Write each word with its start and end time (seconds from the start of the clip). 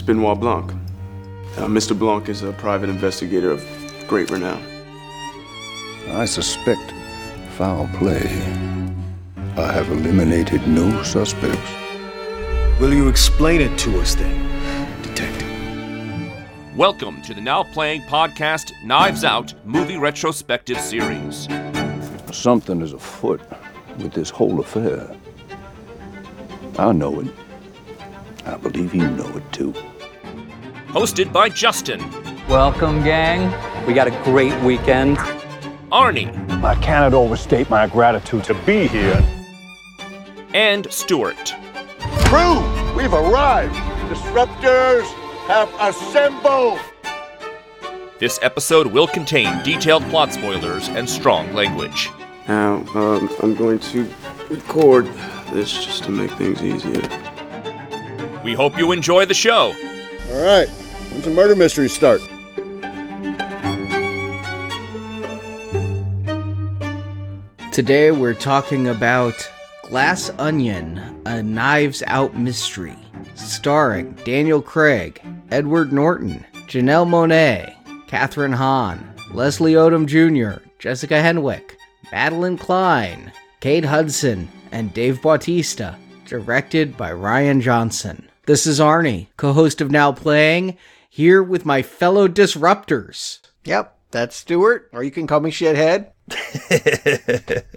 is 0.00 0.06
Benoit 0.06 0.40
Blanc. 0.40 0.72
Uh, 1.58 1.66
Mr. 1.66 1.98
Blanc 1.98 2.28
is 2.30 2.42
a 2.42 2.52
private 2.52 2.88
investigator 2.88 3.50
of 3.50 3.62
great 4.08 4.30
renown. 4.30 4.62
I 6.12 6.24
suspect 6.24 6.94
foul 7.56 7.86
play. 7.98 8.24
I 9.58 9.70
have 9.72 9.90
eliminated 9.90 10.66
no 10.66 11.02
suspects. 11.02 11.70
Will 12.80 12.94
you 12.94 13.08
explain 13.08 13.60
it 13.60 13.78
to 13.80 14.00
us 14.00 14.14
then, 14.14 15.02
Detective? 15.02 16.76
Welcome 16.76 17.20
to 17.22 17.34
the 17.34 17.42
now 17.42 17.62
playing 17.62 18.00
podcast 18.02 18.72
Knives 18.82 19.22
Out 19.22 19.52
Movie 19.66 19.98
Retrospective 19.98 20.80
Series. 20.80 21.46
Something 22.32 22.80
is 22.80 22.94
afoot 22.94 23.42
with 23.98 24.12
this 24.14 24.30
whole 24.30 24.60
affair. 24.60 25.14
I 26.78 26.92
know 26.92 27.20
it. 27.20 27.28
I 28.50 28.56
believe 28.56 28.94
you 28.94 29.08
know 29.10 29.28
it 29.36 29.52
too. 29.52 29.72
Hosted 30.88 31.32
by 31.32 31.48
Justin, 31.48 32.00
Welcome, 32.48 33.04
gang. 33.04 33.46
We 33.86 33.94
got 33.94 34.08
a 34.08 34.22
great 34.24 34.60
weekend. 34.62 35.18
Arnie, 35.92 36.34
I 36.64 36.74
cannot 36.82 37.14
overstate 37.14 37.70
my 37.70 37.86
gratitude 37.86 38.42
to 38.44 38.54
be 38.66 38.88
here. 38.88 39.22
and 40.52 40.92
Stuart. 40.92 41.54
Crew, 42.26 42.58
we've 42.96 43.12
arrived. 43.12 43.74
Disruptors 44.10 45.04
have 45.46 45.72
assembled. 45.80 46.80
This 48.18 48.40
episode 48.42 48.88
will 48.88 49.06
contain 49.06 49.62
detailed 49.62 50.02
plot 50.10 50.32
spoilers 50.32 50.88
and 50.88 51.08
strong 51.08 51.52
language. 51.54 52.10
Now, 52.48 52.84
um, 52.96 53.30
I'm 53.44 53.54
going 53.54 53.78
to 53.78 54.12
record 54.48 55.06
this 55.52 55.72
just 55.72 56.02
to 56.04 56.10
make 56.10 56.32
things 56.32 56.60
easier. 56.64 57.02
We 58.42 58.54
hope 58.54 58.78
you 58.78 58.92
enjoy 58.92 59.26
the 59.26 59.34
show. 59.34 59.74
All 60.30 60.42
right, 60.42 60.68
when's 60.68 61.24
the 61.24 61.30
murder 61.30 61.54
mystery 61.54 61.90
start? 61.90 62.22
Today 67.70 68.10
we're 68.12 68.32
talking 68.32 68.88
about 68.88 69.34
Glass 69.82 70.30
Onion, 70.38 71.22
a 71.26 71.42
Knives 71.42 72.02
Out 72.06 72.34
mystery, 72.34 72.96
starring 73.34 74.12
Daniel 74.24 74.62
Craig, 74.62 75.20
Edward 75.50 75.92
Norton, 75.92 76.46
Janelle 76.66 77.06
Monáe, 77.06 77.74
Kathryn 78.06 78.54
Hahn, 78.54 79.14
Leslie 79.32 79.74
Odom 79.74 80.06
Jr., 80.06 80.62
Jessica 80.78 81.14
Henwick, 81.14 81.72
Madelyn 82.10 82.58
Cline, 82.58 83.32
Kate 83.60 83.84
Hudson, 83.84 84.48
and 84.72 84.94
Dave 84.94 85.20
Bautista, 85.20 85.98
directed 86.24 86.96
by 86.96 87.10
Rian 87.10 87.60
Johnson. 87.60 88.29
This 88.50 88.66
is 88.66 88.80
Arnie, 88.80 89.28
co-host 89.36 89.80
of 89.80 89.92
Now 89.92 90.10
Playing, 90.10 90.76
here 91.08 91.40
with 91.40 91.64
my 91.64 91.82
fellow 91.82 92.26
disruptors. 92.26 93.38
Yep, 93.64 93.96
that's 94.10 94.34
Stuart, 94.34 94.90
or 94.92 95.04
you 95.04 95.12
can 95.12 95.28
call 95.28 95.38
me 95.38 95.52
Shithead. 95.52 96.10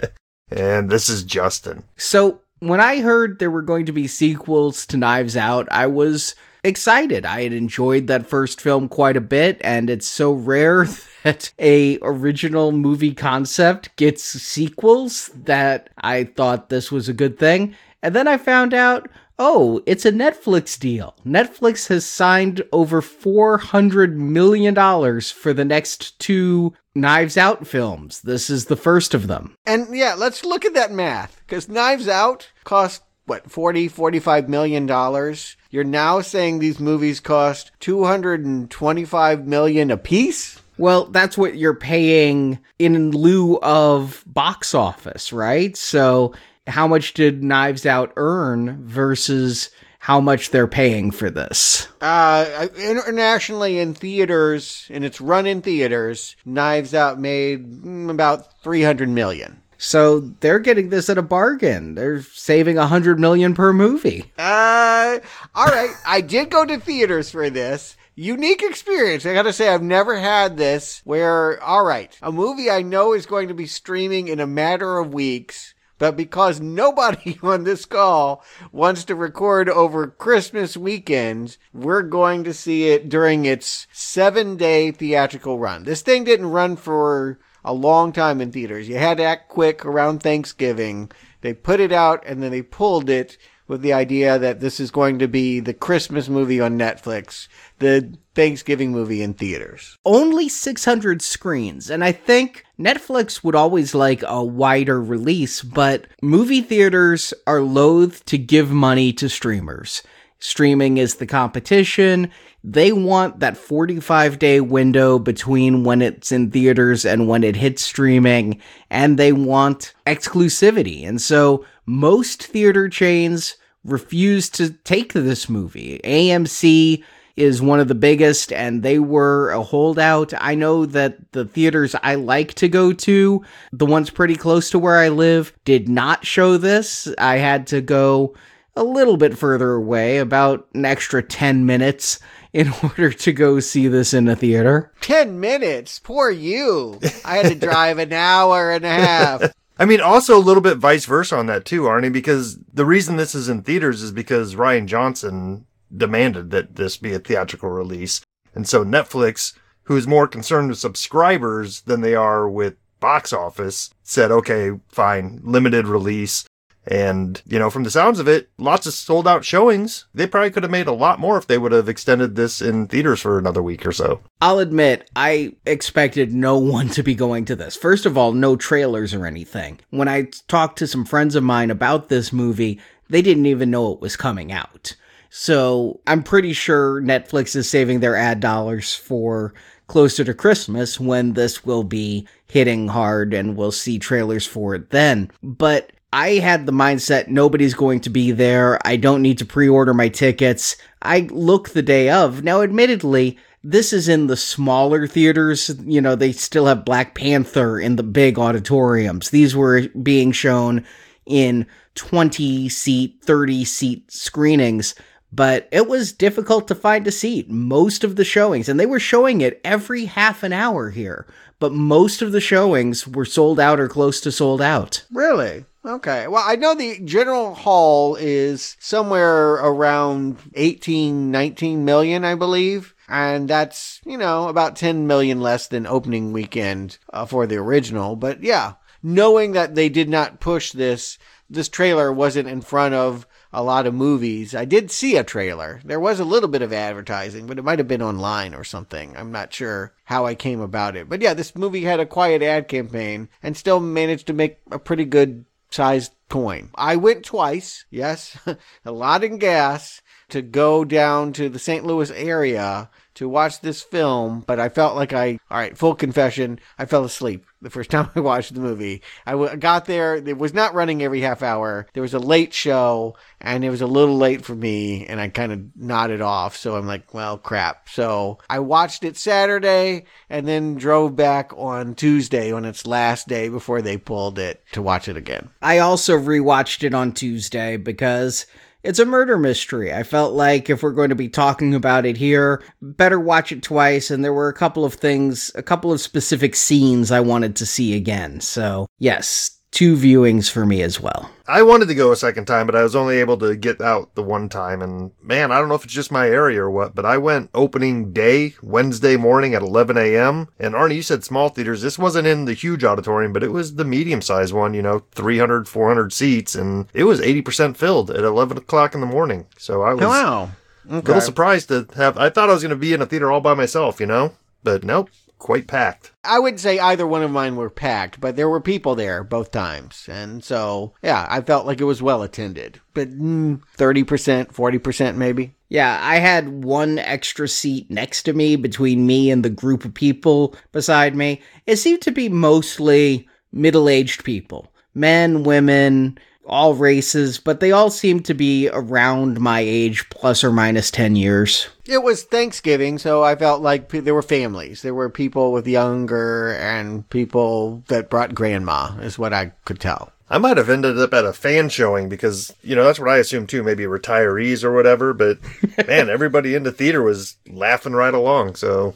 and 0.49 0.89
this 0.89 1.09
is 1.09 1.23
Justin. 1.25 1.83
So, 1.95 2.41
when 2.57 2.79
I 2.79 3.01
heard 3.01 3.37
there 3.37 3.51
were 3.51 3.61
going 3.61 3.85
to 3.85 3.91
be 3.91 4.07
sequels 4.07 4.87
to 4.87 4.97
Knives 4.97 5.37
Out, 5.37 5.67
I 5.71 5.85
was 5.85 6.33
excited. 6.63 7.23
I 7.23 7.43
had 7.43 7.53
enjoyed 7.53 8.07
that 8.07 8.25
first 8.25 8.59
film 8.59 8.89
quite 8.89 9.15
a 9.15 9.21
bit, 9.21 9.61
and 9.63 9.91
it's 9.91 10.07
so 10.07 10.31
rare 10.31 10.87
that 11.23 11.53
a 11.59 11.99
original 12.01 12.71
movie 12.71 13.13
concept 13.13 13.95
gets 13.95 14.23
sequels 14.23 15.29
that 15.35 15.91
I 15.99 16.23
thought 16.23 16.69
this 16.69 16.91
was 16.91 17.07
a 17.07 17.13
good 17.13 17.37
thing. 17.37 17.75
And 18.01 18.15
then 18.15 18.27
I 18.27 18.37
found 18.37 18.73
out, 18.73 19.07
oh, 19.39 19.81
it's 19.85 20.05
a 20.05 20.11
Netflix 20.11 20.79
deal. 20.79 21.15
Netflix 21.25 21.87
has 21.87 22.05
signed 22.05 22.63
over 22.71 23.01
$400 23.01 24.13
million 24.13 24.75
for 25.21 25.53
the 25.53 25.65
next 25.65 26.19
two 26.19 26.73
Knives 26.95 27.37
Out 27.37 27.65
films. 27.65 28.21
This 28.21 28.49
is 28.49 28.65
the 28.65 28.75
first 28.75 29.13
of 29.13 29.27
them. 29.27 29.55
And 29.65 29.95
yeah, 29.95 30.13
let's 30.15 30.45
look 30.45 30.65
at 30.65 30.75
that 30.75 30.91
math, 30.91 31.41
because 31.45 31.67
Knives 31.67 32.07
Out 32.07 32.49
cost, 32.63 33.03
what, 33.25 33.49
40, 33.49 33.87
45 33.87 34.49
million 34.49 34.85
dollars? 34.85 35.55
You're 35.69 35.83
now 35.83 36.21
saying 36.21 36.59
these 36.59 36.79
movies 36.79 37.19
cost 37.19 37.71
225 37.79 39.47
million 39.47 39.89
apiece? 39.89 40.61
Well, 40.77 41.05
that's 41.05 41.37
what 41.37 41.55
you're 41.55 41.75
paying 41.75 42.59
in 42.79 43.11
lieu 43.11 43.59
of 43.61 44.23
box 44.25 44.73
office, 44.73 45.31
right? 45.31 45.75
So, 45.77 46.33
how 46.67 46.87
much 46.87 47.13
did 47.13 47.43
Knives 47.43 47.85
Out 47.85 48.13
earn 48.15 48.85
versus 48.85 49.69
how 49.99 50.19
much 50.19 50.49
they're 50.49 50.67
paying 50.67 51.11
for 51.11 51.29
this? 51.29 51.87
Uh, 52.01 52.67
internationally 52.77 53.79
in 53.79 53.93
theaters, 53.93 54.87
in 54.89 55.03
its 55.03 55.21
run 55.21 55.45
in 55.45 55.61
theaters, 55.61 56.35
Knives 56.45 56.93
Out 56.93 57.19
made 57.19 57.83
mm, 57.83 58.09
about 58.09 58.61
300 58.61 59.07
million. 59.09 59.61
So 59.77 60.19
they're 60.19 60.59
getting 60.59 60.89
this 60.89 61.09
at 61.09 61.17
a 61.17 61.21
bargain. 61.21 61.95
They're 61.95 62.21
saving 62.21 62.77
a 62.77 62.87
hundred 62.87 63.19
million 63.19 63.53
per 63.53 63.73
movie. 63.73 64.31
Uh, 64.37 65.19
all 65.53 65.65
right. 65.65 65.93
I 66.05 66.21
did 66.21 66.49
go 66.49 66.65
to 66.65 66.79
theaters 66.79 67.29
for 67.29 67.49
this. 67.49 67.97
Unique 68.15 68.63
experience. 68.63 69.25
I 69.25 69.33
gotta 69.33 69.51
say, 69.51 69.67
I've 69.67 69.81
never 69.81 70.17
had 70.17 70.55
this 70.55 71.01
where, 71.03 71.61
all 71.61 71.83
right, 71.83 72.17
a 72.21 72.31
movie 72.31 72.69
I 72.69 72.81
know 72.81 73.13
is 73.13 73.25
going 73.25 73.47
to 73.47 73.53
be 73.53 73.65
streaming 73.65 74.27
in 74.27 74.39
a 74.39 74.47
matter 74.47 74.99
of 74.99 75.13
weeks, 75.13 75.72
but 76.03 76.17
because 76.17 76.59
nobody 76.59 77.39
on 77.43 77.63
this 77.63 77.85
call 77.85 78.43
wants 78.73 79.05
to 79.05 79.15
record 79.15 79.69
over 79.69 80.05
Christmas 80.07 80.75
weekends, 80.75 81.57
we're 81.73 82.01
going 82.01 82.43
to 82.43 82.53
see 82.53 82.89
it 82.89 83.07
during 83.07 83.45
its 83.45 83.87
seven 83.93 84.57
day 84.57 84.91
theatrical 84.91 85.59
run. 85.59 85.83
This 85.83 86.01
thing 86.01 86.25
didn't 86.25 86.51
run 86.51 86.75
for 86.75 87.39
a 87.63 87.71
long 87.73 88.11
time 88.11 88.41
in 88.41 88.51
theaters. 88.51 88.89
You 88.89 88.97
had 88.97 89.15
to 89.15 89.23
act 89.23 89.47
quick 89.47 89.85
around 89.85 90.19
Thanksgiving. 90.19 91.09
They 91.39 91.53
put 91.53 91.79
it 91.79 91.93
out 91.93 92.21
and 92.25 92.43
then 92.43 92.51
they 92.51 92.63
pulled 92.63 93.09
it 93.09 93.37
with 93.67 93.81
the 93.81 93.93
idea 93.93 94.37
that 94.39 94.59
this 94.59 94.79
is 94.79 94.91
going 94.91 95.19
to 95.19 95.27
be 95.27 95.59
the 95.59 95.73
Christmas 95.73 96.29
movie 96.29 96.59
on 96.59 96.77
Netflix, 96.77 97.47
the 97.79 98.15
Thanksgiving 98.35 98.91
movie 98.91 99.21
in 99.21 99.33
theaters. 99.33 99.97
Only 100.05 100.49
600 100.49 101.21
screens, 101.21 101.89
and 101.89 102.03
I 102.03 102.11
think 102.11 102.65
Netflix 102.79 103.43
would 103.43 103.55
always 103.55 103.95
like 103.95 104.23
a 104.27 104.43
wider 104.43 105.01
release, 105.01 105.61
but 105.61 106.07
movie 106.21 106.61
theaters 106.61 107.33
are 107.47 107.61
loath 107.61 108.25
to 108.25 108.37
give 108.37 108.71
money 108.71 109.13
to 109.13 109.29
streamers. 109.29 110.03
Streaming 110.39 110.97
is 110.97 111.15
the 111.15 111.25
competition. 111.25 112.29
They 112.63 112.93
want 112.93 113.39
that 113.39 113.57
45 113.57 114.39
day 114.39 114.61
window 114.61 115.19
between 115.19 115.83
when 115.83 116.01
it's 116.01 116.31
in 116.31 116.51
theaters 116.51 117.05
and 117.05 117.27
when 117.27 117.43
it 117.43 117.57
hits 117.57 117.81
streaming, 117.81 118.61
and 118.89 119.17
they 119.17 119.33
want 119.33 119.93
exclusivity. 120.07 121.07
And 121.07 121.21
so 121.21 121.65
most 121.85 122.43
theater 122.43 122.87
chains 122.87 123.57
refuse 123.83 124.49
to 124.51 124.71
take 124.71 125.11
this 125.11 125.49
movie. 125.49 125.99
AMC 126.03 127.03
is 127.35 127.61
one 127.61 127.79
of 127.79 127.87
the 127.87 127.95
biggest 127.95 128.53
and 128.53 128.83
they 128.83 128.99
were 128.99 129.49
a 129.49 129.63
holdout. 129.63 130.33
I 130.39 130.55
know 130.55 130.85
that 130.85 131.31
the 131.31 131.45
theaters 131.45 131.95
I 132.03 132.15
like 132.15 132.53
to 132.55 132.69
go 132.69 132.93
to, 132.93 133.43
the 133.71 133.85
ones 133.85 134.09
pretty 134.09 134.35
close 134.35 134.69
to 134.69 134.79
where 134.79 134.97
I 134.97 135.09
live, 135.09 135.51
did 135.65 135.89
not 135.89 136.25
show 136.25 136.57
this. 136.57 137.07
I 137.17 137.37
had 137.37 137.67
to 137.67 137.81
go 137.81 138.35
a 138.75 138.83
little 138.83 139.17
bit 139.17 139.37
further 139.37 139.73
away, 139.73 140.17
about 140.17 140.67
an 140.73 140.85
extra 140.85 141.21
10 141.21 141.65
minutes 141.65 142.19
in 142.53 142.71
order 142.83 143.11
to 143.11 143.33
go 143.33 143.59
see 143.59 143.87
this 143.87 144.13
in 144.13 144.27
a 144.27 144.35
theater. 144.35 144.91
10 145.01 145.39
minutes? 145.39 145.99
Poor 145.99 146.29
you. 146.29 146.99
I 147.25 147.37
had 147.37 147.51
to 147.51 147.55
drive 147.55 147.97
an 147.97 148.13
hour 148.13 148.71
and 148.71 148.85
a 148.85 148.89
half. 148.89 149.53
I 149.79 149.85
mean, 149.85 149.99
also 149.99 150.37
a 150.37 150.39
little 150.39 150.61
bit 150.61 150.77
vice 150.77 151.05
versa 151.05 151.35
on 151.35 151.47
that 151.47 151.65
too, 151.65 151.81
Arnie, 151.83 152.13
because 152.13 152.59
the 152.71 152.85
reason 152.85 153.17
this 153.17 153.33
is 153.33 153.49
in 153.49 153.63
theaters 153.63 154.03
is 154.03 154.11
because 154.11 154.55
Rian 154.55 154.85
Johnson 154.85 155.65
demanded 155.95 156.51
that 156.51 156.75
this 156.75 156.95
be 156.95 157.13
a 157.13 157.19
theatrical 157.19 157.69
release. 157.69 158.21
And 158.53 158.67
so 158.67 158.85
Netflix, 158.85 159.53
who 159.83 159.97
is 159.97 160.07
more 160.07 160.27
concerned 160.27 160.69
with 160.69 160.77
subscribers 160.77 161.81
than 161.81 162.01
they 162.01 162.13
are 162.13 162.47
with 162.47 162.75
box 162.99 163.33
office, 163.33 163.89
said, 164.03 164.31
okay, 164.31 164.79
fine, 164.89 165.41
limited 165.43 165.87
release. 165.87 166.45
And, 166.85 167.41
you 167.45 167.57
know, 167.59 167.69
from 167.69 167.83
the 167.83 167.91
sounds 167.91 168.19
of 168.19 168.27
it, 168.27 168.49
lots 168.57 168.85
of 168.85 168.93
sold 168.93 169.27
out 169.27 169.45
showings. 169.45 170.05
They 170.13 170.27
probably 170.27 170.51
could 170.51 170.63
have 170.63 170.71
made 170.71 170.87
a 170.87 170.93
lot 170.93 171.19
more 171.19 171.37
if 171.37 171.47
they 171.47 171.57
would 171.57 171.71
have 171.71 171.87
extended 171.87 172.35
this 172.35 172.61
in 172.61 172.87
theaters 172.87 173.21
for 173.21 173.37
another 173.37 173.63
week 173.63 173.85
or 173.85 173.93
so. 173.93 174.21
I'll 174.41 174.59
admit, 174.59 175.09
I 175.15 175.55
expected 175.65 176.33
no 176.33 176.57
one 176.73 176.89
to 176.89 177.03
be 177.03 177.15
going 177.15 177.45
to 177.45 177.55
this. 177.55 177.75
First 177.75 178.05
of 178.05 178.17
all, 178.17 178.33
no 178.33 178.55
trailers 178.55 179.13
or 179.13 179.25
anything. 179.25 179.79
When 179.91 180.07
I 180.07 180.29
talked 180.47 180.77
to 180.79 180.87
some 180.87 181.05
friends 181.05 181.35
of 181.35 181.43
mine 181.43 181.71
about 181.71 182.09
this 182.09 182.33
movie, 182.33 182.79
they 183.09 183.21
didn't 183.21 183.45
even 183.45 183.71
know 183.71 183.93
it 183.93 184.01
was 184.01 184.15
coming 184.15 184.51
out. 184.51 184.95
So 185.29 185.99
I'm 186.05 186.21
pretty 186.21 186.53
sure 186.53 187.01
Netflix 187.01 187.55
is 187.55 187.67
saving 187.69 188.01
their 188.01 188.15
ad 188.15 188.39
dollars 188.39 188.93
for 188.93 189.53
closer 189.87 190.23
to 190.23 190.33
Christmas 190.33 190.99
when 190.99 191.33
this 191.33 191.65
will 191.65 191.83
be 191.83 192.27
hitting 192.47 192.87
hard 192.87 193.33
and 193.33 193.55
we'll 193.55 193.71
see 193.71 193.97
trailers 193.97 194.45
for 194.45 194.75
it 194.75 194.91
then. 194.91 195.31
But 195.41 195.91
I 196.13 196.33
had 196.33 196.67
the 196.67 196.71
mindset 196.71 197.27
nobody's 197.27 197.73
going 197.73 198.01
to 198.01 198.09
be 198.11 198.31
there. 198.31 198.79
I 198.85 198.97
don't 198.97 199.23
need 199.23 199.39
to 199.39 199.47
pre 199.47 199.67
order 199.67 199.95
my 199.95 200.09
tickets. 200.09 200.77
I 201.01 201.21
look 201.31 201.69
the 201.69 201.81
day 201.81 202.11
of. 202.11 202.43
Now, 202.43 202.61
admittedly, 202.61 203.39
this 203.63 203.91
is 203.91 204.07
in 204.07 204.27
the 204.27 204.37
smaller 204.37 205.07
theaters. 205.07 205.75
You 205.83 206.01
know, 206.01 206.13
they 206.13 206.31
still 206.31 206.67
have 206.67 206.85
Black 206.85 207.15
Panther 207.15 207.79
in 207.79 207.95
the 207.95 208.03
big 208.03 208.37
auditoriums. 208.37 209.31
These 209.31 209.55
were 209.55 209.87
being 210.03 210.31
shown 210.31 210.85
in 211.25 211.65
20 211.95 212.69
seat, 212.69 213.19
30 213.23 213.65
seat 213.65 214.11
screenings, 214.11 214.93
but 215.35 215.67
it 215.71 215.87
was 215.87 216.11
difficult 216.11 216.67
to 216.67 216.75
find 216.75 217.07
a 217.07 217.11
seat 217.11 217.49
most 217.49 218.03
of 218.03 218.15
the 218.15 218.23
showings, 218.23 218.69
and 218.69 218.79
they 218.79 218.85
were 218.85 218.99
showing 218.99 219.41
it 219.41 219.59
every 219.63 220.05
half 220.05 220.43
an 220.43 220.53
hour 220.53 220.91
here, 220.91 221.25
but 221.59 221.73
most 221.73 222.21
of 222.21 222.31
the 222.31 222.41
showings 222.41 223.07
were 223.07 223.25
sold 223.25 223.59
out 223.59 223.79
or 223.79 223.87
close 223.87 224.21
to 224.21 224.31
sold 224.31 224.61
out. 224.61 225.03
Really? 225.11 225.65
Okay. 225.85 226.27
Well, 226.27 226.43
I 226.45 226.55
know 226.55 226.75
the 226.75 226.99
general 226.99 227.55
hall 227.55 228.15
is 228.15 228.77
somewhere 228.79 229.53
around 229.55 230.37
18, 230.53 231.31
19 231.31 231.83
million, 231.83 232.23
I 232.23 232.35
believe. 232.35 232.93
And 233.09 233.49
that's, 233.49 233.99
you 234.05 234.17
know, 234.17 234.47
about 234.47 234.77
10 234.77 235.07
million 235.07 235.41
less 235.41 235.67
than 235.67 235.85
opening 235.85 236.31
weekend 236.31 236.99
uh, 237.11 237.25
for 237.25 237.45
the 237.45 237.57
original. 237.57 238.15
But 238.15 238.43
yeah, 238.43 238.73
knowing 239.01 239.51
that 239.53 239.75
they 239.75 239.89
did 239.89 240.07
not 240.07 240.39
push 240.39 240.71
this, 240.71 241.17
this 241.49 241.67
trailer 241.67 242.13
wasn't 242.13 242.47
in 242.47 242.61
front 242.61 242.93
of 242.93 243.27
a 243.53 243.63
lot 243.63 243.85
of 243.85 243.93
movies. 243.93 244.55
I 244.55 244.65
did 244.65 244.91
see 244.91 245.15
a 245.15 245.23
trailer. 245.23 245.79
There 245.85 245.99
was 245.99 246.19
a 246.19 246.25
little 246.25 246.49
bit 246.49 246.61
of 246.61 246.73
advertising, 246.73 247.45
but 247.45 247.59
it 247.59 247.63
might 247.63 247.79
have 247.79 247.87
been 247.87 248.01
online 248.01 248.55
or 248.55 248.63
something. 248.63 249.15
I'm 249.15 249.31
not 249.31 249.53
sure 249.53 249.93
how 250.05 250.25
I 250.25 250.35
came 250.35 250.59
about 250.59 250.95
it. 250.95 251.07
But 251.07 251.21
yeah, 251.21 251.33
this 251.33 251.55
movie 251.55 251.83
had 251.83 251.99
a 251.99 252.05
quiet 252.05 252.41
ad 252.41 252.67
campaign 252.67 253.29
and 253.41 253.55
still 253.55 253.79
managed 253.79 254.27
to 254.27 254.33
make 254.33 254.57
a 254.71 254.79
pretty 254.79 255.05
good 255.05 255.45
sized 255.69 256.13
coin. 256.29 256.71
I 256.75 256.95
went 256.95 257.23
twice, 257.23 257.85
yes, 257.89 258.37
a 258.85 258.91
lot 258.91 259.23
in 259.23 259.37
gas 259.37 260.01
to 260.29 260.41
go 260.41 260.83
down 260.83 261.33
to 261.33 261.49
the 261.49 261.59
St. 261.59 261.85
Louis 261.85 262.09
area 262.11 262.89
to 263.15 263.29
watch 263.29 263.61
this 263.61 263.83
film, 263.83 264.43
but 264.47 264.59
I 264.59 264.69
felt 264.69 264.95
like 264.95 265.13
I, 265.13 265.37
all 265.51 265.57
right, 265.57 265.77
full 265.77 265.93
confession, 265.93 266.59
I 266.79 266.85
fell 266.85 267.03
asleep 267.03 267.45
the 267.63 267.69
first 267.69 267.89
time 267.91 268.09
I 268.15 268.19
watched 268.19 268.53
the 268.53 268.59
movie. 268.59 269.01
I 269.25 269.31
w- 269.31 269.55
got 269.57 269.85
there, 269.85 270.15
it 270.15 270.37
was 270.37 270.53
not 270.53 270.73
running 270.73 271.01
every 271.01 271.21
half 271.21 271.41
hour. 271.41 271.87
There 271.93 272.03
was 272.03 272.13
a 272.13 272.19
late 272.19 272.53
show, 272.53 273.15
and 273.41 273.63
it 273.65 273.69
was 273.69 273.81
a 273.81 273.87
little 273.87 274.17
late 274.17 274.45
for 274.45 274.55
me, 274.55 275.05
and 275.07 275.19
I 275.19 275.29
kind 275.29 275.51
of 275.51 275.61
nodded 275.75 276.21
off. 276.21 276.55
So 276.55 276.75
I'm 276.75 276.85
like, 276.85 277.13
well, 277.13 277.37
crap. 277.37 277.89
So 277.89 278.39
I 278.49 278.59
watched 278.59 279.03
it 279.03 279.17
Saturday, 279.17 280.05
and 280.29 280.47
then 280.47 280.75
drove 280.75 281.15
back 281.15 281.51
on 281.55 281.95
Tuesday 281.95 282.51
on 282.51 282.65
its 282.65 282.85
last 282.85 283.27
day 283.27 283.49
before 283.49 283.81
they 283.81 283.97
pulled 283.97 284.37
it 284.37 284.63
to 284.73 284.81
watch 284.81 285.07
it 285.07 285.17
again. 285.17 285.49
I 285.61 285.79
also 285.79 286.17
rewatched 286.17 286.83
it 286.83 286.93
on 286.93 287.13
Tuesday 287.13 287.77
because 287.77 288.45
it's 288.83 288.99
a 288.99 289.05
murder 289.05 289.37
mystery. 289.37 289.93
I 289.93 290.03
felt 290.03 290.33
like 290.33 290.69
if 290.69 290.83
we're 290.83 290.91
going 290.91 291.09
to 291.09 291.15
be 291.15 291.29
talking 291.29 291.73
about 291.73 292.05
it 292.05 292.17
here, 292.17 292.61
better 292.81 293.19
watch 293.19 293.51
it 293.51 293.63
twice. 293.63 294.11
And 294.11 294.23
there 294.23 294.33
were 294.33 294.49
a 294.49 294.53
couple 294.53 294.85
of 294.85 294.95
things, 294.95 295.51
a 295.55 295.63
couple 295.63 295.91
of 295.91 296.01
specific 296.01 296.55
scenes 296.55 297.11
I 297.11 297.21
wanted 297.21 297.55
to 297.57 297.65
see 297.65 297.95
again. 297.95 298.41
So, 298.41 298.87
yes, 298.99 299.59
two 299.73 299.97
viewings 299.97 300.49
for 300.49 300.65
me 300.65 300.83
as 300.83 301.01
well. 301.01 301.31
I 301.47 301.63
wanted 301.63 301.87
to 301.87 301.95
go 301.95 302.11
a 302.11 302.15
second 302.15 302.45
time, 302.45 302.67
but 302.67 302.75
I 302.75 302.83
was 302.83 302.95
only 302.95 303.17
able 303.17 303.37
to 303.39 303.55
get 303.55 303.81
out 303.81 304.13
the 304.15 304.23
one 304.23 304.47
time. 304.47 304.81
And 304.81 305.11
man, 305.21 305.51
I 305.51 305.57
don't 305.57 305.67
know 305.67 305.75
if 305.75 305.83
it's 305.83 305.93
just 305.93 306.11
my 306.11 306.29
area 306.29 306.61
or 306.61 306.69
what, 306.69 306.95
but 306.95 307.05
I 307.05 307.17
went 307.17 307.49
opening 307.53 308.13
day 308.13 308.53
Wednesday 308.61 309.17
morning 309.17 309.55
at 309.55 309.63
11 309.63 309.97
a.m. 309.97 310.47
And 310.59 310.75
Arnie, 310.75 310.95
you 310.95 311.01
said 311.01 311.23
small 311.23 311.49
theaters. 311.49 311.81
This 311.81 311.99
wasn't 311.99 312.27
in 312.27 312.45
the 312.45 312.53
huge 312.53 312.83
auditorium, 312.83 313.33
but 313.33 313.43
it 313.43 313.51
was 313.51 313.75
the 313.75 313.83
medium 313.83 314.21
sized 314.21 314.53
one, 314.53 314.73
you 314.73 314.83
know, 314.83 315.03
300, 315.11 315.67
400 315.67 316.13
seats. 316.13 316.55
And 316.55 316.87
it 316.93 317.03
was 317.05 317.19
80% 317.19 317.75
filled 317.75 318.11
at 318.11 318.23
11 318.23 318.57
o'clock 318.57 318.93
in 318.93 319.01
the 319.01 319.07
morning. 319.07 319.47
So 319.57 319.81
I 319.81 319.95
was 319.95 320.05
wow. 320.05 320.51
a 320.87 320.95
little 320.97 321.19
surprised 321.19 321.69
to 321.69 321.87
have, 321.95 322.17
I 322.17 322.29
thought 322.29 322.49
I 322.49 322.53
was 322.53 322.61
going 322.61 322.69
to 322.69 322.75
be 322.75 322.93
in 322.93 323.01
a 323.01 323.07
theater 323.07 323.31
all 323.31 323.41
by 323.41 323.55
myself, 323.55 323.99
you 323.99 324.05
know, 324.05 324.33
but 324.63 324.83
nope, 324.83 325.09
quite 325.43 325.67
packed. 325.67 326.11
I 326.23 326.39
wouldn't 326.39 326.61
say 326.61 326.79
either 326.79 327.05
one 327.05 327.21
of 327.21 327.29
mine 327.29 327.57
were 327.57 327.69
packed, 327.69 328.19
but 328.19 328.35
there 328.35 328.49
were 328.49 328.61
people 328.61 328.95
there 328.95 329.23
both 329.23 329.51
times. 329.51 330.07
And 330.09 330.43
so, 330.43 330.93
yeah, 331.03 331.27
I 331.29 331.41
felt 331.41 331.67
like 331.67 331.81
it 331.81 331.85
was 331.85 332.01
well 332.01 332.23
attended. 332.23 332.79
But 332.93 333.11
mm, 333.11 333.61
30%, 333.77 334.53
40% 334.53 335.15
maybe. 335.15 335.53
Yeah, 335.67 335.99
I 336.01 336.19
had 336.19 336.63
one 336.63 336.97
extra 336.97 337.47
seat 337.47 337.91
next 337.91 338.23
to 338.23 338.33
me 338.33 338.55
between 338.55 339.05
me 339.05 339.29
and 339.29 339.43
the 339.43 339.49
group 339.49 339.83
of 339.85 339.93
people 339.93 340.55
beside 340.71 341.15
me. 341.15 341.41
It 341.67 341.75
seemed 341.75 342.01
to 342.03 342.11
be 342.11 342.29
mostly 342.29 343.27
middle 343.51 343.89
aged 343.89 344.23
people 344.23 344.71
men, 344.95 345.43
women, 345.43 346.17
all 346.45 346.73
races, 346.75 347.39
but 347.39 347.59
they 347.59 347.71
all 347.71 347.89
seemed 347.89 348.25
to 348.25 348.33
be 348.33 348.69
around 348.69 349.39
my 349.39 349.59
age, 349.59 350.07
plus 350.09 350.43
or 350.43 350.51
minus 350.51 350.91
10 350.91 351.15
years. 351.15 351.67
It 351.85 352.01
was 352.01 352.23
Thanksgiving, 352.23 352.97
so 352.97 353.23
I 353.23 353.35
felt 353.35 353.61
like 353.61 353.89
there 353.89 354.13
were 354.13 354.21
families. 354.21 354.81
There 354.81 354.93
were 354.93 355.09
people 355.09 355.51
with 355.51 355.67
younger 355.67 356.53
and 356.53 357.07
people 357.09 357.83
that 357.87 358.09
brought 358.09 358.33
grandma, 358.33 358.97
is 358.99 359.19
what 359.19 359.33
I 359.33 359.51
could 359.65 359.81
tell. 359.81 360.11
I 360.29 360.37
might 360.37 360.57
have 360.57 360.69
ended 360.69 360.97
up 360.97 361.13
at 361.13 361.25
a 361.25 361.33
fan 361.33 361.69
showing 361.69 362.07
because, 362.09 362.53
you 362.63 362.75
know, 362.75 362.85
that's 362.85 362.99
what 362.99 363.09
I 363.09 363.17
assumed 363.17 363.49
too, 363.49 363.61
maybe 363.61 363.83
retirees 363.83 364.63
or 364.63 364.73
whatever. 364.73 365.13
But 365.13 365.39
man, 365.87 366.09
everybody 366.09 366.55
in 366.55 366.63
the 366.63 366.71
theater 366.71 367.03
was 367.03 367.37
laughing 367.47 367.93
right 367.93 368.13
along. 368.13 368.55
So 368.55 368.95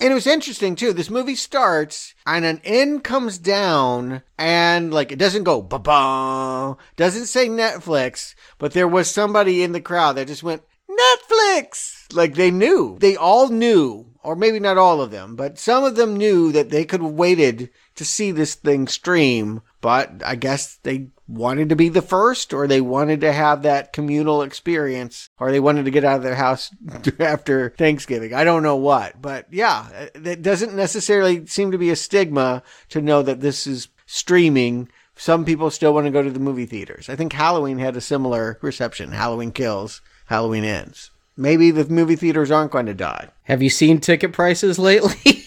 And 0.00 0.10
it 0.10 0.14
was 0.14 0.26
interesting 0.26 0.74
too. 0.74 0.92
This 0.92 1.08
movie 1.08 1.36
starts 1.36 2.14
and 2.26 2.44
an 2.44 2.60
end 2.64 3.04
comes 3.04 3.38
down 3.38 4.22
and 4.36 4.92
like 4.92 5.12
it 5.12 5.18
doesn't 5.18 5.44
go 5.44 5.62
ba 5.62 5.78
ba, 5.78 6.76
doesn't 6.96 7.26
say 7.26 7.48
Netflix, 7.48 8.34
but 8.58 8.72
there 8.72 8.88
was 8.88 9.08
somebody 9.10 9.62
in 9.62 9.72
the 9.72 9.80
crowd 9.80 10.16
that 10.16 10.26
just 10.26 10.42
went 10.42 10.62
Netflix. 10.98 12.14
Like 12.14 12.34
they 12.34 12.50
knew, 12.50 12.96
they 13.00 13.16
all 13.16 13.48
knew, 13.48 14.06
or 14.22 14.36
maybe 14.36 14.60
not 14.60 14.78
all 14.78 15.00
of 15.00 15.10
them, 15.10 15.36
but 15.36 15.58
some 15.58 15.84
of 15.84 15.96
them 15.96 16.16
knew 16.16 16.52
that 16.52 16.70
they 16.70 16.84
could 16.84 17.02
have 17.02 17.10
waited 17.10 17.70
to 17.96 18.04
see 18.04 18.30
this 18.30 18.54
thing 18.54 18.86
stream. 18.86 19.62
But 19.80 20.22
I 20.24 20.34
guess 20.36 20.76
they 20.82 21.08
wanted 21.26 21.68
to 21.70 21.76
be 21.76 21.88
the 21.88 22.02
first, 22.02 22.52
or 22.52 22.66
they 22.66 22.80
wanted 22.80 23.20
to 23.22 23.32
have 23.32 23.62
that 23.62 23.92
communal 23.92 24.42
experience, 24.42 25.30
or 25.38 25.50
they 25.50 25.60
wanted 25.60 25.84
to 25.86 25.90
get 25.90 26.04
out 26.04 26.16
of 26.16 26.22
their 26.22 26.34
house 26.34 26.70
after 27.18 27.70
Thanksgiving. 27.70 28.34
I 28.34 28.44
don't 28.44 28.62
know 28.62 28.76
what, 28.76 29.20
but 29.20 29.46
yeah, 29.50 30.08
it 30.14 30.42
doesn't 30.42 30.74
necessarily 30.74 31.46
seem 31.46 31.72
to 31.72 31.78
be 31.78 31.90
a 31.90 31.96
stigma 31.96 32.62
to 32.90 33.00
know 33.00 33.22
that 33.22 33.40
this 33.40 33.66
is 33.66 33.88
streaming. 34.06 34.88
Some 35.16 35.44
people 35.44 35.70
still 35.70 35.94
want 35.94 36.06
to 36.06 36.10
go 36.10 36.22
to 36.22 36.30
the 36.30 36.40
movie 36.40 36.66
theaters. 36.66 37.08
I 37.08 37.16
think 37.16 37.32
Halloween 37.32 37.78
had 37.78 37.96
a 37.96 38.00
similar 38.00 38.58
reception. 38.62 39.12
Halloween 39.12 39.52
kills, 39.52 40.02
Halloween 40.24 40.64
ends. 40.64 41.10
Maybe 41.36 41.70
the 41.70 41.84
movie 41.86 42.16
theaters 42.16 42.50
aren't 42.50 42.70
going 42.70 42.86
to 42.86 42.94
die. 42.94 43.28
Have 43.44 43.62
you 43.62 43.70
seen 43.70 44.00
ticket 44.00 44.32
prices 44.32 44.78
lately? 44.78 45.44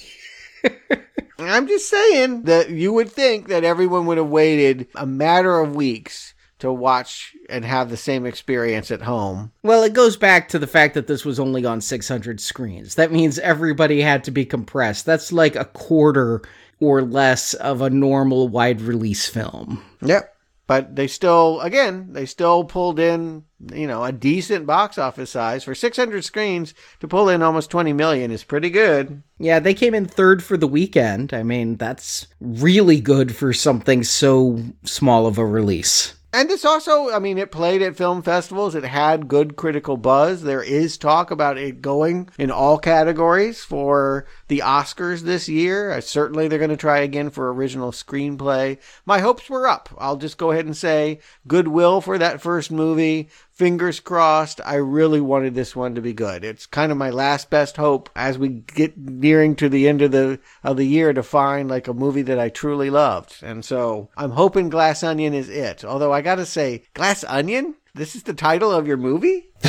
I'm 1.39 1.67
just 1.67 1.89
saying 1.89 2.43
that 2.43 2.69
you 2.69 2.91
would 2.93 3.11
think 3.11 3.47
that 3.47 3.63
everyone 3.63 4.05
would 4.07 4.17
have 4.17 4.27
waited 4.27 4.87
a 4.95 5.05
matter 5.05 5.59
of 5.59 5.75
weeks 5.75 6.33
to 6.59 6.71
watch 6.71 7.35
and 7.49 7.63
have 7.63 7.89
the 7.89 7.97
same 7.97 8.25
experience 8.25 8.89
at 8.91 9.03
home. 9.03 9.51
Well, 9.63 9.83
it 9.83 9.93
goes 9.93 10.17
back 10.17 10.49
to 10.49 10.59
the 10.59 10.67
fact 10.67 10.95
that 10.95 11.07
this 11.07 11.23
was 11.23 11.39
only 11.39 11.63
on 11.65 11.81
600 11.81 12.39
screens. 12.39 12.95
That 12.95 13.11
means 13.11 13.37
everybody 13.39 14.01
had 14.01 14.23
to 14.25 14.31
be 14.31 14.45
compressed. 14.45 15.05
That's 15.05 15.31
like 15.31 15.55
a 15.55 15.65
quarter 15.65 16.41
or 16.79 17.01
less 17.01 17.53
of 17.55 17.81
a 17.81 17.89
normal 17.89 18.47
wide 18.47 18.81
release 18.81 19.27
film. 19.27 19.83
Yep. 20.01 20.35
But 20.67 20.97
they 20.97 21.07
still, 21.07 21.61
again, 21.61 22.09
they 22.11 22.25
still 22.25 22.65
pulled 22.65 22.99
in, 22.99 23.45
you 23.73 23.87
know, 23.87 24.03
a 24.03 24.11
decent 24.11 24.65
box 24.65 24.97
office 24.97 25.29
size 25.31 25.63
for 25.63 25.73
600 25.73 26.25
screens 26.25 26.73
to 26.99 27.07
pull 27.07 27.29
in 27.29 27.41
almost 27.41 27.71
20 27.71 27.93
million 27.93 28.31
is 28.31 28.43
pretty 28.43 28.69
good. 28.69 29.23
Yeah, 29.39 29.59
they 29.59 29.73
came 29.73 29.95
in 29.95 30.05
third 30.05 30.43
for 30.43 30.57
the 30.57 30.67
weekend. 30.67 31.33
I 31.33 31.43
mean, 31.43 31.77
that's 31.77 32.27
really 32.41 32.99
good 32.99 33.33
for 33.33 33.53
something 33.53 34.03
so 34.03 34.61
small 34.83 35.25
of 35.25 35.37
a 35.37 35.45
release. 35.45 36.16
And 36.37 36.51
this 36.51 36.65
also, 36.65 37.09
I 37.09 37.17
mean, 37.17 37.39
it 37.39 37.49
played 37.49 37.81
at 37.81 37.95
film 37.95 38.21
festivals. 38.21 38.75
It 38.75 38.83
had 38.83 39.27
good 39.27 39.55
critical 39.55 39.97
buzz. 39.97 40.43
There 40.43 40.61
is 40.61 40.95
talk 40.95 41.31
about 41.31 41.57
it 41.57 41.81
going 41.81 42.29
in 42.37 42.51
all 42.51 42.77
categories 42.77 43.63
for 43.63 44.27
the 44.47 44.59
Oscars 44.59 45.21
this 45.21 45.49
year. 45.49 45.89
Uh, 45.89 45.99
certainly, 45.99 46.47
they're 46.47 46.59
going 46.59 46.69
to 46.69 46.77
try 46.77 46.99
again 46.99 47.31
for 47.31 47.51
original 47.51 47.91
screenplay. 47.91 48.77
My 49.03 49.17
hopes 49.17 49.49
were 49.49 49.67
up. 49.67 49.89
I'll 49.97 50.17
just 50.17 50.37
go 50.37 50.51
ahead 50.51 50.67
and 50.67 50.77
say 50.77 51.21
goodwill 51.47 52.01
for 52.01 52.19
that 52.19 52.39
first 52.39 52.69
movie. 52.69 53.29
Fingers 53.57 53.99
crossed. 53.99 54.61
I 54.63 54.75
really 54.75 55.19
wanted 55.19 55.55
this 55.55 55.75
one 55.75 55.95
to 55.95 56.01
be 56.01 56.13
good. 56.13 56.43
It's 56.43 56.67
kind 56.67 56.91
of 56.91 56.97
my 56.99 57.09
last 57.09 57.49
best 57.49 57.77
hope 57.77 58.07
as 58.15 58.37
we 58.37 58.49
get 58.49 58.95
nearing 58.95 59.55
to 59.55 59.67
the 59.67 59.87
end 59.87 60.03
of 60.03 60.11
the 60.11 60.39
of 60.63 60.77
the 60.77 60.85
year 60.85 61.11
to 61.11 61.23
find 61.23 61.67
like 61.67 61.87
a 61.87 61.93
movie 61.95 62.21
that 62.21 62.37
I 62.37 62.49
truly 62.49 62.91
loved. 62.91 63.37
And 63.41 63.65
so 63.65 64.11
I'm 64.15 64.29
hoping 64.29 64.69
Glass 64.69 65.01
Onion 65.01 65.33
is 65.33 65.49
it. 65.49 65.83
Although 65.83 66.13
I 66.13 66.21
got 66.21 66.35
to 66.35 66.45
say, 66.45 66.83
Glass 66.93 67.23
Onion. 67.23 67.73
This 67.95 68.15
is 68.15 68.21
the 68.21 68.35
title 68.35 68.71
of 68.71 68.85
your 68.85 68.97
movie. 68.97 69.49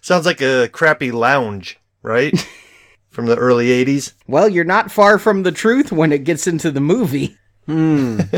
sounds 0.00 0.24
like 0.24 0.40
a 0.40 0.70
crappy 0.72 1.12
lounge, 1.12 1.78
right? 2.02 2.32
From 3.10 3.26
the 3.26 3.36
early 3.36 3.68
80s. 3.84 4.14
Well, 4.26 4.48
you're 4.48 4.64
not 4.64 4.90
far 4.90 5.18
from 5.18 5.42
the 5.42 5.52
truth 5.52 5.92
when 5.92 6.12
it 6.12 6.24
gets 6.24 6.46
into 6.46 6.70
the 6.70 6.80
movie. 6.80 7.36
Hmm. 7.66 8.20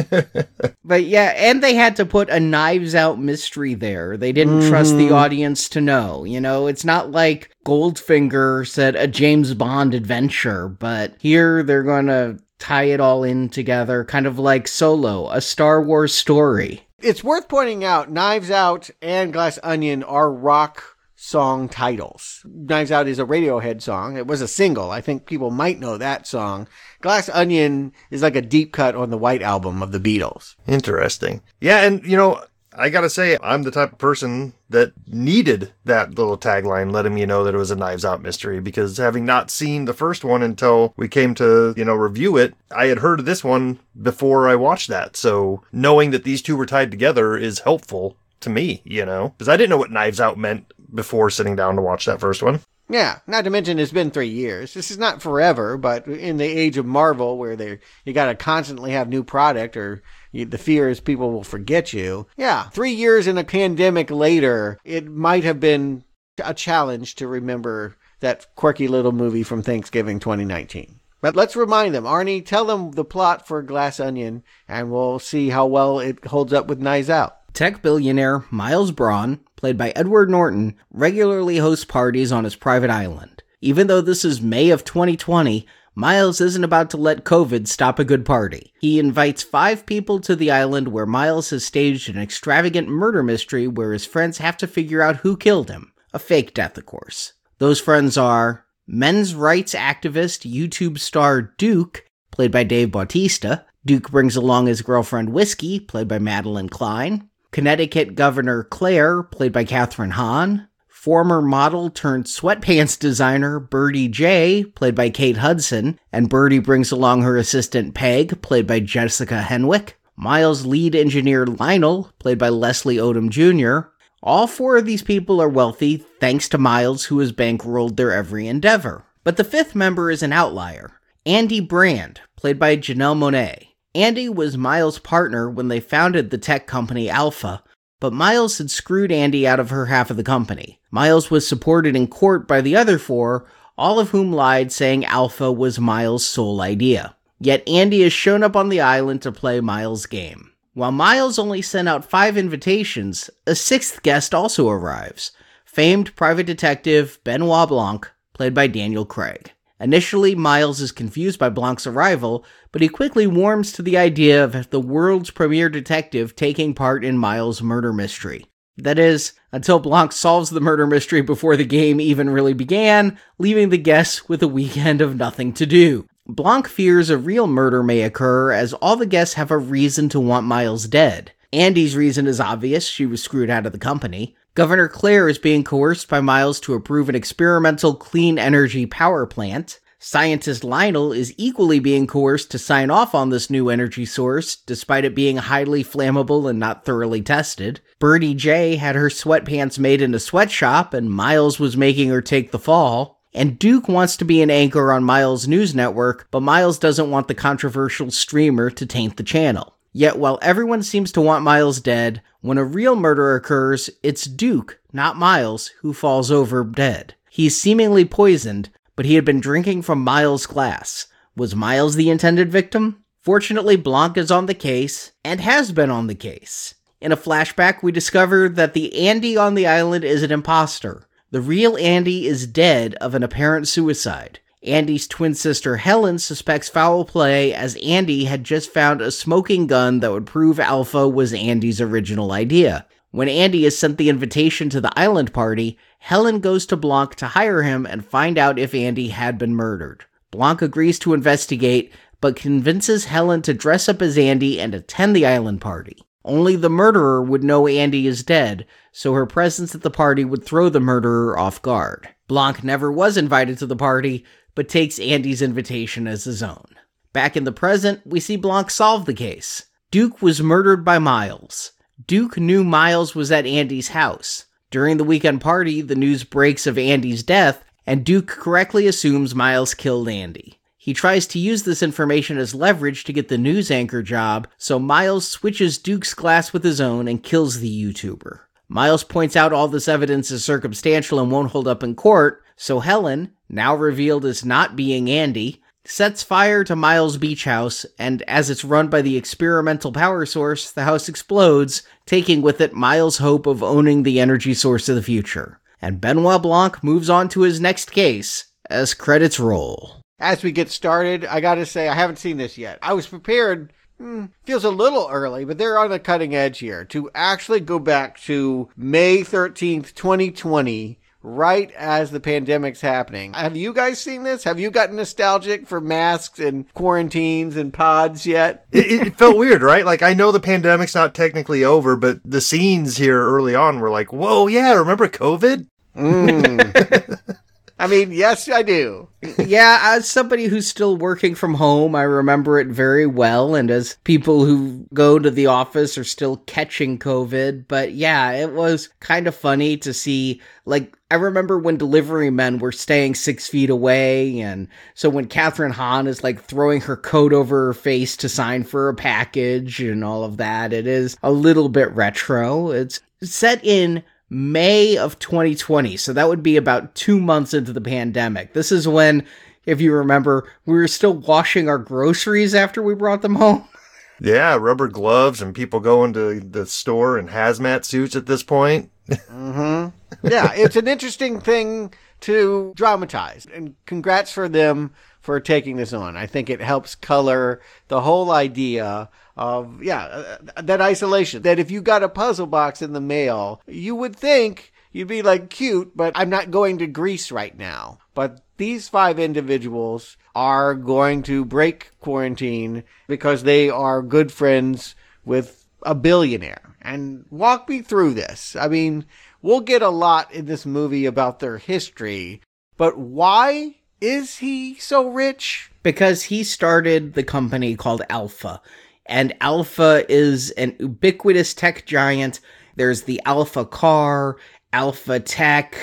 But 0.87 1.05
yeah, 1.05 1.33
and 1.37 1.65
they 1.65 1.75
had 1.75 1.97
to 1.97 2.07
put 2.07 2.31
a 2.31 2.39
knives 2.39 2.95
out 2.95 3.19
mystery 3.19 3.75
there. 3.75 4.17
They 4.17 4.31
didn't 4.31 4.69
trust 4.69 4.97
the 4.97 5.09
hmm. 5.09 5.15
audience 5.15 5.69
to 5.71 5.81
know. 5.81 6.23
You 6.23 6.41
know, 6.41 6.69
it's 6.69 6.85
not 6.85 7.11
like 7.11 7.51
Goldfinger 7.67 8.65
said 8.69 8.95
a 8.95 9.09
James 9.09 9.53
Bond 9.55 9.95
adventure, 9.95 10.69
but 10.69 11.17
here 11.19 11.65
they're 11.65 11.83
going 11.83 12.07
to 12.07 12.39
tie 12.61 12.85
it 12.85 13.01
all 13.01 13.25
in 13.25 13.49
together, 13.49 14.05
kind 14.05 14.27
of 14.27 14.39
like 14.39 14.69
Solo, 14.69 15.29
a 15.31 15.41
Star 15.41 15.83
Wars 15.83 16.15
story. 16.15 16.87
It's 17.01 17.25
worth 17.25 17.49
pointing 17.49 17.85
out 17.85 18.11
Knives 18.11 18.51
Out 18.51 18.89
and 19.03 19.33
Glass 19.33 19.59
Onion 19.65 20.05
are 20.05 20.31
rock 20.33 20.96
song 21.27 21.69
titles. 21.69 22.41
Knives 22.45 22.93
Out 22.93 23.09
is 23.09 23.19
a 23.19 23.25
Radiohead 23.25 23.83
song. 23.83 24.17
It 24.17 24.29
was 24.29 24.41
a 24.41 24.47
single. 24.47 24.93
I 24.93 25.01
think 25.01 25.27
people 25.27 25.51
might 25.51 25.81
know 25.81 25.99
that 25.99 26.25
song. 26.25 26.69
Glass 27.01 27.29
Onion 27.29 27.93
is 28.13 28.23
like 28.23 28.37
a 28.37 28.41
deep 28.41 28.73
cut 28.73 28.95
on 28.95 29.11
the 29.11 29.19
White 29.19 29.43
Album 29.43 29.83
of 29.83 29.91
the 29.91 29.99
Beatles. 29.99 30.55
Interesting. 30.69 31.43
Yeah, 31.61 31.83
and 31.83 32.05
you 32.07 32.17
know, 32.17 32.45
I 32.73 32.91
gotta 32.91 33.11
say, 33.11 33.37
I'm 33.43 33.65
the 33.65 33.73
type 33.73 33.93
of 33.93 33.99
person 33.99 34.53
that 34.71 34.93
needed 35.09 35.73
that 35.85 36.15
little 36.15 36.39
tagline 36.39 36.93
letting 36.93 37.15
me 37.15 37.27
know 37.27 37.43
that 37.43 37.55
it 37.55 37.59
was 37.59 37.73
a 37.73 37.77
Knives 37.77 38.05
Out 38.05 38.23
mystery 38.23 38.61
because 38.61 38.97
having 38.97 39.25
not 39.25 39.51
seen 39.51 39.87
the 39.87 39.95
first 39.95 40.25
one 40.25 40.45
until 40.45 40.95
we 40.97 41.09
came 41.09 41.35
to, 41.37 41.75
you 41.77 41.85
know, 41.85 41.95
review 41.95 42.37
it, 42.37 42.55
I 42.71 42.87
had 42.87 42.99
heard 42.99 43.19
of 43.19 43.27
this 43.27 43.43
one 43.43 43.81
before 44.01 44.49
I 44.49 44.55
watched 44.55 44.89
that. 44.91 45.17
So 45.17 45.65
knowing 45.73 46.13
that 46.13 46.23
these 46.23 46.41
two 46.41 46.57
were 46.57 46.67
tied 46.67 46.93
together 46.93 47.37
is 47.37 47.61
helpful 47.61 48.17
to 48.41 48.51
me, 48.51 48.83
you 48.85 49.05
know, 49.05 49.31
because 49.31 49.49
I 49.49 49.57
didn't 49.57 49.71
know 49.71 49.77
what 49.77 49.91
Knives 49.91 50.21
Out 50.21 50.39
meant 50.39 50.73
before 50.93 51.31
sitting 51.31 51.57
down 51.57 51.77
to 51.77 51.83
watch 51.83 52.07
that 52.07 52.21
first 52.21 52.43
one. 52.43 52.61
Yeah, 52.89 53.19
not 53.27 53.45
to 53.45 53.51
mention 53.51 53.79
it's 53.79 53.91
been 53.91 54.13
three 54.13 54.29
years. 54.29 54.75
This 54.75 54.93
is 54.93 54.99
not 54.99 55.21
forever, 55.21 55.77
but 55.77 56.07
in 56.07 56.37
the 56.37 56.45
age 56.45 56.77
of 56.77 56.87
Marvel, 56.87 57.37
where 57.37 57.57
they 57.57 57.81
you 58.05 58.13
got 58.13 58.27
to 58.27 58.37
constantly 58.37 58.93
have 58.93 59.09
new 59.09 59.25
product, 59.25 59.77
or 59.77 60.03
you, 60.31 60.45
the 60.45 60.59
fear 60.59 60.89
is 60.89 61.01
people 61.01 61.33
will 61.33 61.43
forget 61.43 61.93
you. 61.93 62.29
Yeah, 62.37 62.69
three 62.69 62.93
years 62.93 63.27
in 63.27 63.39
a 63.39 63.45
pandemic 63.45 64.11
later, 64.11 64.79
it 64.85 65.09
might 65.09 65.43
have 65.43 65.59
been 65.59 66.05
a 66.45 66.55
challenge 66.55 67.17
to 67.17 67.27
remember 67.27 67.97
that 68.21 68.55
quirky 68.55 68.87
little 68.87 69.13
movie 69.13 69.43
from 69.43 69.63
Thanksgiving 69.63 70.21
2019. 70.21 71.01
But 71.21 71.35
let's 71.35 71.57
remind 71.57 71.95
them, 71.95 72.05
Arnie, 72.05 72.45
tell 72.45 72.67
them 72.67 72.93
the 72.93 73.05
plot 73.05 73.49
for 73.49 73.63
Glass 73.63 73.99
Onion, 73.99 74.45
and 74.69 74.93
we'll 74.93 75.19
see 75.19 75.49
how 75.49 75.67
well 75.67 75.99
it 75.99 76.25
holds 76.27 76.53
up 76.53 76.69
with 76.69 76.79
Knives 76.79 77.11
Out. 77.11 77.37
Tech 77.57 77.81
billionaire 77.81 78.45
Miles 78.51 78.91
Bron, 78.91 79.41
played 79.57 79.79
by 79.79 79.89
Edward 79.97 80.29
Norton, 80.29 80.77
regularly 80.91 81.57
hosts 81.57 81.87
parties 81.87 82.31
on 82.31 82.45
his 82.45 82.55
private 82.55 82.91
island. 82.91 83.43
Even 83.63 83.87
though 83.87 84.03
this 84.03 84.27
is 84.27 84.43
May 84.43 84.69
of 84.69 84.85
2020, 84.85 85.67
Miles 85.95 86.43
isn't 86.43 86.65
about 86.65 86.91
to 86.91 86.99
let 86.99 87.25
COVID 87.25 87.67
stop 87.67 87.99
a 87.99 88.05
good 88.05 88.27
party. 88.27 88.75
He 88.79 88.99
invites 88.99 89.43
five 89.43 89.87
people 89.87 90.21
to 90.21 90.37
the 90.37 90.51
island 90.51 90.89
where 90.89 91.07
Miles 91.07 91.49
has 91.49 91.65
staged 91.65 92.11
an 92.11 92.19
extravagant 92.19 92.89
murder 92.89 93.23
mystery 93.23 93.67
where 93.67 93.95
his 93.95 94.05
friends 94.05 94.37
have 94.37 94.59
to 94.59 94.67
figure 94.67 95.01
out 95.01 95.17
who 95.17 95.35
killed 95.35 95.71
him. 95.71 95.95
A 96.13 96.19
fake 96.19 96.53
death, 96.53 96.77
of 96.77 96.85
course. 96.85 97.33
Those 97.57 97.81
friends 97.81 98.19
are 98.19 98.67
men's 98.87 99.35
rights 99.35 99.75
activist, 99.75 100.47
YouTube 100.47 100.99
star 100.99 101.41
Duke, 101.41 102.05
played 102.31 102.53
by 102.53 102.65
Dave 102.65 102.93
Bautista. 102.93 103.65
Duke 103.87 104.11
brings 104.11 104.37
along 104.37 104.67
his 104.67 104.83
girlfriend 104.83 105.31
Whiskey, 105.31 105.81
played 105.81 106.07
by 106.07 106.19
Madelyn 106.19 106.69
Cline. 106.69 107.31
Connecticut 107.57 108.15
Governor 108.15 108.65
Claire, 108.65 109.23
played 109.23 109.51
by 109.51 109.65
Kathryn 109.65 110.11
Hahn. 110.11 110.69
Former 110.89 111.41
model 111.41 111.89
turned 111.89 112.27
sweatpants 112.27 112.99
designer 112.99 113.59
Birdie 113.59 114.09
Jay, 114.09 114.63
played 114.63 114.95
by 114.95 115.09
Kate 115.09 115.39
Hudson, 115.39 115.99
and 116.13 116.29
Birdie 116.29 116.59
brings 116.59 116.93
along 116.93 117.23
her 117.23 117.39
assistant 117.39 117.95
Peg, 117.95 118.43
played 118.43 118.67
by 118.67 118.81
Jessica 118.81 119.41
Henwick. 119.41 119.95
Miles' 120.17 120.67
lead 120.67 120.95
engineer 120.95 121.47
Lionel, 121.47 122.13
played 122.19 122.37
by 122.37 122.51
Leslie 122.51 122.99
Odom 122.99 123.31
Jr. 123.31 123.89
All 124.23 124.47
four 124.47 124.77
of 124.77 124.85
these 124.85 125.03
people 125.03 125.41
are 125.41 125.49
wealthy 125.49 126.05
thanks 126.21 126.51
to 126.51 126.59
Miles, 126.59 127.07
who 127.07 127.21
has 127.21 127.33
bankrolled 127.33 127.97
their 127.97 128.13
every 128.13 128.49
endeavor. 128.49 129.07
But 129.25 129.39
the 129.39 129.45
fifth 129.45 129.75
member 129.75 130.11
is 130.11 130.23
an 130.23 130.35
outlier 130.35 131.01
Andy 131.25 131.61
Brand, 131.61 132.21
played 132.37 132.59
by 132.59 132.77
Janelle 132.77 133.17
Monáe. 133.17 133.69
Andy 133.97 134.29
was 134.29 134.59
Miles' 134.59 134.99
partner 134.99 135.49
when 135.49 135.69
they 135.69 135.81
founded 135.81 136.29
the 136.29 136.37
tech 136.37 136.67
company 136.67 137.09
Alpha, 137.09 137.63
but 137.99 138.13
Miles 138.13 138.59
had 138.59 138.71
screwed 138.71 139.11
Andy 139.11 139.47
out 139.47 139.59
of 139.59 139.71
her 139.71 139.87
half 139.87 140.11
of 140.11 140.19
the 140.19 140.23
company. 140.23 140.79
Miles 140.91 141.31
was 141.31 141.49
supported 141.49 141.97
in 141.97 142.07
court 142.07 142.47
by 142.47 142.61
the 142.61 142.77
other 142.77 142.99
four, 142.99 143.47
all 143.79 143.99
of 143.99 144.11
whom 144.11 144.35
lied 144.35 144.71
saying 144.71 145.07
Alpha 145.07 145.51
was 145.51 145.81
Miles' 145.81 146.27
sole 146.27 146.61
idea. 146.61 147.17
Yet 147.41 147.67
Andy 147.67 148.03
has 148.03 148.13
shown 148.13 148.43
up 148.43 148.55
on 148.55 148.69
the 148.69 148.83
island 148.83 149.23
to 149.23 149.33
play 149.33 149.61
Miles' 149.61 150.05
game. 150.05 150.53
While 150.75 150.93
Miles 150.93 151.39
only 151.39 151.63
sent 151.63 151.89
out 151.89 152.05
five 152.05 152.37
invitations, 152.37 153.31
a 153.47 153.55
sixth 153.55 154.03
guest 154.03 154.35
also 154.35 154.69
arrives 154.69 155.33
famed 155.65 156.15
private 156.17 156.45
detective 156.45 157.19
Benoit 157.25 157.69
Blanc, 157.69 158.11
played 158.35 158.53
by 158.53 158.67
Daniel 158.67 159.07
Craig. 159.07 159.53
Initially, 159.79 160.35
Miles 160.35 160.81
is 160.81 160.91
confused 160.91 161.39
by 161.39 161.51
Blanc's 161.51 161.87
arrival, 161.87 162.45
but 162.73 162.81
he 162.81 162.89
quickly 162.89 163.27
warms 163.27 163.73
to 163.73 163.83
the 163.83 163.99
idea 163.99 164.43
of 164.43 164.71
the 164.71 164.81
world's 164.81 165.31
premier 165.31 165.69
detective 165.69 166.35
taking 166.35 166.75
part 166.75 167.05
in 167.05 167.19
Miles' 167.19 167.63
murder 167.63 167.93
mystery. 167.93 168.47
That 168.79 168.99
is, 168.99 169.33
until 169.53 169.79
Blanc 169.79 170.13
solves 170.13 170.51
the 170.51 170.61
murder 170.61 170.87
mystery 170.87 171.23
before 171.23 171.57
the 171.57 171.65
game 171.65 172.01
even 172.01 172.31
really 172.31 172.53
began, 172.55 173.19
leaving 173.39 173.71
the 173.71 173.79
guests 173.79 174.29
with 174.29 174.43
a 174.43 174.49
weekend 174.49 175.01
of 175.01 175.17
nothing 175.17 175.53
to 175.55 175.67
do. 175.67 176.07
Blanc 176.27 176.67
fears 176.69 177.09
a 177.09 177.17
real 177.17 177.47
murder 177.47 177.83
may 177.83 178.03
occur 178.03 178.53
as 178.53 178.73
all 178.75 178.97
the 178.97 179.07
guests 179.07 179.35
have 179.35 179.51
a 179.51 179.59
reason 179.59 180.09
to 180.09 180.21
want 180.21 180.47
Miles 180.47 180.89
dead. 180.89 181.33
Andy's 181.53 181.97
reason 181.97 182.27
is 182.27 182.41
obvious 182.41 182.87
she 182.87 183.07
was 183.07 183.23
screwed 183.23 183.49
out 183.49 183.65
of 183.65 183.73
the 183.73 183.79
company. 183.79 184.35
Governor 184.57 184.89
Claire 184.89 185.29
is 185.29 185.37
being 185.37 185.65
coerced 185.65 186.09
by 186.09 186.23
Miles 186.23 186.61
to 186.61 186.73
approve 186.73 187.11
an 187.11 187.15
experimental 187.15 187.95
clean 187.95 188.39
energy 188.39 188.87
power 188.87 189.27
plant. 189.27 189.81
Scientist 189.99 190.65
Lionel 190.65 191.13
is 191.13 191.35
equally 191.37 191.79
being 191.79 192.07
coerced 192.07 192.51
to 192.53 192.59
sign 192.59 192.91
off 192.91 193.15
on 193.15 193.29
this 193.29 193.51
new 193.51 193.69
energy 193.69 194.07
source, 194.07 194.57
despite 194.57 195.05
it 195.05 195.15
being 195.15 195.37
highly 195.37 195.85
flammable 195.85 196.49
and 196.49 196.59
not 196.59 196.87
thoroughly 196.87 197.21
tested. 197.21 197.83
Birdie 197.99 198.33
Jay 198.33 198.77
had 198.77 198.97
her 198.97 199.11
sweatpants 199.11 199.79
made 199.79 200.01
in 200.01 200.15
a 200.15 200.19
sweatshop, 200.19 200.95
and 200.95 201.11
Miles 201.11 201.61
was 201.61 201.77
making 201.77 202.09
her 202.09 202.23
take 202.23 202.51
the 202.51 202.59
fall. 202.59 203.21
And 203.35 203.59
Duke 203.59 203.89
wants 203.89 204.17
to 204.17 204.25
be 204.25 204.41
an 204.41 204.51
anchor 204.51 204.91
on 204.91 205.05
Miles' 205.05 205.47
news 205.47 205.75
network, 205.75 206.29
but 206.31 206.41
Miles 206.41 206.79
doesn't 206.79 207.11
want 207.11 207.29
the 207.29 207.35
controversial 207.35 208.11
streamer 208.11 208.71
to 208.71 208.87
taint 208.87 209.19
the 209.19 209.23
channel. 209.23 209.76
Yet, 209.97 210.19
while 210.19 210.39
everyone 210.43 210.83
seems 210.83 211.11
to 211.13 211.23
want 211.23 211.43
Miles 211.43 211.81
dead, 211.81 212.21
when 212.43 212.59
a 212.59 212.65
real 212.65 212.97
murder 212.97 213.35
occurs, 213.35 213.89
it's 214.03 214.27
Duke, 214.27 214.79
not 214.93 215.17
Miles, 215.17 215.69
who 215.81 215.95
falls 215.95 216.31
over 216.31 216.63
dead. 216.65 217.15
He's 217.31 217.59
seemingly 217.59 218.05
poisoned, 218.05 218.69
but 218.95 219.07
he 219.07 219.15
had 219.15 219.25
been 219.25 219.41
drinking 219.41 219.81
from 219.81 220.05
Miles' 220.05 220.45
glass. 220.45 221.07
Was 221.35 221.57
Miles 221.57 221.97
the 221.97 222.11
intended 222.11 222.53
victim? 222.53 223.05
Fortunately, 223.23 223.75
Blanc 223.75 224.19
is 224.19 224.31
on 224.31 224.45
the 224.45 224.53
case, 224.53 225.13
and 225.25 225.41
has 225.41 225.73
been 225.73 225.89
on 225.89 226.09
the 226.09 226.15
case. 226.15 226.75
In 227.01 227.11
a 227.11 227.17
flashback, 227.17 227.83
we 227.83 227.91
discover 227.91 228.51
that 228.51 228.75
the 228.75 229.09
Andy 229.09 229.35
on 229.39 229.55
the 229.55 229.67
island 229.67 230.05
is 230.05 230.23
an 230.23 230.31
imposter. 230.31 231.09
The 231.31 231.41
real 231.41 231.79
Andy 231.79 232.27
is 232.27 232.47
dead 232.47 232.97
of 232.97 233.15
an 233.15 233.23
apparent 233.23 233.67
suicide. 233.67 234.41
Andy's 234.67 235.07
twin 235.07 235.35
sister 235.35 235.77
Helen 235.77 236.19
suspects 236.19 236.69
foul 236.69 237.05
play 237.05 237.55
as 237.55 237.79
Andy 237.85 238.25
had 238.25 238.45
just 238.45 238.73
found 238.73 239.01
a 239.01 239.11
smoking 239.11 239.67
gun 239.67 240.01
that 240.01 240.11
would 240.11 240.27
prove 240.27 240.59
Alpha 240.59 241.09
was 241.09 241.33
Andy's 241.33 241.81
original 241.81 242.33
idea. 242.33 242.87
When 243.13 243.29
Andy 243.29 243.65
is 243.65 243.79
sent 243.79 243.97
the 243.97 244.09
invitation 244.09 244.69
to 244.71 244.81
the 244.81 244.93
island 244.99 245.33
party, 245.33 245.79
Helen 246.01 246.41
goes 246.41 246.67
to 246.67 246.77
Blanc 246.77 247.15
to 247.17 247.29
hire 247.29 247.63
him 247.63 247.87
and 247.87 248.05
find 248.05 248.37
out 248.37 248.59
if 248.59 248.75
Andy 248.75 249.09
had 249.09 249.39
been 249.39 249.55
murdered. 249.55 250.05
Blanc 250.31 250.61
agrees 250.61 250.99
to 250.99 251.15
investigate, 251.15 251.93
but 252.21 252.37
convinces 252.37 253.07
Helen 253.07 253.43
to 253.43 253.55
dress 253.55 253.89
up 253.89 254.03
as 254.03 254.19
Andy 254.19 254.61
and 254.61 254.75
attend 254.75 255.15
the 255.15 255.27
island 255.27 255.61
party. 255.61 255.97
Only 256.25 256.57
the 256.57 256.69
murderer 256.69 257.23
would 257.23 257.45
know 257.45 257.69
Andy 257.69 258.09
is 258.09 258.25
dead, 258.25 258.67
so 258.91 259.13
her 259.13 259.27
presence 259.27 259.77
at 259.77 259.83
the 259.83 259.91
party 259.91 260.25
would 260.25 260.45
throw 260.45 260.69
the 260.69 260.81
murderer 260.81 261.39
off 261.39 261.63
guard. 261.63 262.09
Blanc 262.27 262.65
never 262.65 262.91
was 262.91 263.17
invited 263.17 263.59
to 263.59 263.67
the 263.67 263.77
party, 263.77 264.25
but 264.57 264.69
takes 264.69 264.99
Andy's 264.99 265.41
invitation 265.41 266.09
as 266.09 266.25
his 266.25 266.43
own. 266.43 266.67
Back 267.13 267.37
in 267.37 267.45
the 267.45 267.53
present, 267.53 268.05
we 268.05 268.19
see 268.19 268.35
Blanc 268.35 268.69
solve 268.71 269.05
the 269.05 269.15
case. 269.15 269.67
Duke 269.93 270.21
was 270.21 270.43
murdered 270.43 270.85
by 270.85 270.99
Miles. 270.99 271.71
Duke 272.05 272.37
knew 272.37 272.65
Miles 272.65 273.15
was 273.15 273.31
at 273.31 273.47
Andy's 273.47 273.89
house. 273.89 274.47
During 274.71 274.97
the 274.97 275.05
weekend 275.05 275.41
party, 275.41 275.81
the 275.81 275.95
news 275.95 276.25
breaks 276.25 276.67
of 276.67 276.77
Andy's 276.77 277.23
death, 277.23 277.65
and 277.87 278.05
Duke 278.05 278.27
correctly 278.27 278.89
assumes 278.89 279.35
Miles 279.35 279.73
killed 279.75 280.09
Andy. 280.09 280.61
He 280.77 280.93
tries 280.93 281.27
to 281.29 281.39
use 281.39 281.63
this 281.63 281.83
information 281.83 282.39
as 282.39 282.55
leverage 282.55 283.05
to 283.05 283.13
get 283.13 283.29
the 283.29 283.39
news 283.39 283.71
anchor 283.71 284.03
job, 284.03 284.49
so 284.57 284.79
Miles 284.79 285.27
switches 285.27 285.79
Duke's 285.79 286.15
glass 286.15 286.53
with 286.53 286.65
his 286.65 286.81
own 286.81 287.09
and 287.09 287.23
kills 287.23 287.61
the 287.61 287.85
YouTuber. 287.85 288.41
Miles 288.69 289.05
points 289.05 289.37
out 289.37 289.53
all 289.53 289.69
this 289.69 289.89
evidence 289.89 290.31
is 290.31 290.45
circumstantial 290.45 291.21
and 291.21 291.31
won't 291.31 291.53
hold 291.53 291.69
up 291.69 291.83
in 291.83 291.95
court, 291.95 292.43
so 292.57 292.81
Helen, 292.81 293.33
now 293.49 293.75
revealed 293.75 294.25
as 294.25 294.45
not 294.45 294.77
being 294.77 295.11
Andy, 295.11 295.63
sets 295.85 296.23
fire 296.23 296.65
to 296.65 296.75
Miles' 296.75 297.17
beach 297.17 297.45
house, 297.45 297.87
and 297.99 298.23
as 298.23 298.51
it's 298.51 298.65
run 298.65 298.89
by 298.89 299.03
the 299.03 299.17
experimental 299.17 299.93
power 299.93 300.27
source, 300.27 300.71
the 300.71 300.85
house 300.85 301.09
explodes, 301.09 301.83
taking 302.07 302.43
with 302.43 302.61
it 302.61 302.73
Miles' 302.73 303.19
hope 303.19 303.47
of 303.47 303.63
owning 303.63 304.03
the 304.03 304.21
energy 304.21 304.55
source 304.55 304.89
of 304.89 304.97
the 304.97 305.03
future. 305.03 305.61
And 305.81 306.01
Benoit 306.01 306.43
Blanc 306.43 306.83
moves 306.83 307.11
on 307.11 307.29
to 307.31 307.43
his 307.43 307.61
next 307.61 307.93
case 307.93 308.47
as 308.69 308.95
credits 308.95 309.39
roll. 309.39 310.01
As 310.19 310.43
we 310.43 310.51
get 310.51 310.71
started, 310.71 311.25
I 311.27 311.41
gotta 311.41 311.67
say, 311.67 311.89
I 311.89 311.95
haven't 311.95 312.19
seen 312.19 312.39
this 312.39 312.57
yet. 312.57 312.79
I 312.83 312.95
was 312.95 313.07
prepared. 313.07 313.73
Hmm, 313.99 314.27
feels 314.45 314.65
a 314.65 314.71
little 314.71 315.09
early, 315.11 315.45
but 315.45 315.59
they're 315.59 315.79
on 315.79 315.91
the 315.91 315.99
cutting 315.99 316.35
edge 316.35 316.59
here 316.59 316.85
to 316.87 317.11
actually 317.15 317.61
go 317.61 317.79
back 317.79 318.19
to 318.23 318.69
May 318.77 319.19
13th, 319.19 319.95
2020 319.95 320.99
right 321.27 321.73
as 321.73 322.11
the 322.11 322.21
pandemic's 322.21 322.81
happening. 322.81 323.33
Have 323.35 323.57
you 323.57 323.73
guys 323.73 324.01
seen 324.01 324.23
this? 324.23 324.45
Have 324.45 324.61
you 324.61 324.71
gotten 324.71 324.97
nostalgic 324.97 325.67
for 325.67 325.81
masks 325.81 326.39
and 326.39 326.73
quarantines 326.75 327.57
and 327.57 327.73
pods 327.73 328.27
yet? 328.27 328.67
it, 328.73 329.09
it 329.09 329.19
felt 329.19 329.37
weird, 329.37 329.63
right? 329.63 329.85
Like 329.85 330.03
I 330.03 330.15
know 330.15 330.31
the 330.33 330.41
pandemic's 330.41 330.95
not 330.95 331.15
technically 331.15 331.65
over, 331.65 331.97
but 331.97 332.21
the 332.25 332.41
scenes 332.41 332.97
here 332.97 333.21
early 333.21 333.55
on 333.55 333.81
were 333.81 333.91
like, 333.91 334.13
"Whoa, 334.13 334.47
yeah, 334.47 334.75
remember 334.75 335.09
COVID?" 335.09 335.67
Mm. 335.97 337.21
I 337.79 337.89
mean, 337.89 338.11
yes, 338.11 338.49
I 338.49 338.63
do. 338.63 339.09
yeah, 339.39 339.81
as 339.83 340.09
somebody 340.09 340.47
who's 340.47 340.67
still 340.67 340.97
working 340.97 341.35
from 341.35 341.55
home, 341.55 341.95
I 341.95 342.03
remember 342.03 342.59
it 342.59 342.69
very 342.69 343.07
well. 343.07 343.55
And 343.55 343.71
as 343.71 343.99
people 344.05 344.47
who 344.47 344.87
go 344.95 345.19
to 345.19 345.31
the 345.31 345.47
office 345.47 345.99
are 345.99 346.05
still 346.05 346.39
catching 346.47 346.99
COVID. 346.99 347.67
But 347.69 347.93
yeah, 347.93 348.33
it 348.33 348.53
was 348.53 348.89
kind 349.01 349.27
of 349.27 349.35
funny 349.35 349.77
to 349.79 349.93
see. 349.93 350.41
Like, 350.65 350.96
I 351.11 351.15
remember 351.15 351.57
when 351.57 351.77
delivery 351.77 352.31
men 352.31 352.59
were 352.59 352.73
staying 352.73 353.15
six 353.15 353.47
feet 353.47 353.71
away. 353.71 354.41
And 354.41 354.67
so 354.95 355.09
when 355.09 355.29
Kathryn 355.29 355.71
Hahn 355.71 356.09
is 356.09 356.25
like 356.25 356.43
throwing 356.43 356.81
her 356.81 356.97
coat 356.97 357.33
over 357.33 357.67
her 357.67 357.75
face 357.75 358.17
to 358.19 358.29
sign 358.29 358.65
for 358.65 358.89
a 358.89 358.95
package 358.95 359.81
and 359.81 360.03
all 360.03 360.25
of 360.25 360.37
that, 360.39 360.73
it 360.73 360.87
is 360.87 361.17
a 361.23 361.31
little 361.31 361.69
bit 361.69 361.93
retro. 361.93 362.71
It's 362.73 363.01
set 363.23 363.65
in 363.65 364.03
May 364.29 364.97
of 364.97 365.19
2020. 365.21 365.97
So 365.97 366.13
that 366.13 366.29
would 366.29 366.43
be 366.43 366.57
about 366.57 366.97
two 366.97 367.21
months 367.21 367.55
into 367.55 367.73
the 367.73 367.81
pandemic. 367.81 368.53
This 368.53 368.73
is 368.73 368.89
when, 368.89 369.25
if 369.65 369.81
you 369.81 369.93
remember, 369.93 370.51
we 370.65 370.75
were 370.75 370.89
still 370.89 371.15
washing 371.15 371.69
our 371.69 371.79
groceries 371.79 372.53
after 372.53 372.83
we 372.83 372.95
brought 372.95 373.23
them 373.23 373.37
home. 373.37 373.67
Yeah, 374.19 374.55
rubber 374.55 374.89
gloves 374.89 375.43
and 375.43 375.55
people 375.55 375.79
going 375.79 376.15
to 376.15 376.41
the 376.41 376.65
store 376.65 377.19
in 377.19 377.29
hazmat 377.29 377.85
suits 377.85 378.17
at 378.17 378.25
this 378.25 378.43
point. 378.43 378.91
Mm-hmm. 379.09 380.27
Yeah, 380.27 380.53
it's 380.55 380.77
an 380.77 380.89
interesting 380.89 381.41
thing 381.41 381.93
to 382.21 382.73
dramatize. 382.75 383.47
And 383.53 383.75
congrats 383.87 384.33
for 384.33 384.49
them 384.49 384.93
for 385.21 385.41
taking 385.41 385.77
this 385.77 385.93
on. 385.93 386.17
I 386.17 386.27
think 386.27 386.49
it 386.49 386.61
helps 386.61 386.95
color 386.95 387.61
the 387.89 388.01
whole 388.01 388.31
idea 388.31 389.09
of 389.37 389.83
yeah 389.83 390.05
uh, 390.05 390.63
that 390.63 390.81
isolation 390.81 391.43
that 391.43 391.59
if 391.59 391.71
you 391.71 391.83
got 391.83 392.03
a 392.03 392.09
puzzle 392.09 392.47
box 392.47 392.81
in 392.81 392.93
the 392.93 393.01
mail 393.01 393.61
you 393.67 393.95
would 393.95 394.17
think 394.17 394.73
you'd 394.93 395.09
be 395.09 395.23
like 395.23 395.51
cute 395.51 395.93
but 395.95 396.13
i'm 396.17 396.31
not 396.31 396.51
going 396.51 396.79
to 396.79 396.87
greece 396.87 397.31
right 397.31 397.57
now 397.59 397.99
but 398.15 398.41
these 398.57 398.89
five 398.89 399.19
individuals 399.19 400.17
are 400.35 400.75
going 400.75 401.23
to 401.23 401.45
break 401.45 401.91
quarantine 402.01 402.83
because 403.07 403.43
they 403.43 403.69
are 403.69 404.03
good 404.03 404.33
friends 404.33 404.95
with 405.25 405.69
a 405.83 405.95
billionaire 405.95 406.75
and 406.87 407.25
walk 407.31 407.69
me 407.69 407.83
through 407.83 408.15
this 408.15 408.57
i 408.57 408.69
mean 408.69 409.05
we'll 409.43 409.61
get 409.61 409.83
a 409.83 409.89
lot 409.89 410.33
in 410.33 410.47
this 410.47 410.65
movie 410.65 411.07
about 411.07 411.41
their 411.41 411.59
history 411.59 412.41
but 412.77 412.99
why 412.99 413.75
is 414.01 414.39
he 414.39 414.75
so 414.77 415.09
rich 415.09 415.71
because 415.83 416.25
he 416.25 416.43
started 416.45 417.15
the 417.15 417.23
company 417.23 417.77
called 417.77 418.03
alpha 418.09 418.61
and 419.09 419.35
Alpha 419.41 420.05
is 420.09 420.51
an 420.53 420.77
ubiquitous 420.79 421.55
tech 421.55 421.87
giant. 421.87 422.41
There's 422.75 423.03
the 423.03 423.21
Alpha 423.25 423.65
car, 423.65 424.37
Alpha 424.73 425.21
Tech. 425.21 425.77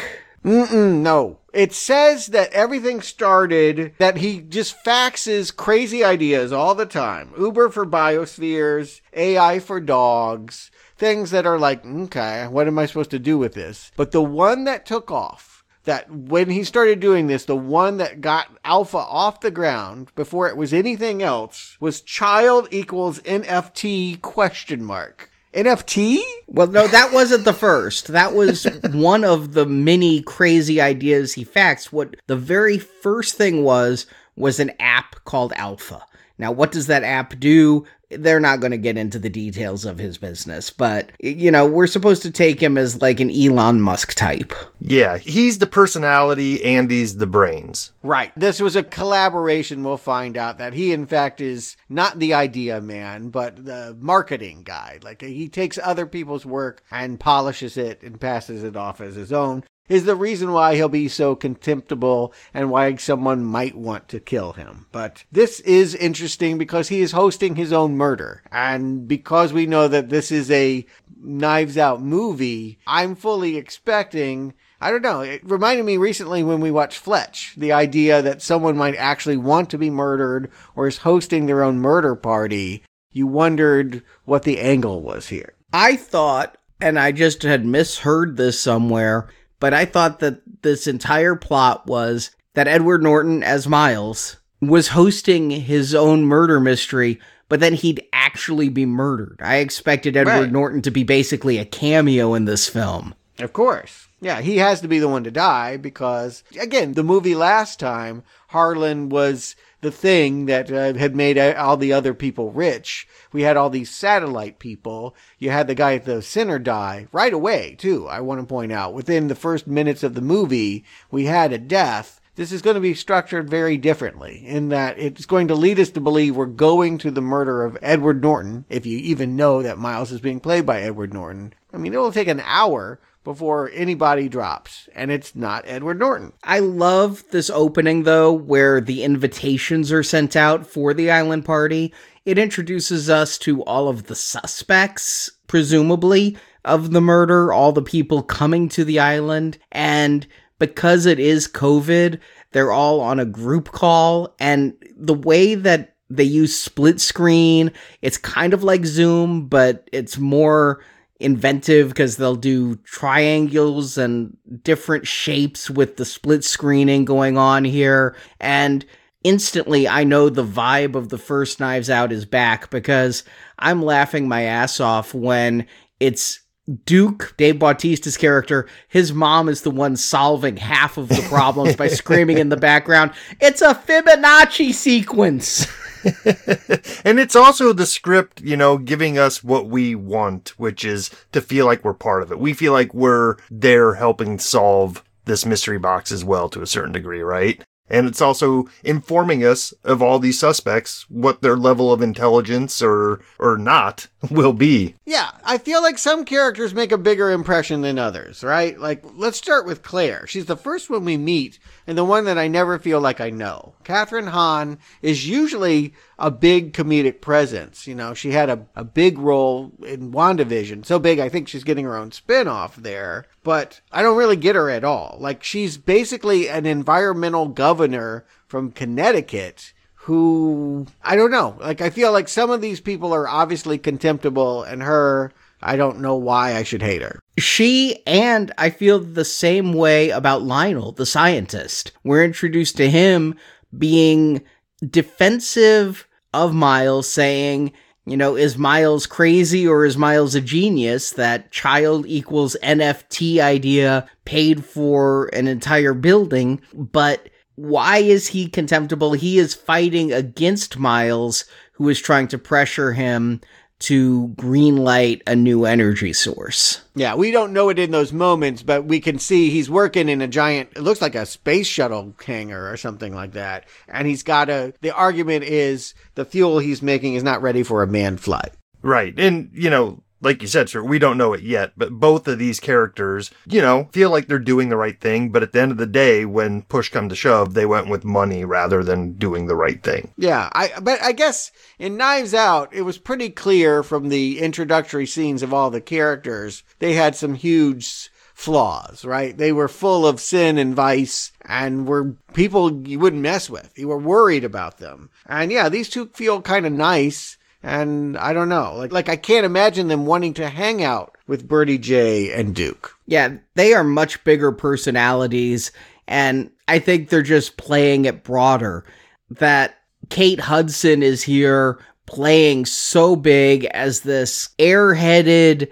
Mm-mm, 0.44 0.98
no. 0.98 1.40
It 1.54 1.72
says 1.72 2.28
that 2.28 2.52
everything 2.52 3.02
started 3.02 3.94
that 3.98 4.18
he 4.18 4.42
just 4.42 4.76
faxes 4.84 5.56
crazy 5.56 6.04
ideas 6.04 6.52
all 6.52 6.76
the 6.76 6.86
time. 6.86 7.32
Uber 7.38 7.70
for 7.70 7.86
biospheres, 7.86 9.02
AI 9.14 9.60
for 9.60 9.80
dogs, 9.80 10.72
things 10.98 11.32
that 11.32 11.46
are 11.46 11.60
like, 11.60 11.86
okay, 11.86 12.48
what 12.48 12.68
am 12.68 12.80
I 12.80 12.86
supposed 12.86 13.12
to 13.12 13.20
do 13.20 13.38
with 13.38 13.54
this? 13.54 13.92
But 13.96 14.12
the 14.12 14.22
one 14.22 14.66
that 14.66 14.86
took 14.86 15.12
off 15.12 15.64
that 15.84 16.10
when 16.10 16.50
he 16.50 16.64
started 16.64 17.00
doing 17.00 17.28
this, 17.28 17.46
the 17.46 17.56
one 17.56 17.98
that 17.98 18.22
got 18.22 18.48
Alpha 18.64 18.98
off 18.98 19.42
the 19.42 19.52
ground 19.52 20.12
before 20.16 20.48
it 20.48 20.58
was 20.58 20.74
anything 20.74 21.22
else 21.22 21.78
was 21.80 22.02
child 22.02 22.68
equals 22.72 23.20
NFT 23.22 24.22
question 24.22 24.84
mark. 24.84 25.30
NFT? 25.54 26.20
Well, 26.48 26.68
no, 26.68 26.88
that 26.88 27.14
wasn't 27.14 27.46
the 27.46 27.54
first. 27.54 28.08
That 28.08 28.34
was 28.34 28.64
one 28.92 29.24
of 29.24 29.54
the 29.54 29.66
many 29.66 30.22
crazy 30.22 30.82
ideas 30.82 31.34
he 31.34 31.46
faxed. 31.46 31.86
What 31.86 32.16
the 32.28 32.36
very 32.36 32.80
first 32.80 33.36
thing 33.36 33.64
was 33.64 34.08
was 34.36 34.60
an 34.60 34.72
app 34.80 35.24
called 35.26 35.54
Alpha. 35.56 36.02
Now, 36.40 36.52
what 36.52 36.72
does 36.72 36.88
that 36.88 37.04
app 37.04 37.40
do? 37.40 37.86
They're 38.18 38.40
not 38.40 38.60
going 38.60 38.72
to 38.72 38.78
get 38.78 38.98
into 38.98 39.20
the 39.20 39.30
details 39.30 39.86
of 39.86 39.98
his 39.98 40.18
business, 40.18 40.70
but 40.70 41.12
you 41.20 41.52
know, 41.52 41.66
we're 41.66 41.88
supposed 41.88 42.22
to 42.24 42.32
take 42.32 42.62
him 42.62 42.78
as 42.78 43.02
like 43.02 43.20
an 43.20 43.32
Elon 43.32 43.82
Musk 43.82 44.14
type. 44.14 44.54
Yeah, 44.80 45.18
he's 45.18 45.60
the 45.60 45.68
personality, 45.68 46.64
Andy's 46.64 47.18
the 47.18 47.28
brains. 47.28 47.92
Right. 48.02 48.32
This 48.36 48.60
was 48.60 48.76
a 48.76 48.84
collaboration. 48.84 49.84
We'll 49.84 49.98
find 49.98 50.38
out 50.38 50.58
that 50.58 50.74
he, 50.74 50.92
in 50.92 51.06
fact, 51.06 51.42
is 51.42 51.78
not 51.90 52.20
the 52.20 52.34
idea 52.34 52.82
man, 52.82 53.30
but 53.30 53.66
the 53.66 53.96
marketing 54.00 54.64
guy. 54.64 55.00
Like 55.02 55.22
he 55.22 55.50
takes 55.50 55.80
other 55.82 56.06
people's 56.06 56.46
work 56.46 56.84
and 56.92 57.20
polishes 57.20 57.78
it 57.78 58.04
and 58.04 58.20
passes 58.20 58.64
it 58.64 58.76
off 58.76 59.02
as 59.02 59.16
his 59.16 59.32
own 59.32 59.64
is 59.90 60.06
the 60.06 60.16
reason 60.16 60.52
why 60.52 60.76
he'll 60.76 60.90
be 60.90 61.08
so 61.08 61.36
contemptible 61.36 62.34
and 62.54 62.70
why 62.70 62.96
someone 62.96 63.44
might 63.44 63.76
want 63.76 64.08
to 64.10 64.20
kill 64.20 64.54
him. 64.54 64.88
But 64.92 65.26
this 65.32 65.60
is 65.62 65.96
interesting 65.96 66.58
because 66.58 66.90
he 66.90 67.02
is 67.02 67.12
hosting 67.12 67.56
his 67.56 67.74
own 67.74 67.98
murder. 67.98 68.44
And 68.52 69.08
because 69.08 69.52
we 69.52 69.66
know 69.66 69.88
that 69.88 70.10
this 70.10 70.32
is 70.32 70.50
a 70.52 70.86
Knives 71.22 71.78
Out 71.78 72.02
movie, 72.02 72.80
I'm 72.88 73.16
fully 73.16 73.58
expecting 73.58 74.54
I 74.84 74.92
don't 74.92 75.02
know. 75.02 75.22
It 75.22 75.42
reminded 75.46 75.86
me 75.86 75.96
recently 75.96 76.44
when 76.44 76.60
we 76.60 76.70
watched 76.70 76.98
Fletch, 76.98 77.54
the 77.56 77.72
idea 77.72 78.22
that 78.22 78.42
someone 78.42 78.76
might 78.76 78.96
actually 78.96 79.38
want 79.38 79.70
to 79.70 79.78
be 79.78 79.90
murdered 79.90 80.52
or 80.76 80.88
is 80.88 80.98
hosting 80.98 81.46
their 81.46 81.64
own 81.64 81.80
murder 81.80 82.18
party. 82.18 82.84
You 83.10 83.26
wondered 83.26 84.04
what 84.26 84.44
the 84.44 84.60
angle 84.60 85.02
was 85.02 85.30
here. 85.30 85.54
I 85.72 85.96
thought, 85.96 86.58
and 86.82 87.00
I 87.00 87.14
just 87.14 87.44
had 87.44 87.66
misheard 87.66 88.36
this 88.36 88.60
somewhere, 88.60 89.30
but 89.64 89.74
I 89.74 89.86
thought 89.86 90.20
that 90.20 90.42
this 90.62 90.88
entire 90.88 91.36
plot 91.36 91.88
was 91.88 92.32
that 92.54 92.68
Edward 92.68 93.02
Norton 93.02 93.44
as 93.44 93.66
Miles 93.66 94.36
was 94.60 94.90
hosting 94.90 95.52
his 95.52 95.96
own 95.96 96.26
murder 96.26 96.60
mystery, 96.60 97.22
but 97.48 97.62
then 97.62 97.74
he'd 97.74 98.04
actually 98.12 98.68
be 98.68 98.86
murdered. 98.86 99.40
I 99.42 99.60
expected 99.60 100.18
Edward 100.18 100.34
right. 100.34 100.52
Norton 100.52 100.82
to 100.82 100.92
be 100.92 101.04
basically 101.06 101.60
a 101.60 101.66
cameo 101.66 102.34
in 102.34 102.44
this 102.44 102.68
film. 102.68 103.16
Of 103.40 103.54
course. 103.54 104.10
Yeah, 104.20 104.42
he 104.42 104.58
has 104.58 104.82
to 104.82 104.90
be 104.90 105.00
the 105.00 105.08
one 105.08 105.24
to 105.24 105.32
die 105.32 105.78
because, 105.78 106.44
again, 106.60 106.92
the 106.92 107.02
movie 107.02 107.34
last 107.34 107.80
time, 107.80 108.24
Harlan 108.50 109.08
was 109.08 109.56
the 109.84 109.92
thing 109.92 110.48
that 110.48 110.72
uh, 110.72 110.94
had 110.94 111.16
made 111.16 111.38
all 111.38 111.78
the 111.78 111.94
other 111.94 112.14
people 112.14 112.52
rich. 112.52 113.08
We 113.32 113.44
had 113.44 113.58
all 113.58 113.70
these 113.70 113.92
satellite 113.92 114.58
people. 114.58 115.16
You 115.38 115.52
had 115.52 115.68
the 115.68 115.76
guy 115.76 115.94
at 115.94 116.06
the 116.06 116.22
center 116.22 116.58
die 116.58 117.08
right 117.12 117.34
away, 117.34 117.76
too. 117.78 118.08
I 118.08 118.22
want 118.22 118.42
to 118.42 118.48
point 118.48 118.72
out 118.72 118.94
within 118.94 119.28
the 119.28 119.36
first 119.36 119.68
minutes 119.68 120.02
of 120.02 120.16
the 120.16 120.22
movie, 120.22 120.84
we 121.12 121.26
had 121.26 121.54
a 121.54 121.58
death. 121.58 122.20
This 122.36 122.52
is 122.52 122.64
going 122.64 122.74
to 122.76 122.82
be 122.82 122.96
structured 122.96 123.48
very 123.48 123.78
differently 123.78 124.44
in 124.44 124.70
that 124.70 124.98
it's 124.98 125.28
going 125.28 125.50
to 125.50 125.56
lead 125.56 125.80
us 125.80 125.92
to 125.92 126.02
believe 126.02 126.36
we're 126.36 126.48
going 126.48 126.98
to 127.00 127.12
the 127.12 127.22
murder 127.22 127.64
of 127.64 127.78
Edward 127.82 128.24
Norton, 128.24 128.66
if 128.70 128.88
you 128.88 128.98
even 128.98 129.36
know 129.36 129.62
that 129.62 129.78
Miles 129.78 130.12
is 130.12 130.20
being 130.20 130.40
played 130.40 130.66
by 130.66 130.82
Edward 130.82 131.14
Norton. 131.14 131.54
I 131.72 131.78
mean, 131.78 131.94
it 131.94 131.98
will 131.98 132.12
take 132.12 132.28
an 132.28 132.42
hour 132.44 133.00
before 133.24 133.72
anybody 133.74 134.28
drops, 134.28 134.90
and 134.96 135.12
it's 135.12 135.36
not 135.36 135.64
Edward 135.66 136.00
Norton. 136.00 136.34
I 136.44 136.60
love 136.60 137.24
this 137.32 137.50
opening 137.50 138.04
though, 138.04 138.34
where 138.34 138.82
the 138.82 139.04
invitations 139.04 139.92
are 139.92 140.04
sent 140.04 140.36
out 140.36 140.66
for 140.68 140.94
the 140.94 141.10
island 141.10 141.46
party. 141.46 141.94
It 142.26 142.38
introduces 142.38 143.10
us 143.10 143.38
to 143.40 143.64
all 143.64 143.88
of 143.88 144.08
the 144.08 144.16
suspects, 144.16 145.32
presumably, 145.48 146.38
of 146.66 146.92
the 146.92 147.02
murder, 147.02 147.52
all 147.52 147.72
the 147.72 147.82
people 147.82 148.24
coming 148.24 148.70
to 148.70 148.86
the 148.86 149.00
island, 149.00 149.58
and 149.72 150.26
because 150.60 151.06
it 151.06 151.20
is 151.20 151.48
COVID, 151.48 152.20
they're 152.52 152.72
all 152.72 153.02
on 153.02 153.20
a 153.20 153.26
group 153.26 153.72
call, 153.72 154.36
and 154.40 154.74
the 154.96 155.14
way 155.14 155.56
that 155.56 155.96
they 156.10 156.24
use 156.24 156.56
split 156.56 157.02
screen, 157.02 157.72
it's 158.02 158.18
kind 158.18 158.54
of 158.54 158.64
like 158.64 158.86
Zoom, 158.86 159.48
but 159.48 159.90
it's 159.92 160.18
more 160.18 160.84
inventive 161.20 161.90
because 161.90 162.18
they'll 162.18 162.36
do 162.36 162.76
triangles 162.78 163.98
and 163.98 164.36
different 164.64 165.08
shapes 165.08 165.70
with 165.70 165.98
the 165.98 166.06
split 166.06 166.44
screening 166.44 167.06
going 167.06 167.38
on 167.38 167.64
here. 167.64 168.16
And 168.40 168.86
instantly 169.24 169.88
I 169.88 170.04
know 170.04 170.30
the 170.30 170.46
vibe 170.46 170.96
of 170.96 171.10
the 171.10 171.18
first 171.18 171.60
Knives 171.60 171.90
Out 171.90 172.12
is 172.12 172.26
back 172.26 172.70
because 172.70 173.24
I'm 173.60 173.82
laughing 173.82 174.28
my 174.28 174.44
ass 174.44 174.80
off 174.80 175.14
when 175.14 175.68
it's 176.00 176.40
Duke, 176.86 177.34
Dave 177.38 177.60
Bautista's 177.60 178.16
character, 178.16 178.70
his 178.88 179.12
mom 179.12 179.50
is 179.50 179.64
the 179.64 179.72
one 179.72 179.98
solving 179.98 180.56
half 180.56 180.98
of 180.98 181.10
the 181.10 181.22
problems 181.28 181.76
by 181.76 181.88
screaming 181.90 182.38
in 182.38 182.50
the 182.50 182.58
background, 182.58 183.12
It's 183.42 183.62
a 183.62 183.74
Fibonacci 183.74 184.74
sequence. 184.74 185.68
and 187.06 187.20
it's 187.20 187.36
also 187.36 187.74
the 187.74 187.86
script, 187.86 188.42
you 188.42 188.58
know, 188.58 188.78
giving 188.78 189.18
us 189.18 189.44
what 189.44 189.68
we 189.68 189.96
want, 189.96 190.50
which 190.58 190.84
is 190.84 191.10
to 191.32 191.42
feel 191.42 191.66
like 191.66 191.84
we're 191.84 191.94
part 191.94 192.24
of 192.24 192.32
it. 192.32 192.40
We 192.40 192.54
feel 192.54 192.74
like 192.74 192.94
we're 192.94 193.38
there 193.50 193.96
helping 193.96 194.40
solve 194.40 195.04
this 195.26 195.46
mystery 195.46 195.80
box 195.80 196.12
as 196.12 196.26
well 196.26 196.50
to 196.50 196.62
a 196.62 196.68
certain 196.68 196.92
degree, 196.92 197.22
right? 197.22 197.64
And 197.90 198.08
it's 198.08 198.22
also 198.22 198.70
informing 198.84 199.46
us 199.46 199.74
of 199.84 200.02
all 200.02 200.18
these 200.18 200.40
suspects, 200.40 201.06
what 201.10 201.42
their 201.42 201.58
level 201.58 201.92
of 201.92 202.02
intelligence 202.02 202.82
or, 202.82 203.22
or 203.40 203.58
not 203.58 204.08
will 204.32 204.54
be. 204.54 204.96
Yeah, 205.06 205.32
I 205.44 205.58
feel 205.58 205.82
like 205.82 205.98
some 205.98 206.24
characters 206.26 206.74
make 206.74 206.92
a 206.92 206.98
bigger 206.98 207.30
impression 207.30 207.82
than 207.82 208.00
others, 208.00 208.44
right? 208.44 208.80
Like, 208.80 209.04
let's 209.16 209.38
start 209.38 209.66
with 209.66 209.84
Claire. 209.84 210.26
She's 210.28 210.46
the 210.46 210.58
first 210.58 210.90
one 210.90 211.06
we 211.06 211.18
meet 211.18 211.60
and 211.86 211.98
the 211.98 212.06
one 212.06 212.26
that 212.26 212.38
I 212.38 212.48
never 212.48 212.80
feel 212.80 213.02
like 213.02 213.20
I 213.20 213.30
know. 213.30 213.74
Kathryn 213.84 214.30
Hahn 214.30 214.78
is 215.02 215.28
usually 215.28 215.94
a 216.18 216.32
big 216.32 216.74
comedic 216.74 217.22
presence. 217.22 217.88
You 217.88 217.96
know, 217.96 218.14
she 218.14 218.32
had 218.32 218.50
a, 218.50 218.66
a 218.76 218.84
big 218.84 219.18
role 219.18 219.72
in 219.86 220.12
WandaVision. 220.12 220.86
So 220.86 221.00
big, 221.00 221.20
I 221.20 221.30
think 221.30 221.48
she's 221.48 221.64
getting 221.64 221.86
her 221.86 221.98
own 221.98 222.12
spin 222.12 222.48
off 222.48 222.76
there. 222.76 223.26
But 223.44 223.82
I 223.92 224.02
don't 224.02 224.18
really 224.18 224.38
get 224.38 224.56
her 224.56 224.70
at 224.70 224.84
all. 224.84 225.18
Like, 225.20 225.44
she's 225.44 225.78
basically 225.78 226.50
an 226.50 226.66
environmental 226.66 227.48
governor 227.48 228.26
from 228.48 228.72
Connecticut 228.72 229.74
who, 229.96 230.86
I 231.02 231.16
don't 231.16 231.32
know. 231.32 231.56
Like, 231.60 231.80
I 231.80 231.90
feel 231.90 232.12
like 232.12 232.28
some 232.28 232.50
of 232.50 232.60
these 232.62 232.82
people 232.82 233.14
are 233.14 233.28
obviously 233.28 233.78
contemptible, 233.78 234.64
and 234.64 234.84
her, 234.84 235.32
I 235.64 235.76
don't 235.76 236.02
know 236.02 236.16
why 236.16 236.56
I 236.56 236.64
should 236.64 236.82
hate 236.82 237.02
her. 237.02 237.20
She 237.38 238.06
and 238.06 238.52
I 238.58 238.70
feel 238.70 239.00
the 239.00 239.26
same 239.26 239.74
way 239.74 240.10
about 240.10 240.44
Lionel, 240.44 240.92
the 240.92 241.06
scientist. 241.06 241.92
We're 242.04 242.24
introduced 242.24 242.78
to 242.78 242.90
him 242.90 243.36
being 243.76 244.44
defensive 244.88 246.08
of 246.34 246.54
Miles, 246.54 247.12
saying, 247.12 247.72
you 248.06 248.18
know, 248.18 248.36
is 248.36 248.58
Miles 248.58 249.06
crazy 249.06 249.68
or 249.68 249.86
is 249.86 249.98
Miles 249.98 250.36
a 250.36 250.42
genius? 250.42 251.12
That 251.12 251.52
child 251.52 252.06
equals 252.06 252.58
NFT 252.62 253.40
idea 253.40 254.10
paid 254.26 254.66
for 254.66 255.28
an 255.28 255.48
entire 255.48 255.94
building. 255.94 256.62
But 256.74 257.30
why 257.56 258.00
is 258.00 258.28
he 258.28 258.48
contemptible? 258.48 259.14
He 259.14 259.38
is 259.38 259.54
fighting 259.54 260.12
against 260.12 260.78
Miles, 260.78 261.46
who 261.74 261.88
is 261.88 262.02
trying 262.02 262.28
to 262.30 262.38
pressure 262.38 262.92
him 262.92 263.40
to 263.84 264.30
greenlight 264.38 265.22
a 265.28 265.36
new 265.36 265.66
energy 265.66 266.14
source. 266.14 266.82
Yeah, 266.96 267.16
we 267.16 267.32
don't 267.32 267.52
know 267.52 267.68
it 267.68 267.80
in 267.80 267.92
those 267.92 268.14
moments, 268.14 268.64
but 268.64 268.86
we 268.86 269.02
can 269.02 269.20
see 269.20 269.50
he's 269.50 269.70
working 269.70 270.08
in 270.08 270.22
a 270.22 270.28
giant, 270.28 270.70
it 270.76 270.82
looks 270.82 271.02
like 271.02 271.16
a 271.16 271.26
space 271.26 271.68
shuttle 271.68 272.16
hangar 272.26 272.72
or 272.72 272.78
something 272.78 273.14
like 273.14 273.34
that. 273.34 273.66
And 273.90 274.08
he's 274.08 274.24
got 274.24 274.50
a, 274.50 274.74
the 274.82 274.96
argument 274.96 275.44
is 275.44 275.96
the 276.16 276.24
fuel 276.24 276.60
he's 276.60 276.82
making 276.82 277.16
is 277.16 277.24
not 277.24 277.42
ready 277.42 277.62
for 277.62 277.84
a 277.84 277.88
manned 277.88 278.22
flight. 278.22 278.54
Right. 278.82 279.14
And, 279.20 279.50
you 279.54 279.70
know, 279.70 280.02
like 280.24 280.42
you 280.42 280.48
said, 280.48 280.70
sir, 280.70 280.82
we 280.82 281.00
don't 281.00 281.18
know 281.18 281.34
it 281.34 281.42
yet, 281.42 281.74
but 281.78 281.92
both 281.92 282.28
of 282.28 282.40
these 282.40 282.60
characters, 282.60 283.32
you 283.46 283.62
know, 283.62 283.90
feel 283.92 284.10
like 284.10 284.28
they're 284.28 284.40
doing 284.40 284.70
the 284.70 284.78
right 284.78 285.00
thing. 285.00 285.30
But 285.30 285.44
at 285.44 285.52
the 285.52 285.62
end 285.62 285.72
of 285.72 285.78
the 285.78 285.86
day, 285.86 286.26
when 286.26 286.64
push 286.64 286.90
come 286.90 287.10
to 287.10 287.16
shove, 287.16 287.54
they 287.54 287.66
went 287.66 287.90
with 287.90 288.04
money 288.04 288.46
rather 288.46 288.84
than 288.84 289.14
doing 289.14 289.48
the 289.48 289.56
right 289.56 289.82
thing. 289.84 290.14
Yeah, 290.18 290.50
I 290.54 290.72
but 290.82 291.02
I 291.02 291.12
guess 291.12 291.52
in 291.78 291.98
Knives 291.98 292.34
Out, 292.34 292.74
it 292.74 292.84
was 292.84 292.98
pretty 292.98 293.30
clear 293.30 293.84
from 293.84 294.10
the 294.10 294.40
introductory 294.40 295.06
scenes 295.06 295.44
of 295.44 295.54
all 295.54 295.70
the 295.70 295.82
characters, 295.82 296.64
they 296.80 296.94
had 296.94 297.16
some 297.16 297.36
huge 297.36 298.10
flaws, 298.34 299.06
right? 299.06 299.38
They 299.38 299.52
were 299.52 299.68
full 299.68 300.08
of 300.08 300.20
sin 300.20 300.58
and 300.58 300.76
vice 300.76 301.32
and 301.46 301.88
were 301.88 302.16
people 302.34 302.88
you 302.88 303.00
wouldn't 303.00 303.22
mess 303.22 303.50
with. 303.50 303.78
You 303.78 303.88
were 303.90 303.98
worried 303.98 304.44
about 304.44 304.80
them. 304.80 305.10
And 305.28 305.52
yeah, 305.52 305.70
these 305.70 305.90
two 305.90 306.08
feel 306.08 306.42
kind 306.42 306.66
of 306.66 306.74
nice 306.74 307.38
and 307.64 308.18
I 308.18 308.34
don't 308.34 308.50
know. 308.50 308.76
Like 308.76 308.92
like 308.92 309.10
I 309.10 309.16
can't 309.16 309.46
imagine 309.46 309.88
them 309.88 310.06
wanting 310.06 310.34
to 310.36 310.50
hang 310.50 310.84
out 310.84 311.16
with 311.28 311.48
Birdie 311.48 311.78
Jay 311.78 312.32
and 312.32 312.54
Duke. 312.54 312.96
Yeah, 313.08 313.38
they 313.56 313.74
are 313.74 313.84
much 313.84 314.24
bigger 314.24 314.52
personalities 314.52 315.72
and 316.08 316.52
I 316.68 316.80
think 316.80 317.10
they're 317.10 317.22
just 317.22 317.58
playing 317.58 318.06
it 318.06 318.24
broader. 318.24 318.86
That 319.32 319.78
Kate 320.10 320.40
Hudson 320.40 321.02
is 321.02 321.24
here 321.24 321.80
playing 322.06 322.66
so 322.66 323.16
big 323.16 323.66
as 323.66 324.02
this 324.02 324.50
airheaded 324.60 325.72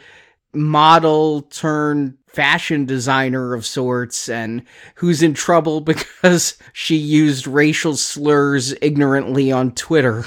model 0.54 1.44
turned 1.44 2.18
fashion 2.28 2.86
designer 2.86 3.54
of 3.54 3.66
sorts 3.66 4.30
and 4.30 4.64
who's 4.96 5.22
in 5.22 5.34
trouble 5.34 5.82
because 5.82 6.58
she 6.72 6.96
used 6.96 7.46
racial 7.48 7.98
slurs 7.98 8.74
ignorantly 8.82 9.52
on 9.52 9.72
Twitter. 9.74 10.26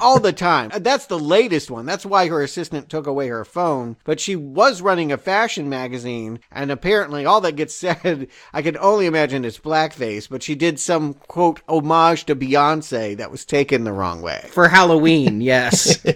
All 0.00 0.20
the 0.20 0.32
time. 0.32 0.70
Uh, 0.72 0.78
that's 0.78 1.06
the 1.06 1.18
latest 1.18 1.70
one. 1.70 1.86
That's 1.86 2.06
why 2.06 2.28
her 2.28 2.42
assistant 2.42 2.88
took 2.88 3.06
away 3.06 3.28
her 3.28 3.44
phone. 3.44 3.96
But 4.04 4.20
she 4.20 4.36
was 4.36 4.82
running 4.82 5.12
a 5.12 5.18
fashion 5.18 5.68
magazine, 5.68 6.40
and 6.50 6.70
apparently 6.70 7.24
all 7.24 7.40
that 7.42 7.56
gets 7.56 7.74
said, 7.80 8.28
I 8.52 8.62
can 8.62 8.76
only 8.78 9.06
imagine 9.06 9.44
it's 9.44 9.58
blackface, 9.58 10.28
but 10.28 10.42
she 10.42 10.54
did 10.54 10.78
some 10.78 11.14
quote 11.14 11.60
homage 11.68 12.24
to 12.26 12.36
Beyonce 12.36 13.16
that 13.16 13.30
was 13.30 13.44
taken 13.44 13.84
the 13.84 13.92
wrong 13.92 14.22
way. 14.22 14.46
For 14.50 14.68
Halloween, 14.68 15.40
yes. 15.40 16.04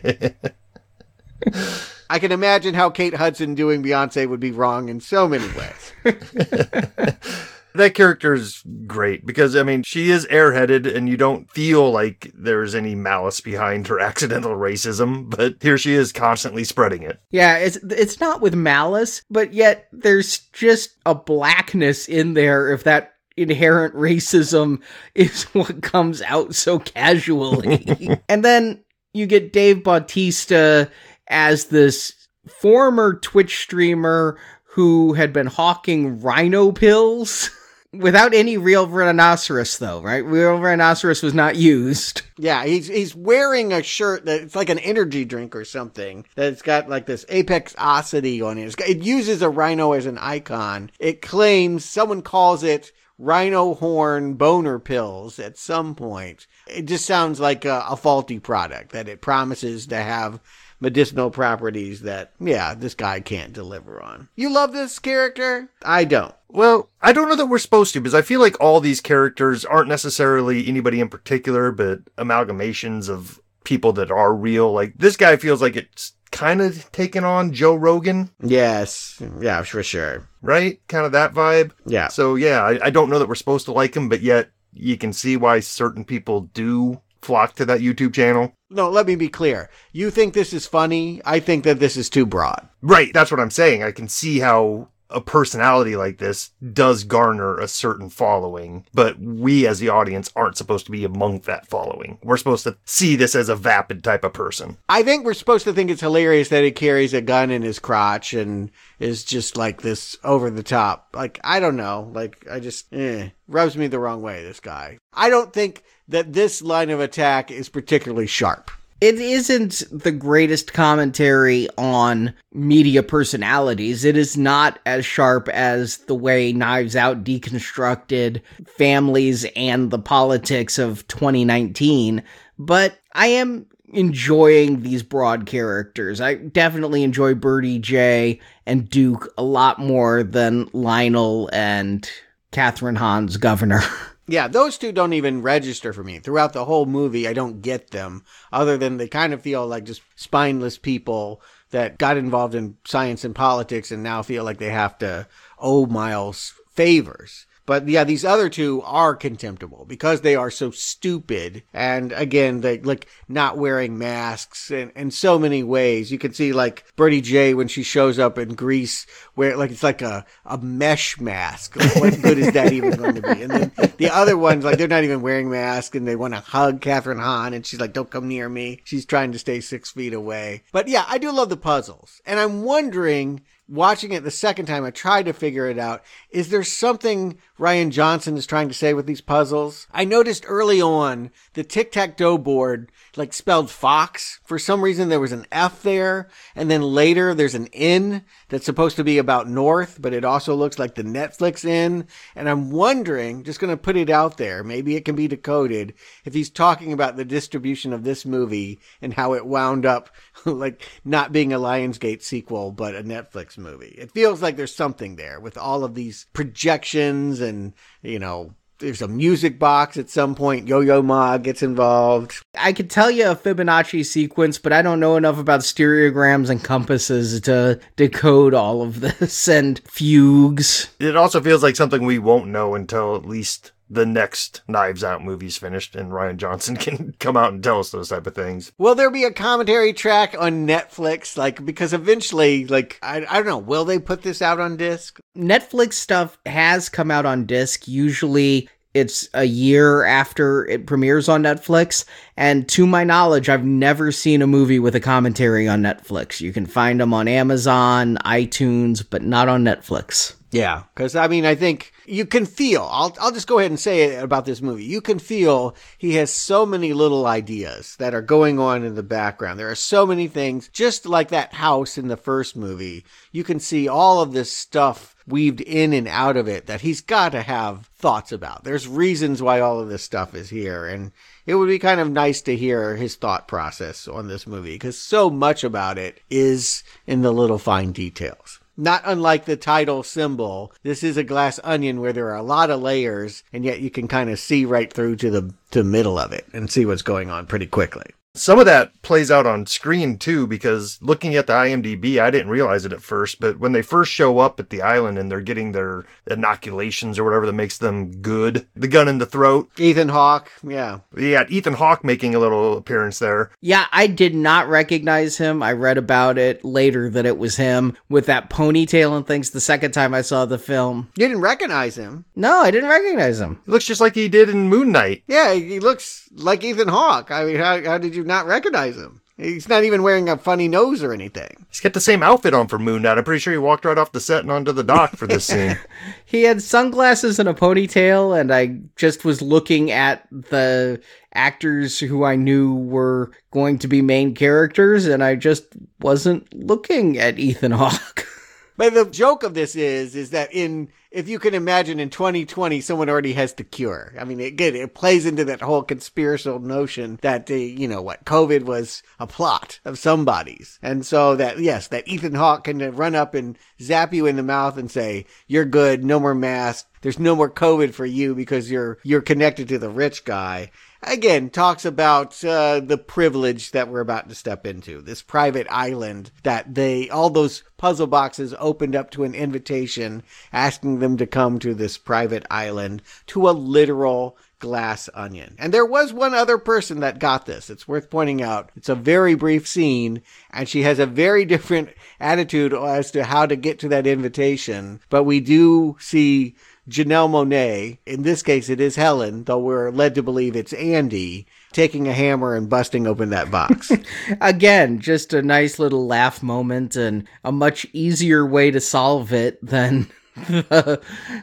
I 2.11 2.19
can 2.19 2.33
imagine 2.33 2.75
how 2.75 2.91
Kate 2.91 3.15
Hudson 3.15 3.55
doing 3.55 3.83
Beyonce 3.83 4.29
would 4.29 4.41
be 4.41 4.53
wrong 4.53 4.89
in 4.89 5.01
so 5.01 5.27
many 5.27 5.49
ways. 5.53 5.93
that 7.75 7.95
character 7.95 8.35
is 8.35 8.63
great 8.87 9.27
because 9.27 9.57
I 9.57 9.63
mean 9.63 9.83
she 9.83 10.11
is 10.11 10.27
airheaded 10.27 10.93
and 10.93 11.09
you 11.09 11.17
don't 11.17 11.51
feel 11.51 11.91
like 11.91 12.31
there's 12.35 12.75
any 12.75 12.95
malice 12.95 13.41
behind 13.41 13.89
her 13.89 14.01
accidental 14.01 14.53
racism, 14.53 15.29
but 15.29 15.57
here 15.61 15.79
she 15.79 15.95
is 15.95 16.13
constantly 16.13 16.65
spreading 16.65 17.03
it. 17.03 17.21
Yeah, 17.31 17.59
it's 17.59 17.77
it's 17.77 18.21
not 18.21 18.41
with 18.41 18.55
malice, 18.55 19.23
but 19.31 19.53
yet 19.53 19.89
there's 19.93 20.41
just 20.53 20.97
a 21.05 21.15
blackness 21.15 22.09
in 22.09 22.35
there 22.35 22.71
if 22.73 22.85
that 22.85 23.15
inherent 23.37 23.95
racism 23.97 24.81
is 25.15 25.43
what 25.53 25.83
comes 25.83 26.23
out 26.23 26.55
so 26.55 26.79
casually. 26.79 28.19
and 28.29 28.45
then 28.45 28.85
you 29.13 29.27
get 29.27 29.53
Dave 29.53 29.83
Bautista 29.85 30.91
as 31.29 31.67
this 31.67 32.13
former 32.49 33.15
Twitch 33.15 33.59
streamer 33.59 34.39
who 34.65 35.13
had 35.13 35.33
been 35.33 35.47
hawking 35.47 36.21
rhino 36.21 36.73
pills. 36.73 37.51
Without 37.99 38.35
any 38.35 38.57
real 38.57 38.87
rhinoceros, 38.87 39.79
though, 39.79 40.01
right? 40.01 40.25
Real 40.25 40.59
rhinoceros 40.59 41.23
was 41.23 41.35
not 41.35 41.57
used. 41.57 42.23
Yeah, 42.37 42.65
he's 42.65 42.89
he's 42.89 43.15
wearing 43.15 43.73
a 43.73 43.81
shirt 43.85 44.25
that 44.25 44.41
it's 44.41 44.57
like 44.57 44.69
an 44.69 44.81
energy 44.81 45.25
drink 45.25 45.55
or 45.55 45.65
something 45.65 46.27
that's 46.35 46.63
got 46.63 46.89
like 46.89 47.07
this 47.07 47.25
apex 47.29 47.75
apexosity 47.75 48.45
on 48.45 48.59
it. 48.59 48.75
It 48.81 49.05
uses 49.05 49.41
a 49.41 49.49
rhino 49.49 49.93
as 49.93 50.07
an 50.07 50.19
icon. 50.19 50.91
It 50.99 51.23
claims 51.23 51.85
someone 51.85 52.23
calls 52.23 52.65
it 52.65 52.91
rhino 53.19 53.75
horn 53.75 54.35
boner 54.35 54.79
pills 54.79 55.39
at 55.39 55.57
some 55.57 55.95
point. 55.95 56.47
It 56.67 56.87
just 56.87 57.07
sounds 57.07 57.39
like 57.39 57.65
a, 57.65 57.85
a 57.89 57.97
faulty 57.97 58.41
product 58.41 58.93
that 58.93 59.09
it 59.09 59.21
promises 59.21 59.87
to 59.89 59.97
have 59.97 60.41
medicinal 60.85 61.31
properties 61.31 62.03
that, 62.03 62.33
yeah, 62.39 62.75
this 62.75 62.95
guy 62.95 63.21
can't 63.21 63.53
deliver 63.53 64.03
on. 64.03 64.29
You 64.37 64.53
love 64.53 64.73
this 64.73 64.99
character? 64.99 65.71
I 65.83 66.05
don't. 66.05 66.35
Well, 66.49 66.91
I 67.03 67.13
don't 67.13 67.29
know 67.29 67.37
that 67.37 67.47
we're 67.47 67.59
supposed 67.59 67.95
to 67.95 68.01
because 68.01 68.15
I 68.15 68.23
feel 68.23 68.39
like 68.41 68.61
all 68.61 68.81
these 68.81 69.01
characters 69.01 69.65
aren't 69.65 69.89
necessarily 69.89 70.69
anybody 70.69 71.01
in 71.01 71.09
particular, 71.09 71.73
but 71.73 72.05
amalgamations 72.17 73.09
of 73.09 73.41
people 73.65 73.93
that 73.95 74.11
are 74.11 74.35
real. 74.35 74.71
Like 74.73 74.95
this 74.97 75.17
guy 75.17 75.37
feels 75.37 75.63
like 75.63 75.75
it's 75.75 76.13
kind 76.31 76.61
of 76.61 76.93
taken 76.93 77.25
on 77.25 77.53
Joe 77.53 77.75
Rogan. 77.75 78.31
Yes. 78.43 79.21
Yeah, 79.41 79.63
for 79.63 79.83
sure. 79.83 80.29
Right? 80.43 80.87
Kind 80.87 81.07
of 81.07 81.13
that 81.13 81.33
vibe. 81.33 81.73
Yeah. 81.87 82.09
So 82.09 82.35
yeah, 82.35 82.63
I, 82.63 82.87
I 82.87 82.91
don't 82.91 83.09
know 83.09 83.19
that 83.19 83.29
we're 83.29 83.35
supposed 83.35 83.65
to 83.67 83.73
like 83.73 83.97
him, 83.97 84.09
but 84.09 84.21
yet 84.21 84.51
you 84.73 84.99
can 84.99 85.13
see 85.13 85.37
why 85.37 85.61
certain 85.61 86.05
people 86.05 86.43
do 86.53 87.01
flock 87.25 87.55
to 87.57 87.65
that 87.65 87.81
YouTube 87.81 88.15
channel. 88.15 88.53
No, 88.71 88.91
let 88.91 89.07
me 89.07 89.17
be 89.17 89.29
clear. 89.29 89.71
You 89.93 90.11
think 90.11 90.35
this 90.35 90.53
is 90.53 90.67
funny. 90.67 91.21
I 91.25 91.41
think 91.41 91.65
that 91.65 91.81
this 91.81 91.97
is 91.97 92.11
too 92.11 92.27
broad. 92.27 92.69
Right. 92.83 93.13
That's 93.13 93.31
what 93.31 93.41
I'm 93.41 93.51
saying. 93.51 93.83
I 93.83 93.93
can 93.93 94.09
see 94.09 94.41
how 94.41 94.89
a 95.15 95.21
personality 95.21 95.97
like 95.97 96.19
this 96.19 96.51
does 96.73 97.05
garner 97.05 97.59
a 97.59 97.69
certain 97.69 98.11
following, 98.11 98.85
but 98.93 99.19
we 99.19 99.67
as 99.67 99.79
the 99.79 99.89
audience 99.89 100.31
aren't 100.35 100.57
supposed 100.57 100.87
to 100.87 100.93
be 100.93 101.05
among 101.05 101.41
that 101.41 101.67
following. 101.67 102.19
We're 102.23 102.37
supposed 102.37 102.65
to 102.65 102.77
see 102.85 103.17
this 103.17 103.35
as 103.35 103.49
a 103.49 103.57
vapid 103.57 104.03
type 104.05 104.25
of 104.25 104.33
person. 104.33 104.77
I 104.89 105.03
think 105.03 105.25
we're 105.25 105.35
supposed 105.35 105.65
to 105.65 105.73
think 105.73 105.91
it's 105.91 106.01
hilarious 106.01 106.49
that 106.49 106.65
he 106.65 106.73
carries 106.73 107.15
a 107.15 107.21
gun 107.21 107.51
in 107.51 107.63
his 107.63 107.79
crotch 107.79 108.35
and 108.35 108.71
is 108.99 109.25
just 109.25 109.57
like 109.57 109.83
this 109.83 110.17
over 110.25 110.51
the 110.51 110.63
top. 110.63 111.09
Like, 111.15 111.41
I 111.45 111.61
don't 111.61 111.77
know. 111.77 112.11
Like, 112.13 112.47
I 112.51 112.61
just, 112.61 112.93
eh, 112.93 113.31
rubs 113.49 113.77
me 113.77 113.87
the 113.87 114.01
wrong 114.01 114.23
way, 114.23 114.43
this 114.43 114.61
guy. 114.61 114.99
I 115.13 115.31
don't 115.31 115.53
think 115.53 115.85
that 116.09 116.33
this 116.33 116.61
line 116.61 116.91
of 116.91 117.01
attack 117.01 117.51
is 117.51 117.69
particularly 117.69 118.27
sharp. 118.27 118.71
It 119.05 119.21
isn't 119.21 119.83
the 119.93 120.13
greatest 120.13 120.73
commentary 120.73 121.69
on 121.77 122.33
media 122.55 123.03
personalities. 123.03 124.03
It 124.03 124.17
is 124.17 124.39
not 124.39 124.79
as 124.87 125.05
sharp 125.05 125.47
as 125.51 125.99
the 125.99 126.15
way 126.15 126.55
Knives 126.55 126.97
Out 126.97 127.23
deconstructed 127.23 128.41
families 128.67 129.45
and 129.57 129.91
the 129.91 129.99
politics 129.99 130.79
of 130.79 131.07
2019, 131.09 132.23
but 132.59 132.99
I 133.13 133.27
am 133.27 133.67
enjoying 133.93 134.81
these 134.81 135.03
broad 135.03 135.45
characters. 135.45 136.23
I 136.23 136.37
definitely 136.37 137.03
enjoy 137.03 137.35
Birdie 137.35 137.81
Jay 137.81 138.41
and 138.65 138.89
Duke 138.89 139.31
a 139.37 139.43
lot 139.43 139.79
more 139.79 140.23
than 140.23 140.71
Lionel 140.73 141.51
and 141.53 142.11
Kathryn 142.53 142.97
Hahn's 142.97 143.37
governor. 143.37 143.83
Yeah, 144.27 144.49
those 144.49 144.79
two 144.79 144.91
don't 144.91 145.13
even 145.13 145.43
register 145.43 145.93
for 145.93 146.03
me. 146.03 146.19
Throughout 146.19 146.55
the 146.55 146.65
whole 146.65 146.87
movie, 146.87 147.29
I 147.29 147.35
don't 147.35 147.61
get 147.61 147.91
them, 147.91 148.25
other 148.51 148.79
than 148.79 148.97
they 148.97 149.09
kind 149.09 149.35
of 149.35 149.43
feel 149.43 149.67
like 149.67 149.85
just 149.85 150.03
spineless 150.17 150.79
people 150.79 151.43
that 151.71 151.99
got 151.99 152.17
involved 152.17 152.55
in 152.55 152.77
science 152.85 153.25
and 153.25 153.35
politics 153.35 153.91
and 153.91 154.03
now 154.03 154.23
feel 154.23 154.45
like 154.45 154.59
they 154.59 154.71
have 154.71 154.97
to 154.99 155.27
owe 155.59 155.87
Miles 155.87 156.55
favors. 156.71 157.47
But 157.67 157.89
yeah, 157.89 158.05
these 158.05 158.25
other 158.25 158.49
two 158.49 158.83
are 158.85 159.15
contemptible 159.15 159.87
because 159.89 160.21
they 160.21 160.37
are 160.37 160.51
so 160.51 160.71
stupid. 160.71 161.63
And 161.73 162.13
again, 162.13 162.61
they 162.61 162.79
like 162.81 163.07
not 163.29 163.57
wearing 163.57 163.97
masks 163.97 164.71
and 164.71 164.93
in 164.95 165.11
so 165.11 165.39
many 165.39 165.63
ways. 165.63 166.13
You 166.13 166.19
can 166.19 166.35
see 166.35 166.53
like 166.53 166.85
Birdie 166.97 167.23
Jay 167.23 167.55
when 167.55 167.69
she 167.69 167.83
shows 167.83 168.19
up 168.19 168.39
in 168.39 168.55
Greece 168.55 169.07
where 169.35 169.57
like 169.57 169.71
it's 169.71 169.83
like 169.83 170.03
a, 170.03 170.27
a 170.45 170.59
mesh 170.59 171.19
mask. 171.21 171.77
Like, 171.77 171.97
what 171.97 172.23
good 172.23 172.39
is 172.39 172.53
that 172.53 172.73
even 172.73 172.97
going 172.97 173.15
to 173.15 173.23
be? 173.23 173.43
And 173.43 173.51
then 173.51 173.73
the 173.97 174.11
other 174.11 174.37
ones, 174.37 174.65
like 174.65 174.77
they're 174.77 174.89
not 174.89 175.05
even 175.05 175.23
wearing 175.23 175.51
masks 175.51 175.97
and 175.97 176.07
they 176.07 176.17
want 176.17 176.35
to 176.35 176.41
hug 176.41 176.81
Kathryn 176.81 177.21
Hahn 177.21 177.55
and 177.55 177.65
she's 177.65 177.81
like, 177.81 177.95
don't 177.95 178.11
come 178.11 178.29
near 178.29 178.49
me. 178.49 178.83
She's 178.85 179.07
trying 179.07 179.33
to 179.33 179.39
stay 179.39 179.61
six 179.61 179.91
feet 179.91 180.13
away. 180.13 180.65
But 180.73 180.89
yeah, 180.89 181.05
I 181.09 181.17
do 181.17 181.33
love 181.33 181.49
the 181.49 181.57
puzzles. 181.57 182.21
And 182.27 182.39
I'm 182.39 182.63
wondering 182.63 183.41
watching 183.69 184.13
it 184.13 184.25
the 184.25 184.31
second 184.31 184.67
time, 184.67 184.85
I 184.85 184.91
tried 184.91 185.25
to 185.25 185.33
figure 185.33 185.69
it 185.69 185.79
out. 185.79 186.03
Is 186.31 186.51
there 186.51 186.65
something 186.65 187.39
Rian 187.59 187.91
Johnson 187.91 188.37
is 188.37 188.47
trying 188.47 188.67
to 188.69 188.75
say 188.75 188.95
with 188.95 189.07
these 189.07 189.21
puzzles? 189.21 189.87
I 189.93 190.05
noticed 190.05 190.45
early 190.49 190.81
on 190.81 191.31
the 191.53 191.63
tic 191.63 191.93
tac 191.93 192.17
toe 192.17 192.37
board 192.37 192.91
like 193.17 193.33
spelled 193.33 193.71
fox. 193.71 194.41
For 194.45 194.59
some 194.59 194.83
reason, 194.83 195.09
there 195.09 195.21
was 195.21 195.31
an 195.31 195.47
F 195.53 195.83
there. 195.83 196.29
And 196.57 196.69
then 196.69 196.83
later, 196.83 197.33
there's 197.33 197.55
an 197.55 197.69
N 197.73 198.25
that's 198.49 198.65
supposed 198.65 198.97
to 198.97 199.05
be 199.05 199.19
about 199.19 199.49
north, 199.49 199.99
but 200.01 200.13
it 200.13 200.25
also 200.25 200.55
looks 200.55 200.79
like 200.79 200.97
the 200.97 201.05
Netflix 201.05 201.65
N. 201.65 202.09
And 202.35 202.49
I'm 202.49 202.71
wondering, 202.71 203.45
just 203.45 203.61
going 203.61 203.71
to 203.71 203.81
put 203.81 203.97
it 203.97 204.11
out 204.11 204.37
there, 204.37 204.65
maybe 204.65 204.97
it 204.97 205.05
can 205.05 205.15
be 205.15 205.29
decoded, 205.29 205.95
if 206.25 206.35
he's 206.35 206.51
talking 206.51 206.93
about 206.93 207.17
the 207.17 207.25
distribution 207.25 207.93
of 207.93 208.05
this 208.05 208.25
movie 208.27 208.81
and 209.01 209.15
how 209.15 209.35
it 209.35 209.47
wound 209.47 209.87
up 209.87 210.11
like 210.45 210.89
not 211.05 211.33
being 211.33 211.53
a 211.53 211.59
Lionsgate 211.59 212.23
sequel, 212.23 212.73
but 212.73 212.95
a 212.95 213.03
Netflix 213.03 213.57
movie. 213.57 213.95
It 213.97 214.11
feels 214.11 214.43
like 214.43 214.57
there's 214.57 214.75
something 214.75 215.17
there 215.17 215.39
with 215.41 215.57
all 215.57 215.85
of 215.85 215.95
these 215.95 216.27
projections 216.33 217.41
and, 217.45 217.73
you 218.03 218.19
know, 218.19 218.55
there's 218.79 219.03
a 219.03 219.09
music 219.09 219.59
box 219.59 219.97
at 219.97 220.11
some 220.11 220.35
point. 220.35 220.69
Yo 220.69 220.81
Yo 220.81 221.03
Ma 221.03 221.39
gets 221.39 221.63
involved. 221.63 222.43
I 222.59 222.73
could 222.73 222.91
tell 222.91 223.11
you 223.11 223.31
a 223.31 223.37
Fibonacci 223.37 224.05
sequence, 224.05 224.59
but 224.59 224.73
I 224.73 224.83
don't 224.83 225.01
know 225.01 225.17
enough 225.17 225.39
about 225.39 225.61
stereograms 225.61 226.51
and 226.51 226.63
compasses 226.63 227.41
to 227.43 227.81
decode 227.97 228.55
all 228.55 228.83
of 228.83 229.01
this 229.01 229.49
and 229.49 229.81
fugues. 229.89 230.89
It 230.99 231.17
also 231.17 231.41
feels 231.41 231.63
like 231.63 231.77
something 231.77 232.05
we 232.05 232.19
won't 232.19 232.49
know 232.49 232.75
until 232.75 233.17
at 233.17 233.25
least 233.25 233.73
the 233.89 234.07
next 234.07 234.63
Knives 234.67 235.05
Out 235.05 235.23
movie's 235.23 235.57
finished 235.57 235.95
and 235.95 236.11
Rian 236.11 236.37
Johnson 236.37 236.77
can 236.79 237.15
come 237.19 237.37
out 237.37 237.53
and 237.53 237.63
tell 237.63 237.81
us 237.81 237.91
those 237.91 238.09
type 238.09 238.27
of 238.27 238.35
things. 238.35 238.73
Will 238.79 238.95
there 238.95 239.11
be 239.11 239.25
a 239.25 239.33
commentary 239.33 239.93
track 239.93 240.35
on 240.39 240.67
Netflix? 240.67 241.37
Like, 241.37 241.65
because 241.65 241.93
eventually, 241.93 242.67
like, 242.67 242.99
I, 243.03 243.27
I 243.29 243.37
don't 243.37 243.47
know, 243.47 243.59
will 243.59 243.85
they 243.85 243.99
put 243.99 244.23
this 244.23 244.43
out 244.43 244.61
on 244.61 244.77
disc? 244.77 245.21
Netflix 245.37 245.95
stuff 245.95 246.39
has 246.47 246.89
come 246.89 247.11
out 247.11 247.27
on 247.27 247.47
disc. 247.47 247.87
Usually 247.87 248.69
it's 248.95 249.29
a 249.35 249.45
year 249.45 250.05
after 250.05 250.65
it 250.67 250.87
premieres 250.87 251.29
on 251.29 251.43
Netflix. 251.43 252.05
And 252.37 252.69
to 252.71 252.87
my 252.87 253.03
knowledge, 253.03 253.49
I've 253.49 253.65
never 253.65 254.13
seen 254.13 254.41
a 254.41 254.47
movie 254.47 254.79
with 254.79 254.95
a 254.95 255.01
commentary 255.01 255.67
on 255.67 255.83
Netflix. 255.83 256.41
You 256.41 256.53
can 256.53 256.65
find 256.65 257.01
them 257.01 257.13
on 257.13 257.27
Amazon, 257.27 258.19
iTunes, 258.25 259.05
but 259.09 259.23
not 259.23 259.49
on 259.49 259.65
Netflix. 259.65 260.37
Yeah, 260.55 260.85
because 260.95 261.17
I 261.17 261.27
mean, 261.27 261.45
I 261.45 261.57
think 261.57 261.93
you 262.07 262.25
can 262.25 262.47
feel. 262.47 262.89
I'll 262.89 263.17
I'll 263.21 263.33
just 263.33 263.49
go 263.49 263.59
ahead 263.59 263.73
and 263.73 263.81
say 263.81 264.03
it 264.03 264.23
about 264.23 264.45
this 264.45 264.63
movie. 264.63 264.85
You 264.85 265.01
can 265.01 265.19
feel 265.19 265.75
he 265.99 266.15
has 266.15 266.33
so 266.33 266.65
many 266.65 266.93
little 266.93 267.27
ideas 267.27 267.97
that 267.97 268.15
are 268.15 268.23
going 268.23 268.61
on 268.61 268.85
in 268.85 268.95
the 268.95 269.03
background. 269.03 269.59
There 269.59 269.71
are 269.71 269.75
so 269.75 270.07
many 270.07 270.29
things, 270.29 270.69
just 270.69 271.07
like 271.07 271.31
that 271.31 271.55
house 271.55 271.99
in 271.99 272.07
the 272.07 272.17
first 272.17 272.55
movie. 272.55 273.05
You 273.33 273.43
can 273.43 273.59
see 273.59 273.89
all 273.89 274.23
of 274.23 274.33
this 274.33 274.53
stuff 274.53 275.17
weaved 275.27 275.61
in 275.61 275.93
and 275.93 276.07
out 276.07 276.37
of 276.37 276.47
it 276.47 276.67
that 276.67 276.83
he's 276.83 277.01
got 277.01 277.33
to 277.33 277.43
have 277.43 277.87
thoughts 277.97 278.31
about. 278.31 278.63
There's 278.63 278.87
reasons 278.87 279.43
why 279.43 279.59
all 279.59 279.81
of 279.81 279.89
this 279.89 280.05
stuff 280.05 280.37
is 280.37 280.51
here, 280.51 280.87
and 280.87 281.11
it 281.47 281.57
would 281.57 281.69
be 281.69 281.81
kind 281.81 281.99
of 281.99 282.13
nice 282.13 282.43
to 282.43 282.57
hear 282.57 282.95
his 282.95 283.17
thought 283.17 283.49
process 283.49 284.07
on 284.07 284.29
this 284.29 284.47
movie 284.47 284.75
because 284.75 284.97
so 284.97 285.31
much 285.31 285.65
about 285.65 285.99
it 285.99 286.21
is 286.31 286.85
in 287.09 287.23
the 287.23 287.33
little 287.33 287.59
fine 287.59 287.91
details. 287.91 288.61
Not 288.77 289.03
unlike 289.05 289.45
the 289.45 289.57
title 289.57 290.03
symbol, 290.03 290.73
this 290.83 291.05
is 291.05 291.17
a 291.17 291.23
glass 291.23 291.61
onion 291.63 292.01
where 292.01 292.13
there 292.13 292.29
are 292.31 292.37
a 292.37 292.43
lot 292.43 292.71
of 292.71 292.83
layers, 292.83 293.45
and 293.53 293.65
yet 293.65 293.81
you 293.81 293.91
can 293.91 294.09
kind 294.09 294.31
of 294.31 294.39
see 294.41 294.65
right 294.65 294.93
through 294.93 295.17
to 295.17 295.31
the 295.31 295.55
to 295.71 295.83
the 295.83 295.89
middle 295.89 296.19
of 296.19 296.33
it 296.33 296.47
and 296.53 296.71
see 296.71 296.85
what's 296.85 297.03
going 297.03 297.31
on 297.31 297.47
pretty 297.47 297.67
quickly. 297.67 298.07
Some 298.37 298.59
of 298.59 298.67
that 298.67 299.01
plays 299.03 299.31
out 299.31 299.47
on 299.47 299.65
screen 299.67 300.19
too, 300.19 300.49
because 300.49 300.99
looking 301.01 301.37
at 301.37 301.47
the 301.47 301.53
IMDb, 301.53 302.19
I 302.21 302.33
didn't 302.33 302.49
realize 302.51 302.85
it 302.85 302.93
at 302.93 303.01
first, 303.01 303.39
but 303.39 303.61
when 303.61 303.71
they 303.71 303.81
first 303.83 304.11
show 304.11 304.41
up 304.41 304.59
at 304.59 304.71
the 304.71 304.83
island 304.83 305.19
and 305.19 305.31
they're 305.31 305.41
getting 305.41 305.71
their 305.71 306.05
inoculations 306.27 307.17
or 307.17 307.23
whatever 307.23 307.47
that 307.47 307.53
makes 307.53 307.79
them 307.79 308.21
good, 308.21 308.67
the 308.75 308.89
gun 308.89 309.07
in 309.07 309.19
the 309.19 309.27
throat. 309.27 309.71
Ethan 309.79 310.09
Hawke, 310.09 310.51
yeah. 310.65 310.99
Yeah, 311.17 311.45
Ethan 311.49 311.75
Hawke 311.75 312.03
making 312.03 312.35
a 312.35 312.41
little 312.41 312.77
appearance 312.77 313.21
there. 313.21 313.53
Yeah, 313.61 313.87
I 313.93 314.09
did 314.09 314.35
not 314.35 314.69
recognize 314.69 315.39
him. 315.39 315.63
I 315.63 315.71
read 315.71 315.97
about 315.97 316.37
it 316.37 316.65
later 316.65 317.09
that 317.11 317.27
it 317.27 317.39
was 317.39 317.57
him 317.57 317.97
with 318.09 318.27
that 318.27 318.51
ponytail 318.51 319.17
and 319.17 319.25
things 319.25 319.51
the 319.51 319.61
second 319.61 319.93
time 319.93 320.13
I 320.13 320.23
saw 320.23 320.45
the 320.45 320.59
film. 320.59 321.09
You 321.17 321.29
didn't 321.29 321.43
recognize 321.43 321.97
him? 321.97 322.25
No, 322.35 322.63
I 322.63 322.73
didn't 322.73 322.91
recognize 322.91 323.39
him. 323.39 323.61
He 323.65 323.71
looks 323.71 323.85
just 323.85 324.01
like 324.01 324.17
he 324.17 324.29
did 324.29 324.49
in 324.49 324.69
Moon 324.69 324.91
Knight. 324.91 325.23
Yeah, 325.29 325.55
he 325.55 325.79
looks 325.79 326.29
like 326.33 326.65
Ethan 326.65 326.89
Hawke. 326.89 327.31
I 327.31 327.45
mean, 327.45 327.57
how, 327.57 327.81
how 327.85 327.99
did 327.99 328.17
you 328.17 328.24
not 328.27 328.47
recognize 328.47 328.97
him? 328.97 329.21
He's 329.37 329.69
not 329.69 329.83
even 329.83 330.05
wearing 330.05 330.29
a 330.29 330.37
funny 330.37 330.69
nose 330.69 331.03
or 331.03 331.13
anything. 331.13 331.67
He's 331.69 331.81
got 331.81 331.93
the 331.93 332.01
same 332.01 332.23
outfit 332.23 332.55
on 332.55 332.69
for 332.69 332.79
Moon 332.79 333.03
Knight. 333.03 333.19
I'm 333.19 333.25
pretty 333.25 333.41
sure 333.41 333.53
he 333.53 333.59
walked 333.59 333.85
right 333.85 333.99
off 333.99 334.13
the 334.13 334.21
set 334.21 334.43
and 334.43 334.51
onto 334.51 334.71
the 334.71 334.85
dock 334.85 335.17
for 335.17 335.27
this 335.27 335.45
scene. 335.47 335.77
he 336.25 336.45
had 336.45 336.63
sunglasses 336.63 337.41
and 337.41 337.49
a 337.49 337.55
ponytail, 337.55 338.39
and 338.39 338.55
I 338.55 338.79
just 338.95 339.25
was 339.25 339.43
looking 339.43 339.91
at 339.91 340.29
the 340.31 341.03
actors 341.35 341.99
who 341.99 342.23
I 342.23 342.37
knew 342.37 342.75
were 342.75 343.33
going 343.51 343.81
to 343.81 343.89
be 343.89 344.03
main 344.03 344.37
characters, 344.37 345.07
and 345.07 345.25
I 345.25 345.35
just 345.35 345.65
wasn't 346.01 346.55
looking 346.55 347.19
at 347.19 347.39
Ethan 347.41 347.73
Hawke. 347.73 348.29
But 348.77 348.95
the 348.95 349.05
joke 349.05 349.45
of 349.45 349.55
this 349.55 349.77
is, 349.77 350.17
is 350.17 350.31
that 350.31 350.53
in, 350.53 350.89
if 351.13 351.29
you 351.29 351.39
can 351.39 351.55
imagine 351.55 352.01
in 352.01 352.11
2020, 352.11 352.81
someone 352.81 353.09
already 353.09 353.33
has 353.35 353.55
the 353.55 353.63
cure. 353.63 354.13
I 354.19 354.25
mean, 354.25 354.41
again, 354.41 354.75
it 354.75 354.95
plays 354.95 355.27
into 355.27 355.45
that 355.45 355.61
whole 355.61 355.83
conspiratorial 355.83 356.61
notion 356.61 357.19
that 357.23 357.47
the, 357.47 357.61
you 357.61 357.87
know 357.87 358.03
what, 358.03 358.25
COVID 358.25 358.65
was 358.65 359.03
a 359.21 359.27
plot 359.27 359.79
of 359.85 359.99
somebody's. 359.99 360.81
And 360.83 361.07
so 361.07 361.37
that, 361.37 361.61
yes, 361.61 361.89
that 361.89 362.09
Ethan 362.09 362.35
Hawke 362.35 362.65
can 362.65 362.79
run 362.97 363.15
up 363.15 363.35
and 363.35 363.57
zap 363.81 364.13
you 364.13 364.27
in 364.27 364.37
the 364.37 364.43
mouth 364.43 364.77
and 364.77 364.91
say, 364.91 365.27
you're 365.47 365.65
good, 365.65 366.05
no 366.05 366.19
more 366.19 366.35
mask. 366.35 366.89
There's 367.03 367.19
no 367.19 367.37
more 367.37 367.51
COVID 367.51 367.95
for 367.95 368.07
you 368.07 368.35
because 368.35 368.71
you're, 368.71 368.99
you're 369.05 369.21
connected 369.21 369.69
to 369.69 369.79
the 369.79 369.91
rich 369.91 370.25
guy 370.25 370.71
again 371.07 371.51
talks 371.51 371.85
about 371.85 372.43
uh, 372.45 372.81
the 372.81 372.99
privilege 372.99 373.71
that 373.73 373.89
we're 373.89 374.01
about 374.01 374.29
to 374.29 374.35
step 374.35 374.67
into 374.67 375.01
this 375.01 375.23
private 375.23 375.67
island 375.71 376.31
that 376.43 376.75
they 376.75 377.09
all 377.11 377.31
those 377.31 377.63
puzzle 377.77 378.07
boxes 378.07 378.55
opened 378.59 378.97
up 378.97 379.11
to 379.11 379.25
an 379.25 379.35
invitation 379.35 380.23
asking 380.53 380.99
them 380.99 381.17
to 381.17 381.27
come 381.27 381.59
to 381.59 381.75
this 381.75 381.99
private 381.99 382.45
island 382.51 383.03
to 383.27 383.49
a 383.49 383.53
literal 383.53 384.37
glass 384.65 385.11
onion. 385.13 385.55
And 385.59 385.75
there 385.75 385.85
was 385.85 386.11
one 386.11 386.33
other 386.33 386.57
person 386.57 387.01
that 387.01 387.19
got 387.19 387.45
this. 387.45 387.69
It's 387.69 387.87
worth 387.87 388.09
pointing 388.09 388.41
out. 388.41 388.71
It's 388.75 388.89
a 388.89 388.95
very 388.95 389.35
brief 389.35 389.69
scene, 389.69 390.23
and 390.51 390.67
she 390.67 390.83
has 390.83 390.99
a 390.99 391.05
very 391.05 391.45
different 391.55 391.91
attitude 392.19 392.73
as 392.73 393.11
to 393.11 393.25
how 393.25 393.45
to 393.45 393.57
get 393.57 393.79
to 393.81 393.89
that 393.89 394.07
invitation. 394.07 395.01
But 395.11 395.25
we 395.25 395.41
do 395.41 395.97
see 396.01 396.57
Janelle 396.89 397.31
Monáe. 397.31 397.99
In 398.07 398.23
this 398.23 398.43
case, 398.43 398.69
it 398.69 398.81
is 398.81 398.97
Helen, 398.97 399.45
though 399.45 399.59
we're 399.59 399.91
led 399.91 400.15
to 400.17 400.23
believe 400.23 400.55
it's 400.55 400.73
Andy 400.73 401.47
taking 401.73 402.07
a 402.07 402.13
hammer 402.13 402.55
and 402.55 402.69
busting 402.69 403.07
open 403.07 403.31
that 403.31 403.51
box. 403.51 403.91
Again, 404.41 405.01
just 405.01 405.33
a 405.33 405.43
nice 405.43 405.79
little 405.79 406.07
laugh 406.07 406.43
moment 406.43 406.95
and 406.97 407.27
a 407.43 407.51
much 407.51 407.87
easier 407.93 408.47
way 408.47 408.71
to 408.71 408.81
solve 408.81 409.33
it 409.33 409.65
than 409.65 410.11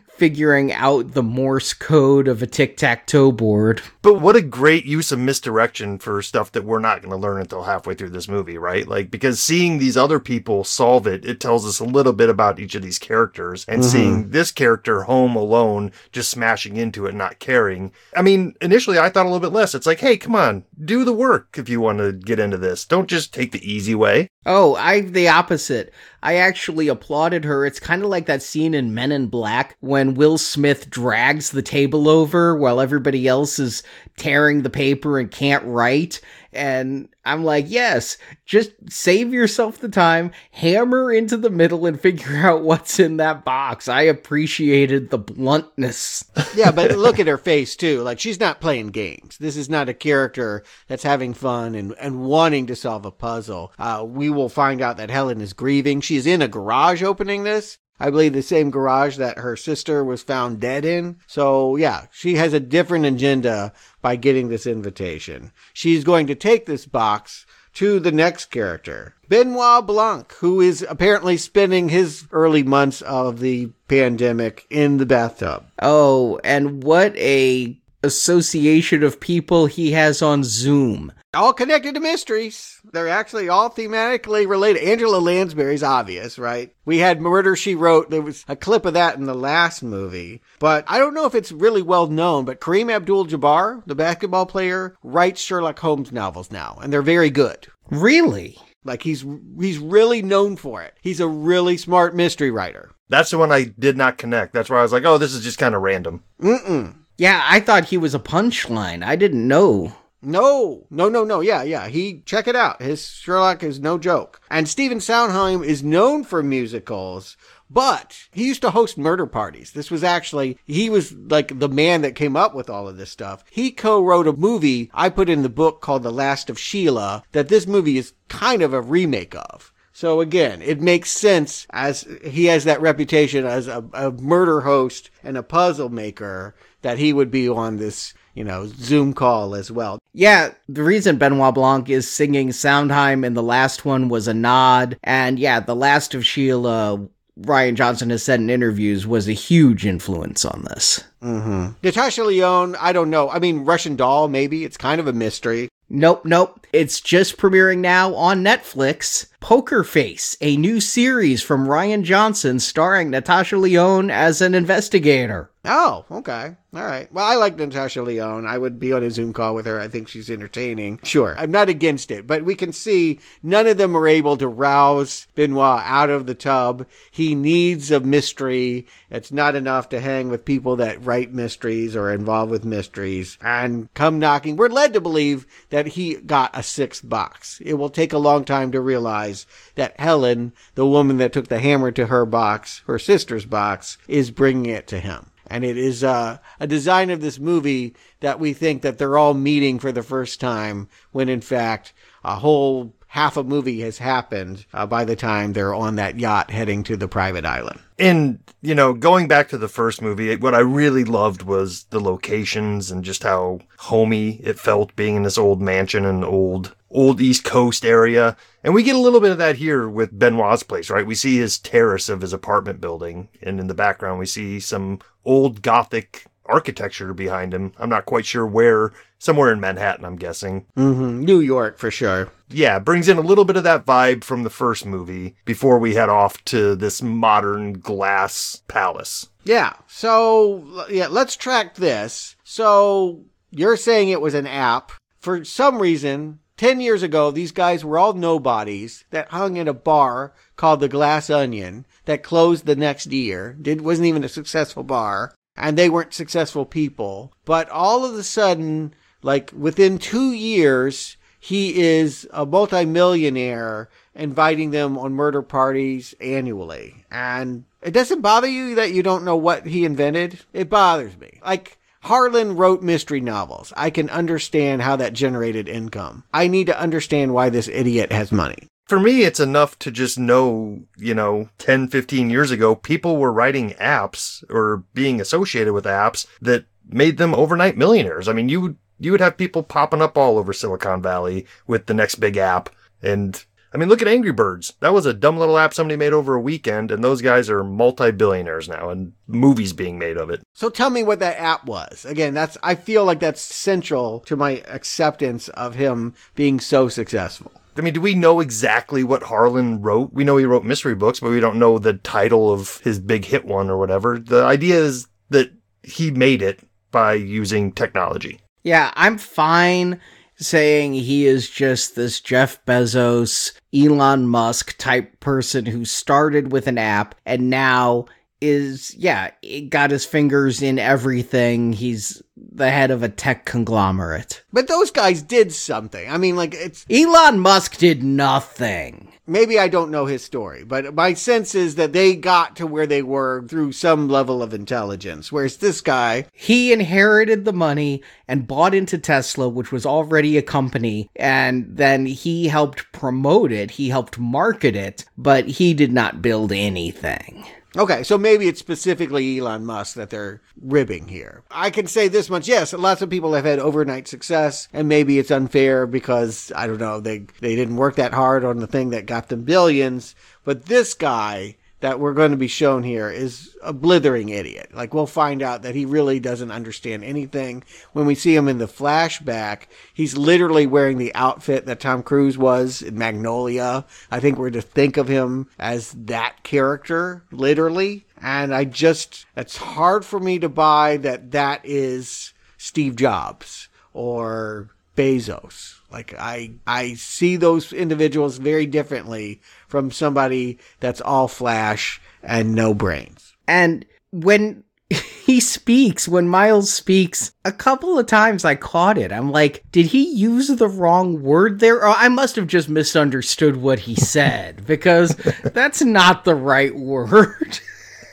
figuring 0.10 0.72
out 0.74 1.14
the 1.14 1.24
Morse 1.24 1.74
code 1.74 2.28
of 2.28 2.42
a 2.42 2.48
tic 2.48 2.78
tac 2.78 3.08
toe 3.08 3.32
board. 3.32 3.82
But 4.02 4.22
what 4.22 4.36
a 4.36 4.42
great 4.42 4.86
use 4.86 5.12
of 5.12 5.20
misdirection 5.20 5.98
for 6.00 6.22
stuff 6.22 6.52
that 6.52 6.64
we're 6.66 6.80
not 6.80 7.02
going 7.02 7.12
to 7.12 7.18
learn 7.18 7.42
until 7.42 7.64
halfway 7.64 7.96
through 7.96 8.10
this 8.10 8.28
movie, 8.28 8.58
right? 8.58 8.88
Like, 8.88 9.10
because 9.12 9.42
seeing 9.42 9.78
these 9.78 9.98
other 9.98 10.20
people 10.20 10.64
solve 10.64 11.08
it, 11.08 11.26
it 11.26 11.40
tells 11.40 11.66
us 11.66 11.80
a 11.80 11.86
little 11.86 12.14
bit 12.14 12.30
about 12.30 12.60
each 12.60 12.76
of 12.76 12.82
these 12.82 13.00
characters. 13.00 13.66
And 13.68 13.82
Mm-hmm. 13.82 13.90
seeing 13.90 14.30
this 14.30 14.52
character 14.52 15.04
home 15.04 15.36
alone, 15.36 15.92
just 16.12 16.30
smashing 16.30 16.78
into 16.78 17.06
it, 17.08 17.16
not 17.16 17.40
caring. 17.40 17.92
I 18.16 18.22
mean, 18.22 18.54
initially 18.62 19.00
I 19.00 19.10
thought 19.10 19.26
a 19.26 19.30
little 19.30 19.40
bit 19.40 19.56
less. 19.56 19.74
It's 19.74 19.88
like, 19.88 20.00
hey, 20.00 20.18
come 20.18 20.36
on, 20.36 20.66
do 20.86 21.04
the 21.04 21.14
work 21.14 21.58
if 21.58 21.68
you 21.68 21.82
want 21.82 21.98
to 21.98 22.12
get 22.14 22.40
into 22.40 22.58
this. 22.58 22.86
Don't 22.86 23.10
just 23.10 23.34
take 23.34 23.52
the 23.52 23.72
easy 23.72 23.96
way. 23.96 24.28
Oh, 24.46 24.76
I 24.76 25.02
the 25.02 25.28
opposite. 25.30 25.94
I 26.24 26.36
actually 26.36 26.88
applauded 26.88 27.46
her. 27.46 27.66
It's 27.66 27.80
kind 27.80 28.04
of 28.04 28.10
like 28.10 28.28
that 28.28 28.44
scene 28.44 28.74
in 28.74 28.94
Men 28.94 29.12
in 29.12 29.28
Black 29.28 29.76
when 29.80 30.14
Will 30.14 30.38
Smith 30.38 30.90
drags 30.90 31.50
the 31.50 31.64
table 31.64 32.08
over 32.08 32.56
while 32.56 32.80
everybody 32.80 33.28
else 33.28 33.58
is 33.58 33.82
tearing 34.18 34.62
the 34.62 34.70
paper 34.70 35.18
and 35.18 35.32
can't 35.32 35.66
write. 35.66 36.22
And 36.54 37.10
I'm 37.24 37.44
like, 37.44 37.66
yes, 37.68 38.18
just 38.46 38.72
save 38.90 39.34
yourself 39.34 39.78
the 39.80 39.90
time, 39.90 40.32
hammer 40.52 41.12
into 41.12 41.38
the 41.38 41.50
middle 41.50 41.86
and 41.86 42.00
figure 42.02 42.38
out 42.38 42.64
what's 42.64 43.00
in 43.00 43.18
that 43.18 43.46
box. 43.46 43.88
I 43.88 44.04
appreciated 44.04 45.10
the 45.10 45.18
bluntness. 45.18 46.26
yeah, 46.56 46.72
but 46.72 46.98
look 46.98 47.20
at 47.20 47.28
her 47.28 47.38
face 47.38 47.76
too. 47.76 48.02
Like 48.02 48.20
she's 48.20 48.40
not 48.40 48.62
playing 48.62 48.88
games. 48.88 49.38
This 49.38 49.56
is 49.56 49.70
not 49.70 49.90
a 49.90 49.94
character 49.94 50.64
that's 50.88 51.04
having 51.04 51.34
fun 51.34 51.76
and, 51.76 51.94
and 52.00 52.24
wanting 52.24 52.68
to 52.68 52.76
solve 52.76 53.06
a 53.06 53.12
puzzle. 53.12 53.74
Uh, 53.80 54.06
we 54.08 54.30
will 54.30 54.50
find 54.50 54.82
out 54.82 54.98
that 54.98 55.10
Helen 55.10 55.42
is 55.42 55.54
grieving. 55.54 56.02
She's 56.02 56.26
in 56.26 56.42
a 56.42 56.48
garage 56.48 57.04
opening 57.04 57.44
this. 57.44 57.78
I 58.02 58.10
believe 58.10 58.34
the 58.34 58.42
same 58.42 58.72
garage 58.72 59.18
that 59.18 59.38
her 59.38 59.56
sister 59.56 60.04
was 60.04 60.24
found 60.24 60.60
dead 60.60 60.86
in. 60.86 61.18
So 61.28 61.76
yeah, 61.76 62.08
she 62.12 62.34
has 62.36 62.52
a 62.52 62.60
different 62.60 63.06
agenda 63.06 63.74
by 64.02 64.16
getting 64.16 64.50
this 64.50 64.66
invitation. 64.66 65.52
She's 65.72 66.04
going 66.04 66.26
to 66.26 66.34
take 66.34 66.66
this 66.66 66.88
box 66.88 67.46
to 67.76 68.00
the 68.00 68.12
next 68.12 68.46
character, 68.46 69.14
Benoit 69.30 69.86
Blanc, 69.86 70.34
who 70.34 70.60
is 70.60 70.86
apparently 70.90 71.38
spending 71.38 71.90
his 71.90 72.26
early 72.32 72.64
months 72.64 73.02
of 73.04 73.40
the 73.40 73.68
pandemic 73.88 74.66
in 74.72 74.98
the 74.98 75.06
bathtub. 75.06 75.66
Oh, 75.80 76.40
and 76.44 76.84
what 76.84 77.16
a 77.18 77.78
association 78.04 79.04
of 79.04 79.20
people 79.20 79.68
he 79.68 79.92
has 79.92 80.24
on 80.24 80.44
Zoom. 80.44 81.14
All 81.34 81.54
connected 81.54 81.96
to 81.96 82.02
mysteries. 82.02 82.80
They're 82.92 83.08
actually 83.08 83.50
all 83.50 83.70
thematically 83.70 84.48
related. 84.48 84.84
Angela 84.84 85.18
Lansbury's 85.18 85.84
obvious, 85.84 86.38
right? 86.38 86.74
We 86.86 86.98
had 86.98 87.22
Murder 87.22 87.56
She 87.56 87.76
Wrote. 87.76 88.10
There 88.10 88.22
was 88.22 88.44
a 88.48 88.56
clip 88.56 88.86
of 88.86 88.94
that 88.94 89.16
in 89.16 89.26
the 89.26 89.34
last 89.34 89.82
movie, 89.82 90.42
but 90.60 90.84
I 90.88 90.98
don't 90.98 91.14
know 91.14 91.26
if 91.26 91.36
it's 91.36 91.52
really 91.52 91.82
well 91.82 92.08
known. 92.08 92.46
But 92.46 92.60
Kareem 92.60 92.92
Abdul-Jabbar, 92.92 93.84
the 93.86 93.96
basketball 93.96 94.46
player, 94.46 94.96
writes 95.04 95.42
Sherlock 95.42 95.80
Holmes 95.80 96.12
novels 96.12 96.52
now, 96.52 96.80
and 96.82 96.92
they're 96.92 97.02
very 97.02 97.30
good. 97.30 97.68
Really? 97.90 98.58
Like 98.84 99.04
he's 99.04 99.24
he's 99.60 99.78
really 99.78 100.22
known 100.22 100.56
for 100.56 100.82
it. 100.82 100.96
He's 101.02 101.20
a 101.20 101.28
really 101.28 101.78
smart 101.78 102.16
mystery 102.16 102.50
writer. 102.50 102.92
That's 103.10 103.30
the 103.30 103.38
one 103.38 103.52
I 103.52 103.66
did 103.66 103.96
not 103.96 104.18
connect. 104.18 104.54
That's 104.54 104.70
where 104.70 104.80
I 104.80 104.84
was 104.84 104.92
like, 104.92 105.04
oh, 105.06 105.18
this 105.18 105.34
is 105.34 105.44
just 105.44 105.60
kind 105.60 105.76
of 105.76 105.82
random. 105.82 106.24
Mm-mm. 106.42 106.96
Yeah, 107.18 107.46
I 107.46 107.60
thought 107.60 107.86
he 107.86 107.98
was 107.98 108.16
a 108.16 108.20
punchline. 108.20 109.04
I 109.06 109.16
didn't 109.16 109.48
know. 109.48 109.94
No, 110.22 110.86
no, 110.92 111.10
no, 111.10 111.24
no. 111.24 111.42
Yeah, 111.42 111.64
yeah. 111.64 111.88
He 111.88 112.22
check 112.26 112.48
it 112.48 112.56
out. 112.56 112.82
His 112.82 113.06
Sherlock 113.08 113.64
is 113.64 113.80
no 113.80 113.98
joke. 113.98 114.40
And 114.52 114.70
Stephen 114.70 115.00
Sondheim 115.00 115.64
is 115.64 115.84
known 115.84 116.24
for 116.24 116.44
musicals, 116.44 117.38
but 117.72 118.28
he 118.32 118.46
used 118.46 118.62
to 118.62 118.70
host 118.72 118.98
murder 118.98 119.26
parties. 119.26 119.72
This 119.72 119.90
was 119.90 120.04
actually 120.04 120.60
he 120.66 120.90
was 120.90 121.14
like 121.14 121.58
the 121.58 121.70
man 121.70 122.02
that 122.02 122.16
came 122.16 122.36
up 122.36 122.54
with 122.54 122.70
all 122.70 122.88
of 122.88 122.98
this 122.98 123.10
stuff. 123.10 123.44
He 123.50 123.72
co-wrote 123.72 124.28
a 124.28 124.34
movie 124.34 124.92
I 124.94 125.10
put 125.10 125.30
in 125.30 125.42
the 125.42 125.50
book 125.50 125.82
called 125.82 126.04
The 126.04 126.12
Last 126.12 126.50
of 126.50 126.60
Sheila 126.60 127.24
that 127.32 127.48
this 127.48 127.66
movie 127.66 127.98
is 127.98 128.14
kind 128.28 128.62
of 128.62 128.74
a 128.74 128.82
remake 128.82 129.36
of. 129.36 129.74
So 129.94 130.22
again, 130.22 130.62
it 130.62 130.82
makes 130.82 131.12
sense 131.12 131.68
as 131.72 132.08
he 132.24 132.46
has 132.46 132.64
that 132.64 132.82
reputation 132.82 133.46
as 133.46 133.68
a, 133.68 133.84
a 133.94 134.12
murder 134.12 134.62
host 134.62 135.10
and 135.24 135.38
a 135.38 135.44
puzzle 135.44 135.90
maker 135.90 136.56
that 136.82 136.98
he 136.98 137.14
would 137.14 137.32
be 137.32 137.48
on 137.48 137.78
this, 137.78 138.14
you 138.34 138.44
know, 138.44 138.68
Zoom 138.68 139.14
call 139.14 139.56
as 139.56 139.72
well. 139.72 140.00
Yeah, 140.14 140.54
the 140.68 140.84
reason 140.84 141.18
Benoit 141.18 141.54
Blanc 141.54 141.90
is 141.90 142.10
singing 142.10 142.52
Sondheim 142.52 143.24
in 143.24 143.34
the 143.34 143.44
last 143.44 143.86
one 143.86 144.10
was 144.10 144.28
a 144.28 144.34
nod. 144.34 144.98
And 145.04 145.40
yeah, 145.40 145.60
The 145.60 145.76
Last 145.76 146.14
of 146.14 146.26
Sheila, 146.26 147.08
Rian 147.40 147.76
Johnson 147.76 148.10
has 148.10 148.24
said 148.24 148.40
in 148.40 148.50
interviews, 148.50 149.08
was 149.08 149.28
a 149.28 149.34
huge 149.34 149.86
influence 149.86 150.44
on 150.46 150.66
this. 150.70 151.04
Mm-hmm. 151.22 151.74
Natasha 151.84 152.24
Lyonne, 152.24 152.76
I 152.76 152.92
don't 152.92 153.10
know. 153.10 153.30
I 153.30 153.40
mean, 153.40 153.66
Russian 153.66 153.96
Doll, 153.96 154.28
maybe. 154.28 154.66
It's 154.66 154.78
kind 154.78 155.00
of 155.00 155.08
a 155.08 155.14
mystery. 155.14 155.70
Nope, 155.94 156.24
nope. 156.24 156.66
It's 156.72 157.02
just 157.02 157.36
premiering 157.36 157.80
now 157.80 158.16
on 158.16 158.46
Netflix. 158.46 159.28
Poker 159.42 159.84
Face, 159.84 160.38
a 160.40 160.56
new 160.56 160.80
series 160.80 161.42
from 161.42 161.68
Rian 161.68 162.04
Johnson 162.04 162.60
starring 162.60 163.10
Natasha 163.10 163.58
Lyonne 163.58 164.12
as 164.12 164.40
an 164.40 164.54
investigator. 164.54 165.50
Oh, 165.66 166.06
okay. 166.10 166.56
All 166.74 166.84
right. 166.84 167.12
Well, 167.12 167.26
I 167.26 167.36
like 167.36 167.58
Natasha 167.58 168.02
Lyonne. 168.02 168.48
I 168.48 168.58
would 168.58 168.80
be 168.80 168.94
on 168.94 169.04
a 169.04 169.12
Zoom 169.12 169.34
call 169.34 169.54
with 169.54 169.66
her. 169.66 169.80
I 169.80 169.88
think 169.88 170.08
she's 170.08 170.30
entertaining. 170.30 171.00
Sure. 171.04 171.36
I'm 171.38 171.52
not 171.52 171.70
against 171.70 172.10
it, 172.10 172.26
but 172.26 172.46
we 172.46 172.56
can 172.56 172.72
see 172.72 173.20
none 173.44 173.68
of 173.68 173.78
them 173.78 173.96
are 173.96 174.08
able 174.08 174.38
to 174.38 174.48
rouse 174.48 175.28
Benoit 175.36 175.84
out 175.86 176.10
of 176.10 176.26
the 176.26 176.34
tub. 176.34 176.88
He 177.12 177.36
needs 177.36 177.92
a 177.92 178.00
mystery. 178.00 178.88
It's 179.10 179.32
not 179.32 179.56
enough 179.56 179.90
to 179.90 180.00
hang 180.00 180.30
with 180.30 180.46
people 180.46 180.78
that 180.78 181.04
write 181.04 181.34
mysteries 181.34 181.96
or 181.96 182.12
involved 182.12 182.52
with 182.52 182.64
mysteries 182.64 183.38
and 183.42 183.94
come 183.94 184.18
knocking. 184.18 184.56
We're 184.56 184.70
led 184.70 184.94
to 184.94 185.02
believe 185.02 185.46
that 185.70 185.81
he 185.88 186.16
got 186.16 186.52
a 186.54 186.64
sixth 186.64 187.08
box. 187.08 187.62
It 187.64 187.76
will 187.76 187.90
take 187.90 188.14
a 188.14 188.18
long 188.18 188.46
time 188.46 188.72
to 188.72 188.82
realize 188.82 189.46
that 189.76 190.00
Helen, 190.00 190.54
the 190.76 190.86
woman 190.86 191.18
that 191.18 191.34
took 191.34 191.48
the 191.48 191.60
hammer 191.60 191.92
to 191.92 192.08
her 192.08 192.26
box, 192.26 192.82
her 192.88 193.00
sister's 193.00 193.46
box, 193.46 193.98
is 194.08 194.32
bringing 194.32 194.66
it 194.68 194.88
to 194.88 195.00
him. 195.00 195.28
And 195.48 195.66
it 195.66 195.78
is 195.78 196.04
uh, 196.04 196.38
a 196.60 196.68
design 196.68 197.10
of 197.10 197.20
this 197.20 197.38
movie 197.38 197.94
that 198.22 198.40
we 198.40 198.54
think 198.54 198.82
that 198.84 198.98
they're 198.98 199.18
all 199.18 199.34
meeting 199.34 199.80
for 199.80 199.92
the 199.92 200.04
first 200.04 200.40
time, 200.40 200.88
when 201.12 201.28
in 201.28 201.42
fact 201.42 201.94
a 202.24 202.36
whole 202.36 202.94
half 203.12 203.36
a 203.36 203.44
movie 203.44 203.82
has 203.82 203.98
happened 203.98 204.66
uh, 204.74 204.86
by 204.86 205.04
the 205.04 205.18
time 205.18 205.52
they're 205.52 205.76
on 205.76 205.96
that 205.98 206.18
yacht 206.18 206.50
heading 206.50 206.82
to 206.82 206.96
the 206.96 207.10
private 207.10 207.44
island. 207.44 207.78
And, 208.00 208.40
you 208.62 208.74
know, 208.74 208.94
going 208.94 209.28
back 209.28 209.50
to 209.50 209.58
the 209.58 209.68
first 209.68 210.02
movie, 210.02 210.34
what 210.38 210.56
I 210.56 210.60
really 210.60 211.04
loved 211.04 211.44
was 211.44 211.84
the 211.90 212.00
locations 212.00 212.90
and 212.90 213.04
just 213.04 213.24
how 213.24 213.60
homey 213.80 214.40
it 214.42 214.58
felt 214.58 214.96
being 214.96 215.18
in 215.18 215.24
this 215.24 215.38
old 215.38 215.62
mansion 215.62 216.06
and 216.06 216.24
old, 216.24 216.74
old 216.90 217.20
East 217.20 217.44
Coast 217.44 217.84
area. 217.84 218.38
And 218.64 218.74
we 218.74 218.82
get 218.82 218.96
a 218.96 219.02
little 219.02 219.20
bit 219.20 219.32
of 219.32 219.38
that 219.40 219.58
here 219.58 219.90
with 219.90 220.18
Benoit's 220.18 220.64
place, 220.64 220.90
right? 220.90 221.06
We 221.06 221.16
see 221.16 221.36
his 221.36 221.60
terrace 221.60 222.08
of 222.08 222.22
his 222.22 222.32
apartment 222.32 222.80
building. 222.80 223.28
And 223.42 223.60
in 223.60 223.68
the 223.68 223.74
background, 223.74 224.20
we 224.20 224.26
see 224.26 224.62
some 224.62 225.00
old 225.26 225.62
Gothic 225.62 226.28
architecture 226.46 227.14
behind 227.14 227.54
him. 227.54 227.74
I'm 227.78 227.90
not 227.90 228.06
quite 228.06 228.26
sure 228.26 228.46
where, 228.46 228.92
somewhere 229.20 229.52
in 229.52 229.60
Manhattan, 229.60 230.06
I'm 230.06 230.16
guessing. 230.16 230.66
Mm-hmm. 230.78 231.22
New 231.22 231.40
York 231.40 231.78
for 231.78 231.92
sure. 231.92 232.30
Yeah, 232.50 232.80
brings 232.80 233.08
in 233.08 233.18
a 233.18 233.22
little 233.22 233.46
bit 233.46 233.58
of 233.58 233.64
that 233.64 233.86
vibe 233.86 234.24
from 234.24 234.44
the 234.44 234.50
first 234.50 234.86
movie 234.86 235.36
before 235.46 235.80
we 235.80 235.96
head 235.96 236.10
off 236.10 236.44
to 236.46 236.76
this 236.76 237.02
modern 237.02 237.74
glass 237.74 238.62
palace. 238.68 239.30
Yeah. 239.44 239.74
So 239.88 240.86
yeah, 240.90 241.08
let's 241.08 241.36
track 241.36 241.76
this. 241.76 242.36
So 242.44 243.26
you're 243.52 243.78
saying 243.78 244.10
it 244.10 244.22
was 244.22 244.34
an 244.34 244.48
app. 244.48 244.92
For 245.20 245.44
some 245.46 245.80
reason, 245.80 246.40
10 246.58 246.80
years 246.80 247.04
ago, 247.04 247.32
these 247.32 247.52
guys 247.52 247.86
were 247.86 247.98
all 247.98 248.14
nobodies 248.14 249.06
that 249.12 249.30
hung 249.30 249.58
in 249.58 249.68
a 249.68 249.74
bar 249.74 250.34
called 250.56 250.80
the 250.80 250.88
Glass 250.88 251.30
Onion 251.30 251.86
that 252.06 252.24
closed 252.24 252.66
the 252.66 252.76
next 252.76 253.08
year. 253.08 253.58
Did 253.60 253.82
wasn't 253.82 254.08
even 254.08 254.24
a 254.24 254.30
successful 254.30 254.84
bar 254.84 255.34
and 255.56 255.78
they 255.78 255.90
weren't 255.90 256.14
successful 256.14 256.66
people. 256.66 257.34
But 257.46 257.70
all 257.70 258.06
of 258.06 258.16
a 258.16 258.24
sudden, 258.24 258.94
like 259.22 259.52
within 259.56 259.98
2 259.98 260.32
years, 260.32 261.18
he 261.40 261.82
is 261.82 262.28
a 262.32 262.46
multimillionaire 262.46 263.90
inviting 264.14 264.72
them 264.72 264.98
on 264.98 265.14
murder 265.14 265.42
parties 265.42 266.14
annually. 266.22 267.06
And 267.10 267.66
it 267.82 267.92
doesn't 267.92 268.22
bother 268.22 268.48
you 268.48 268.76
that 268.76 268.94
you 268.94 269.02
don't 269.02 269.26
know 269.26 269.36
what 269.36 269.66
he 269.66 269.86
invented? 269.86 270.40
It 270.54 270.70
bothers 270.70 271.18
me. 271.18 271.40
Like, 271.44 271.80
Harlan 272.04 272.56
wrote 272.56 272.82
mystery 272.82 273.22
novels. 273.22 273.72
I 273.78 273.90
can 273.92 274.10
understand 274.10 274.82
how 274.82 274.96
that 274.96 275.14
generated 275.14 275.70
income. 275.70 276.24
I 276.34 276.48
need 276.48 276.68
to 276.68 276.80
understand 276.80 277.34
why 277.34 277.50
this 277.50 277.68
idiot 277.68 278.12
has 278.12 278.32
money. 278.32 278.68
For 278.92 279.00
me, 279.00 279.24
it's 279.24 279.40
enough 279.40 279.80
to 279.80 279.90
just 279.90 280.20
know, 280.20 280.82
you 280.98 281.14
know, 281.14 281.48
10, 281.60 281.88
15 281.88 282.30
years 282.30 282.52
ago, 282.52 282.76
people 282.76 283.16
were 283.16 283.32
writing 283.32 283.70
apps 283.80 284.44
or 284.50 284.84
being 284.94 285.22
associated 285.22 285.72
with 285.72 285.86
apps 285.86 286.28
that 286.42 286.66
made 286.90 287.18
them 287.18 287.34
overnight 287.34 287.78
millionaires. 287.78 288.28
I 288.28 288.34
mean, 288.34 288.50
you 288.50 288.60
would, 288.60 288.78
you 289.00 289.12
would 289.14 289.22
have 289.22 289.38
people 289.38 289.64
popping 289.64 290.02
up 290.02 290.18
all 290.18 290.38
over 290.38 290.52
Silicon 290.52 291.02
Valley 291.02 291.46
with 291.68 291.86
the 291.86 291.94
next 291.94 292.16
big 292.16 292.36
app. 292.36 292.70
And 293.02 293.42
I 293.74 293.78
mean, 293.78 293.88
look 293.88 294.02
at 294.02 294.10
Angry 294.10 294.34
Birds. 294.34 294.74
That 294.82 294.94
was 294.94 295.06
a 295.06 295.14
dumb 295.14 295.38
little 295.38 295.58
app 295.58 295.74
somebody 295.74 295.96
made 295.96 296.12
over 296.12 296.36
a 296.36 296.42
weekend, 296.42 296.92
and 296.92 297.02
those 297.02 297.22
guys 297.22 297.50
are 297.50 297.64
multi-billionaires 297.64 298.68
now, 298.68 298.90
and 298.90 299.14
movies 299.26 299.72
being 299.72 300.00
made 300.00 300.18
of 300.18 300.30
it. 300.30 300.42
So 300.54 300.70
tell 300.70 300.90
me 300.90 301.04
what 301.04 301.20
that 301.20 301.40
app 301.40 301.64
was. 301.64 302.04
Again, 302.04 302.34
that's 302.34 302.58
I 302.62 302.76
feel 302.76 303.06
like 303.06 303.22
that's 303.22 303.40
central 303.40 304.20
to 304.26 304.36
my 304.36 304.62
acceptance 304.68 305.48
of 305.48 305.76
him 305.76 306.14
being 306.36 306.60
so 306.60 306.90
successful. 306.90 307.54
I 307.78 307.82
mean, 307.82 307.94
do 307.94 308.02
we 308.02 308.16
know 308.16 308.40
exactly 308.40 309.04
what 309.04 309.24
Harlan 309.24 309.82
wrote? 309.82 310.14
We 310.14 310.24
know 310.24 310.38
he 310.38 310.46
wrote 310.46 310.66
mystery 310.66 310.96
books, 310.96 311.20
but 311.20 311.32
we 311.32 311.40
don't 311.40 311.60
know 311.60 311.80
the 311.80 311.94
title 311.94 312.52
of 312.52 312.80
his 312.80 313.00
big 313.00 313.26
hit 313.26 313.46
one 313.46 313.70
or 313.70 313.78
whatever. 313.78 314.20
The 314.20 314.44
idea 314.44 314.78
is 314.78 315.08
that 315.30 315.52
he 315.84 316.12
made 316.12 316.42
it 316.42 316.60
by 316.92 317.14
using 317.14 317.72
technology. 317.72 318.40
Yeah, 318.64 318.92
I'm 318.96 319.18
fine 319.18 320.00
saying 320.36 320.94
he 320.94 321.26
is 321.26 321.50
just 321.50 321.96
this 321.96 322.20
Jeff 322.20 322.64
Bezos, 322.66 323.54
Elon 323.74 324.28
Musk 324.28 324.78
type 324.78 325.20
person 325.20 325.66
who 325.66 325.86
started 325.86 326.52
with 326.52 326.68
an 326.68 326.78
app 326.78 327.16
and 327.26 327.50
now 327.50 328.06
is, 328.42 328.94
yeah, 328.96 329.32
he 329.42 329.62
got 329.62 329.92
his 329.92 330.06
fingers 330.06 330.62
in 330.62 330.80
everything. 330.80 331.74
He's 331.74 332.22
the 332.36 332.72
head 332.72 332.92
of 332.92 333.04
a 333.04 333.10
tech 333.10 333.46
conglomerate. 333.46 334.44
But 334.52 334.68
those 334.68 334.92
guys 334.92 335.22
did 335.22 335.54
something. 335.54 336.10
I 336.10 336.18
mean, 336.18 336.36
like, 336.36 336.54
it's. 336.54 336.86
Elon 336.90 337.40
Musk 337.40 337.78
did 337.78 338.04
nothing. 338.04 339.08
Maybe 339.28 339.60
I 339.60 339.68
don't 339.68 339.92
know 339.92 340.08
his 340.08 340.26
story, 340.26 340.66
but 340.66 340.96
my 340.96 341.14
sense 341.14 341.54
is 341.56 341.76
that 341.76 341.94
they 341.94 342.16
got 342.16 342.56
to 342.58 342.68
where 342.68 342.88
they 342.88 343.04
were 343.04 343.46
through 343.48 343.72
some 343.72 344.10
level 344.10 344.42
of 344.42 344.54
intelligence. 344.54 345.32
Whereas 345.32 345.58
this 345.58 345.80
guy. 345.80 346.26
He 346.34 346.74
inherited 346.74 347.46
the 347.46 347.54
money 347.54 348.02
and 348.28 348.48
bought 348.48 348.74
into 348.74 348.98
Tesla, 348.98 349.48
which 349.48 349.72
was 349.72 349.86
already 349.86 350.38
a 350.38 350.42
company, 350.42 351.10
and 351.16 351.66
then 351.70 352.08
he 352.08 352.48
helped 352.48 352.92
promote 352.92 353.52
it, 353.52 353.72
he 353.72 353.90
helped 353.90 354.18
market 354.18 354.76
it, 354.76 355.06
but 355.18 355.48
he 355.48 355.74
did 355.74 355.94
not 355.94 356.22
build 356.22 356.52
anything. 356.52 357.46
Okay, 357.78 358.04
so 358.04 358.18
maybe 358.18 358.50
it's 358.50 358.60
specifically 358.60 359.40
Elon 359.40 359.66
Musk 359.66 359.96
that 359.96 360.10
they're 360.10 360.42
ribbing 360.62 361.08
here. 361.08 361.44
I 361.50 361.70
can 361.70 361.88
say 361.88 362.10
this 362.10 362.30
much: 362.30 362.48
yes, 362.48 362.74
lots 362.74 363.02
of 363.02 363.10
people 363.10 363.34
have 363.34 363.46
had 363.46 363.60
overnight 363.60 364.10
success, 364.10 364.68
and 364.74 364.90
maybe 364.90 365.20
it's 365.20 365.32
unfair 365.32 365.88
because 365.88 366.52
I 366.54 366.68
don't 366.68 366.80
know 366.80 367.00
they 367.00 367.20
they 367.40 367.56
didn't 367.56 367.78
work 367.78 367.96
that 367.96 368.14
hard 368.14 368.44
on 368.44 368.58
the 368.58 368.68
thing 368.68 368.90
that 368.90 369.06
got 369.06 369.30
them 369.30 369.44
billions. 369.44 370.16
But 370.44 370.66
this 370.66 370.94
guy 370.94 371.56
that 371.82 372.00
we're 372.00 372.14
going 372.14 372.32
to 372.32 372.38
be 372.38 372.48
shown 372.48 372.84
here 372.84 373.10
is 373.10 373.56
a 373.62 373.74
blithering 373.74 374.30
idiot. 374.30 374.70
Like 374.74 374.94
we'll 374.94 375.08
find 375.08 375.42
out 375.42 375.64
that 375.64 375.76
he 375.76 375.86
really 375.86 376.20
doesn't 376.20 376.52
understand 376.52 377.04
anything. 377.04 377.64
When 377.92 378.06
we 378.06 378.16
see 378.16 378.36
him 378.36 378.48
in 378.48 378.60
the 378.60 378.68
flashback, 378.68 379.64
he's 379.94 380.16
literally 380.16 380.68
wearing 380.68 380.98
the 380.98 381.14
outfit 381.16 381.66
that 381.66 381.80
Tom 381.80 382.04
Cruise 382.04 382.38
was 382.38 382.82
in 382.82 382.98
Magnolia. 382.98 383.86
I 384.10 384.20
think 384.20 384.38
we're 384.38 384.52
to 384.52 384.62
think 384.62 384.98
of 384.98 385.08
him 385.08 385.48
as 385.60 385.92
that 385.92 386.44
character, 386.44 387.24
literally. 387.32 388.06
And 388.22 388.54
I 388.54 388.66
just, 388.66 389.26
it's 389.36 389.58
hard 389.58 390.06
for 390.06 390.20
me 390.20 390.38
to 390.40 390.50
buy 390.50 390.98
that 390.98 391.32
that 391.32 391.62
is 391.64 392.34
Steve 392.58 392.96
Jobs 392.96 393.70
or 393.94 394.70
Bezos. 394.96 395.80
Like 395.92 396.14
I 396.18 396.54
I 396.66 396.94
see 396.94 397.36
those 397.36 397.74
individuals 397.74 398.38
very 398.38 398.66
differently 398.66 399.42
from 399.72 399.90
somebody 399.90 400.60
that's 400.82 401.02
all 401.02 401.30
flash 401.30 402.02
and 402.22 402.54
no 402.54 402.74
brains. 402.74 403.34
And 403.48 403.86
when 404.12 404.64
he 405.26 405.40
speaks, 405.40 406.08
when 406.08 406.28
Miles 406.28 406.72
speaks, 406.72 407.32
a 407.46 407.52
couple 407.52 407.98
of 407.98 408.06
times 408.06 408.44
I 408.44 408.56
caught 408.56 408.98
it. 408.98 409.12
I'm 409.12 409.32
like, 409.32 409.64
did 409.72 409.88
he 409.88 410.04
use 410.04 410.50
the 410.50 410.68
wrong 410.68 411.24
word 411.24 411.60
there? 411.60 411.78
Or 411.78 411.88
I 411.88 412.10
must 412.10 412.36
have 412.36 412.48
just 412.48 412.68
misunderstood 412.70 413.58
what 413.58 413.80
he 413.80 413.96
said 414.16 414.66
because 414.68 415.16
that's 415.54 415.82
not 415.82 416.26
the 416.26 416.36
right 416.36 416.76
word. 416.76 417.60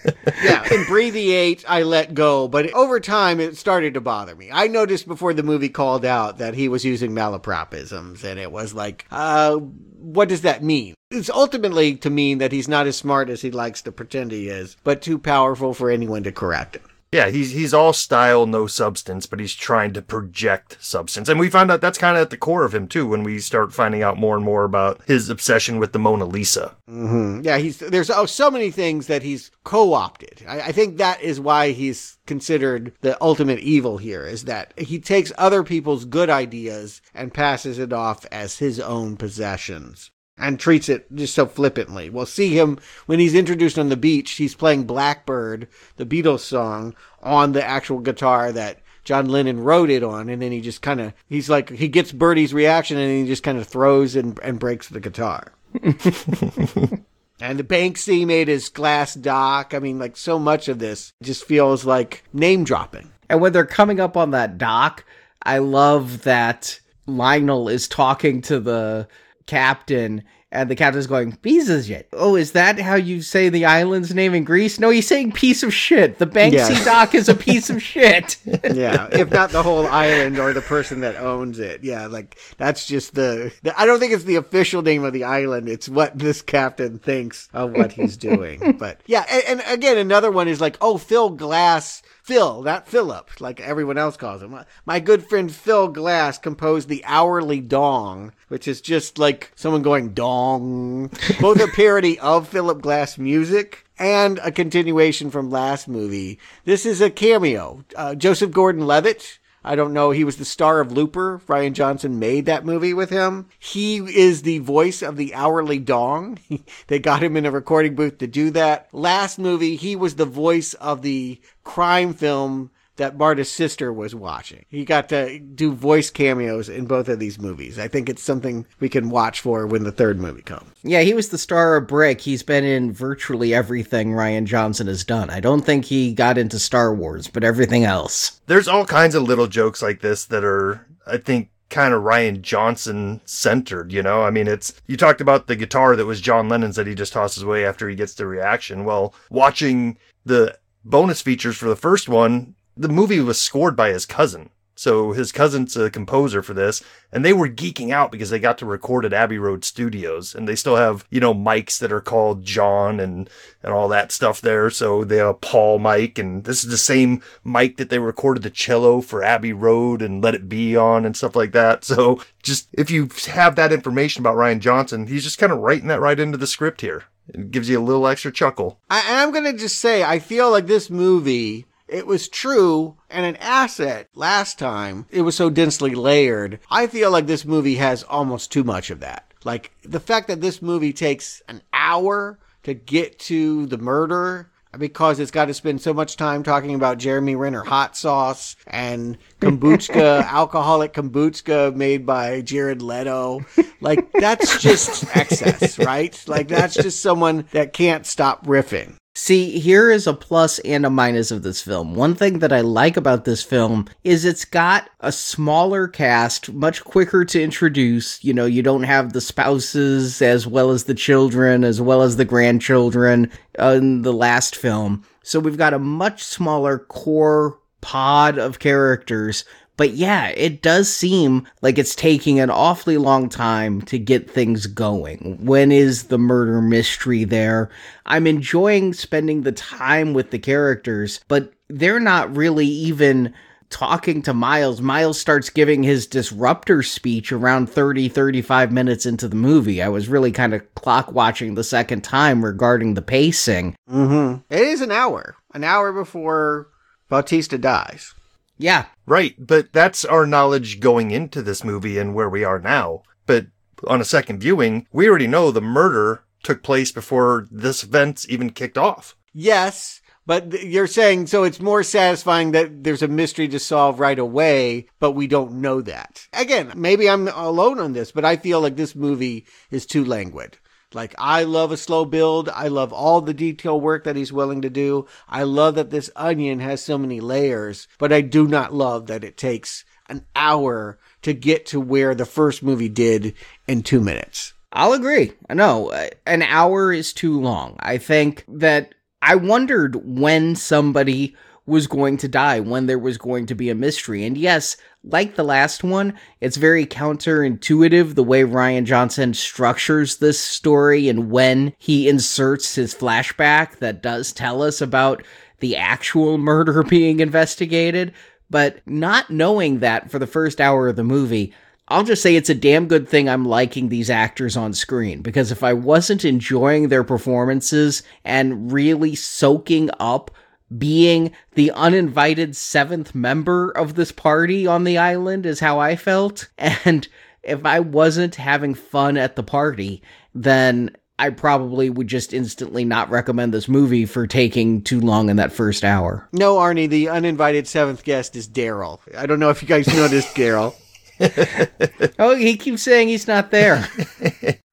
yeah, 0.42 0.64
in 0.72 0.84
Breathiate, 0.84 1.64
I 1.68 1.82
let 1.82 2.14
go, 2.14 2.46
but 2.46 2.72
over 2.72 3.00
time 3.00 3.40
it 3.40 3.56
started 3.56 3.94
to 3.94 4.00
bother 4.00 4.36
me. 4.36 4.48
I 4.52 4.68
noticed 4.68 5.08
before 5.08 5.34
the 5.34 5.42
movie 5.42 5.68
called 5.68 6.04
out 6.04 6.38
that 6.38 6.54
he 6.54 6.68
was 6.68 6.84
using 6.84 7.10
malapropisms, 7.10 8.22
and 8.22 8.38
it 8.38 8.52
was 8.52 8.72
like, 8.72 9.06
uh, 9.10 9.56
what 9.56 10.28
does 10.28 10.42
that 10.42 10.62
mean? 10.62 10.94
It's 11.10 11.30
ultimately 11.30 11.96
to 11.96 12.10
mean 12.10 12.36
that 12.36 12.52
he's 12.52 12.68
not 12.68 12.86
as 12.86 12.98
smart 12.98 13.30
as 13.30 13.40
he 13.40 13.50
likes 13.50 13.80
to 13.82 13.92
pretend 13.92 14.30
he 14.30 14.48
is, 14.48 14.76
but 14.84 15.00
too 15.00 15.18
powerful 15.18 15.72
for 15.72 15.90
anyone 15.90 16.22
to 16.24 16.32
correct 16.32 16.76
him. 16.76 16.82
Yeah, 17.10 17.30
he's 17.30 17.52
he's 17.52 17.72
all 17.72 17.94
style, 17.94 18.44
no 18.44 18.66
substance, 18.66 19.24
but 19.24 19.40
he's 19.40 19.54
trying 19.54 19.94
to 19.94 20.02
project 20.02 20.76
substance. 20.80 21.30
And 21.30 21.40
we 21.40 21.48
find 21.48 21.70
out 21.70 21.80
that's 21.80 21.96
kind 21.96 22.18
of 22.18 22.20
at 22.20 22.28
the 22.28 22.36
core 22.36 22.66
of 22.66 22.74
him 22.74 22.86
too 22.86 23.06
when 23.06 23.22
we 23.22 23.38
start 23.38 23.72
finding 23.72 24.02
out 24.02 24.18
more 24.18 24.36
and 24.36 24.44
more 24.44 24.64
about 24.64 25.00
his 25.06 25.30
obsession 25.30 25.78
with 25.78 25.94
the 25.94 25.98
Mona 25.98 26.26
Lisa. 26.26 26.76
Mm-hmm. 26.90 27.40
Yeah, 27.42 27.56
he's 27.56 27.78
there's 27.78 28.10
oh, 28.10 28.26
so 28.26 28.50
many 28.50 28.70
things 28.70 29.06
that 29.06 29.22
he's 29.22 29.50
co-opted. 29.64 30.44
I, 30.46 30.60
I 30.60 30.72
think 30.72 30.98
that 30.98 31.22
is 31.22 31.40
why 31.40 31.70
he's 31.70 32.18
considered 32.26 32.92
the 33.00 33.16
ultimate 33.22 33.60
evil 33.60 33.96
here 33.96 34.26
is 34.26 34.44
that 34.44 34.74
he 34.76 34.98
takes 34.98 35.32
other 35.38 35.62
people's 35.62 36.04
good 36.04 36.28
ideas 36.28 37.00
and 37.14 37.32
passes 37.32 37.78
it 37.78 37.94
off 37.94 38.26
as 38.30 38.58
his 38.58 38.78
own 38.78 39.16
possessions 39.16 40.10
and 40.38 40.58
treats 40.58 40.88
it 40.88 41.06
just 41.14 41.34
so 41.34 41.46
flippantly. 41.46 42.10
We'll 42.10 42.26
see 42.26 42.58
him 42.58 42.78
when 43.06 43.18
he's 43.18 43.34
introduced 43.34 43.78
on 43.78 43.88
the 43.88 43.96
beach. 43.96 44.32
He's 44.32 44.54
playing 44.54 44.84
Blackbird, 44.84 45.68
the 45.96 46.06
Beatles 46.06 46.40
song, 46.40 46.94
on 47.22 47.52
the 47.52 47.64
actual 47.64 47.98
guitar 47.98 48.52
that 48.52 48.80
John 49.04 49.28
Lennon 49.28 49.60
wrote 49.60 49.90
it 49.90 50.02
on, 50.02 50.28
and 50.28 50.42
then 50.42 50.52
he 50.52 50.60
just 50.60 50.82
kind 50.82 51.00
of 51.00 51.14
he's 51.28 51.48
like 51.48 51.70
he 51.70 51.88
gets 51.88 52.12
Birdie's 52.12 52.52
reaction, 52.52 52.98
and 52.98 53.10
he 53.10 53.26
just 53.26 53.42
kind 53.42 53.58
of 53.58 53.66
throws 53.66 54.14
and, 54.16 54.38
and 54.42 54.58
breaks 54.58 54.88
the 54.88 55.00
guitar. 55.00 55.52
and 55.82 57.58
the 57.58 57.64
Banksy 57.64 58.26
made 58.26 58.48
his 58.48 58.68
glass 58.68 59.14
dock. 59.14 59.74
I 59.74 59.78
mean, 59.78 59.98
like 59.98 60.16
so 60.16 60.38
much 60.38 60.68
of 60.68 60.78
this 60.78 61.12
just 61.22 61.44
feels 61.44 61.84
like 61.84 62.22
name 62.32 62.64
dropping. 62.64 63.10
And 63.30 63.40
when 63.40 63.52
they're 63.52 63.66
coming 63.66 64.00
up 64.00 64.16
on 64.16 64.30
that 64.32 64.58
dock, 64.58 65.04
I 65.42 65.58
love 65.58 66.24
that 66.24 66.80
Lionel 67.06 67.68
is 67.68 67.88
talking 67.88 68.42
to 68.42 68.60
the 68.60 69.08
captain 69.48 70.22
and 70.50 70.70
the 70.70 70.76
captain's 70.76 71.06
going, 71.06 71.36
piece 71.36 71.68
of 71.68 71.84
shit. 71.84 72.08
Oh, 72.14 72.34
is 72.34 72.52
that 72.52 72.78
how 72.78 72.94
you 72.94 73.20
say 73.20 73.50
the 73.50 73.66
island's 73.66 74.14
name 74.14 74.32
in 74.32 74.44
Greece? 74.44 74.80
No, 74.80 74.88
he's 74.88 75.06
saying 75.06 75.32
piece 75.32 75.62
of 75.62 75.74
shit. 75.74 76.18
The 76.18 76.26
Banksy 76.26 76.52
yes. 76.52 76.84
dock 76.86 77.14
is 77.14 77.28
a 77.28 77.34
piece 77.34 77.68
of 77.68 77.82
shit. 77.82 78.38
yeah, 78.46 79.08
if 79.12 79.30
not 79.30 79.50
the 79.50 79.62
whole 79.62 79.86
island 79.86 80.38
or 80.38 80.54
the 80.54 80.62
person 80.62 81.00
that 81.00 81.16
owns 81.16 81.58
it. 81.58 81.84
Yeah, 81.84 82.06
like 82.06 82.38
that's 82.56 82.86
just 82.86 83.14
the, 83.14 83.52
the, 83.62 83.78
I 83.78 83.84
don't 83.84 84.00
think 84.00 84.14
it's 84.14 84.24
the 84.24 84.36
official 84.36 84.80
name 84.80 85.04
of 85.04 85.12
the 85.12 85.24
island. 85.24 85.68
It's 85.68 85.88
what 85.88 86.18
this 86.18 86.40
captain 86.40 86.98
thinks 86.98 87.50
of 87.52 87.72
what 87.72 87.92
he's 87.92 88.16
doing. 88.16 88.72
but 88.78 89.02
yeah, 89.04 89.26
and, 89.30 89.60
and 89.60 89.74
again, 89.78 89.98
another 89.98 90.30
one 90.30 90.48
is 90.48 90.62
like, 90.62 90.78
oh, 90.80 90.96
Phil 90.96 91.28
Glass 91.28 92.00
Phil, 92.28 92.60
not 92.60 92.86
Philip, 92.86 93.40
like 93.40 93.58
everyone 93.58 93.96
else 93.96 94.18
calls 94.18 94.42
him. 94.42 94.54
My 94.84 95.00
good 95.00 95.26
friend 95.26 95.50
Phil 95.50 95.88
Glass 95.88 96.36
composed 96.36 96.90
the 96.90 97.02
Hourly 97.06 97.62
Dong, 97.62 98.34
which 98.48 98.68
is 98.68 98.82
just 98.82 99.18
like 99.18 99.50
someone 99.56 99.80
going 99.80 100.12
dong. 100.12 101.10
Both 101.40 101.58
a 101.58 101.68
parody 101.68 102.18
of 102.18 102.46
Philip 102.46 102.82
Glass 102.82 103.16
music 103.16 103.86
and 103.98 104.38
a 104.40 104.52
continuation 104.52 105.30
from 105.30 105.48
last 105.48 105.88
movie. 105.88 106.38
This 106.66 106.84
is 106.84 107.00
a 107.00 107.08
cameo. 107.08 107.82
Uh, 107.96 108.14
Joseph 108.14 108.50
Gordon 108.50 108.86
Levitt 108.86 109.38
I 109.68 109.76
don't 109.76 109.92
know. 109.92 110.12
He 110.12 110.24
was 110.24 110.38
the 110.38 110.46
star 110.46 110.80
of 110.80 110.92
Looper. 110.92 111.42
Rian 111.46 111.74
Johnson 111.74 112.18
made 112.18 112.46
that 112.46 112.64
movie 112.64 112.94
with 112.94 113.10
him. 113.10 113.50
He 113.58 113.98
is 113.98 114.40
the 114.40 114.60
voice 114.60 115.02
of 115.02 115.18
the 115.18 115.34
hourly 115.34 115.78
dong. 115.78 116.38
they 116.86 116.98
got 116.98 117.22
him 117.22 117.36
in 117.36 117.44
a 117.44 117.50
recording 117.50 117.94
booth 117.94 118.16
to 118.18 118.26
do 118.26 118.50
that. 118.52 118.88
Last 118.94 119.38
movie, 119.38 119.76
he 119.76 119.94
was 119.94 120.14
the 120.14 120.24
voice 120.24 120.72
of 120.72 121.02
the 121.02 121.38
crime 121.64 122.14
film 122.14 122.70
that 122.98 123.16
Marta's 123.16 123.50
sister 123.50 123.92
was 123.92 124.14
watching. 124.14 124.64
He 124.68 124.84
got 124.84 125.08
to 125.08 125.38
do 125.38 125.72
voice 125.72 126.10
cameos 126.10 126.68
in 126.68 126.86
both 126.86 127.08
of 127.08 127.18
these 127.18 127.40
movies. 127.40 127.78
I 127.78 127.88
think 127.88 128.08
it's 128.08 128.22
something 128.22 128.66
we 128.78 128.88
can 128.88 129.10
watch 129.10 129.40
for 129.40 129.66
when 129.66 129.84
the 129.84 129.92
third 129.92 130.20
movie 130.20 130.42
comes. 130.42 130.70
Yeah, 130.82 131.00
he 131.00 131.14
was 131.14 131.30
the 131.30 131.38
star 131.38 131.76
of 131.76 131.88
Brick. 131.88 132.20
He's 132.20 132.42
been 132.42 132.64
in 132.64 132.92
virtually 132.92 133.54
everything 133.54 134.12
Rian 134.12 134.44
Johnson 134.44 134.86
has 134.86 135.04
done. 135.04 135.30
I 135.30 135.40
don't 135.40 135.64
think 135.64 135.86
he 135.86 136.12
got 136.12 136.38
into 136.38 136.58
Star 136.58 136.94
Wars, 136.94 137.28
but 137.28 137.44
everything 137.44 137.84
else. 137.84 138.40
There's 138.46 138.68
all 138.68 138.84
kinds 138.84 139.14
of 139.14 139.22
little 139.22 139.46
jokes 139.46 139.80
like 139.82 140.00
this 140.00 140.26
that 140.26 140.44
are, 140.44 140.86
I 141.06 141.16
think, 141.16 141.50
kind 141.70 141.92
of 141.92 142.02
Rian 142.02 142.40
Johnson 142.40 143.20
centered, 143.24 143.92
you 143.92 144.02
know? 144.02 144.22
I 144.22 144.30
mean, 144.30 144.48
it's, 144.48 144.72
you 144.86 144.96
talked 144.96 145.20
about 145.20 145.46
the 145.46 145.56
guitar 145.56 145.96
that 145.96 146.06
was 146.06 146.20
John 146.20 146.48
Lennon's 146.48 146.76
that 146.76 146.86
he 146.86 146.94
just 146.94 147.12
tosses 147.12 147.42
away 147.42 147.64
after 147.64 147.88
he 147.88 147.94
gets 147.94 148.14
the 148.14 148.26
reaction. 148.26 148.84
Well, 148.84 149.14
watching 149.30 149.98
the 150.24 150.58
bonus 150.84 151.20
features 151.20 151.56
for 151.56 151.68
the 151.68 151.76
first 151.76 152.08
one, 152.08 152.54
the 152.78 152.88
movie 152.88 153.20
was 153.20 153.40
scored 153.40 153.76
by 153.76 153.90
his 153.90 154.06
cousin. 154.06 154.50
So 154.78 155.10
his 155.10 155.32
cousin's 155.32 155.76
a 155.76 155.90
composer 155.90 156.40
for 156.40 156.54
this, 156.54 156.84
and 157.10 157.24
they 157.24 157.32
were 157.32 157.48
geeking 157.48 157.90
out 157.90 158.12
because 158.12 158.30
they 158.30 158.38
got 158.38 158.58
to 158.58 158.66
record 158.66 159.04
at 159.04 159.12
Abbey 159.12 159.36
Road 159.36 159.64
Studios, 159.64 160.36
and 160.36 160.46
they 160.46 160.54
still 160.54 160.76
have 160.76 161.04
you 161.10 161.18
know 161.18 161.34
mics 161.34 161.80
that 161.80 161.90
are 161.90 162.00
called 162.00 162.44
John 162.44 163.00
and 163.00 163.28
and 163.64 163.72
all 163.72 163.88
that 163.88 164.12
stuff 164.12 164.40
there. 164.40 164.70
So 164.70 165.02
they 165.02 165.16
have 165.16 165.40
Paul 165.40 165.80
mic, 165.80 166.16
and 166.16 166.44
this 166.44 166.62
is 166.62 166.70
the 166.70 166.78
same 166.78 167.22
mic 167.42 167.76
that 167.78 167.90
they 167.90 167.98
recorded 167.98 168.44
the 168.44 168.50
cello 168.50 169.00
for 169.00 169.24
Abbey 169.24 169.52
Road 169.52 170.00
and 170.00 170.22
Let 170.22 170.36
It 170.36 170.48
Be 170.48 170.76
on 170.76 171.04
and 171.04 171.16
stuff 171.16 171.34
like 171.34 171.50
that. 171.50 171.82
So 171.82 172.22
just 172.44 172.68
if 172.72 172.88
you 172.88 173.08
have 173.26 173.56
that 173.56 173.72
information 173.72 174.22
about 174.22 174.36
Rian 174.36 174.60
Johnson, 174.60 175.08
he's 175.08 175.24
just 175.24 175.38
kind 175.38 175.50
of 175.50 175.58
writing 175.58 175.88
that 175.88 176.00
right 176.00 176.20
into 176.20 176.38
the 176.38 176.46
script 176.46 176.82
here. 176.82 177.02
It 177.28 177.50
gives 177.50 177.68
you 177.68 177.80
a 177.80 177.82
little 177.82 178.06
extra 178.06 178.30
chuckle. 178.30 178.78
I, 178.88 179.02
I'm 179.22 179.32
going 179.32 179.44
to 179.44 179.52
just 179.52 179.80
say, 179.80 180.04
I 180.04 180.18
feel 180.18 180.50
like 180.52 180.66
this 180.66 180.88
movie, 180.88 181.66
it 181.88 182.06
was 182.06 182.28
true 182.28 182.96
and 183.10 183.24
an 183.24 183.36
asset 183.36 184.08
last 184.14 184.58
time. 184.58 185.06
It 185.10 185.22
was 185.22 185.36
so 185.36 185.50
densely 185.50 185.94
layered. 185.94 186.60
I 186.70 186.86
feel 186.86 187.10
like 187.10 187.26
this 187.26 187.44
movie 187.44 187.76
has 187.76 188.02
almost 188.02 188.52
too 188.52 188.64
much 188.64 188.90
of 188.90 189.00
that. 189.00 189.32
Like 189.44 189.72
the 189.82 190.00
fact 190.00 190.28
that 190.28 190.40
this 190.40 190.60
movie 190.60 190.92
takes 190.92 191.42
an 191.48 191.62
hour 191.72 192.38
to 192.64 192.74
get 192.74 193.18
to 193.20 193.66
the 193.66 193.78
murder 193.78 194.50
because 194.76 195.18
it's 195.18 195.30
got 195.30 195.46
to 195.46 195.54
spend 195.54 195.80
so 195.80 195.94
much 195.94 196.16
time 196.16 196.42
talking 196.42 196.74
about 196.74 196.98
Jeremy 196.98 197.34
Renner 197.34 197.64
hot 197.64 197.96
sauce 197.96 198.56
and 198.66 199.16
kombucha, 199.40 200.24
alcoholic 200.30 200.92
kombucha 200.92 201.74
made 201.74 202.04
by 202.04 202.42
Jared 202.42 202.82
Leto. 202.82 203.40
Like 203.80 204.12
that's 204.12 204.60
just 204.60 205.04
excess, 205.16 205.78
right? 205.78 206.22
Like 206.26 206.48
that's 206.48 206.74
just 206.74 207.00
someone 207.00 207.46
that 207.52 207.72
can't 207.72 208.04
stop 208.06 208.46
riffing. 208.46 208.96
See, 209.20 209.58
here 209.58 209.90
is 209.90 210.06
a 210.06 210.14
plus 210.14 210.60
and 210.60 210.86
a 210.86 210.90
minus 210.90 211.32
of 211.32 211.42
this 211.42 211.60
film. 211.60 211.96
One 211.96 212.14
thing 212.14 212.38
that 212.38 212.52
I 212.52 212.60
like 212.60 212.96
about 212.96 213.24
this 213.24 213.42
film 213.42 213.88
is 214.04 214.24
it's 214.24 214.44
got 214.44 214.90
a 215.00 215.10
smaller 215.10 215.88
cast, 215.88 216.52
much 216.52 216.84
quicker 216.84 217.24
to 217.24 217.42
introduce. 217.42 218.22
You 218.22 218.32
know, 218.32 218.46
you 218.46 218.62
don't 218.62 218.84
have 218.84 219.12
the 219.12 219.20
spouses 219.20 220.22
as 220.22 220.46
well 220.46 220.70
as 220.70 220.84
the 220.84 220.94
children, 220.94 221.64
as 221.64 221.80
well 221.80 222.02
as 222.02 222.14
the 222.14 222.24
grandchildren 222.24 223.28
in 223.58 224.02
the 224.02 224.12
last 224.12 224.54
film. 224.54 225.04
So 225.24 225.40
we've 225.40 225.58
got 225.58 225.74
a 225.74 225.80
much 225.80 226.22
smaller 226.22 226.78
core 226.78 227.58
pod 227.80 228.38
of 228.38 228.60
characters 228.60 229.44
but 229.78 229.92
yeah, 229.92 230.28
it 230.36 230.60
does 230.60 230.92
seem 230.92 231.46
like 231.62 231.78
it's 231.78 231.94
taking 231.94 232.40
an 232.40 232.50
awfully 232.50 232.98
long 232.98 233.28
time 233.28 233.80
to 233.82 233.98
get 233.98 234.28
things 234.28 234.66
going. 234.66 235.38
When 235.40 235.70
is 235.72 236.08
the 236.08 236.18
murder 236.18 236.60
mystery 236.60 237.22
there? 237.22 237.70
I'm 238.04 238.26
enjoying 238.26 238.92
spending 238.92 239.42
the 239.42 239.52
time 239.52 240.14
with 240.14 240.32
the 240.32 240.38
characters, 240.38 241.20
but 241.28 241.52
they're 241.68 242.00
not 242.00 242.36
really 242.36 242.66
even 242.66 243.32
talking 243.70 244.20
to 244.22 244.34
Miles. 244.34 244.80
Miles 244.80 245.20
starts 245.20 245.48
giving 245.48 245.84
his 245.84 246.08
disruptor 246.08 246.82
speech 246.82 247.30
around 247.30 247.70
30, 247.70 248.08
35 248.08 248.72
minutes 248.72 249.06
into 249.06 249.28
the 249.28 249.36
movie. 249.36 249.80
I 249.80 249.88
was 249.88 250.08
really 250.08 250.32
kind 250.32 250.54
of 250.54 250.74
clock 250.74 251.12
watching 251.12 251.54
the 251.54 251.62
second 251.62 252.02
time 252.02 252.44
regarding 252.44 252.94
the 252.94 253.02
pacing. 253.02 253.76
Mm-hmm. 253.88 254.40
It 254.52 254.60
is 254.60 254.80
an 254.80 254.90
hour, 254.90 255.36
an 255.54 255.62
hour 255.62 255.92
before 255.92 256.68
Bautista 257.08 257.58
dies. 257.58 258.14
Yeah. 258.58 258.86
Right, 259.06 259.34
but 259.38 259.72
that's 259.72 260.04
our 260.04 260.26
knowledge 260.26 260.80
going 260.80 261.10
into 261.10 261.42
this 261.42 261.64
movie 261.64 261.98
and 261.98 262.14
where 262.14 262.28
we 262.28 262.44
are 262.44 262.58
now. 262.58 263.02
But 263.26 263.46
on 263.86 264.00
a 264.00 264.04
second 264.04 264.40
viewing, 264.40 264.86
we 264.92 265.08
already 265.08 265.26
know 265.26 265.50
the 265.50 265.60
murder 265.60 266.24
took 266.42 266.62
place 266.62 266.92
before 266.92 267.46
this 267.50 267.84
event 267.84 268.26
even 268.28 268.50
kicked 268.50 268.76
off. 268.76 269.16
Yes, 269.32 270.00
but 270.26 270.62
you're 270.64 270.86
saying 270.86 271.26
so 271.28 271.44
it's 271.44 271.60
more 271.60 271.82
satisfying 271.82 272.52
that 272.52 272.84
there's 272.84 273.02
a 273.02 273.08
mystery 273.08 273.48
to 273.48 273.58
solve 273.58 274.00
right 274.00 274.18
away, 274.18 274.86
but 274.98 275.12
we 275.12 275.26
don't 275.26 275.60
know 275.60 275.80
that. 275.80 276.26
Again, 276.32 276.72
maybe 276.76 277.08
I'm 277.08 277.28
alone 277.28 277.78
on 277.78 277.92
this, 277.92 278.12
but 278.12 278.24
I 278.24 278.36
feel 278.36 278.60
like 278.60 278.76
this 278.76 278.94
movie 278.94 279.46
is 279.70 279.86
too 279.86 280.04
languid. 280.04 280.58
Like, 280.94 281.14
I 281.18 281.42
love 281.42 281.70
a 281.70 281.76
slow 281.76 282.04
build. 282.04 282.48
I 282.48 282.68
love 282.68 282.92
all 282.92 283.20
the 283.20 283.34
detail 283.34 283.80
work 283.80 284.04
that 284.04 284.16
he's 284.16 284.32
willing 284.32 284.62
to 284.62 284.70
do. 284.70 285.06
I 285.28 285.42
love 285.42 285.74
that 285.74 285.90
this 285.90 286.10
onion 286.16 286.60
has 286.60 286.82
so 286.82 286.96
many 286.96 287.20
layers, 287.20 287.88
but 287.98 288.12
I 288.12 288.22
do 288.22 288.48
not 288.48 288.72
love 288.72 289.06
that 289.06 289.24
it 289.24 289.36
takes 289.36 289.84
an 290.08 290.24
hour 290.34 290.98
to 291.22 291.34
get 291.34 291.66
to 291.66 291.80
where 291.80 292.14
the 292.14 292.24
first 292.24 292.62
movie 292.62 292.88
did 292.88 293.34
in 293.66 293.82
two 293.82 294.00
minutes. 294.00 294.54
I'll 294.72 294.92
agree. 294.92 295.32
No, 295.52 295.90
uh, 295.90 296.08
an 296.26 296.42
hour 296.42 296.92
is 296.92 297.12
too 297.12 297.40
long. 297.40 297.76
I 297.80 297.98
think 297.98 298.44
that 298.48 298.94
I 299.20 299.34
wondered 299.34 299.96
when 299.96 300.56
somebody 300.56 301.36
was 301.66 301.86
going 301.86 302.16
to 302.18 302.28
die, 302.28 302.60
when 302.60 302.86
there 302.86 302.98
was 302.98 303.18
going 303.18 303.46
to 303.46 303.54
be 303.54 303.68
a 303.68 303.74
mystery. 303.74 304.24
And 304.24 304.38
yes, 304.38 304.76
like 305.10 305.36
the 305.36 305.42
last 305.42 305.82
one, 305.82 306.14
it's 306.40 306.56
very 306.56 306.84
counterintuitive 306.84 308.14
the 308.14 308.22
way 308.22 308.42
Rian 308.42 308.84
Johnson 308.84 309.32
structures 309.32 310.16
this 310.16 310.38
story 310.38 311.08
and 311.08 311.30
when 311.30 311.72
he 311.78 312.08
inserts 312.08 312.74
his 312.74 312.94
flashback 312.94 313.78
that 313.78 314.02
does 314.02 314.32
tell 314.32 314.62
us 314.62 314.80
about 314.80 315.22
the 315.60 315.76
actual 315.76 316.36
murder 316.36 316.82
being 316.88 317.20
investigated. 317.20 318.12
But 318.50 318.80
not 318.86 319.30
knowing 319.30 319.80
that 319.80 320.10
for 320.10 320.18
the 320.18 320.26
first 320.26 320.60
hour 320.60 320.88
of 320.88 320.96
the 320.96 321.04
movie, 321.04 321.52
I'll 321.88 322.04
just 322.04 322.22
say 322.22 322.36
it's 322.36 322.50
a 322.50 322.54
damn 322.54 322.86
good 322.86 323.08
thing 323.08 323.28
I'm 323.28 323.46
liking 323.46 323.88
these 323.88 324.10
actors 324.10 324.56
on 324.56 324.74
screen 324.74 325.22
because 325.22 325.50
if 325.50 325.62
I 325.62 325.72
wasn't 325.72 326.24
enjoying 326.24 326.88
their 326.88 327.04
performances 327.04 328.02
and 328.24 328.70
really 328.70 329.14
soaking 329.14 329.88
up 329.98 330.30
being 330.76 331.32
the 331.54 331.70
uninvited 331.72 332.54
seventh 332.56 333.14
member 333.14 333.70
of 333.70 333.94
this 333.94 334.12
party 334.12 334.66
on 334.66 334.84
the 334.84 334.98
island 334.98 335.46
is 335.46 335.60
how 335.60 335.78
I 335.78 335.96
felt. 335.96 336.48
And 336.84 337.08
if 337.42 337.64
I 337.64 337.80
wasn't 337.80 338.34
having 338.34 338.74
fun 338.74 339.16
at 339.16 339.36
the 339.36 339.42
party, 339.42 340.02
then 340.34 340.90
I 341.18 341.30
probably 341.30 341.90
would 341.90 342.06
just 342.06 342.32
instantly 342.32 342.84
not 342.84 343.10
recommend 343.10 343.52
this 343.52 343.68
movie 343.68 344.06
for 344.06 344.26
taking 344.26 344.82
too 344.82 345.00
long 345.00 345.30
in 345.30 345.36
that 345.36 345.52
first 345.52 345.84
hour. 345.84 346.28
No, 346.32 346.56
Arnie, 346.56 346.88
the 346.88 347.08
uninvited 347.08 347.66
seventh 347.66 348.04
guest 348.04 348.36
is 348.36 348.48
Daryl. 348.48 349.00
I 349.16 349.26
don't 349.26 349.40
know 349.40 349.50
if 349.50 349.62
you 349.62 349.68
guys 349.68 349.88
noticed 349.88 350.28
Daryl. 350.36 350.74
oh, 352.18 352.36
he 352.36 352.56
keeps 352.56 352.82
saying 352.82 353.08
he's 353.08 353.26
not 353.26 353.50
there. 353.50 353.88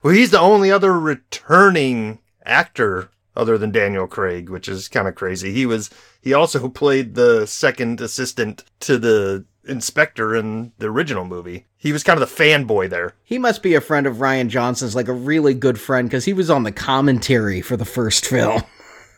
well, 0.03 0.13
he's 0.13 0.31
the 0.31 0.39
only 0.39 0.71
other 0.71 0.97
returning 0.99 2.19
actor 2.45 3.09
other 3.36 3.57
than 3.57 3.71
Daniel 3.71 4.07
Craig, 4.07 4.49
which 4.49 4.67
is 4.67 4.88
kind 4.88 5.07
of 5.07 5.15
crazy. 5.15 5.51
He 5.53 5.65
was 5.65 5.89
he 6.21 6.33
also 6.33 6.69
played 6.69 7.15
the 7.15 7.45
second 7.45 8.01
assistant 8.01 8.63
to 8.81 8.97
the 8.97 9.45
inspector 9.67 10.36
in 10.36 10.71
the 10.77 10.88
original 10.88 11.25
movie. 11.25 11.65
He 11.77 11.91
was 11.91 12.03
kind 12.03 12.21
of 12.21 12.29
the 12.29 12.43
fanboy 12.43 12.89
there. 12.89 13.13
He 13.23 13.38
must 13.38 13.63
be 13.63 13.73
a 13.73 13.81
friend 13.81 14.05
of 14.07 14.17
Rian 14.17 14.49
Johnson's, 14.49 14.95
like 14.95 15.07
a 15.07 15.13
really 15.13 15.53
good 15.53 15.79
friend, 15.79 16.07
because 16.07 16.25
he 16.25 16.33
was 16.33 16.49
on 16.49 16.63
the 16.63 16.71
commentary 16.71 17.61
for 17.61 17.77
the 17.77 17.86
first 17.86 18.25
film. 18.25 18.61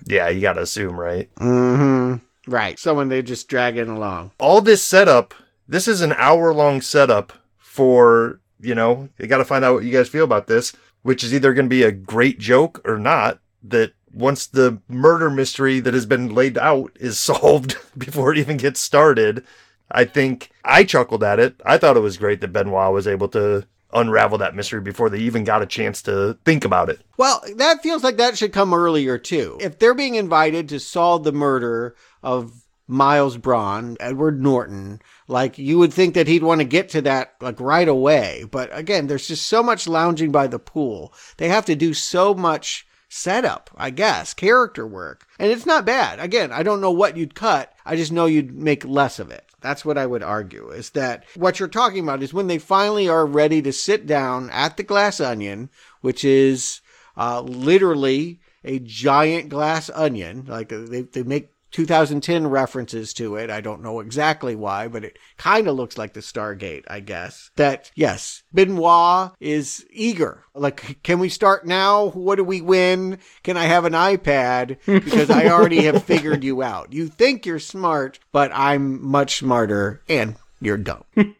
Yeah, 0.05 0.29
you 0.29 0.41
gotta 0.41 0.61
assume, 0.61 0.97
right? 0.97 1.33
Mm-hmm. 1.35 2.51
Right. 2.51 2.79
Someone 2.79 3.09
they 3.09 3.21
just 3.21 3.47
dragging 3.47 3.89
along. 3.89 4.31
All 4.39 4.61
this 4.61 4.83
setup, 4.83 5.33
this 5.67 5.87
is 5.87 6.01
an 6.01 6.13
hour 6.13 6.53
long 6.53 6.81
setup 6.81 7.33
for, 7.57 8.39
you 8.59 8.75
know, 8.75 9.09
you 9.17 9.27
gotta 9.27 9.43
find 9.43 9.65
out 9.65 9.73
what 9.73 9.83
you 9.83 9.91
guys 9.91 10.07
feel 10.07 10.23
about 10.23 10.47
this, 10.47 10.73
which 11.01 11.23
is 11.23 11.33
either 11.33 11.53
gonna 11.53 11.67
be 11.67 11.83
a 11.83 11.91
great 11.91 12.39
joke 12.39 12.81
or 12.85 12.97
not. 12.97 13.39
That 13.63 13.93
once 14.17 14.47
the 14.47 14.81
murder 14.87 15.29
mystery 15.29 15.79
that 15.79 15.93
has 15.93 16.05
been 16.05 16.33
laid 16.33 16.57
out 16.57 16.91
is 16.99 17.17
solved 17.19 17.77
before 17.97 18.31
it 18.31 18.37
even 18.37 18.57
gets 18.57 18.79
started, 18.79 19.45
I 19.91 20.05
think 20.05 20.51
I 20.65 20.83
chuckled 20.83 21.23
at 21.23 21.39
it. 21.39 21.59
I 21.65 21.77
thought 21.77 21.97
it 21.97 22.01
was 22.01 22.17
great 22.17 22.41
that 22.41 22.53
Benoit 22.53 22.93
was 22.93 23.07
able 23.07 23.29
to 23.29 23.65
unravel 23.93 24.37
that 24.39 24.55
mystery 24.55 24.81
before 24.81 25.09
they 25.09 25.19
even 25.19 25.43
got 25.43 25.61
a 25.61 25.67
chance 25.67 26.01
to 26.03 26.37
think 26.43 26.65
about 26.65 26.89
it. 26.89 26.99
Well, 27.17 27.41
that 27.55 27.81
feels 27.81 28.03
like 28.03 28.17
that 28.17 28.37
should 28.37 28.51
come 28.51 28.73
earlier 28.73 29.17
too. 29.17 29.57
If 29.61 29.79
they're 29.79 29.93
being 29.93 30.15
invited 30.15 30.69
to 30.69 30.79
solve 30.79 31.23
the 31.23 31.31
murder 31.31 31.95
of 32.21 32.51
Miles 32.87 33.37
Bron, 33.37 33.97
Edward 33.99 34.41
Norton, 34.41 35.01
like 35.27 35.57
you 35.57 35.77
would 35.77 35.93
think 35.93 36.15
that 36.15 36.27
he'd 36.27 36.43
want 36.43 36.59
to 36.59 36.65
get 36.65 36.89
to 36.89 37.01
that 37.03 37.35
like 37.41 37.59
right 37.59 37.87
away. 37.87 38.45
But 38.49 38.69
again, 38.71 39.07
there's 39.07 39.27
just 39.27 39.47
so 39.47 39.63
much 39.63 39.87
lounging 39.87 40.31
by 40.31 40.47
the 40.47 40.59
pool. 40.59 41.13
They 41.37 41.49
have 41.49 41.65
to 41.65 41.75
do 41.75 41.93
so 41.93 42.33
much 42.33 42.85
setup, 43.09 43.69
I 43.75 43.89
guess, 43.89 44.33
character 44.33 44.85
work. 44.85 45.27
And 45.39 45.51
it's 45.51 45.65
not 45.65 45.85
bad. 45.85 46.19
Again, 46.19 46.51
I 46.51 46.63
don't 46.63 46.81
know 46.81 46.91
what 46.91 47.17
you'd 47.17 47.35
cut. 47.35 47.73
I 47.85 47.95
just 47.95 48.11
know 48.11 48.25
you'd 48.25 48.53
make 48.53 48.85
less 48.85 49.19
of 49.19 49.31
it. 49.31 49.45
That's 49.61 49.83
what 49.83 49.97
I 49.97 50.05
would 50.05 50.23
argue 50.23 50.69
is 50.69 50.91
that 50.91 51.25
what 51.35 51.59
you're 51.59 51.67
talking 51.67 52.03
about 52.03 52.21
is 52.21 52.33
when 52.33 52.47
they 52.47 52.59
finally 52.59 53.09
are 53.09 53.25
ready 53.25 53.61
to 53.63 53.73
sit 53.73 54.05
down 54.05 54.49
at 54.51 54.77
the 54.77 54.83
glass 54.83 55.19
onion, 55.19 55.69
which 56.01 56.23
is 56.23 56.81
uh, 57.15 57.41
literally 57.41 58.39
a 58.63 58.79
giant 58.79 59.49
glass 59.49 59.89
onion. 59.89 60.45
Like 60.47 60.69
they, 60.69 61.01
they 61.01 61.23
make 61.23 61.51
2010 61.71 62.47
references 62.47 63.13
to 63.15 63.35
it. 63.35 63.49
I 63.49 63.61
don't 63.61 63.81
know 63.81 63.99
exactly 63.99 64.55
why, 64.55 64.87
but 64.87 65.03
it 65.03 65.17
kind 65.37 65.67
of 65.67 65.75
looks 65.75 65.97
like 65.97 66.13
the 66.13 66.21
Stargate, 66.21 66.83
I 66.87 66.99
guess. 66.99 67.51
That, 67.55 67.91
yes, 67.95 68.43
Benoit 68.53 69.31
is 69.39 69.85
eager. 69.91 70.43
Like, 70.53 71.01
can 71.03 71.19
we 71.19 71.29
start 71.29 71.65
now? 71.65 72.09
What 72.09 72.35
do 72.35 72.43
we 72.43 72.61
win? 72.61 73.19
Can 73.43 73.57
I 73.57 73.65
have 73.65 73.85
an 73.85 73.93
iPad? 73.93 74.77
Because 74.85 75.29
I 75.29 75.47
already 75.47 75.83
have 75.83 76.03
figured 76.05 76.43
you 76.43 76.63
out. 76.63 76.93
You 76.93 77.07
think 77.07 77.45
you're 77.45 77.59
smart, 77.59 78.19
but 78.31 78.51
I'm 78.53 79.05
much 79.05 79.37
smarter 79.37 80.01
and 80.07 80.35
you're 80.61 80.77
dumb. 80.77 81.03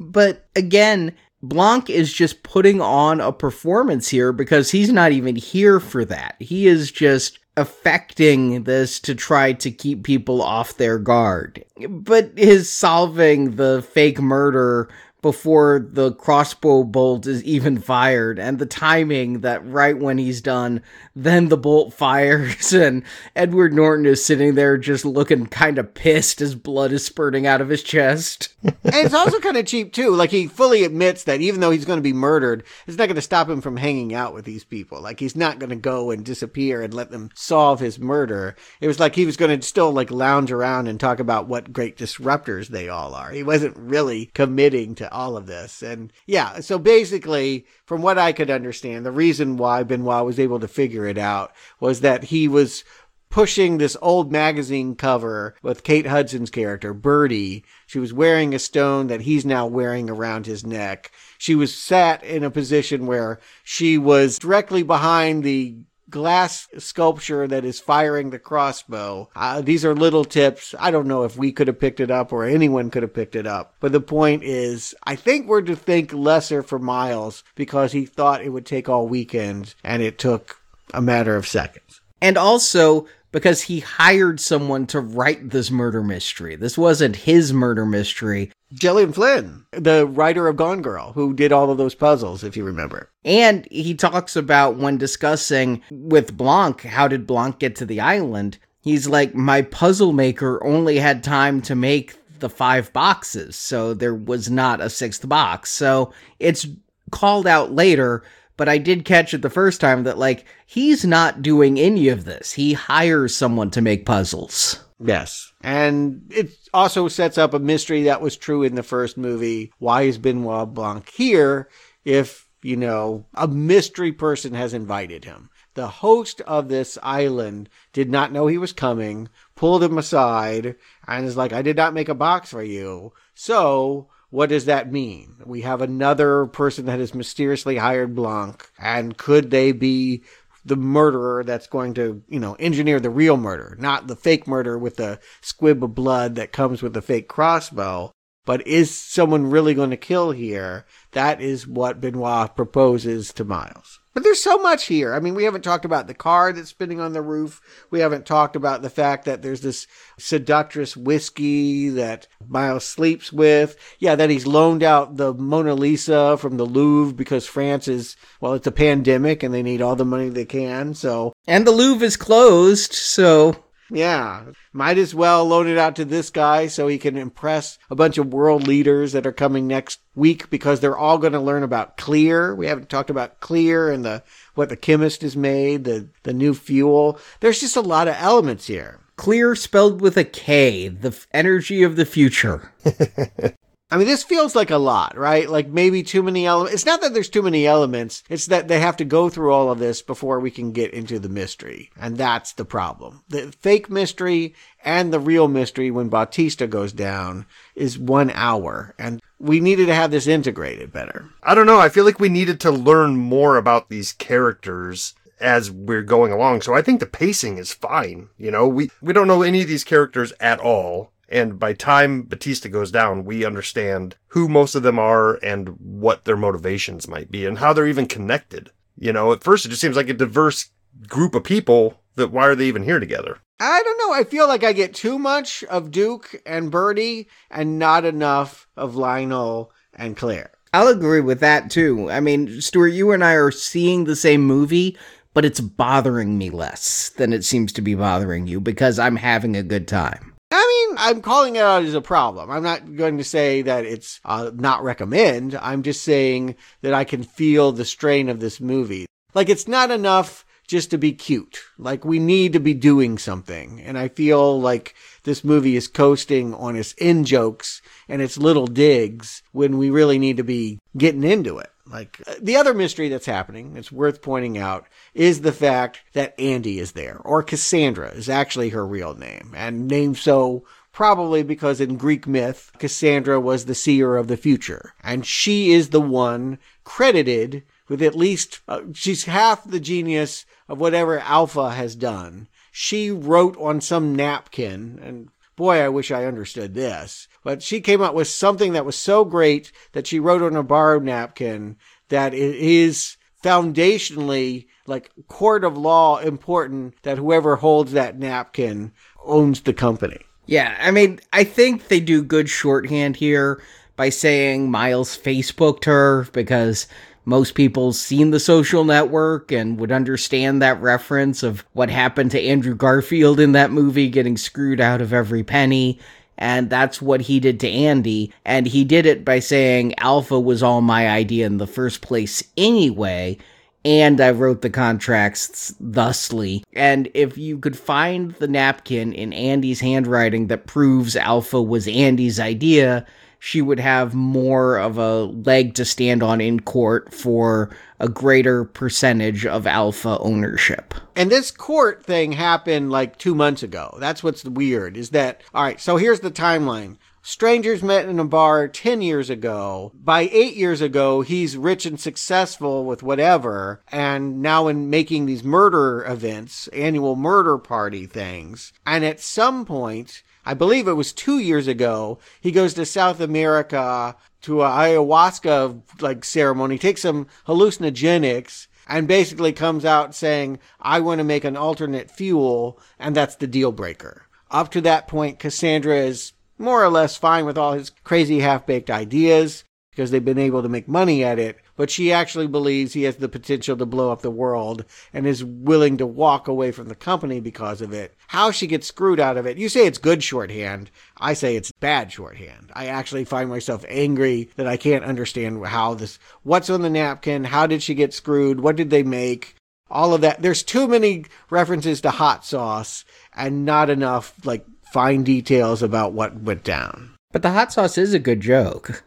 But 0.00 0.48
again, 0.56 1.14
Blanc 1.42 1.90
is 1.90 2.12
just 2.12 2.42
putting 2.42 2.80
on 2.80 3.20
a 3.20 3.32
performance 3.32 4.08
here 4.08 4.32
because 4.32 4.70
he's 4.70 4.90
not 4.90 5.12
even 5.12 5.36
here 5.36 5.78
for 5.78 6.06
that. 6.06 6.36
He 6.38 6.66
is 6.66 6.90
just 6.90 7.38
affecting 7.56 8.64
this 8.64 9.00
to 9.00 9.14
try 9.14 9.52
to 9.52 9.70
keep 9.70 10.04
people 10.04 10.42
off 10.42 10.76
their 10.76 10.98
guard. 10.98 11.64
But 11.88 12.32
his 12.36 12.70
solving 12.70 13.56
the 13.56 13.82
fake 13.82 14.20
murder 14.20 14.88
before 15.22 15.86
the 15.90 16.12
crossbow 16.12 16.82
bolt 16.82 17.26
is 17.26 17.42
even 17.44 17.78
fired 17.78 18.38
and 18.38 18.58
the 18.58 18.66
timing 18.66 19.40
that 19.40 19.64
right 19.66 19.98
when 19.98 20.18
he's 20.18 20.40
done 20.40 20.82
then 21.14 21.48
the 21.48 21.56
bolt 21.56 21.92
fires 22.00 22.72
and 22.72 23.02
edward 23.36 23.72
norton 23.72 24.06
is 24.06 24.24
sitting 24.24 24.54
there 24.54 24.76
just 24.76 25.04
looking 25.04 25.46
kind 25.46 25.78
of 25.78 25.94
pissed 25.94 26.40
as 26.40 26.54
blood 26.54 26.92
is 26.92 27.04
spurting 27.04 27.46
out 27.46 27.60
of 27.60 27.68
his 27.68 27.82
chest 27.82 28.50
and 28.62 28.94
it's 28.94 29.14
also 29.14 29.38
kind 29.40 29.56
of 29.56 29.64
cheap 29.66 29.92
too. 29.92 30.10
Like 30.10 30.30
he 30.30 30.46
fully 30.46 30.84
admits 30.84 31.24
that 31.24 31.40
even 31.40 31.60
though 31.60 31.70
he's 31.70 31.86
going 31.86 31.98
to 31.98 32.02
be 32.02 32.12
murdered, 32.12 32.64
it's 32.86 32.98
not 32.98 33.06
going 33.06 33.16
to 33.16 33.22
stop 33.22 33.48
him 33.48 33.60
from 33.60 33.76
hanging 33.76 34.14
out 34.14 34.34
with 34.34 34.44
these 34.44 34.64
people. 34.64 35.00
Like 35.00 35.18
he's 35.18 35.36
not 35.36 35.58
going 35.58 35.70
to 35.70 35.76
go 35.76 36.10
and 36.10 36.24
disappear 36.24 36.82
and 36.82 36.92
let 36.92 37.10
them 37.10 37.30
solve 37.34 37.80
his 37.80 37.98
murder. 37.98 38.56
It 38.80 38.86
was 38.86 39.00
like 39.00 39.14
he 39.14 39.24
was 39.24 39.38
going 39.38 39.58
to 39.58 39.66
still 39.66 39.92
like 39.92 40.10
lounge 40.10 40.52
around 40.52 40.88
and 40.88 41.00
talk 41.00 41.20
about 41.20 41.48
what 41.48 41.72
great 41.72 41.96
disruptors 41.96 42.68
they 42.68 42.88
all 42.88 43.14
are. 43.14 43.30
He 43.30 43.42
wasn't 43.42 43.76
really 43.78 44.26
committing 44.26 44.94
to 44.96 45.09
all 45.10 45.36
of 45.36 45.46
this. 45.46 45.82
And 45.82 46.12
yeah, 46.26 46.60
so 46.60 46.78
basically, 46.78 47.66
from 47.86 48.02
what 48.02 48.18
I 48.18 48.32
could 48.32 48.50
understand, 48.50 49.04
the 49.04 49.12
reason 49.12 49.56
why 49.56 49.82
Benoit 49.82 50.24
was 50.24 50.38
able 50.38 50.60
to 50.60 50.68
figure 50.68 51.06
it 51.06 51.18
out 51.18 51.52
was 51.78 52.00
that 52.00 52.24
he 52.24 52.48
was 52.48 52.84
pushing 53.30 53.78
this 53.78 53.96
old 54.02 54.32
magazine 54.32 54.96
cover 54.96 55.54
with 55.62 55.84
Kate 55.84 56.06
Hudson's 56.06 56.50
character, 56.50 56.92
Birdie. 56.92 57.64
She 57.86 58.00
was 58.00 58.12
wearing 58.12 58.54
a 58.54 58.58
stone 58.58 59.06
that 59.06 59.22
he's 59.22 59.46
now 59.46 59.66
wearing 59.66 60.10
around 60.10 60.46
his 60.46 60.66
neck. 60.66 61.12
She 61.38 61.54
was 61.54 61.74
sat 61.74 62.22
in 62.24 62.42
a 62.42 62.50
position 62.50 63.06
where 63.06 63.38
she 63.62 63.96
was 63.96 64.38
directly 64.38 64.82
behind 64.82 65.44
the 65.44 65.76
glass 66.10 66.68
sculpture 66.78 67.46
that 67.46 67.64
is 67.64 67.80
firing 67.80 68.30
the 68.30 68.38
crossbow. 68.38 69.28
Uh, 69.34 69.60
these 69.60 69.84
are 69.84 69.94
little 69.94 70.24
tips. 70.24 70.74
I 70.78 70.90
don't 70.90 71.06
know 71.06 71.24
if 71.24 71.36
we 71.36 71.52
could 71.52 71.68
have 71.68 71.80
picked 71.80 72.00
it 72.00 72.10
up 72.10 72.32
or 72.32 72.44
anyone 72.44 72.90
could 72.90 73.02
have 73.02 73.14
picked 73.14 73.36
it 73.36 73.46
up. 73.46 73.74
But 73.80 73.92
the 73.92 74.00
point 74.00 74.42
is, 74.42 74.94
I 75.04 75.16
think 75.16 75.46
we're 75.46 75.62
to 75.62 75.76
think 75.76 76.12
lesser 76.12 76.62
for 76.62 76.78
Miles 76.78 77.44
because 77.54 77.92
he 77.92 78.06
thought 78.06 78.42
it 78.42 78.50
would 78.50 78.66
take 78.66 78.88
all 78.88 79.06
weekend 79.06 79.74
and 79.84 80.02
it 80.02 80.18
took 80.18 80.60
a 80.92 81.00
matter 81.00 81.36
of 81.36 81.46
seconds. 81.46 82.00
And 82.20 82.36
also, 82.36 83.06
because 83.32 83.62
he 83.62 83.80
hired 83.80 84.40
someone 84.40 84.86
to 84.88 85.00
write 85.00 85.50
this 85.50 85.70
murder 85.70 86.02
mystery. 86.02 86.56
This 86.56 86.76
wasn't 86.76 87.16
his 87.16 87.52
murder 87.52 87.86
mystery. 87.86 88.50
Gillian 88.72 89.12
Flynn, 89.12 89.64
the 89.72 90.06
writer 90.06 90.46
of 90.48 90.56
Gone 90.56 90.82
Girl, 90.82 91.12
who 91.12 91.34
did 91.34 91.52
all 91.52 91.70
of 91.70 91.78
those 91.78 91.94
puzzles, 91.94 92.44
if 92.44 92.56
you 92.56 92.64
remember. 92.64 93.10
And 93.24 93.66
he 93.70 93.94
talks 93.94 94.36
about 94.36 94.76
when 94.76 94.98
discussing 94.98 95.82
with 95.90 96.36
Blanc, 96.36 96.82
how 96.82 97.08
did 97.08 97.26
Blanc 97.26 97.58
get 97.58 97.76
to 97.76 97.86
the 97.86 98.00
island? 98.00 98.58
He's 98.80 99.08
like, 99.08 99.34
my 99.34 99.62
puzzle 99.62 100.12
maker 100.12 100.64
only 100.64 100.98
had 100.98 101.22
time 101.22 101.60
to 101.62 101.74
make 101.74 102.16
the 102.38 102.48
five 102.48 102.92
boxes, 102.92 103.56
so 103.56 103.92
there 103.92 104.14
was 104.14 104.50
not 104.50 104.80
a 104.80 104.88
sixth 104.88 105.28
box. 105.28 105.70
So 105.70 106.12
it's 106.38 106.66
called 107.10 107.46
out 107.46 107.72
later 107.72 108.22
but 108.60 108.68
I 108.68 108.76
did 108.76 109.06
catch 109.06 109.32
it 109.32 109.40
the 109.40 109.48
first 109.48 109.80
time 109.80 110.02
that 110.02 110.18
like 110.18 110.44
he's 110.66 111.02
not 111.02 111.40
doing 111.40 111.80
any 111.80 112.08
of 112.08 112.26
this. 112.26 112.52
He 112.52 112.74
hires 112.74 113.34
someone 113.34 113.70
to 113.70 113.80
make 113.80 114.04
puzzles. 114.04 114.84
Yes. 115.02 115.49
And 115.60 116.30
it 116.30 116.52
also 116.72 117.08
sets 117.08 117.36
up 117.36 117.52
a 117.52 117.58
mystery 117.58 118.04
that 118.04 118.22
was 118.22 118.36
true 118.36 118.62
in 118.62 118.74
the 118.74 118.82
first 118.82 119.18
movie. 119.18 119.72
Why 119.78 120.02
is 120.02 120.18
Benoit 120.18 120.72
Blanc 120.72 121.08
here 121.10 121.68
if, 122.04 122.48
you 122.62 122.76
know, 122.76 123.26
a 123.34 123.46
mystery 123.46 124.12
person 124.12 124.54
has 124.54 124.72
invited 124.72 125.24
him? 125.24 125.50
The 125.74 125.88
host 125.88 126.40
of 126.42 126.68
this 126.68 126.98
island 127.02 127.68
did 127.92 128.10
not 128.10 128.32
know 128.32 128.46
he 128.46 128.58
was 128.58 128.72
coming, 128.72 129.28
pulled 129.54 129.82
him 129.82 129.98
aside, 129.98 130.76
and 131.06 131.26
is 131.26 131.36
like, 131.36 131.52
I 131.52 131.62
did 131.62 131.76
not 131.76 131.94
make 131.94 132.08
a 132.08 132.14
box 132.14 132.50
for 132.50 132.62
you. 132.62 133.12
So 133.34 134.08
what 134.30 134.48
does 134.48 134.64
that 134.64 134.92
mean? 134.92 135.36
We 135.44 135.60
have 135.62 135.82
another 135.82 136.46
person 136.46 136.86
that 136.86 137.00
has 137.00 137.14
mysteriously 137.14 137.76
hired 137.76 138.14
Blanc, 138.14 138.68
and 138.78 139.16
could 139.16 139.50
they 139.50 139.72
be 139.72 140.22
the 140.64 140.76
murderer 140.76 141.44
that's 141.44 141.66
going 141.66 141.94
to, 141.94 142.22
you 142.28 142.40
know, 142.40 142.54
engineer 142.54 143.00
the 143.00 143.10
real 143.10 143.36
murder, 143.36 143.76
not 143.78 144.06
the 144.06 144.16
fake 144.16 144.46
murder 144.46 144.78
with 144.78 144.96
the 144.96 145.18
squib 145.40 145.82
of 145.82 145.94
blood 145.94 146.34
that 146.34 146.52
comes 146.52 146.82
with 146.82 146.94
the 146.94 147.02
fake 147.02 147.28
crossbow? 147.28 148.12
But 148.46 148.66
is 148.66 148.96
someone 148.96 149.50
really 149.50 149.74
going 149.74 149.90
to 149.90 149.96
kill 149.96 150.32
here? 150.32 150.86
That 151.12 151.40
is 151.40 151.66
what 151.66 152.00
Benoit 152.00 152.56
proposes 152.56 153.32
to 153.34 153.44
Miles. 153.44 153.99
But 154.12 154.24
there's 154.24 154.42
so 154.42 154.58
much 154.58 154.86
here. 154.86 155.14
I 155.14 155.20
mean, 155.20 155.34
we 155.34 155.44
haven't 155.44 155.62
talked 155.62 155.84
about 155.84 156.08
the 156.08 156.14
car 156.14 156.52
that's 156.52 156.70
spinning 156.70 157.00
on 157.00 157.12
the 157.12 157.22
roof. 157.22 157.60
We 157.90 158.00
haven't 158.00 158.26
talked 158.26 158.56
about 158.56 158.82
the 158.82 158.90
fact 158.90 159.24
that 159.26 159.40
there's 159.40 159.60
this 159.60 159.86
seductress 160.18 160.96
whiskey 160.96 161.90
that 161.90 162.26
Miles 162.48 162.84
sleeps 162.84 163.32
with. 163.32 163.76
Yeah, 164.00 164.16
that 164.16 164.30
he's 164.30 164.46
loaned 164.46 164.82
out 164.82 165.16
the 165.16 165.32
Mona 165.32 165.74
Lisa 165.74 166.36
from 166.38 166.56
the 166.56 166.66
Louvre 166.66 167.14
because 167.14 167.46
France 167.46 167.86
is, 167.86 168.16
well, 168.40 168.54
it's 168.54 168.66
a 168.66 168.72
pandemic 168.72 169.44
and 169.44 169.54
they 169.54 169.62
need 169.62 169.80
all 169.80 169.96
the 169.96 170.04
money 170.04 170.28
they 170.28 170.44
can. 170.44 170.94
So. 170.94 171.32
And 171.46 171.64
the 171.66 171.72
Louvre 171.72 172.04
is 172.04 172.16
closed, 172.16 172.92
so. 172.92 173.64
Yeah, 173.90 174.46
might 174.72 174.98
as 174.98 175.14
well 175.14 175.44
loan 175.46 175.66
it 175.66 175.76
out 175.78 175.96
to 175.96 176.04
this 176.04 176.30
guy 176.30 176.68
so 176.68 176.86
he 176.86 176.98
can 176.98 177.16
impress 177.16 177.78
a 177.90 177.94
bunch 177.94 178.18
of 178.18 178.32
world 178.32 178.66
leaders 178.66 179.12
that 179.12 179.26
are 179.26 179.32
coming 179.32 179.66
next 179.66 180.00
week 180.14 180.48
because 180.50 180.80
they're 180.80 180.96
all 180.96 181.18
going 181.18 181.32
to 181.32 181.40
learn 181.40 181.62
about 181.62 181.96
Klear. 181.96 182.56
We 182.56 182.66
haven't 182.66 182.88
talked 182.88 183.10
about 183.10 183.40
Klear 183.40 183.92
and 183.92 184.04
the 184.04 184.22
what 184.54 184.68
the 184.68 184.76
chemist 184.76 185.22
has 185.22 185.36
made, 185.36 185.84
the 185.84 186.08
the 186.22 186.32
new 186.32 186.54
fuel. 186.54 187.18
There's 187.40 187.60
just 187.60 187.76
a 187.76 187.80
lot 187.80 188.08
of 188.08 188.16
elements 188.18 188.66
here. 188.66 189.00
Clear 189.16 189.54
spelled 189.54 190.00
with 190.00 190.16
a 190.16 190.24
K, 190.24 190.88
the 190.88 191.08
f- 191.08 191.26
energy 191.32 191.82
of 191.82 191.96
the 191.96 192.06
future. 192.06 192.72
I 193.90 193.96
mean, 193.96 194.06
this 194.06 194.22
feels 194.22 194.54
like 194.54 194.70
a 194.70 194.78
lot, 194.78 195.16
right? 195.16 195.50
Like 195.50 195.68
maybe 195.68 196.02
too 196.02 196.22
many 196.22 196.46
elements. 196.46 196.74
It's 196.74 196.86
not 196.86 197.00
that 197.00 197.12
there's 197.12 197.28
too 197.28 197.42
many 197.42 197.66
elements. 197.66 198.22
It's 198.28 198.46
that 198.46 198.68
they 198.68 198.78
have 198.78 198.96
to 198.98 199.04
go 199.04 199.28
through 199.28 199.52
all 199.52 199.70
of 199.70 199.80
this 199.80 200.00
before 200.00 200.38
we 200.38 200.50
can 200.50 200.70
get 200.70 200.92
into 200.94 201.18
the 201.18 201.28
mystery. 201.28 201.90
And 201.98 202.16
that's 202.16 202.52
the 202.52 202.64
problem. 202.64 203.24
The 203.28 203.52
fake 203.60 203.90
mystery 203.90 204.54
and 204.84 205.12
the 205.12 205.18
real 205.18 205.48
mystery 205.48 205.90
when 205.90 206.08
Bautista 206.08 206.68
goes 206.68 206.92
down 206.92 207.46
is 207.74 207.98
one 207.98 208.30
hour. 208.30 208.94
And 208.98 209.20
we 209.40 209.58
needed 209.58 209.86
to 209.86 209.94
have 209.94 210.12
this 210.12 210.28
integrated 210.28 210.92
better. 210.92 211.30
I 211.42 211.56
don't 211.56 211.66
know. 211.66 211.80
I 211.80 211.88
feel 211.88 212.04
like 212.04 212.20
we 212.20 212.28
needed 212.28 212.60
to 212.60 212.70
learn 212.70 213.16
more 213.16 213.56
about 213.56 213.88
these 213.88 214.12
characters 214.12 215.14
as 215.40 215.70
we're 215.70 216.02
going 216.02 216.32
along. 216.32 216.62
So 216.62 216.74
I 216.74 216.82
think 216.82 217.00
the 217.00 217.06
pacing 217.06 217.58
is 217.58 217.72
fine. 217.72 218.28
You 218.38 218.50
know, 218.50 218.68
we, 218.68 218.90
we 219.00 219.12
don't 219.12 219.26
know 219.26 219.42
any 219.42 219.62
of 219.62 219.68
these 219.68 219.84
characters 219.84 220.32
at 220.38 220.60
all. 220.60 221.10
And 221.30 221.58
by 221.58 221.72
time 221.74 222.22
Bautista 222.22 222.68
goes 222.68 222.90
down, 222.90 223.24
we 223.24 223.44
understand 223.44 224.16
who 224.28 224.48
most 224.48 224.74
of 224.74 224.82
them 224.82 224.98
are 224.98 225.34
and 225.44 225.68
what 225.78 226.24
their 226.24 226.36
motivations 226.36 227.06
might 227.06 227.30
be 227.30 227.46
and 227.46 227.58
how 227.58 227.72
they're 227.72 227.86
even 227.86 228.06
connected. 228.06 228.70
You 228.98 229.12
know, 229.12 229.32
at 229.32 229.44
first 229.44 229.64
it 229.64 229.68
just 229.68 229.80
seems 229.80 229.96
like 229.96 230.08
a 230.08 230.14
diverse 230.14 230.70
group 231.08 231.34
of 231.34 231.44
people 231.44 232.00
that 232.16 232.32
why 232.32 232.46
are 232.48 232.54
they 232.54 232.66
even 232.66 232.82
here 232.82 233.00
together? 233.00 233.38
I 233.60 233.82
don't 233.82 233.98
know. 233.98 234.14
I 234.14 234.24
feel 234.24 234.48
like 234.48 234.64
I 234.64 234.72
get 234.72 234.94
too 234.94 235.18
much 235.18 235.62
of 235.64 235.90
Duke 235.90 236.40
and 236.44 236.70
Birdie 236.70 237.28
and 237.50 237.78
not 237.78 238.04
enough 238.04 238.66
of 238.76 238.96
Lionel 238.96 239.72
and 239.94 240.16
Claire. 240.16 240.50
I'll 240.72 240.88
agree 240.88 241.20
with 241.20 241.40
that 241.40 241.70
too. 241.70 242.10
I 242.10 242.20
mean, 242.20 242.60
Stuart, 242.60 242.88
you 242.88 243.12
and 243.12 243.24
I 243.24 243.32
are 243.32 243.50
seeing 243.50 244.04
the 244.04 244.16
same 244.16 244.42
movie, 244.42 244.96
but 245.34 245.44
it's 245.44 245.60
bothering 245.60 246.38
me 246.38 246.50
less 246.50 247.10
than 247.10 247.32
it 247.32 247.44
seems 247.44 247.72
to 247.74 247.82
be 247.82 247.94
bothering 247.94 248.46
you 248.46 248.60
because 248.60 248.98
I'm 248.98 249.16
having 249.16 249.56
a 249.56 249.62
good 249.62 249.86
time. 249.86 250.29
I 250.52 250.86
mean, 250.88 250.96
I'm 250.98 251.22
calling 251.22 251.56
it 251.56 251.62
out 251.62 251.84
as 251.84 251.94
a 251.94 252.00
problem. 252.00 252.50
I'm 252.50 252.62
not 252.62 252.96
going 252.96 253.18
to 253.18 253.24
say 253.24 253.62
that 253.62 253.84
it's 253.84 254.20
uh, 254.24 254.50
not 254.52 254.82
recommend. 254.82 255.54
I'm 255.54 255.82
just 255.82 256.02
saying 256.02 256.56
that 256.82 256.92
I 256.92 257.04
can 257.04 257.22
feel 257.22 257.70
the 257.70 257.84
strain 257.84 258.28
of 258.28 258.40
this 258.40 258.60
movie. 258.60 259.06
Like, 259.32 259.48
it's 259.48 259.68
not 259.68 259.92
enough 259.92 260.44
just 260.66 260.90
to 260.90 260.98
be 260.98 261.12
cute. 261.12 261.60
Like, 261.78 262.04
we 262.04 262.18
need 262.18 262.52
to 262.54 262.60
be 262.60 262.74
doing 262.74 263.16
something. 263.16 263.80
And 263.80 263.96
I 263.96 264.08
feel 264.08 264.60
like 264.60 264.94
this 265.22 265.44
movie 265.44 265.76
is 265.76 265.86
coasting 265.86 266.52
on 266.54 266.74
its 266.74 266.94
in 266.94 267.24
jokes 267.24 267.80
and 268.08 268.20
its 268.20 268.36
little 268.36 268.66
digs 268.66 269.42
when 269.52 269.78
we 269.78 269.90
really 269.90 270.18
need 270.18 270.36
to 270.38 270.44
be 270.44 270.80
getting 270.96 271.24
into 271.24 271.58
it. 271.58 271.70
Like 271.90 272.22
uh, 272.26 272.34
the 272.40 272.56
other 272.56 272.74
mystery 272.74 273.08
that's 273.08 273.26
happening, 273.26 273.76
it's 273.76 273.90
worth 273.90 274.22
pointing 274.22 274.56
out, 274.56 274.86
is 275.14 275.40
the 275.40 275.52
fact 275.52 276.00
that 276.12 276.38
Andy 276.38 276.78
is 276.78 276.92
there, 276.92 277.20
or 277.24 277.42
Cassandra 277.42 278.10
is 278.10 278.28
actually 278.28 278.70
her 278.70 278.86
real 278.86 279.14
name, 279.14 279.52
and 279.56 279.88
named 279.88 280.18
so 280.18 280.64
probably 280.92 281.42
because 281.42 281.80
in 281.80 281.96
Greek 281.96 282.26
myth, 282.26 282.70
Cassandra 282.78 283.40
was 283.40 283.64
the 283.64 283.74
seer 283.74 284.16
of 284.16 284.28
the 284.28 284.36
future, 284.36 284.94
and 285.02 285.26
she 285.26 285.72
is 285.72 285.90
the 285.90 286.00
one 286.00 286.58
credited 286.84 287.62
with 287.88 288.02
at 288.02 288.14
least, 288.14 288.60
uh, 288.68 288.82
she's 288.94 289.24
half 289.24 289.64
the 289.64 289.80
genius 289.80 290.46
of 290.68 290.78
whatever 290.78 291.18
Alpha 291.18 291.70
has 291.70 291.96
done. 291.96 292.46
She 292.70 293.10
wrote 293.10 293.56
on 293.58 293.80
some 293.80 294.14
napkin, 294.14 295.00
and 295.02 295.28
boy, 295.60 295.78
I 295.78 295.90
wish 295.90 296.10
I 296.10 296.24
understood 296.24 296.72
this, 296.72 297.28
but 297.44 297.62
she 297.62 297.82
came 297.82 298.00
up 298.00 298.14
with 298.14 298.28
something 298.28 298.72
that 298.72 298.86
was 298.86 298.96
so 298.96 299.26
great 299.26 299.70
that 299.92 300.06
she 300.06 300.18
wrote 300.18 300.40
on 300.40 300.56
a 300.56 300.62
borrowed 300.62 301.04
napkin 301.04 301.76
that 302.08 302.32
it 302.32 302.54
is 302.54 303.18
foundationally 303.44 304.68
like 304.86 305.10
court 305.28 305.62
of 305.62 305.76
law 305.76 306.16
important 306.16 306.94
that 307.02 307.18
whoever 307.18 307.56
holds 307.56 307.92
that 307.92 308.18
napkin 308.18 308.92
owns 309.22 309.60
the 309.60 309.74
company. 309.74 310.20
Yeah, 310.46 310.74
I 310.80 310.92
mean, 310.92 311.20
I 311.30 311.44
think 311.44 311.88
they 311.88 312.00
do 312.00 312.22
good 312.22 312.48
shorthand 312.48 313.16
here 313.16 313.62
by 313.96 314.08
saying 314.08 314.70
Miles 314.70 315.18
Facebooked 315.18 315.84
her 315.84 316.26
because 316.32 316.86
most 317.24 317.54
people 317.54 317.92
seen 317.92 318.30
the 318.30 318.40
social 318.40 318.84
network 318.84 319.52
and 319.52 319.78
would 319.78 319.92
understand 319.92 320.62
that 320.62 320.80
reference 320.80 321.42
of 321.42 321.64
what 321.72 321.90
happened 321.90 322.30
to 322.32 322.40
Andrew 322.40 322.74
Garfield 322.74 323.38
in 323.38 323.52
that 323.52 323.70
movie 323.70 324.08
getting 324.08 324.36
screwed 324.36 324.80
out 324.80 325.00
of 325.00 325.12
every 325.12 325.42
penny. 325.42 325.98
And 326.38 326.70
that's 326.70 327.02
what 327.02 327.20
he 327.20 327.38
did 327.38 327.60
to 327.60 327.68
Andy. 327.68 328.32
And 328.46 328.66
he 328.66 328.84
did 328.84 329.04
it 329.04 329.24
by 329.24 329.40
saying 329.40 329.94
Alpha 329.98 330.40
was 330.40 330.62
all 330.62 330.80
my 330.80 331.08
idea 331.08 331.46
in 331.46 331.58
the 331.58 331.66
first 331.66 332.00
place 332.00 332.42
anyway. 332.56 333.36
And 333.84 334.20
I 334.20 334.30
wrote 334.30 334.62
the 334.62 334.70
contracts 334.70 335.74
thusly. 335.80 336.64
And 336.72 337.10
if 337.14 337.36
you 337.36 337.58
could 337.58 337.78
find 337.78 338.32
the 338.32 338.48
napkin 338.48 339.12
in 339.12 339.32
Andy's 339.32 339.80
handwriting 339.80 340.48
that 340.48 340.66
proves 340.66 341.16
Alpha 341.16 341.60
was 341.60 341.86
Andy's 341.88 342.40
idea, 342.40 343.06
she 343.40 343.62
would 343.62 343.80
have 343.80 344.14
more 344.14 344.76
of 344.76 344.98
a 344.98 345.24
leg 345.24 345.74
to 345.74 345.84
stand 345.84 346.22
on 346.22 346.42
in 346.42 346.60
court 346.60 347.12
for 347.12 347.74
a 347.98 348.08
greater 348.08 348.64
percentage 348.64 349.46
of 349.46 349.66
alpha 349.66 350.18
ownership. 350.20 350.94
And 351.16 351.30
this 351.30 351.50
court 351.50 352.04
thing 352.04 352.32
happened 352.32 352.90
like 352.92 353.16
two 353.16 353.34
months 353.34 353.62
ago. 353.62 353.96
That's 353.98 354.22
what's 354.22 354.44
weird 354.44 354.96
is 354.96 355.10
that, 355.10 355.42
all 355.54 355.64
right, 355.64 355.80
so 355.80 355.96
here's 355.96 356.20
the 356.20 356.30
timeline. 356.30 356.98
Strangers 357.22 357.82
met 357.82 358.08
in 358.08 358.18
a 358.18 358.24
bar 358.24 358.68
10 358.68 359.02
years 359.02 359.28
ago. 359.28 359.92
By 359.94 360.22
eight 360.32 360.56
years 360.56 360.80
ago, 360.80 361.22
he's 361.22 361.56
rich 361.56 361.84
and 361.84 362.00
successful 362.00 362.84
with 362.84 363.02
whatever. 363.02 363.82
And 363.90 364.40
now 364.40 364.68
in 364.68 364.90
making 364.90 365.26
these 365.26 365.44
murder 365.44 366.04
events, 366.06 366.68
annual 366.68 367.16
murder 367.16 367.58
party 367.58 368.06
things. 368.06 368.72
And 368.86 369.04
at 369.04 369.20
some 369.20 369.66
point, 369.66 370.22
I 370.50 370.54
believe 370.54 370.88
it 370.88 370.94
was 370.94 371.12
two 371.12 371.38
years 371.38 371.68
ago, 371.68 372.18
he 372.40 372.50
goes 372.50 372.74
to 372.74 372.84
South 372.84 373.20
America 373.20 374.16
to 374.40 374.62
a 374.62 374.68
ayahuasca 374.68 375.80
like 376.02 376.24
ceremony, 376.24 376.76
takes 376.76 377.02
some 377.02 377.28
hallucinogenics, 377.46 378.66
and 378.88 379.06
basically 379.06 379.52
comes 379.52 379.84
out 379.84 380.12
saying, 380.12 380.58
I 380.80 380.98
want 380.98 381.20
to 381.20 381.24
make 381.24 381.44
an 381.44 381.56
alternate 381.56 382.10
fuel, 382.10 382.80
and 382.98 383.14
that's 383.14 383.36
the 383.36 383.46
deal 383.46 383.70
breaker. 383.70 384.26
Up 384.50 384.72
to 384.72 384.80
that 384.80 385.06
point, 385.06 385.38
Cassandra 385.38 385.94
is 385.94 386.32
more 386.58 386.82
or 386.82 386.88
less 386.88 387.16
fine 387.16 387.46
with 387.46 387.56
all 387.56 387.74
his 387.74 387.90
crazy 388.02 388.40
half 388.40 388.66
baked 388.66 388.90
ideas 388.90 389.62
because 389.92 390.10
they've 390.10 390.24
been 390.24 390.36
able 390.36 390.62
to 390.62 390.68
make 390.68 390.88
money 390.88 391.22
at 391.22 391.38
it, 391.38 391.58
but 391.80 391.90
she 391.90 392.12
actually 392.12 392.46
believes 392.46 392.92
he 392.92 393.04
has 393.04 393.16
the 393.16 393.26
potential 393.26 393.74
to 393.74 393.86
blow 393.86 394.12
up 394.12 394.20
the 394.20 394.30
world 394.30 394.84
and 395.14 395.26
is 395.26 395.42
willing 395.42 395.96
to 395.96 396.04
walk 396.04 396.46
away 396.46 396.70
from 396.70 396.88
the 396.88 396.94
company 396.94 397.40
because 397.40 397.80
of 397.80 397.90
it. 397.90 398.14
How 398.26 398.50
she 398.50 398.66
gets 398.66 398.86
screwed 398.86 399.18
out 399.18 399.38
of 399.38 399.46
it, 399.46 399.56
you 399.56 399.70
say 399.70 399.86
it's 399.86 399.96
good 399.96 400.22
shorthand. 400.22 400.90
I 401.16 401.32
say 401.32 401.56
it's 401.56 401.72
bad 401.72 402.12
shorthand. 402.12 402.70
I 402.74 402.88
actually 402.88 403.24
find 403.24 403.48
myself 403.48 403.82
angry 403.88 404.50
that 404.56 404.66
I 404.66 404.76
can't 404.76 405.06
understand 405.06 405.64
how 405.64 405.94
this, 405.94 406.18
what's 406.42 406.68
on 406.68 406.82
the 406.82 406.90
napkin, 406.90 407.44
how 407.44 407.66
did 407.66 407.82
she 407.82 407.94
get 407.94 408.12
screwed, 408.12 408.60
what 408.60 408.76
did 408.76 408.90
they 408.90 409.02
make, 409.02 409.56
all 409.90 410.12
of 410.12 410.20
that. 410.20 410.42
There's 410.42 410.62
too 410.62 410.86
many 410.86 411.24
references 411.48 412.02
to 412.02 412.10
hot 412.10 412.44
sauce 412.44 413.06
and 413.34 413.64
not 413.64 413.88
enough, 413.88 414.34
like, 414.44 414.66
fine 414.92 415.22
details 415.22 415.82
about 415.82 416.12
what 416.12 416.42
went 416.42 416.62
down. 416.62 417.14
But 417.32 417.40
the 417.40 417.52
hot 417.52 417.72
sauce 417.72 417.96
is 417.96 418.12
a 418.12 418.18
good 418.18 418.42
joke. 418.42 419.02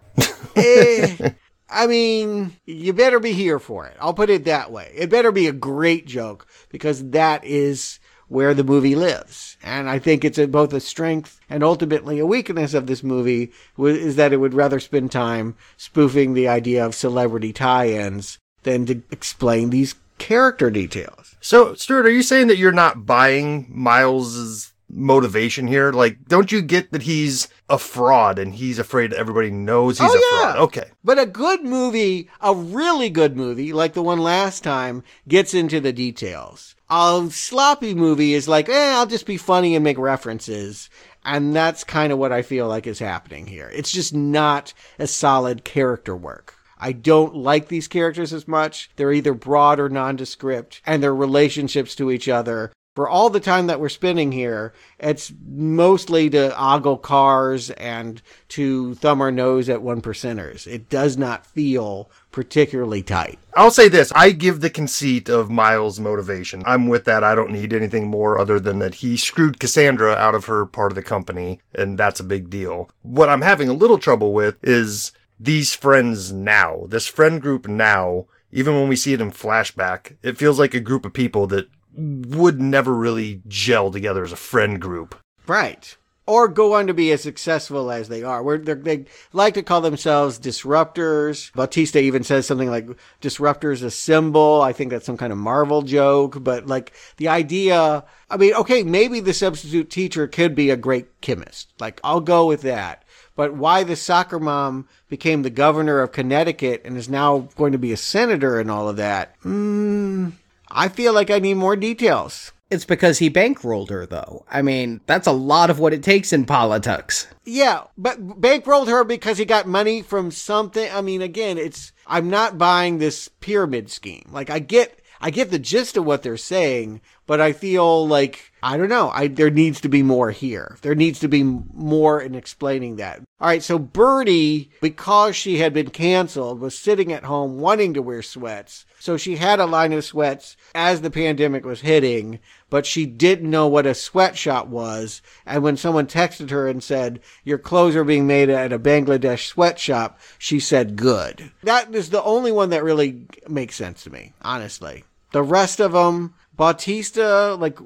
eh, 0.56 1.34
I 1.74 1.88
mean, 1.88 2.56
you 2.66 2.94
better 2.94 3.20
be 3.20 3.34
here 3.34 3.60
for 3.60 3.88
it. 3.88 3.98
I'll 4.00 4.14
put 4.14 4.30
it 4.30 4.46
that 4.46 4.72
way. 4.72 4.92
It 4.96 5.10
better 5.10 5.32
be 5.32 5.48
a 5.48 5.54
great 5.54 6.06
joke 6.06 6.48
because 6.70 7.10
that 7.10 7.44
is 7.44 8.00
where 8.28 8.54
the 8.54 8.64
movie 8.64 8.96
lives. 8.96 9.58
And 9.64 9.90
I 9.90 10.00
think 10.00 10.24
it's 10.24 10.38
a, 10.38 10.48
both 10.48 10.74
a 10.74 10.80
strength 10.80 11.40
and 11.50 11.64
ultimately 11.64 12.20
a 12.20 12.26
weakness 12.26 12.74
of 12.74 12.88
this 12.88 13.04
movie 13.04 13.52
is 13.78 14.16
that 14.16 14.34
it 14.34 14.38
would 14.38 14.54
rather 14.54 14.80
spend 14.80 15.12
time 15.12 15.56
spoofing 15.78 16.34
the 16.34 16.48
idea 16.48 16.86
of 16.86 16.96
celebrity 16.96 17.54
tie-ins 17.54 18.38
than 18.64 18.86
to 18.86 19.02
explain 19.12 19.70
these 19.70 19.96
character 20.18 20.70
details. 20.72 21.36
So, 21.42 21.74
Stuart, 21.76 22.06
are 22.06 22.12
you 22.12 22.24
saying 22.24 22.48
that 22.48 22.58
you're 22.58 22.72
not 22.72 23.06
buying 23.06 23.68
Miles's 23.70 24.73
motivation 24.96 25.68
here? 25.68 25.92
Like, 25.92 26.26
don't 26.28 26.52
you 26.52 26.62
get 26.62 26.92
that 26.92 27.04
he's 27.04 27.48
a 27.70 27.78
fraud 27.78 28.40
and 28.40 28.54
he's 28.54 28.80
afraid 28.80 29.14
everybody 29.14 29.52
knows 29.52 30.00
he's 30.00 30.10
oh, 30.12 30.14
a 30.14 30.18
yeah. 30.18 30.54
fraud? 30.54 30.58
Okay. 30.64 30.86
But 31.04 31.20
a 31.20 31.26
good 31.26 31.64
movie, 31.64 32.30
a 32.42 32.54
really 32.54 33.10
good 33.10 33.36
movie, 33.36 33.74
like 33.74 33.94
the 33.94 34.04
one 34.04 34.20
last 34.20 34.64
time, 34.64 35.04
gets 35.28 35.54
into 35.54 35.80
the 35.80 35.94
details. 35.94 36.76
A 36.90 37.28
sloppy 37.32 37.94
movie 37.94 38.34
is 38.34 38.48
like, 38.48 38.70
eh, 38.70 38.94
I'll 38.94 39.06
just 39.06 39.26
be 39.26 39.38
funny 39.38 39.76
and 39.76 39.84
make 39.84 39.98
references. 39.98 40.90
And 41.26 41.56
that's 41.56 41.84
kind 41.84 42.12
of 42.12 42.20
what 42.20 42.32
I 42.32 42.42
feel 42.42 42.68
like 42.68 42.86
is 42.86 43.00
happening 43.00 43.48
here. 43.48 43.72
It's 43.74 43.92
just 43.92 44.14
not 44.14 44.74
a 45.00 45.08
solid 45.08 45.64
character 45.64 46.16
work. 46.16 46.56
I 46.78 46.92
don't 46.92 47.34
like 47.34 47.70
these 47.70 47.88
characters 47.88 48.34
as 48.34 48.46
much. 48.46 48.92
They're 48.98 49.14
either 49.14 49.34
broad 49.34 49.80
or 49.80 49.88
nondescript, 49.88 50.82
and 50.86 51.02
their 51.02 51.16
relationships 51.16 51.96
to 51.96 52.12
each 52.12 52.28
other 52.28 52.74
for 52.96 53.10
all 53.10 53.30
the 53.30 53.40
time 53.40 53.68
that 53.68 53.80
we're 53.80 53.90
spending 53.90 54.32
here, 54.32 54.74
it's 55.00 55.34
mostly 55.48 56.30
to 56.30 56.56
ogle 56.60 56.98
cars 56.98 57.72
and 57.72 58.22
to 58.50 58.94
thumb 58.96 59.22
our 59.22 59.32
nose 59.32 59.68
at 59.68 59.82
one 59.82 60.02
percenters. 60.02 60.68
It 60.68 60.90
does 60.90 61.18
not 61.18 61.46
feel 61.46 62.12
particularly 62.32 63.02
tight. 63.02 63.40
I'll 63.56 63.72
say 63.72 63.88
this 63.88 64.12
I 64.16 64.32
give 64.32 64.62
the 64.62 64.70
conceit 64.70 65.28
of 65.28 65.50
Miles' 65.50 66.00
motivation. 66.00 66.62
I'm 66.66 66.88
with 66.88 67.06
that. 67.06 67.24
I 67.24 67.36
don't 67.36 67.52
need 67.52 67.74
anything 67.74 68.08
more 68.08 68.38
other 68.38 68.60
than 68.60 68.80
that 68.80 68.96
he 68.96 69.18
screwed 69.18 69.60
Cassandra 69.60 70.14
out 70.14 70.36
of 70.36 70.46
her 70.46 70.66
part 70.66 70.92
of 70.92 70.96
the 70.96 71.04
company, 71.04 71.60
and 71.74 71.98
that's 71.98 72.20
a 72.20 72.24
big 72.24 72.50
deal. 72.50 72.90
What 73.02 73.30
I'm 73.30 73.42
having 73.42 73.70
a 73.70 73.74
little 73.74 73.98
trouble 73.98 74.34
with 74.34 74.58
is 74.64 75.12
these 75.40 75.74
friends 75.74 76.32
now, 76.32 76.86
this 76.88 77.08
friend 77.08 77.42
group 77.42 77.68
now. 77.68 78.28
Even 78.56 78.76
when 78.76 78.88
we 78.88 78.96
see 78.96 79.14
it 79.14 79.22
in 79.22 79.32
flashback, 79.32 80.16
it 80.22 80.38
feels 80.38 80.60
like 80.60 80.76
a 80.76 80.80
group 80.80 81.06
of 81.06 81.14
people 81.14 81.48
that 81.48 81.68
would 81.96 82.60
never 82.62 82.94
really 82.94 83.42
gel 83.48 83.92
together 83.92 84.24
as 84.24 84.32
a 84.32 84.38
friend 84.38 84.80
group. 84.80 85.16
Right. 85.48 85.96
Or 86.26 86.48
go 86.48 86.76
on 86.76 86.88
to 86.88 86.94
be 86.94 87.12
as 87.12 87.22
successful 87.22 87.92
as 87.92 88.08
they 88.08 88.24
are. 88.24 88.42
Where 88.42 88.58
they 88.58 89.06
like 89.34 89.56
to 89.56 89.64
call 89.64 89.82
themselves 89.82 90.40
disruptors. 90.40 91.52
Bautista 91.54 92.00
even 92.00 92.24
says 92.24 92.46
something 92.46 92.70
like 92.70 92.88
disruptors 93.22 93.84
a 93.84 93.92
symbol. 93.92 94.62
I 94.62 94.72
think 94.72 94.90
that's 94.90 95.06
some 95.06 95.18
kind 95.18 95.34
of 95.34 95.38
Marvel 95.38 95.82
joke, 95.82 96.42
but 96.42 96.66
like 96.66 96.94
the 97.18 97.28
idea, 97.28 98.06
I 98.30 98.38
mean, 98.38 98.54
okay, 98.54 98.84
maybe 98.84 99.20
the 99.20 99.34
substitute 99.34 99.90
teacher 99.90 100.28
could 100.28 100.56
be 100.56 100.70
a 100.70 100.78
great 100.78 101.20
chemist. 101.20 101.74
Like, 101.82 102.00
I'll 102.06 102.22
go 102.22 102.46
with 102.46 102.62
that. 102.62 103.04
But 103.36 103.56
why 103.56 103.84
the 103.84 103.96
soccer 103.96 104.40
mom 104.40 104.88
became 105.10 105.42
the 105.42 105.50
governor 105.50 106.00
of 106.00 106.12
Connecticut 106.12 106.84
and 106.86 106.96
is 106.96 107.10
now 107.10 107.50
going 107.58 107.72
to 107.72 107.78
be 107.78 107.92
a 107.92 107.98
senator 107.98 108.60
and 108.60 108.70
all 108.70 108.88
of 108.88 108.96
that, 108.98 109.36
hmm, 109.42 110.30
I 110.74 110.90
feel 110.90 111.14
like 111.14 111.30
I 111.30 111.40
need 111.40 111.56
more 111.56 111.76
details. 111.76 112.52
It's 112.70 112.86
because 112.86 113.20
he 113.20 113.30
bankrolled 113.30 113.92
her, 113.92 114.08
though. 114.08 114.46
I 114.50 114.64
mean, 114.64 115.02
that's 115.06 115.28
a 115.28 115.32
lot 115.32 115.70
of 115.70 115.78
what 115.78 115.94
it 115.94 116.02
takes 116.02 116.34
in 116.34 116.46
politics. 116.46 117.28
Yeah, 117.46 117.84
but 117.98 118.42
bankrolled 118.42 118.88
her 118.88 119.04
because 119.04 119.38
he 119.38 119.46
got 119.46 119.68
money 119.68 120.02
from 120.02 120.32
something. 120.32 120.90
I 120.92 121.02
mean, 121.02 121.22
again, 121.22 121.60
it's 121.60 121.92
I'm 122.08 122.30
not 122.32 122.58
buying 122.58 122.98
this 122.98 123.28
pyramid 123.28 123.92
scheme. 123.92 124.28
Like 124.32 124.50
I 124.50 124.58
get 124.58 125.00
I 125.22 125.30
get 125.30 125.52
the 125.52 125.60
gist 125.60 125.98
of 125.98 126.06
what 126.06 126.24
they're 126.24 126.36
saying. 126.36 127.02
but 127.26 127.40
I 127.40 127.54
feel 127.54 128.08
like 128.08 128.52
I 128.62 128.76
don't 128.76 128.90
know. 128.90 129.10
I 129.14 129.28
there 129.28 129.52
needs 129.52 129.80
to 129.82 129.90
be 129.90 130.04
more 130.04 130.32
here. 130.32 130.78
There 130.82 130.96
needs 130.96 131.20
to 131.20 131.28
be 131.28 131.44
more 131.44 132.20
in 132.22 132.36
explaining 132.36 132.96
that. 132.98 133.20
All 133.40 133.48
right, 133.48 133.64
so 133.64 133.78
Birdie, 133.78 134.72
because 134.82 135.36
she 135.36 135.60
had 135.60 135.74
been 135.74 135.90
canceled, 135.90 136.60
was 136.60 136.78
sitting 136.78 137.12
at 137.14 137.26
home 137.26 137.60
wanting 137.60 137.94
to 137.94 138.02
wear 138.02 138.22
sweats. 138.22 138.86
So 139.04 139.18
she 139.18 139.36
had 139.36 139.60
a 139.60 139.66
line 139.66 139.92
of 139.92 140.06
sweats 140.06 140.56
as 140.74 141.02
the 141.02 141.12
pandemic 141.12 141.66
was 141.66 141.82
hitting, 141.82 142.40
but 142.70 142.86
she 142.86 143.06
didn't 143.06 143.52
know 143.52 143.68
what 143.68 143.86
a 143.86 143.94
sweatshop 143.94 144.68
was. 144.68 145.22
And 145.46 145.62
when 145.62 145.76
someone 145.76 146.08
texted 146.08 146.52
her 146.52 146.70
and 146.70 146.82
said, 146.82 147.20
Your 147.44 147.58
clothes 147.58 147.98
are 147.98 148.06
being 148.06 148.28
made 148.28 148.50
at 148.50 148.72
a 148.72 148.80
Bangladesh 148.80 149.46
sweatshop, 149.48 150.18
she 150.40 150.58
said, 150.58 150.96
Good. 150.96 151.52
That 151.64 151.94
is 151.94 152.12
the 152.12 152.24
only 152.24 152.54
one 152.54 152.70
that 152.70 152.86
really 152.86 153.28
makes 153.46 153.76
sense 153.76 154.06
to 154.06 154.10
me, 154.10 154.32
honestly. 154.42 155.04
The 155.34 155.44
rest 155.44 155.82
of 155.82 155.92
them, 155.92 156.36
Bautista, 156.56 157.56
like, 157.56 157.78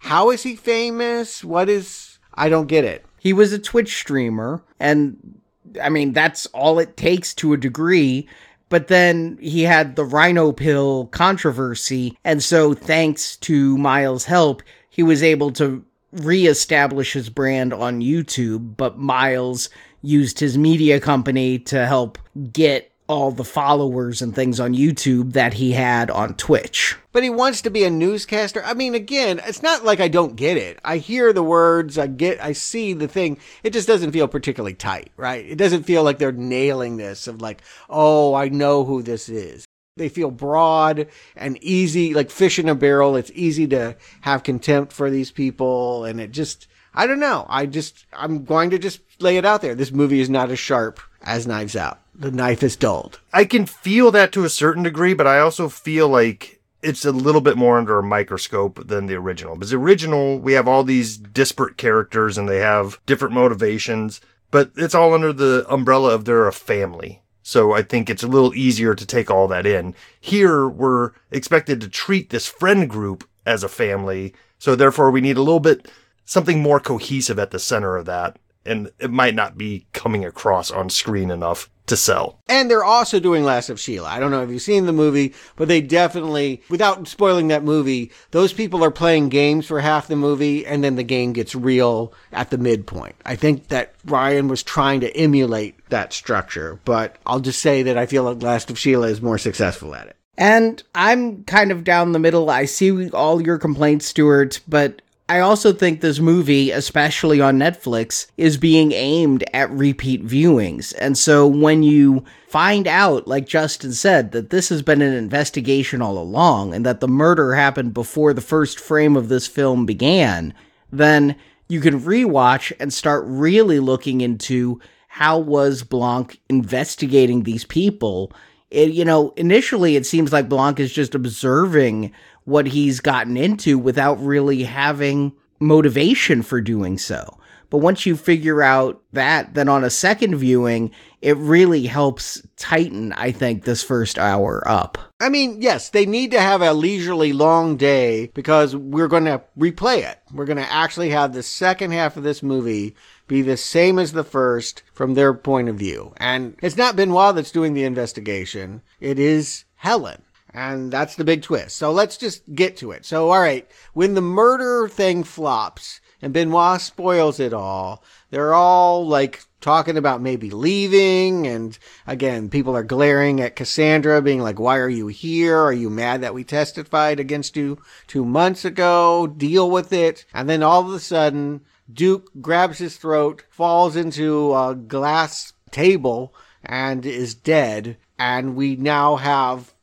how 0.00 0.30
is 0.30 0.42
he 0.42 0.56
famous? 0.56 1.42
What 1.42 1.70
is. 1.70 2.18
I 2.34 2.50
don't 2.50 2.66
get 2.66 2.84
it. 2.84 3.02
He 3.18 3.32
was 3.32 3.50
a 3.54 3.58
Twitch 3.58 3.96
streamer, 3.96 4.62
and 4.78 5.40
I 5.82 5.88
mean, 5.88 6.12
that's 6.12 6.44
all 6.46 6.78
it 6.78 6.96
takes 6.96 7.34
to 7.36 7.52
a 7.52 7.56
degree. 7.56 8.28
But 8.68 8.88
then 8.88 9.38
he 9.40 9.62
had 9.62 9.96
the 9.96 10.04
rhino 10.04 10.52
pill 10.52 11.06
controversy, 11.06 12.18
and 12.24 12.42
so 12.42 12.74
thanks 12.74 13.36
to 13.38 13.78
Miles' 13.78 14.24
help, 14.24 14.62
he 14.90 15.02
was 15.02 15.22
able 15.22 15.52
to 15.52 15.84
reestablish 16.12 17.12
his 17.12 17.28
brand 17.28 17.72
on 17.72 18.00
YouTube. 18.00 18.76
But 18.76 18.98
Miles 18.98 19.70
used 20.02 20.40
his 20.40 20.58
media 20.58 21.00
company 21.00 21.58
to 21.60 21.86
help 21.86 22.18
get 22.52 22.90
all 23.08 23.30
the 23.30 23.44
followers 23.44 24.20
and 24.20 24.34
things 24.34 24.58
on 24.58 24.74
YouTube 24.74 25.32
that 25.32 25.54
he 25.54 25.72
had 25.72 26.10
on 26.10 26.34
Twitch. 26.34 26.96
But 27.12 27.22
he 27.22 27.30
wants 27.30 27.62
to 27.62 27.70
be 27.70 27.84
a 27.84 27.90
newscaster. 27.90 28.62
I 28.64 28.74
mean, 28.74 28.94
again, 28.94 29.40
it's 29.44 29.62
not 29.62 29.84
like 29.84 30.00
I 30.00 30.08
don't 30.08 30.36
get 30.36 30.56
it. 30.56 30.78
I 30.84 30.98
hear 30.98 31.32
the 31.32 31.42
words, 31.42 31.98
I 31.98 32.08
get, 32.08 32.42
I 32.42 32.52
see 32.52 32.92
the 32.92 33.08
thing. 33.08 33.38
It 33.62 33.72
just 33.72 33.88
doesn't 33.88 34.12
feel 34.12 34.28
particularly 34.28 34.74
tight, 34.74 35.10
right? 35.16 35.44
It 35.44 35.56
doesn't 35.56 35.84
feel 35.84 36.02
like 36.02 36.18
they're 36.18 36.32
nailing 36.32 36.96
this 36.96 37.26
of 37.26 37.40
like, 37.40 37.62
oh, 37.88 38.34
I 38.34 38.48
know 38.48 38.84
who 38.84 39.02
this 39.02 39.28
is. 39.28 39.64
They 39.96 40.08
feel 40.10 40.30
broad 40.30 41.08
and 41.36 41.62
easy, 41.62 42.12
like 42.12 42.30
fish 42.30 42.58
in 42.58 42.68
a 42.68 42.74
barrel. 42.74 43.16
It's 43.16 43.32
easy 43.34 43.66
to 43.68 43.96
have 44.22 44.42
contempt 44.42 44.92
for 44.92 45.08
these 45.08 45.30
people. 45.30 46.04
And 46.04 46.20
it 46.20 46.32
just, 46.32 46.66
I 46.92 47.06
don't 47.06 47.20
know. 47.20 47.46
I 47.48 47.64
just, 47.64 48.04
I'm 48.12 48.44
going 48.44 48.70
to 48.70 48.78
just 48.78 49.00
lay 49.20 49.38
it 49.38 49.46
out 49.46 49.62
there. 49.62 49.74
This 49.74 49.92
movie 49.92 50.20
is 50.20 50.28
not 50.28 50.50
as 50.50 50.58
sharp 50.58 51.00
as 51.22 51.46
Knives 51.46 51.76
Out. 51.76 52.00
The 52.18 52.30
knife 52.30 52.62
is 52.62 52.76
dulled. 52.76 53.20
I 53.32 53.44
can 53.44 53.66
feel 53.66 54.10
that 54.10 54.32
to 54.32 54.44
a 54.44 54.48
certain 54.48 54.82
degree, 54.82 55.12
but 55.12 55.26
I 55.26 55.38
also 55.38 55.68
feel 55.68 56.08
like 56.08 56.60
it's 56.82 57.04
a 57.04 57.12
little 57.12 57.40
bit 57.40 57.56
more 57.56 57.78
under 57.78 57.98
a 57.98 58.02
microscope 58.02 58.86
than 58.86 59.06
the 59.06 59.14
original. 59.14 59.54
Because 59.54 59.70
the 59.70 59.76
original, 59.76 60.38
we 60.38 60.54
have 60.54 60.68
all 60.68 60.84
these 60.84 61.16
disparate 61.16 61.76
characters 61.76 62.38
and 62.38 62.48
they 62.48 62.58
have 62.58 63.00
different 63.06 63.34
motivations, 63.34 64.20
but 64.50 64.70
it's 64.76 64.94
all 64.94 65.12
under 65.12 65.32
the 65.32 65.66
umbrella 65.68 66.14
of 66.14 66.24
they're 66.24 66.46
a 66.46 66.52
family. 66.52 67.22
So 67.42 67.72
I 67.72 67.82
think 67.82 68.08
it's 68.08 68.22
a 68.22 68.28
little 68.28 68.54
easier 68.54 68.94
to 68.94 69.06
take 69.06 69.30
all 69.30 69.46
that 69.48 69.66
in. 69.66 69.94
Here, 70.20 70.66
we're 70.68 71.12
expected 71.30 71.80
to 71.80 71.88
treat 71.88 72.30
this 72.30 72.46
friend 72.46 72.88
group 72.88 73.28
as 73.44 73.62
a 73.62 73.68
family. 73.68 74.34
So 74.58 74.74
therefore, 74.74 75.10
we 75.10 75.20
need 75.20 75.36
a 75.36 75.42
little 75.42 75.60
bit 75.60 75.90
something 76.24 76.60
more 76.60 76.80
cohesive 76.80 77.38
at 77.38 77.50
the 77.50 77.58
center 77.58 77.96
of 77.96 78.06
that. 78.06 78.38
And 78.66 78.90
it 78.98 79.10
might 79.10 79.34
not 79.34 79.56
be 79.56 79.86
coming 79.92 80.24
across 80.24 80.70
on 80.70 80.90
screen 80.90 81.30
enough 81.30 81.70
to 81.86 81.96
sell. 81.96 82.40
And 82.48 82.70
they're 82.70 82.84
also 82.84 83.20
doing 83.20 83.44
Last 83.44 83.70
of 83.70 83.80
Sheila. 83.80 84.08
I 84.08 84.18
don't 84.18 84.30
know 84.30 84.42
if 84.42 84.50
you've 84.50 84.62
seen 84.62 84.86
the 84.86 84.92
movie, 84.92 85.34
but 85.56 85.68
they 85.68 85.80
definitely, 85.80 86.62
without 86.68 87.06
spoiling 87.08 87.48
that 87.48 87.62
movie, 87.62 88.10
those 88.32 88.52
people 88.52 88.84
are 88.84 88.90
playing 88.90 89.28
games 89.28 89.66
for 89.66 89.80
half 89.80 90.08
the 90.08 90.16
movie 90.16 90.66
and 90.66 90.82
then 90.82 90.96
the 90.96 91.02
game 91.02 91.32
gets 91.32 91.54
real 91.54 92.12
at 92.32 92.50
the 92.50 92.58
midpoint. 92.58 93.14
I 93.24 93.36
think 93.36 93.68
that 93.68 93.94
Rian 94.04 94.48
was 94.48 94.62
trying 94.62 95.00
to 95.00 95.16
emulate 95.16 95.76
that 95.90 96.12
structure, 96.12 96.80
but 96.84 97.16
I'll 97.24 97.40
just 97.40 97.60
say 97.60 97.84
that 97.84 97.96
I 97.96 98.06
feel 98.06 98.24
like 98.24 98.42
Last 98.42 98.70
of 98.70 98.78
Sheila 98.78 99.08
is 99.08 99.22
more 99.22 99.38
successful 99.38 99.94
at 99.94 100.08
it. 100.08 100.16
And 100.38 100.82
I'm 100.94 101.44
kind 101.44 101.70
of 101.72 101.84
down 101.84 102.12
the 102.12 102.18
middle. 102.18 102.50
I 102.50 102.66
see 102.66 103.10
all 103.10 103.40
your 103.40 103.58
complaints, 103.58 104.06
Stuart, 104.06 104.60
but 104.68 105.00
I 105.28 105.40
also 105.40 105.72
think 105.72 106.00
this 106.00 106.20
movie, 106.20 106.70
especially 106.70 107.40
on 107.40 107.58
Netflix, 107.58 108.28
is 108.36 108.56
being 108.56 108.92
aimed 108.92 109.42
at 109.52 109.70
repeat 109.72 110.24
viewings. 110.24 110.94
And 111.00 111.18
so 111.18 111.48
when 111.48 111.82
you 111.82 112.24
find 112.48 112.86
out, 112.86 113.26
like 113.26 113.46
Justin 113.46 113.92
said, 113.92 114.30
that 114.30 114.50
this 114.50 114.68
has 114.68 114.82
been 114.82 115.02
an 115.02 115.14
investigation 115.14 116.00
all 116.00 116.16
along 116.16 116.74
and 116.74 116.86
that 116.86 117.00
the 117.00 117.08
murder 117.08 117.54
happened 117.54 117.92
before 117.92 118.32
the 118.32 118.40
first 118.40 118.78
frame 118.78 119.16
of 119.16 119.28
this 119.28 119.48
film 119.48 119.84
began, 119.84 120.54
then 120.92 121.34
you 121.68 121.80
can 121.80 122.00
rewatch 122.00 122.72
and 122.78 122.92
start 122.92 123.24
really 123.26 123.80
looking 123.80 124.20
into 124.20 124.80
how 125.08 125.38
was 125.38 125.82
Blanc 125.82 126.38
investigating 126.48 127.42
these 127.42 127.64
people. 127.64 128.30
It, 128.70 128.90
you 128.90 129.04
know, 129.04 129.32
initially 129.36 129.96
it 129.96 130.06
seems 130.06 130.32
like 130.32 130.48
Blanc 130.48 130.78
is 130.78 130.92
just 130.92 131.16
observing 131.16 132.12
what 132.46 132.66
he's 132.66 133.00
gotten 133.00 133.36
into 133.36 133.78
without 133.78 134.14
really 134.20 134.62
having 134.62 135.32
motivation 135.60 136.42
for 136.42 136.60
doing 136.60 136.96
so. 136.96 137.38
But 137.68 137.78
once 137.78 138.06
you 138.06 138.16
figure 138.16 138.62
out 138.62 139.02
that, 139.12 139.54
then 139.54 139.68
on 139.68 139.82
a 139.82 139.90
second 139.90 140.36
viewing, 140.36 140.92
it 141.20 141.36
really 141.36 141.86
helps 141.86 142.40
tighten, 142.56 143.12
I 143.14 143.32
think, 143.32 143.64
this 143.64 143.82
first 143.82 144.18
hour 144.18 144.62
up. 144.66 144.98
I 145.20 145.28
mean, 145.28 145.60
yes, 145.60 145.90
they 145.90 146.06
need 146.06 146.30
to 146.30 146.40
have 146.40 146.62
a 146.62 146.72
leisurely 146.72 147.32
long 147.32 147.76
day 147.76 148.28
because 148.34 148.76
we're 148.76 149.08
going 149.08 149.24
to 149.24 149.42
replay 149.58 150.08
it. 150.08 150.20
We're 150.32 150.44
going 150.44 150.58
to 150.58 150.72
actually 150.72 151.10
have 151.10 151.32
the 151.32 151.42
second 151.42 151.90
half 151.90 152.16
of 152.16 152.22
this 152.22 152.42
movie 152.42 152.94
be 153.26 153.42
the 153.42 153.56
same 153.56 153.98
as 153.98 154.12
the 154.12 154.24
first 154.24 154.84
from 154.92 155.14
their 155.14 155.34
point 155.34 155.68
of 155.68 155.76
view. 155.76 156.14
And 156.18 156.54
it's 156.62 156.76
not 156.76 156.94
Benoit 156.94 157.34
that's 157.34 157.50
doing 157.50 157.74
the 157.74 157.84
investigation. 157.84 158.82
It 159.00 159.18
is 159.18 159.64
Helen. 159.74 160.22
And 160.56 160.90
that's 160.90 161.16
the 161.16 161.24
big 161.24 161.42
twist. 161.42 161.76
So 161.76 161.92
let's 161.92 162.16
just 162.16 162.54
get 162.54 162.78
to 162.78 162.90
it. 162.90 163.04
So, 163.04 163.28
all 163.30 163.40
right, 163.40 163.70
when 163.92 164.14
the 164.14 164.22
murder 164.22 164.88
thing 164.88 165.22
flops 165.22 166.00
and 166.22 166.32
Benoit 166.32 166.80
spoils 166.80 167.38
it 167.38 167.52
all, 167.52 168.02
they're 168.30 168.54
all 168.54 169.06
like 169.06 169.44
talking 169.60 169.98
about 169.98 170.22
maybe 170.22 170.48
leaving. 170.48 171.46
And 171.46 171.78
again, 172.06 172.48
people 172.48 172.74
are 172.74 172.82
glaring 172.82 173.38
at 173.42 173.54
Cassandra, 173.54 174.22
being 174.22 174.40
like, 174.40 174.58
why 174.58 174.78
are 174.78 174.88
you 174.88 175.08
here? 175.08 175.58
Are 175.58 175.74
you 175.74 175.90
mad 175.90 176.22
that 176.22 176.32
we 176.32 176.42
testified 176.42 177.20
against 177.20 177.54
you 177.54 177.82
two 178.06 178.24
months 178.24 178.64
ago? 178.64 179.26
Deal 179.26 179.70
with 179.70 179.92
it. 179.92 180.24
And 180.32 180.48
then 180.48 180.62
all 180.62 180.88
of 180.88 180.94
a 180.94 181.00
sudden, 181.00 181.66
Duke 181.92 182.30
grabs 182.40 182.78
his 182.78 182.96
throat, 182.96 183.44
falls 183.50 183.94
into 183.94 184.54
a 184.54 184.74
glass 184.74 185.52
table, 185.70 186.34
and 186.64 187.04
is 187.04 187.34
dead. 187.34 187.98
And 188.18 188.56
we 188.56 188.76
now 188.76 189.16
have 189.16 189.74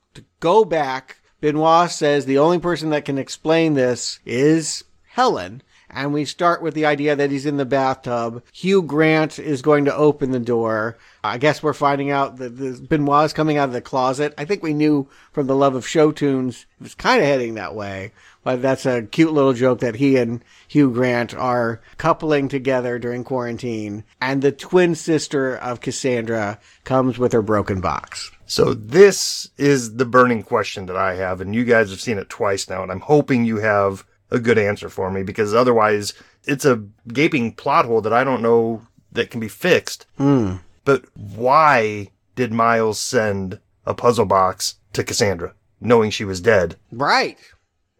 go 0.44 0.66
back. 0.66 1.20
Benoit 1.40 1.90
says 1.90 2.26
the 2.26 2.38
only 2.38 2.60
person 2.60 2.90
that 2.90 3.06
can 3.06 3.18
explain 3.18 3.76
this 3.76 4.20
is 4.26 4.84
Helen. 5.08 5.62
And 5.90 6.12
we 6.12 6.26
start 6.26 6.62
with 6.62 6.74
the 6.74 6.86
idea 6.86 7.16
that 7.16 7.32
he's 7.32 7.46
in 7.46 7.56
the 7.56 7.66
bathtub. 7.66 8.44
Hugh 8.52 8.82
Grant 8.82 9.40
is 9.40 9.62
going 9.62 9.86
to 9.86 9.96
open 9.96 10.32
the 10.32 10.42
door. 10.42 10.98
I 11.24 11.38
guess 11.38 11.64
we're 11.64 11.72
finding 11.72 12.12
out 12.12 12.38
that 12.38 12.58
the 12.58 12.74
Benoit 12.74 13.24
is 13.28 13.32
coming 13.32 13.58
out 13.58 13.70
of 13.70 13.74
the 13.74 13.80
closet. 13.80 14.34
I 14.38 14.44
think 14.44 14.62
we 14.62 14.74
knew 14.74 15.08
from 15.32 15.48
the 15.48 15.56
love 15.56 15.76
of 15.76 15.88
show 15.88 16.12
tunes 16.12 16.66
it 16.78 16.84
was 16.84 16.96
kind 16.96 17.22
of 17.22 17.28
heading 17.28 17.54
that 17.54 17.74
way. 17.74 18.12
But 18.44 18.62
that's 18.62 18.86
a 18.86 19.04
cute 19.04 19.32
little 19.32 19.54
joke 19.54 19.80
that 19.80 19.96
he 19.96 20.18
and 20.18 20.44
Hugh 20.68 20.92
Grant 20.92 21.34
are 21.34 21.80
coupling 21.98 22.50
together 22.50 23.00
during 23.00 23.24
quarantine. 23.24 24.04
And 24.20 24.42
the 24.42 24.52
twin 24.52 24.96
sister 24.96 25.56
of 25.56 25.80
Cassandra 25.80 26.60
comes 26.84 27.18
with 27.18 27.32
her 27.32 27.42
broken 27.42 27.80
box. 27.80 28.30
So 28.46 28.74
this 28.74 29.50
is 29.58 29.96
the 29.96 30.06
burning 30.06 30.44
question 30.44 30.86
that 30.88 30.98
I 30.98 31.16
have, 31.16 31.42
and 31.42 31.56
you 31.56 31.64
guys 31.64 31.90
have 31.90 32.02
seen 32.02 32.18
it 32.18 32.30
twice 32.30 32.70
now, 32.70 32.84
and 32.84 32.92
I'm 32.92 33.00
hoping 33.00 33.46
you 33.46 33.58
have 33.58 34.06
a 34.32 34.40
good 34.40 34.58
answer 34.58 34.90
for 34.90 35.12
me 35.12 35.24
because 35.24 35.54
otherwise 35.54 36.14
it's 36.44 36.66
a 36.66 36.84
gaping 37.08 37.54
plot 37.54 37.86
hole 37.86 38.02
that 38.02 38.14
I 38.14 38.24
don't 38.24 38.42
know 38.42 38.82
that 39.12 39.30
can 39.30 39.40
be 39.40 39.48
fixed. 39.48 40.06
Mm. 40.20 40.60
But 40.86 41.06
why 41.14 42.10
did 42.36 42.52
Miles 42.52 43.00
send 43.00 43.60
a 43.86 43.94
puzzle 43.94 44.26
box 44.26 44.76
to 44.94 45.04
Cassandra, 45.04 45.54
knowing 45.80 46.10
she 46.10 46.26
was 46.26 46.42
dead? 46.42 46.76
Right. 46.92 47.38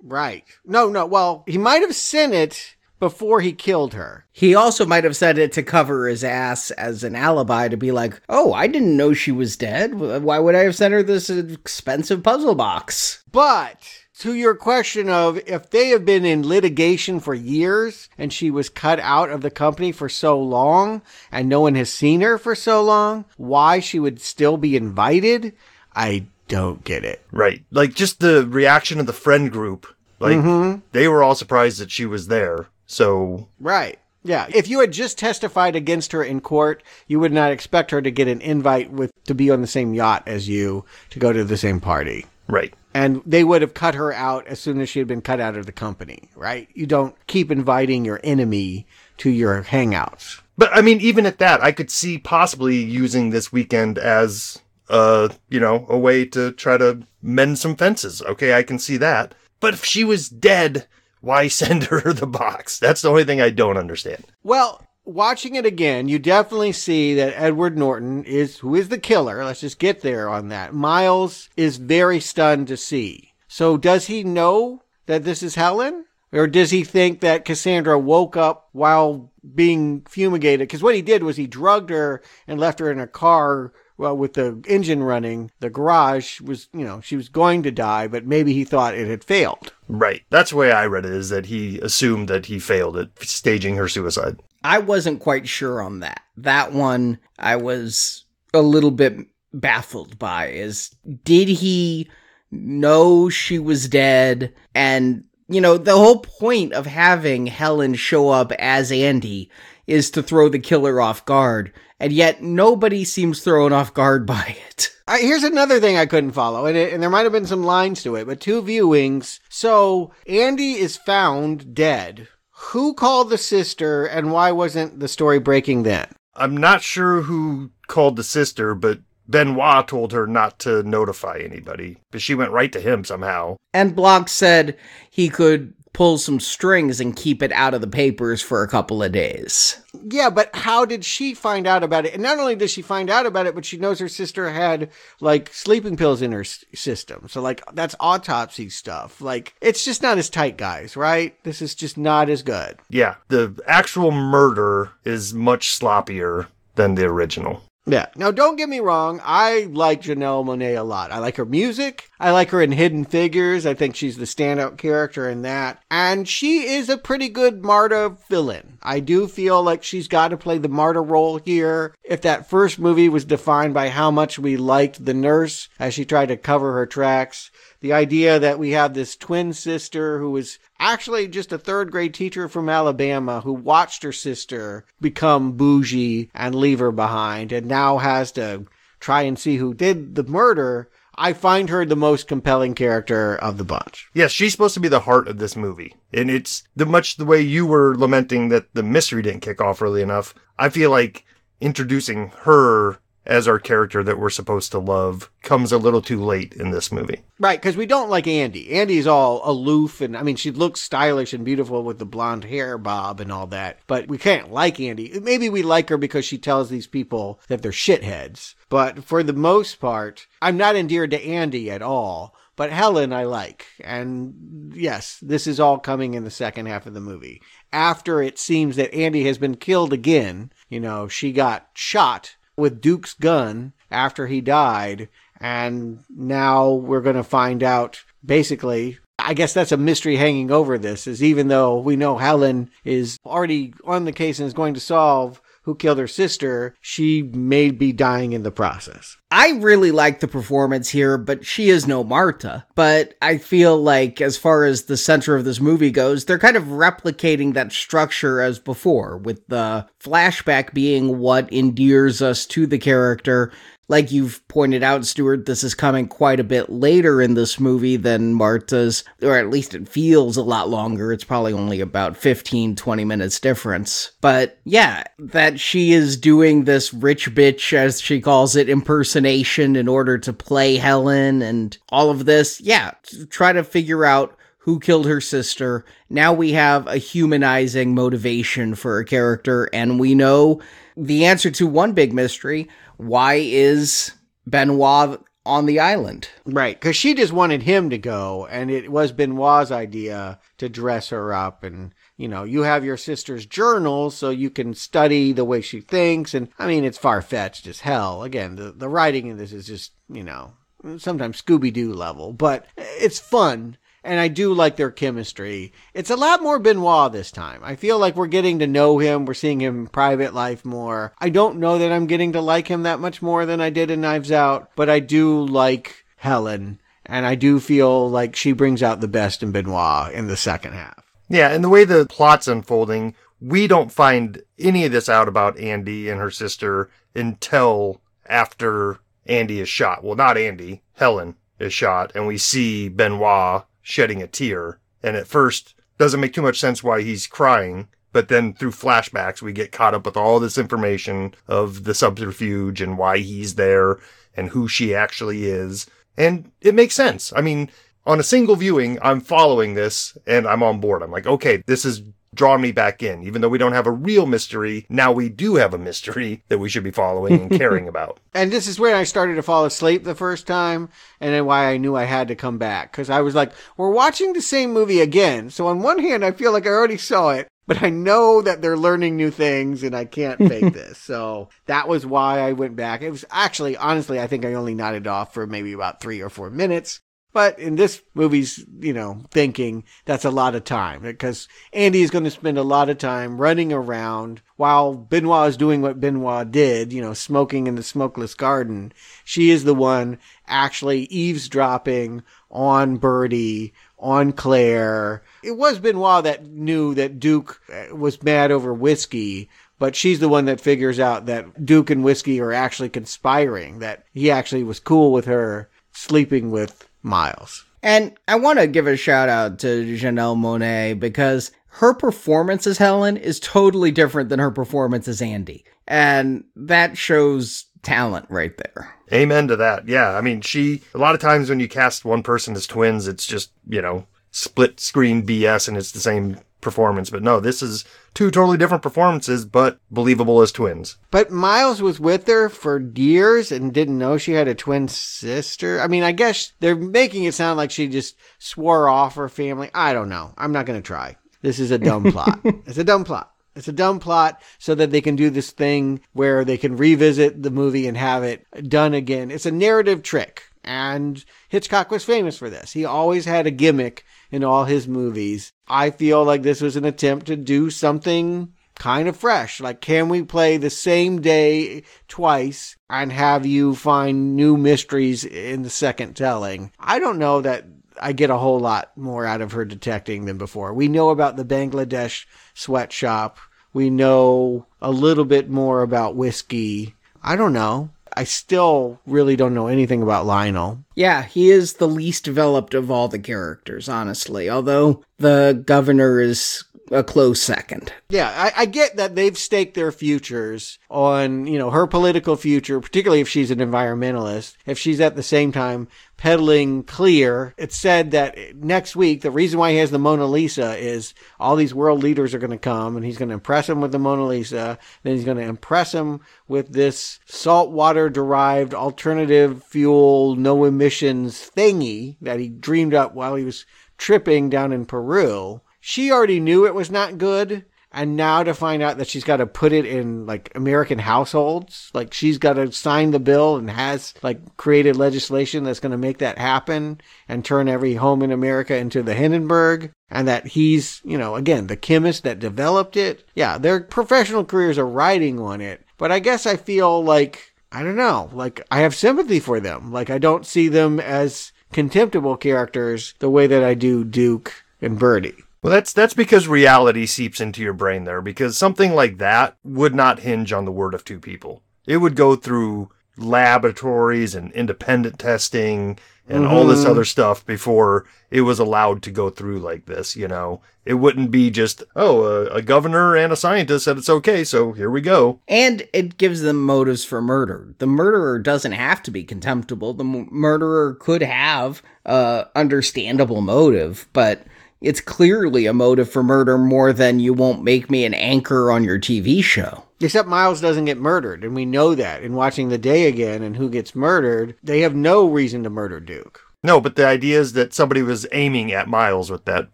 Right. 0.02 0.44
No, 0.66 0.90
no. 0.90 1.06
Well, 1.06 1.44
he 1.48 1.58
might 1.58 1.82
have 1.82 1.96
sent 1.96 2.34
it 2.34 2.76
before 3.04 3.42
he 3.42 3.52
killed 3.52 3.94
her. 3.94 4.24
He 4.32 4.56
also 4.56 4.86
might 4.86 5.04
have 5.04 5.18
said 5.18 5.38
it 5.38 5.52
to 5.54 5.62
cover 5.62 6.08
his 6.08 6.24
ass 6.24 6.72
as 6.72 7.04
an 7.04 7.18
alibi 7.18 7.68
to 7.68 7.76
be 7.76 7.92
like, 7.92 8.22
oh, 8.30 8.54
I 8.54 8.68
didn't 8.68 8.96
know 8.96 9.14
she 9.14 9.30
was 9.34 9.58
dead. 9.58 9.96
Why 9.96 10.40
would 10.40 10.56
I 10.56 10.60
have 10.64 10.74
sent 10.78 10.94
her 10.94 11.04
this 11.04 11.30
expensive 11.30 12.24
puzzle 12.24 12.56
box? 12.56 13.22
But 13.30 13.78
to 14.20 14.34
your 14.36 14.56
question 14.56 15.10
of 15.10 15.38
if 15.46 15.70
they 15.70 15.90
have 15.90 16.06
been 16.06 16.24
in 16.24 16.48
litigation 16.48 17.20
for 17.20 17.34
years 17.34 18.08
and 18.18 18.32
she 18.32 18.50
was 18.50 18.70
cut 18.70 19.02
out 19.02 19.30
of 19.30 19.42
the 19.42 19.52
company 19.52 19.92
for 19.92 20.08
so 20.08 20.40
long 20.40 21.02
and 21.30 21.50
no 21.50 21.60
one 21.60 21.76
has 21.76 21.92
seen 21.92 22.22
her 22.22 22.38
for 22.38 22.56
so 22.56 22.82
long, 22.82 23.26
why 23.36 23.82
she 23.82 24.00
would 24.00 24.22
still 24.22 24.56
be 24.56 24.78
invited, 24.78 25.52
I 25.94 26.28
don't 26.48 26.86
get 26.86 27.04
it. 27.04 27.22
Right. 27.34 27.66
Like 27.70 27.96
just 27.96 28.22
the 28.22 28.48
reaction 28.48 29.02
of 29.02 29.08
the 29.08 29.12
friend 29.14 29.52
group. 29.52 29.88
Like 30.22 30.38
Mhm. 30.38 30.84
they 30.94 31.10
were 31.10 31.22
all 31.22 31.36
surprised 31.36 31.80
that 31.82 31.92
she 31.92 32.06
was 32.06 32.28
there. 32.28 32.68
So 32.94 33.48
Right. 33.60 34.00
Yeah. 34.24 34.48
If 34.54 34.70
you 34.70 34.80
had 34.80 34.94
just 34.94 35.18
testified 35.18 35.76
against 35.76 36.14
her 36.14 36.24
in 36.24 36.40
court, 36.40 36.82
you 37.08 37.20
would 37.20 37.34
not 37.34 37.52
expect 37.52 37.92
her 37.92 38.02
to 38.02 38.12
get 38.12 38.28
an 38.30 38.40
invite 38.40 38.90
with 38.92 39.12
to 39.26 39.36
be 39.36 39.52
on 39.52 39.62
the 39.62 39.68
same 39.68 39.94
yacht 39.94 40.24
as 40.26 40.48
you 40.48 40.86
to 41.10 41.20
go 41.20 41.34
to 41.34 41.44
the 41.44 41.58
same 41.58 41.80
party. 41.80 42.26
right. 42.48 42.74
And 42.96 43.24
they 43.26 43.44
would 43.44 43.64
have 43.64 43.74
cut 43.74 43.96
her 43.96 44.14
out 44.14 44.46
as 44.46 44.60
soon 44.60 44.80
as 44.80 44.88
she 44.88 45.00
had 45.00 45.08
been 45.08 45.24
cut 45.24 45.40
out 45.40 45.58
of 45.58 45.66
the 45.66 45.72
company, 45.72 46.30
right? 46.36 46.70
You 46.76 46.86
don't 46.86 47.16
keep 47.26 47.50
inviting 47.50 48.06
your 48.06 48.20
enemy 48.24 48.86
to 49.18 49.32
your 49.32 49.64
hangouts. 49.64 50.42
But 50.60 50.70
I 50.72 50.82
mean, 50.82 51.02
even 51.02 51.26
at 51.26 51.40
that, 51.40 51.64
I 51.64 51.72
could 51.72 51.90
see 51.90 52.20
possibly 52.20 52.76
using 52.78 53.32
this 53.32 53.52
weekend 53.52 53.98
as, 53.98 54.62
uh, 54.90 55.30
you 55.50 55.60
know, 55.60 55.88
a 55.90 55.98
way 55.98 56.24
to 56.26 56.52
try 56.52 56.78
to 56.78 57.02
mend 57.24 57.58
some 57.58 57.76
fences. 57.76 58.22
Okay, 58.22 58.54
I 58.54 58.62
can 58.62 58.78
see 58.78 58.98
that. 58.98 59.34
But 59.60 59.74
if 59.74 59.84
she 59.84 60.04
was 60.04 60.30
dead, 60.30 60.86
why 61.24 61.48
send 61.48 61.86
her 61.86 62.14
the 62.14 62.28
box? 62.28 62.78
That's 62.78 63.02
the 63.02 63.10
only 63.10 63.24
thing 63.24 63.42
I 63.42 63.50
don't 63.50 63.78
understand. 63.78 64.26
Well, 64.44 64.86
watching 65.06 65.56
it 65.56 65.66
again, 65.66 66.10
you 66.10 66.20
definitely 66.20 66.74
see 66.74 67.16
that 67.16 67.34
Edward 67.36 67.78
Norton 67.78 68.24
is 68.26 68.60
who 68.60 68.76
is 68.76 68.90
the 68.90 68.98
killer. 68.98 69.44
Let's 69.44 69.62
just 69.62 69.80
get 69.80 70.02
there 70.02 70.30
on 70.30 70.50
that. 70.50 70.74
Miles 70.74 71.50
is 71.58 71.78
very 71.78 72.20
stunned 72.20 72.68
to 72.68 72.78
see. 72.78 73.34
So 73.48 73.78
does 73.78 74.08
he 74.08 74.24
know 74.24 74.84
that 75.06 75.24
this 75.24 75.42
is 75.42 75.56
Helen? 75.56 76.06
Or 76.32 76.48
does 76.48 76.72
he 76.72 76.84
think 76.84 77.20
that 77.20 77.46
Cassandra 77.46 77.98
woke 78.00 78.36
up 78.36 78.68
while 78.72 79.32
being 79.54 80.02
fumigated? 80.10 80.68
Because 80.68 80.82
what 80.82 80.96
he 80.96 81.04
did 81.04 81.22
was 81.22 81.38
he 81.38 81.46
drugged 81.46 81.92
her 81.92 82.24
and 82.48 82.60
left 82.60 82.80
her 82.80 82.92
in 82.92 83.00
a 83.00 83.06
car 83.06 83.72
well, 83.98 84.18
with 84.18 84.34
the 84.34 84.62
engine 84.68 85.04
running. 85.04 85.52
The 85.60 85.70
garage 85.70 86.42
was, 86.42 86.68
you 86.74 86.84
know, 86.84 87.02
she 87.02 87.16
was 87.16 87.30
going 87.30 87.64
to 87.64 87.72
die, 87.72 88.08
but 88.08 88.26
maybe 88.26 88.54
he 88.54 88.64
thought 88.64 88.96
it 88.96 89.08
had 89.08 89.24
failed. 89.24 89.74
Right. 89.88 90.24
That's 90.30 90.52
the 90.52 90.58
way 90.58 90.72
I 90.72 90.86
read 90.86 91.06
it, 91.06 91.14
is 91.14 91.30
that 91.30 91.48
he 91.48 91.80
assumed 91.80 92.28
that 92.28 92.48
he 92.48 92.60
failed 92.60 92.98
at 92.98 93.22
staging 93.22 93.76
her 93.76 93.88
suicide. 93.88 94.40
I 94.64 94.80
wasn't 94.80 95.20
quite 95.20 95.48
sure 95.48 95.82
on 95.82 96.00
that. 96.00 96.22
That 96.38 96.74
one 96.74 97.20
I 97.38 97.58
was 97.58 98.26
a 98.54 98.62
little 98.62 98.92
bit 98.92 99.18
baffled 99.54 100.18
by 100.18 100.48
is 100.48 100.90
did 101.24 101.48
he 101.48 102.10
know 102.52 103.30
she 103.30 103.60
was 103.60 103.88
dead 103.88 104.54
and 104.74 105.24
you 105.48 105.62
know 105.62 105.78
the 105.78 105.96
whole 105.96 106.20
point 106.20 106.74
of 106.74 106.86
having 106.86 107.46
Helen 107.46 107.94
show 107.94 108.30
up 108.30 108.52
as 108.54 108.92
Andy 108.92 109.52
is 109.86 110.10
to 110.12 110.24
throw 110.24 110.50
the 110.50 110.60
killer 110.60 111.02
off 111.02 111.26
guard 111.26 111.72
and 112.04 112.12
yet 112.12 112.44
nobody 112.44 113.06
seems 113.06 113.42
thrown 113.42 113.72
off 113.72 113.94
guard 113.94 114.26
by 114.36 114.58
it. 114.68 114.90
Here's 115.10 115.44
another 115.44 115.80
thing 115.80 115.98
I 115.98 116.06
couldn't 116.06 116.32
follow, 116.34 116.66
and, 116.66 116.78
it, 116.78 116.94
and 116.94 117.02
there 117.02 117.10
might 117.10 117.24
have 117.24 117.32
been 117.32 117.46
some 117.46 117.64
lines 117.64 118.04
to 118.04 118.16
it, 118.16 118.28
but 118.28 118.42
two 118.42 118.62
viewings. 118.62 119.40
So 119.50 120.12
Andy 120.28 120.74
is 120.74 120.98
found 120.98 121.74
dead. 121.74 122.28
Who 122.72 122.94
called 122.94 123.30
the 123.30 123.38
sister, 123.38 124.06
and 124.06 124.32
why 124.32 124.52
wasn't 124.52 125.00
the 125.00 125.08
story 125.08 125.40
breaking 125.40 125.84
then? 125.84 126.08
I'm 126.36 126.58
not 126.58 126.82
sure 126.82 127.22
who 127.22 127.72
called 127.88 128.16
the 128.16 128.24
sister, 128.24 128.76
but 128.76 129.00
Benoit 129.28 129.88
told 129.88 130.12
her 130.12 130.28
not 130.28 130.60
to 130.60 130.84
notify 130.84 131.40
anybody, 131.44 131.98
but 132.12 132.22
she 132.22 132.36
went 132.36 132.52
right 132.52 132.72
to 132.72 132.82
him 132.82 133.04
somehow. 133.04 133.58
And 133.74 133.96
Blanc 133.96 134.30
said 134.30 134.78
he 135.10 135.30
could 135.30 135.74
pull 135.94 136.18
some 136.18 136.40
strings 136.40 137.00
and 137.00 137.16
keep 137.16 137.42
it 137.44 137.52
out 137.52 137.74
of 137.74 137.82
the 137.82 137.88
papers 137.88 138.42
for 138.42 138.64
a 138.64 138.68
couple 138.68 139.02
of 139.04 139.12
days. 139.12 139.80
Yeah, 140.10 140.32
but 140.32 140.50
how 140.56 140.86
did 140.86 141.06
she 141.06 141.34
find 141.36 141.68
out 141.68 141.84
about 141.84 142.06
it? 142.06 142.14
And 142.16 142.24
not 142.24 142.40
only 142.40 142.56
does 142.56 142.72
she 142.72 142.82
find 142.82 143.10
out 143.12 143.28
about 143.28 143.46
it, 143.46 143.54
but 143.54 143.64
she 143.64 143.78
knows 143.78 144.00
her 144.00 144.10
sister 144.10 144.50
had 144.50 144.90
like 145.22 145.54
sleeping 145.54 145.96
pills 145.96 146.22
in 146.22 146.32
her 146.32 146.42
s- 146.42 146.66
system. 146.74 147.28
So 147.30 147.42
like 147.42 147.64
that's 147.74 147.96
autopsy 148.00 148.70
stuff. 148.70 149.22
Like 149.22 149.54
it's 149.62 149.86
just 149.86 150.02
not 150.02 150.18
as 150.18 150.30
tight, 150.30 150.58
guys, 150.58 150.98
right? 150.98 151.42
This 151.44 151.62
is 151.62 151.76
just 151.76 151.98
not 151.98 152.28
as 152.28 152.42
good. 152.42 152.80
Yeah, 152.90 153.16
the 153.28 153.56
actual 153.68 154.12
murder 154.12 154.92
is 155.06 155.34
much 155.34 155.80
sloppier 155.80 156.48
than 156.76 156.96
the 156.96 157.06
original. 157.06 157.62
Yeah. 157.86 158.08
Now, 158.16 158.32
don't 158.32 158.56
get 158.56 158.70
me 158.70 158.80
wrong. 158.80 159.20
I 159.24 159.68
like 159.72 160.04
Janelle 160.04 160.46
Monáe 160.46 160.78
a 160.78 160.84
lot. 160.84 161.12
I 161.12 161.20
like 161.20 161.36
her 161.36 161.46
music. 161.46 162.10
I 162.18 162.32
like 162.32 162.52
her 162.52 162.62
in 162.62 162.72
Hidden 162.72 163.06
Figures. 163.06 163.66
I 163.66 163.74
think 163.74 163.96
she's 163.96 164.18
the 164.18 164.26
standout 164.26 164.78
character 164.78 165.30
in 165.30 165.42
that. 165.42 165.84
And 165.92 166.28
she 166.28 166.74
is 166.76 166.88
a 166.88 166.98
pretty 166.98 167.28
good 167.28 167.64
Marta 167.64 168.16
villain. 168.30 168.78
I 168.82 169.02
do 169.02 169.28
feel 169.28 169.62
like 169.62 169.84
she's 169.84 170.08
got 170.08 170.30
to 170.30 170.38
play 170.38 170.58
the 170.58 170.70
Marta 170.70 171.02
role 171.02 171.38
here. 171.38 171.94
If 172.04 172.22
that 172.22 172.50
first 172.50 172.80
movie 172.80 173.10
was 173.10 173.26
defined 173.26 173.74
by 173.74 173.90
how 173.90 174.12
much 174.12 174.40
we 174.40 174.56
liked 174.56 175.04
the 175.04 175.14
nurse 175.14 175.68
as 175.78 175.94
she 175.94 176.06
tried 176.06 176.28
to 176.28 176.38
cover 176.38 176.72
her 176.74 176.86
tracks, 176.86 177.52
the 177.84 177.92
idea 177.92 178.40
that 178.40 178.58
we 178.58 178.72
have 178.72 178.94
this 178.94 179.18
twin 179.18 179.52
sister 179.52 180.18
who 180.18 180.32
was 180.32 180.58
actually 180.80 181.28
just 181.28 181.52
a 181.52 181.58
third 181.58 181.92
grade 181.92 182.14
teacher 182.14 182.48
from 182.48 182.70
Alabama 182.70 183.42
who 183.42 183.52
watched 183.52 184.04
her 184.04 184.14
sister 184.14 184.86
become 185.02 185.58
bougie 185.58 186.32
and 186.34 186.56
leave 186.56 186.80
her 186.80 186.94
behind 186.94 187.52
and 187.52 187.68
now 187.68 187.98
has 187.98 188.32
to 188.32 188.66
try 189.02 189.24
and 189.24 189.38
see 189.38 189.58
who 189.58 189.74
did 189.74 190.16
the 190.16 190.24
murder. 190.24 190.90
I 191.16 191.34
find 191.34 191.70
her 191.70 191.84
the 191.84 191.98
most 191.98 192.26
compelling 192.26 192.74
character 192.74 193.36
of 193.36 193.58
the 193.58 193.66
bunch. 193.66 194.08
Yes, 194.14 194.32
she's 194.32 194.54
supposed 194.54 194.76
to 194.76 194.80
be 194.80 194.88
the 194.88 195.02
heart 195.02 195.28
of 195.28 195.38
this 195.38 195.58
movie. 195.58 195.94
And 196.14 196.32
it's 196.32 196.64
the 196.78 196.86
much 196.86 197.18
the 197.18 197.26
way 197.26 197.42
you 197.42 197.66
were 197.66 197.98
lamenting 197.98 198.48
that 198.48 198.74
the 198.74 198.82
mystery 198.82 199.22
didn't 199.22 199.42
kick 199.42 199.60
off 199.60 199.82
early 199.82 200.02
enough. 200.02 200.34
I 200.58 200.70
feel 200.70 200.90
like 200.90 201.26
introducing 201.60 202.30
her 202.44 203.00
as 203.26 203.48
our 203.48 203.60
character 203.60 204.04
that 204.04 204.20
we're 204.20 204.30
supposed 204.30 204.72
to 204.72 204.80
love 204.80 205.30
comes 205.42 205.72
a 205.72 205.78
little 205.78 206.02
too 206.02 206.24
late 206.24 206.54
in 206.54 206.72
this 206.72 206.92
movie. 206.92 207.24
Right, 207.40 207.62
because 207.62 207.78
we 207.78 207.86
don't 207.86 208.10
like 208.10 208.28
Andy. 208.28 208.74
Andy's 208.74 209.08
all 209.08 209.42
aloof, 209.50 210.02
and 210.02 210.18
I 210.18 210.24
mean, 210.24 210.36
she 210.36 210.52
looks 210.52 210.82
stylish 210.82 211.34
and 211.34 211.46
beautiful 211.46 211.84
with 211.84 212.00
the 212.00 212.06
blonde 212.06 212.46
hair 212.46 212.78
bob 212.78 213.20
and 213.20 213.32
all 213.32 213.48
that, 213.48 213.80
but 213.88 214.08
we 214.08 214.18
can't 214.18 214.52
like 214.52 214.80
Andy. 214.80 215.20
Maybe 215.20 215.50
we 215.50 215.64
like 215.64 215.90
her 215.90 215.98
because 215.98 216.26
she 216.26 216.38
tells 216.38 216.70
these 216.70 216.88
people 216.88 217.40
that 217.48 217.62
they're 217.62 217.72
shitheads. 217.72 218.56
But 218.70 219.04
for 219.04 219.24
the 219.24 219.34
most 219.34 219.80
part, 219.80 220.28
I'm 220.42 220.58
not 220.58 220.76
endeared 220.76 221.12
to 221.12 221.24
Andy 221.24 221.70
at 221.72 221.82
all. 221.82 222.36
But 222.56 222.72
Helen, 222.72 223.12
I 223.12 223.24
like. 223.24 223.66
And 223.84 224.74
yes, 224.76 225.18
this 225.24 225.48
is 225.48 225.60
all 225.60 225.80
coming 225.80 226.14
in 226.14 226.24
the 226.24 226.30
second 226.30 226.68
half 226.68 226.86
of 226.86 226.94
the 226.94 227.00
movie. 227.00 227.42
After 227.72 228.22
it 228.22 228.38
seems 228.38 228.76
that 228.76 228.94
Andy 228.94 229.24
has 229.26 229.40
been 229.40 229.56
killed 229.56 229.92
again, 229.92 230.52
you 230.70 230.80
know, 230.80 231.08
she 231.08 231.32
got 231.32 231.70
shot 231.74 232.36
with 232.58 232.82
Duke's 232.82 233.14
gun 233.14 233.74
after 233.92 234.28
he 234.28 234.42
died. 234.42 235.10
And 235.40 236.00
now 236.10 236.72
we're 236.72 237.02
going 237.02 237.16
to 237.16 237.24
find 237.24 237.64
out 237.64 238.04
basically. 238.26 239.00
I 239.20 239.34
guess 239.34 239.54
that's 239.54 239.72
a 239.72 239.78
mystery 239.78 240.16
hanging 240.16 240.52
over 240.52 240.78
this 240.78 241.08
is 241.08 241.24
even 241.24 241.48
though 241.48 241.78
we 241.80 241.96
know 241.96 242.18
Helen 242.18 242.72
is 242.84 243.18
already 243.26 243.74
on 243.86 244.06
the 244.06 244.12
case 244.12 244.40
and 244.40 244.48
is 244.48 244.54
going 244.54 244.74
to 244.74 244.80
solve 244.80 245.42
who 245.64 245.76
killed 245.76 245.98
her 245.98 246.08
sister, 246.08 246.76
she 246.82 247.24
may 247.24 247.72
be 247.72 247.92
dying 247.92 248.34
in 248.34 248.44
the 248.44 248.52
process. 248.52 249.18
I 249.32 249.52
really 249.54 249.92
like 249.92 250.20
the 250.20 250.28
performance 250.28 250.90
here, 250.90 251.18
but 251.18 251.46
she 251.46 251.70
is 251.70 251.88
no 251.88 252.04
Marta. 252.04 252.66
But 252.76 253.16
I 253.22 253.38
feel 253.38 253.82
like, 253.82 254.22
as 254.22 254.38
far 254.38 254.64
as 254.64 254.84
the 254.84 254.98
center 254.98 255.36
of 255.36 255.44
this 255.44 255.60
movie 255.60 255.90
goes, 255.90 256.26
they're 256.26 256.38
kind 256.38 256.56
of 256.56 256.66
replicating 256.66 257.54
that 257.54 257.72
structure 257.72 258.42
as 258.42 258.60
before, 258.60 259.18
with 259.18 259.48
the 259.48 259.88
flashback 260.00 260.74
being 260.74 261.18
what 261.18 261.52
endears 261.52 262.22
us 262.22 262.46
to 262.48 262.68
the 262.68 262.78
character. 262.78 263.52
Like 263.88 264.12
you've 264.12 264.46
pointed 264.48 264.82
out, 264.82 265.06
Stuart, 265.06 265.46
this 265.46 265.64
is 265.64 265.76
coming 265.76 266.08
quite 266.08 266.40
a 266.40 266.44
bit 266.44 266.70
later 266.70 267.22
in 267.22 267.34
this 267.34 267.60
movie 267.60 267.98
than 267.98 268.34
Marta's, 268.34 269.04
or 269.22 269.38
at 269.38 269.50
least 269.50 269.76
it 269.76 269.90
feels 269.90 270.38
a 270.38 270.44
lot 270.44 270.70
longer. 270.70 271.12
It's 271.12 271.24
probably 271.24 271.54
only 271.54 271.82
about 271.82 272.16
15, 272.16 272.76
20 272.76 273.06
minutes 273.06 273.40
difference. 273.40 274.12
But 274.22 274.60
yeah, 274.64 275.04
that 275.20 275.60
she 275.60 275.92
is 275.92 276.18
doing 276.18 276.64
this 276.64 276.94
rich 276.94 277.34
bitch, 277.36 277.74
as 277.74 278.02
she 278.02 278.22
calls 278.22 278.56
it, 278.56 278.70
impersonation 278.70 279.76
in 279.76 279.88
order 279.88 280.18
to 280.18 280.32
play 280.32 280.78
Helen 280.78 281.42
and 281.42 281.78
all 281.90 282.10
of 282.10 282.26
this. 282.26 282.62
Yeah, 282.62 282.92
try 283.30 283.52
to 283.52 283.64
figure 283.64 284.06
out 284.06 284.38
who 284.64 284.80
killed 284.80 285.06
her 285.06 285.20
sister. 285.20 285.84
Now 286.10 286.32
we 286.32 286.54
have 286.54 286.88
a 286.88 286.98
humanizing 286.98 287.94
motivation 287.94 288.76
for 288.76 289.00
a 289.00 289.06
character, 289.06 289.70
and 289.74 290.00
we 290.00 290.16
know 290.16 290.62
the 290.96 291.26
answer 291.26 291.52
to 291.52 291.68
one 291.68 291.94
big 291.94 292.14
mystery 292.14 292.70
why 292.98 293.36
is 293.36 294.14
Benoit 294.48 295.20
on 295.46 295.66
the 295.66 295.80
island? 295.80 296.30
Right, 296.46 296.80
because 296.80 296.96
she 296.96 297.14
just 297.14 297.34
wanted 297.34 297.64
him 297.64 297.90
to 297.90 297.98
go, 297.98 298.48
and 298.50 298.72
it 298.72 298.92
was 298.92 299.12
Benoit's 299.12 299.72
idea 299.72 300.40
to 300.58 300.70
dress 300.70 301.10
her 301.10 301.34
up. 301.34 301.64
And, 301.64 301.94
you 302.16 302.28
know, 302.28 302.44
you 302.44 302.62
have 302.62 302.86
your 302.86 302.98
sister's 302.98 303.46
journal 303.46 304.10
so 304.10 304.30
you 304.30 304.50
can 304.50 304.74
study 304.74 305.34
the 305.34 305.46
way 305.46 305.60
she 305.60 305.82
thinks. 305.82 306.34
And, 306.34 306.50
I 306.58 306.68
mean, 306.68 306.86
it's 306.86 306.98
far 306.98 307.22
fetched 307.22 307.68
as 307.68 307.82
hell. 307.82 308.24
Again, 308.24 308.56
the, 308.56 308.72
the 308.72 308.90
writing 308.90 309.28
in 309.28 309.38
this 309.38 309.52
is 309.52 309.68
just, 309.68 309.92
you 310.08 310.24
know, 310.24 310.54
sometimes 310.98 311.42
Scooby 311.42 311.74
Doo 311.74 311.94
level, 311.94 312.32
but 312.32 312.66
it's 312.78 313.20
fun 313.20 313.78
and 314.04 314.20
I 314.20 314.28
do 314.28 314.54
like 314.54 314.76
their 314.76 314.92
chemistry. 314.92 315.74
It's 315.94 316.10
a 316.10 316.16
lot 316.16 316.42
more 316.42 316.60
Benoit 316.60 317.12
this 317.12 317.32
time. 317.32 317.62
I 317.64 317.76
feel 317.76 317.98
like 317.98 318.16
we're 318.16 318.28
getting 318.28 318.60
to 318.60 318.68
know 318.68 318.98
him. 318.98 319.26
We're 319.26 319.34
seeing 319.34 319.62
him 319.62 319.82
in 319.82 319.88
private 319.88 320.34
life 320.34 320.66
more. 320.66 321.14
I 321.20 321.30
don't 321.30 321.60
know 321.60 321.78
that 321.78 321.92
I'm 321.92 322.08
getting 322.08 322.34
to 322.34 322.42
like 322.42 322.68
him 322.68 322.84
that 322.84 323.00
much 323.00 323.22
more 323.22 323.46
than 323.46 323.62
I 323.62 323.70
did 323.70 323.90
in 323.90 324.02
Knives 324.02 324.32
Out, 324.32 324.70
but 324.76 324.90
I 324.90 325.00
do 325.00 325.46
like 325.46 326.06
Helen. 326.18 326.80
And 327.06 327.26
I 327.26 327.36
do 327.36 327.60
feel 327.60 328.10
like 328.10 328.36
she 328.36 328.54
brings 328.54 328.82
out 328.82 329.02
the 329.02 329.08
best 329.08 329.44
in 329.44 329.52
Benoit 329.52 330.14
in 330.14 330.28
the 330.28 330.38
second 330.38 330.74
half. 330.74 331.04
Yeah, 331.30 331.50
and 331.50 331.64
the 331.64 331.70
way 331.70 331.84
the 331.84 332.06
plot's 332.06 332.48
unfolding, 332.48 333.16
we 333.42 333.68
don't 333.68 333.92
find 333.92 334.42
any 334.58 334.86
of 334.86 334.92
this 334.92 335.10
out 335.10 335.28
about 335.28 335.60
Andy 335.60 336.10
and 336.10 336.20
her 336.20 336.32
sister 336.32 336.90
until 337.14 338.02
after 338.26 339.00
Andy 339.26 339.60
is 339.60 339.68
shot. 339.68 340.04
Well, 340.04 340.16
not 340.16 340.38
Andy, 340.38 340.82
Helen 340.94 341.36
is 341.60 341.74
shot, 341.74 342.14
and 342.16 342.26
we 342.28 342.38
see 342.38 342.88
Benoit 342.88 343.64
shedding 343.84 344.24
a 344.24 344.28
tear. 344.28 344.80
And 345.04 345.16
at 345.16 345.28
first, 345.28 345.76
doesn't 346.00 346.20
make 346.20 346.34
too 346.34 346.42
much 346.42 346.60
sense 346.60 346.84
why 346.84 347.04
he's 347.04 347.28
crying. 347.28 347.88
But 348.12 348.28
then 348.28 348.54
through 348.54 348.72
flashbacks, 348.72 349.42
we 349.42 349.54
get 349.54 349.72
caught 349.72 349.94
up 349.94 350.06
with 350.06 350.18
all 350.18 350.40
this 350.40 350.58
information 350.58 351.36
of 351.48 351.84
the 351.84 351.94
subterfuge 351.94 352.82
and 352.82 352.98
why 352.98 353.20
he's 353.20 353.56
there 353.56 354.00
and 354.36 354.50
who 354.50 354.68
she 354.68 354.96
actually 354.96 355.46
is. 355.46 355.88
And 356.18 356.52
it 356.62 356.76
makes 356.76 356.94
sense. 356.94 357.34
I 357.36 357.42
mean, 357.42 357.70
on 358.06 358.20
a 358.20 358.24
single 358.24 358.56
viewing, 358.56 359.00
I'm 359.02 359.20
following 359.20 359.74
this 359.74 360.18
and 360.28 360.48
I'm 360.48 360.64
on 360.64 360.80
board. 360.80 361.02
I'm 361.02 361.12
like, 361.12 361.26
okay, 361.26 361.64
this 361.66 361.86
is 361.86 362.02
drawing 362.34 362.62
me 362.62 362.72
back 362.72 363.04
in. 363.04 363.24
Even 363.24 363.42
though 363.42 363.50
we 363.50 363.58
don't 363.58 363.74
have 363.74 363.88
a 363.88 363.92
real 363.92 364.26
mystery, 364.26 364.86
now 364.90 365.12
we 365.12 365.30
do 365.30 365.56
have 365.56 365.74
a 365.74 365.78
mystery 365.78 366.44
that 366.50 366.60
we 366.60 366.70
should 366.70 366.84
be 366.84 366.92
following 366.92 367.42
and 367.42 367.52
caring 367.52 367.88
about. 367.94 368.20
And 368.34 368.52
this 368.52 368.68
is 368.68 368.80
when 368.80 368.96
I 368.96 369.04
started 369.04 369.36
to 369.36 369.44
fall 369.44 369.66
asleep 369.66 370.04
the 370.04 370.16
first 370.16 370.48
time, 370.48 370.90
and 371.20 371.34
then 371.34 371.46
why 371.46 371.72
I 371.72 371.78
knew 371.78 371.96
I 371.96 372.04
had 372.04 372.28
to 372.30 372.36
come 372.36 372.58
back. 372.58 372.92
Because 372.92 373.10
I 373.10 373.22
was 373.22 373.36
like, 373.36 373.52
we're 373.78 373.90
watching 373.90 374.34
the 374.34 374.42
same 374.42 374.74
movie 374.74 375.02
again. 375.02 375.50
So 375.50 375.68
on 375.68 375.82
one 375.82 376.00
hand, 376.00 376.24
I 376.26 376.32
feel 376.32 376.52
like 376.52 376.66
I 376.66 376.70
already 376.70 376.98
saw 376.98 377.32
it, 377.32 377.48
but 377.66 377.82
I 377.82 377.90
know 377.90 378.42
that 378.42 378.62
they're 378.62 378.78
learning 378.78 379.16
new 379.16 379.32
things 379.32 379.84
and 379.84 379.96
I 379.96 380.06
can't 380.06 380.38
fake 380.38 380.74
this. 380.74 380.98
So 380.98 381.50
that 381.66 381.88
was 381.88 382.06
why 382.06 382.40
I 382.40 382.54
went 382.54 382.76
back. 382.76 383.02
It 383.02 383.12
was 383.12 383.26
actually, 383.32 383.78
honestly, 383.78 384.20
I 384.20 384.28
think 384.28 384.46
I 384.46 384.54
only 384.54 384.76
nodded 384.76 385.08
off 385.08 385.34
for 385.34 385.48
maybe 385.48 385.74
about 385.74 386.02
three 386.02 386.22
or 386.22 386.30
four 386.30 386.50
minutes. 386.50 387.00
But 387.34 387.58
in 387.58 387.76
this 387.76 388.04
movie's, 388.14 388.64
you 388.80 388.94
know, 388.94 389.24
thinking, 389.32 389.86
that's 390.06 390.24
a 390.24 390.30
lot 390.30 390.54
of 390.54 390.64
time 390.64 391.02
because 391.02 391.48
Andy 391.74 392.04
is 392.04 392.12
going 392.12 392.26
to 392.26 392.32
spend 392.32 392.60
a 392.60 392.64
lot 392.64 392.90
of 392.90 393.00
time 393.00 393.42
running 393.42 393.74
around 393.74 394.44
while 394.56 394.94
Benoit 394.94 395.50
is 395.50 395.58
doing 395.58 395.82
what 395.82 396.00
Benoit 396.00 396.52
did, 396.52 396.94
you 396.94 397.02
know, 397.02 397.16
smoking 397.16 397.66
in 397.66 397.74
the 397.74 397.82
smokeless 397.82 398.36
garden. 398.36 398.94
She 399.26 399.50
is 399.50 399.64
the 399.64 399.74
one 399.74 400.20
actually 400.48 401.06
eavesdropping 401.06 402.22
on 402.52 402.98
Birdie, 402.98 403.74
on 403.98 404.32
Claire. 404.32 405.24
It 405.44 405.58
was 405.58 405.80
Benoit 405.80 406.24
that 406.26 406.46
knew 406.46 406.94
that 406.94 407.20
Duke 407.20 407.60
uh, 407.74 407.96
was 407.96 408.22
mad 408.22 408.52
over 408.52 408.72
whiskey, 408.76 409.50
but 409.80 409.96
she's 409.96 410.20
the 410.20 410.30
one 410.30 410.46
that 410.46 410.62
figures 410.62 411.00
out 411.00 411.26
that 411.26 411.66
Duke 411.66 411.90
and 411.90 412.04
whiskey 412.04 412.40
are 412.40 412.54
actually 412.54 412.90
conspiring, 412.90 413.80
that 413.80 414.06
he 414.14 414.30
actually 414.30 414.64
was 414.64 414.80
cool 414.80 415.12
with 415.12 415.26
her 415.26 415.68
sleeping 415.94 416.52
with 416.52 416.88
Miles. 417.04 417.66
And 417.82 418.14
I 418.28 418.36
want 418.36 418.60
to 418.60 418.68
give 418.68 418.88
a 418.88 418.96
shout 418.96 419.30
out 419.30 419.60
to 419.60 419.68
Janelle 419.98 420.38
Monáe 420.38 420.98
because 420.98 421.52
her 421.68 421.94
performance 421.94 422.66
as 422.66 422.78
Helen 422.78 423.18
is 423.18 423.40
totally 423.40 423.92
different 423.92 424.30
than 424.30 424.40
her 424.40 424.52
performance 424.52 425.08
as 425.08 425.22
Andy. 425.22 425.66
And 425.88 426.46
that 426.56 426.98
shows 426.98 427.66
talent 427.82 428.26
right 428.30 428.56
there. 428.58 428.96
Amen 429.12 429.48
to 429.50 429.56
that. 429.58 429.88
Yeah. 429.88 430.16
I 430.16 430.22
mean, 430.22 430.42
she, 430.42 430.82
a 430.94 430.98
lot 430.98 431.14
of 431.14 431.22
times 431.22 431.50
when 431.50 431.60
you 431.60 431.68
cast 431.68 432.06
one 432.06 432.24
person 432.24 432.56
as 432.56 432.66
twins, 432.66 433.08
it's 433.08 433.26
just, 433.26 433.52
you 433.68 433.82
know, 433.82 434.08
split 434.32 434.80
screen 434.80 435.26
BS 435.26 435.68
and 435.68 435.76
it's 435.76 435.92
the 435.92 436.00
same 436.00 436.40
performance. 436.64 437.10
But 437.10 437.24
no, 437.24 437.40
this 437.40 437.62
is 437.62 437.86
two 438.14 438.32
totally 438.32 438.58
different 438.58 438.84
performances, 438.84 439.46
but 439.46 439.80
believable 439.92 440.42
as 440.42 440.52
twins. 440.52 440.98
But 441.12 441.32
Miles 441.32 441.82
was 441.82 442.00
with 442.00 442.28
her 442.28 442.50
for 442.50 442.80
years 442.80 443.52
and 443.52 443.74
didn't 443.74 443.98
know 443.98 444.18
she 444.18 444.34
had 444.34 444.48
a 444.48 444.56
twin 444.56 444.88
sister. 444.88 445.80
I 445.82 445.88
mean, 445.88 446.04
I 446.04 446.12
guess 446.12 446.54
they're 446.60 446.76
making 446.76 447.26
it 447.26 447.34
sound 447.34 447.58
like 447.58 447.72
she 447.72 447.88
just 447.88 448.16
swore 448.40 448.90
off 448.90 449.16
her 449.16 449.30
family. 449.30 449.70
I 449.74 449.94
don't 449.94 450.10
know. 450.10 450.34
I'm 450.38 450.52
not 450.52 450.66
going 450.66 450.82
to 450.82 450.86
try. 450.86 451.18
This 451.42 451.60
is 451.60 451.72
a 451.72 451.78
dumb 451.78 452.12
plot. 452.12 452.40
It's 452.66 452.78
a 452.78 452.84
dumb 452.84 453.04
plot. 453.04 453.32
It's 453.56 453.68
a 453.68 453.74
dumb 453.74 454.00
plot 454.00 454.42
so 454.58 454.74
that 454.74 454.90
they 454.90 455.02
can 455.02 455.16
do 455.16 455.30
this 455.30 455.52
thing 455.52 456.02
where 456.14 456.44
they 456.44 456.58
can 456.58 456.76
revisit 456.76 457.44
the 457.44 457.52
movie 457.52 457.88
and 457.88 457.96
have 457.96 458.24
it 458.24 458.46
done 458.68 458.94
again. 458.94 459.30
It's 459.30 459.46
a 459.46 459.52
narrative 459.52 460.02
trick. 460.02 460.44
And 460.64 461.24
Hitchcock 461.50 461.92
was 461.92 462.06
famous 462.06 462.38
for 462.38 462.50
this. 462.50 462.72
He 462.72 462.86
always 462.86 463.26
had 463.26 463.46
a 463.46 463.52
gimmick 463.52 464.06
in 464.32 464.44
all 464.44 464.66
his 464.66 464.88
movies. 464.88 465.52
I 465.68 465.90
feel 465.90 466.24
like 466.24 466.44
this 466.44 466.62
was 466.62 466.76
an 466.76 466.86
attempt 466.86 467.28
to 467.28 467.36
do 467.36 467.70
something 467.70 468.54
kind 468.76 469.08
of 469.08 469.18
fresh. 469.18 469.60
Like, 469.60 469.82
can 469.82 470.10
we 470.10 470.24
play 470.24 470.58
the 470.58 470.70
same 470.70 471.22
day 471.22 471.84
twice 472.08 472.76
and 472.90 473.12
have 473.12 473.46
you 473.46 473.76
find 473.76 474.36
new 474.36 474.58
mysteries 474.58 475.26
in 475.26 475.64
the 475.64 475.70
second 475.70 476.16
telling? 476.16 476.72
I 476.80 477.00
don't 477.00 477.20
know 477.20 477.42
that 477.42 477.66
I 478.02 478.14
get 478.14 478.30
a 478.30 478.38
whole 478.38 478.60
lot 478.60 478.92
more 478.98 479.26
out 479.26 479.42
of 479.42 479.52
her 479.52 479.66
detecting 479.66 480.26
than 480.26 480.38
before. 480.38 480.74
We 480.74 480.88
know 480.88 481.10
about 481.10 481.38
the 481.38 481.46
Bangladesh 481.46 482.26
sweatshop. 482.54 483.38
We 483.74 483.90
know 483.90 484.68
a 484.82 484.92
little 484.92 485.26
bit 485.26 485.50
more 485.50 485.82
about 485.82 486.16
whiskey. 486.16 486.96
I 487.22 487.36
don't 487.36 487.54
know. 487.54 487.90
I 488.16 488.24
still 488.24 489.00
really 489.06 489.36
don't 489.36 489.54
know 489.54 489.68
anything 489.68 490.02
about 490.02 490.26
Lionel. 490.26 490.84
Yeah, 490.96 491.24
he 491.24 491.50
is 491.50 491.74
the 491.74 491.88
least 491.88 492.24
developed 492.24 492.74
of 492.74 492.92
all 492.92 493.08
the 493.08 493.20
characters, 493.20 493.90
honestly, 493.90 494.50
although 494.50 495.04
the 495.18 495.62
governor 495.66 496.20
is 496.20 496.64
a 496.94 497.04
close 497.04 497.42
second. 497.42 497.92
Yeah, 498.10 498.30
I, 498.30 498.62
I, 498.62 498.66
get 498.66 498.98
that 498.98 499.16
they've 499.16 499.38
staked 499.38 499.74
their 499.74 499.92
futures 499.92 500.78
on, 500.90 501.48
you 501.48 501.58
know, 501.58 501.72
her 501.72 501.88
political 501.88 502.36
future, 502.36 502.80
particularly 502.80 503.22
if 503.22 503.28
she's 503.28 503.52
an 503.52 503.60
environmentalist. 503.60 504.56
If 504.66 504.78
she's 504.78 505.02
at 505.02 505.16
the 505.16 505.24
same 505.24 505.52
time 505.52 505.88
peddling 506.18 506.84
Klear, 506.84 507.54
it's 507.58 507.76
said 507.76 508.12
that 508.12 508.38
next 508.56 508.96
week, 508.96 509.22
the 509.22 509.32
reason 509.32 509.60
why 509.60 509.72
he 509.72 509.78
has 509.78 509.92
the 509.92 510.00
Mona 510.00 510.26
Lisa 510.26 510.78
is 510.78 511.14
all 511.40 511.56
these 511.56 511.74
world 511.74 512.04
leaders 512.04 512.34
are 512.34 512.40
going 512.40 512.52
to 512.52 512.58
come 512.58 512.96
and 512.96 513.04
he's 513.04 513.18
going 513.18 513.30
to 513.30 513.36
impress 513.36 513.68
them 513.68 513.82
with 513.82 513.92
the 513.92 514.00
Mona 514.00 514.26
Lisa. 514.26 514.78
Then 515.02 515.16
he's 515.16 515.26
going 515.26 515.38
to 515.38 515.44
impress 515.44 515.92
them 515.92 516.22
with 516.48 516.74
this 516.74 517.20
saltwater 517.26 518.10
derived 518.10 518.74
alternative 518.74 519.64
fuel, 519.64 520.36
no 520.36 520.64
emissions 520.64 521.52
thingy 521.56 522.18
that 522.22 522.40
he 522.40 522.48
dreamed 522.48 522.94
up 522.94 523.16
while 523.16 523.36
he 523.36 523.44
was 523.44 523.66
tripping 523.98 524.50
down 524.50 524.72
in 524.72 524.86
Peru 524.86 525.62
she 525.86 526.14
already 526.14 526.40
knew 526.40 526.66
it 526.66 526.74
was 526.74 526.90
not 526.90 527.18
good. 527.18 527.66
And 527.92 528.16
now 528.16 528.42
to 528.42 528.54
find 528.54 528.82
out 528.82 528.98
that 528.98 529.08
she's 529.10 529.26
got 529.26 529.38
to 529.38 529.46
put 529.46 529.74
it 529.74 529.86
in 529.86 530.26
like 530.26 530.50
American 530.56 530.98
households, 530.98 531.92
like 531.94 532.14
she's 532.14 532.38
got 532.38 532.54
to 532.54 532.72
sign 532.72 533.12
the 533.12 533.20
bill 533.20 533.58
and 533.58 533.70
has 533.70 534.14
like 534.24 534.56
created 534.56 534.96
legislation 534.96 535.66
that's 535.66 535.82
going 535.82 535.92
to 535.92 535.98
make 535.98 536.20
that 536.20 536.38
happen 536.38 537.02
and 537.28 537.44
turn 537.44 537.68
every 537.68 537.96
home 537.96 538.24
in 538.24 538.32
America 538.32 538.78
into 538.78 539.04
the 539.04 539.14
Hindenburg. 539.14 539.92
And 540.10 540.26
that 540.30 540.48
he's, 540.48 541.02
you 541.04 541.18
know, 541.18 541.36
again, 541.36 541.68
the 541.68 541.76
chemist 541.76 542.24
that 542.24 542.40
developed 542.40 542.96
it. 542.96 543.28
Yeah, 543.36 543.58
their 543.58 543.82
professional 543.82 544.46
careers 544.46 544.78
are 544.78 544.88
riding 544.88 545.38
on 545.38 545.60
it. 545.60 545.86
But 545.98 546.14
I 546.14 546.20
guess 546.20 546.46
I 546.46 546.56
feel 546.56 547.04
like, 547.04 547.54
I 547.74 547.84
don't 547.84 547.98
know, 547.98 548.30
like 548.32 548.66
I 548.72 548.80
have 548.80 548.96
sympathy 548.96 549.42
for 549.42 549.60
them. 549.60 549.92
Like 549.92 550.10
I 550.10 550.18
don't 550.18 550.46
see 550.46 550.70
them 550.70 551.02
as 551.02 551.52
contemptible 551.74 552.38
characters 552.38 553.16
the 553.20 553.30
way 553.30 553.48
that 553.48 553.64
I 553.66 553.74
do 553.74 554.06
Duke 554.06 554.64
and 554.82 554.98
Birdie. 554.98 555.43
Well, 555.64 555.72
that's 555.72 555.94
that's 555.94 556.14
because 556.14 556.48
reality 556.48 557.06
seeps 557.06 557.40
into 557.40 557.62
your 557.62 557.74
brain 557.74 558.04
there. 558.04 558.22
Because 558.22 558.58
something 558.58 558.94
like 558.94 559.18
that 559.18 559.56
would 559.64 559.96
not 559.96 560.20
hinge 560.20 560.52
on 560.52 560.66
the 560.66 560.72
word 560.72 560.94
of 560.94 561.06
two 561.06 561.20
people. 561.20 561.64
It 561.88 561.98
would 561.98 562.16
go 562.16 562.36
through 562.36 562.92
laboratories 563.18 564.36
and 564.36 564.52
independent 564.52 565.20
testing 565.20 565.98
and 566.28 566.46
mm-hmm. 566.46 566.54
all 566.54 566.66
this 566.66 566.86
other 566.86 567.06
stuff 567.06 567.46
before 567.46 568.06
it 568.32 568.42
was 568.42 568.58
allowed 568.60 569.04
to 569.04 569.12
go 569.12 569.30
through 569.30 569.60
like 569.60 569.86
this. 569.86 570.16
You 570.18 570.28
know, 570.28 570.62
it 570.84 570.96
wouldn't 570.96 571.32
be 571.32 571.50
just 571.50 571.82
oh, 571.96 572.24
a, 572.24 572.46
a 572.48 572.62
governor 572.62 573.16
and 573.16 573.32
a 573.32 573.38
scientist 573.38 573.86
said 573.86 573.98
it's 573.98 574.10
okay, 574.10 574.44
so 574.44 574.74
here 574.74 574.90
we 574.90 575.00
go. 575.00 575.40
And 575.48 575.88
it 575.94 576.18
gives 576.18 576.42
them 576.42 576.62
motives 576.62 577.06
for 577.06 577.22
murder. 577.22 577.74
The 577.78 577.88
murderer 577.88 578.38
doesn't 578.38 578.74
have 578.74 579.02
to 579.04 579.12
be 579.12 579.24
contemptible. 579.24 579.94
The 579.94 580.04
m- 580.04 580.28
murderer 580.30 580.96
could 580.96 581.24
have 581.24 581.82
a 582.06 582.48
understandable 582.54 583.40
motive, 583.40 584.10
but 584.12 584.46
it's 584.84 585.02
clearly 585.02 585.66
a 585.66 585.74
motive 585.74 586.12
for 586.12 586.22
murder 586.22 586.58
more 586.58 586.94
than 586.94 587.20
you 587.20 587.34
won't 587.34 587.64
make 587.64 587.90
me 587.90 588.06
an 588.06 588.14
anchor 588.14 588.70
on 588.70 588.84
your 588.84 589.00
TV 589.00 589.44
show. 589.44 589.86
Except 590.02 590.28
Miles 590.28 590.60
doesn't 590.60 590.86
get 590.86 591.00
murdered, 591.00 591.44
and 591.44 591.56
we 591.56 591.66
know 591.66 591.96
that 591.96 592.22
in 592.22 592.36
watching 592.36 592.68
The 592.68 592.78
Day 592.78 593.08
Again 593.08 593.42
and 593.42 593.56
who 593.56 593.70
gets 593.70 593.96
murdered, 593.96 594.56
they 594.62 594.82
have 594.82 594.94
no 594.94 595.26
reason 595.26 595.64
to 595.64 595.70
murder 595.70 596.02
Duke. 596.02 596.42
No, 596.62 596.80
but 596.80 596.96
the 596.96 597.06
idea 597.06 597.40
is 597.40 597.54
that 597.54 597.74
somebody 597.74 598.02
was 598.02 598.28
aiming 598.32 598.72
at 598.72 598.88
Miles 598.88 599.32
with 599.32 599.46
that 599.46 599.74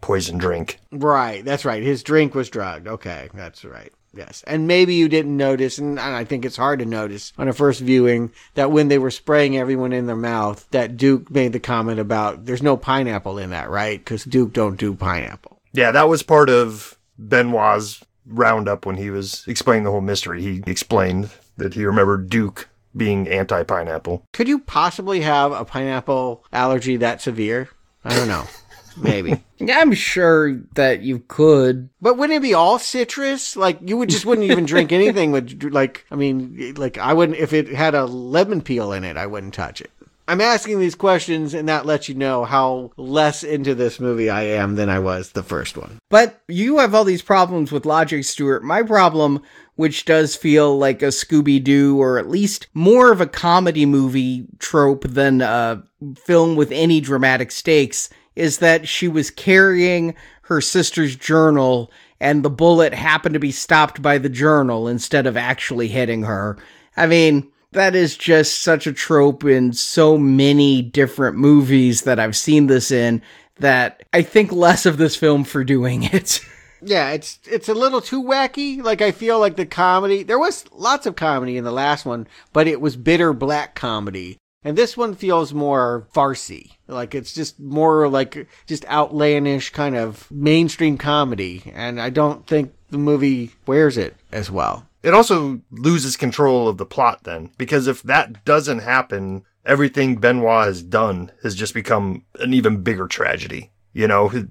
poison 0.00 0.38
drink. 0.38 0.78
Right, 0.92 1.44
that's 1.44 1.64
right. 1.64 1.82
His 1.82 2.02
drink 2.02 2.34
was 2.34 2.48
drugged. 2.48 2.88
Okay, 2.88 3.28
that's 3.34 3.64
right. 3.64 3.92
Yes. 4.14 4.42
And 4.46 4.66
maybe 4.66 4.94
you 4.94 5.08
didn't 5.08 5.36
notice, 5.36 5.78
and 5.78 6.00
I 6.00 6.24
think 6.24 6.44
it's 6.44 6.56
hard 6.56 6.80
to 6.80 6.84
notice 6.84 7.32
on 7.38 7.48
a 7.48 7.52
first 7.52 7.80
viewing, 7.80 8.32
that 8.54 8.72
when 8.72 8.88
they 8.88 8.98
were 8.98 9.10
spraying 9.10 9.56
everyone 9.56 9.92
in 9.92 10.06
their 10.06 10.16
mouth, 10.16 10.66
that 10.70 10.96
Duke 10.96 11.30
made 11.30 11.52
the 11.52 11.60
comment 11.60 12.00
about 12.00 12.46
there's 12.46 12.62
no 12.62 12.76
pineapple 12.76 13.38
in 13.38 13.50
that, 13.50 13.70
right? 13.70 13.98
Because 13.98 14.24
Duke 14.24 14.52
don't 14.52 14.78
do 14.78 14.94
pineapple. 14.94 15.58
Yeah, 15.72 15.92
that 15.92 16.08
was 16.08 16.22
part 16.22 16.50
of 16.50 16.98
Benoit's 17.18 18.04
roundup 18.26 18.86
when 18.86 18.96
he 18.96 19.10
was 19.10 19.44
explaining 19.46 19.84
the 19.84 19.90
whole 19.90 20.00
mystery. 20.00 20.42
He 20.42 20.62
explained 20.66 21.30
that 21.56 21.74
he 21.74 21.84
remembered 21.84 22.28
Duke 22.28 22.68
being 22.96 23.28
anti 23.28 23.62
pineapple. 23.62 24.24
Could 24.32 24.48
you 24.48 24.58
possibly 24.58 25.20
have 25.20 25.52
a 25.52 25.64
pineapple 25.64 26.44
allergy 26.52 26.96
that 26.96 27.20
severe? 27.20 27.68
I 28.04 28.16
don't 28.16 28.28
know. 28.28 28.46
Maybe. 28.96 29.42
Yeah, 29.62 29.80
I'm 29.80 29.92
sure 29.92 30.58
that 30.72 31.02
you 31.02 31.18
could. 31.28 31.90
But 32.00 32.16
wouldn't 32.16 32.38
it 32.38 32.40
be 32.40 32.54
all 32.54 32.78
citrus? 32.78 33.56
Like 33.56 33.78
you 33.84 33.98
would 33.98 34.08
just 34.08 34.24
wouldn't 34.24 34.50
even 34.50 34.64
drink 34.64 34.90
anything 34.92 35.32
with 35.32 35.62
like 35.70 36.06
I 36.10 36.14
mean 36.14 36.72
like 36.78 36.96
I 36.96 37.12
wouldn't 37.12 37.36
if 37.36 37.52
it 37.52 37.68
had 37.68 37.94
a 37.94 38.06
lemon 38.06 38.62
peel 38.62 38.92
in 38.92 39.04
it, 39.04 39.18
I 39.18 39.26
wouldn't 39.26 39.52
touch 39.52 39.82
it. 39.82 39.90
I'm 40.26 40.40
asking 40.40 40.78
these 40.78 40.94
questions 40.94 41.52
and 41.52 41.68
that 41.68 41.84
lets 41.84 42.08
you 42.08 42.14
know 42.14 42.44
how 42.46 42.92
less 42.96 43.44
into 43.44 43.74
this 43.74 44.00
movie 44.00 44.30
I 44.30 44.44
am 44.44 44.76
than 44.76 44.88
I 44.88 44.98
was 44.98 45.32
the 45.32 45.42
first 45.42 45.76
one. 45.76 45.98
But 46.08 46.40
you 46.48 46.78
have 46.78 46.94
all 46.94 47.04
these 47.04 47.20
problems 47.20 47.70
with 47.70 47.84
logic, 47.84 48.24
Stuart. 48.24 48.64
My 48.64 48.82
problem, 48.82 49.42
which 49.74 50.04
does 50.04 50.36
feel 50.36 50.78
like 50.78 51.02
a 51.02 51.06
Scooby 51.06 51.62
Doo 51.62 52.00
or 52.00 52.18
at 52.18 52.30
least 52.30 52.68
more 52.74 53.12
of 53.12 53.20
a 53.20 53.26
comedy 53.26 53.84
movie 53.84 54.46
trope 54.58 55.04
than 55.04 55.42
a 55.42 55.82
film 56.16 56.56
with 56.56 56.70
any 56.70 57.00
dramatic 57.00 57.50
stakes, 57.50 58.08
is 58.36 58.58
that 58.58 58.88
she 58.88 59.08
was 59.08 59.30
carrying 59.30 60.14
her 60.42 60.60
sister's 60.60 61.16
journal 61.16 61.90
and 62.20 62.42
the 62.42 62.50
bullet 62.50 62.92
happened 62.92 63.34
to 63.34 63.40
be 63.40 63.50
stopped 63.50 64.02
by 64.02 64.18
the 64.18 64.28
journal 64.28 64.88
instead 64.88 65.26
of 65.26 65.36
actually 65.36 65.88
hitting 65.88 66.22
her. 66.22 66.58
I 66.96 67.06
mean, 67.06 67.50
that 67.72 67.94
is 67.94 68.16
just 68.16 68.62
such 68.62 68.86
a 68.86 68.92
trope 68.92 69.44
in 69.44 69.72
so 69.72 70.18
many 70.18 70.82
different 70.82 71.36
movies 71.36 72.02
that 72.02 72.18
I've 72.18 72.36
seen 72.36 72.66
this 72.66 72.90
in 72.90 73.22
that 73.56 74.02
I 74.12 74.22
think 74.22 74.52
less 74.52 74.86
of 74.86 74.98
this 74.98 75.16
film 75.16 75.44
for 75.44 75.64
doing 75.64 76.04
it. 76.04 76.40
Yeah, 76.82 77.10
it's 77.10 77.38
it's 77.44 77.68
a 77.68 77.74
little 77.74 78.00
too 78.00 78.22
wacky. 78.22 78.82
Like 78.82 79.02
I 79.02 79.12
feel 79.12 79.38
like 79.38 79.56
the 79.56 79.66
comedy 79.66 80.22
there 80.22 80.38
was 80.38 80.64
lots 80.72 81.04
of 81.04 81.14
comedy 81.14 81.58
in 81.58 81.64
the 81.64 81.70
last 81.70 82.06
one, 82.06 82.26
but 82.54 82.66
it 82.66 82.80
was 82.80 82.96
bitter 82.96 83.34
black 83.34 83.74
comedy. 83.74 84.38
And 84.62 84.76
this 84.76 84.96
one 84.96 85.14
feels 85.14 85.54
more 85.54 86.06
farcy. 86.14 86.72
Like 86.86 87.14
it's 87.14 87.32
just 87.32 87.58
more 87.58 88.08
like 88.08 88.46
just 88.66 88.84
outlandish 88.86 89.70
kind 89.70 89.96
of 89.96 90.30
mainstream 90.30 90.98
comedy. 90.98 91.62
And 91.74 92.00
I 92.00 92.10
don't 92.10 92.46
think 92.46 92.74
the 92.90 92.98
movie 92.98 93.52
wears 93.66 93.96
it 93.96 94.16
as 94.32 94.50
well. 94.50 94.86
It 95.02 95.14
also 95.14 95.62
loses 95.70 96.16
control 96.16 96.68
of 96.68 96.76
the 96.76 96.84
plot 96.84 97.24
then, 97.24 97.50
because 97.56 97.86
if 97.86 98.02
that 98.02 98.44
doesn't 98.44 98.80
happen, 98.80 99.44
everything 99.64 100.16
Benoit 100.16 100.66
has 100.66 100.82
done 100.82 101.32
has 101.42 101.54
just 101.54 101.72
become 101.72 102.24
an 102.38 102.52
even 102.52 102.82
bigger 102.82 103.06
tragedy. 103.06 103.70
You 103.94 104.06
know, 104.06 104.28
he, 104.28 104.44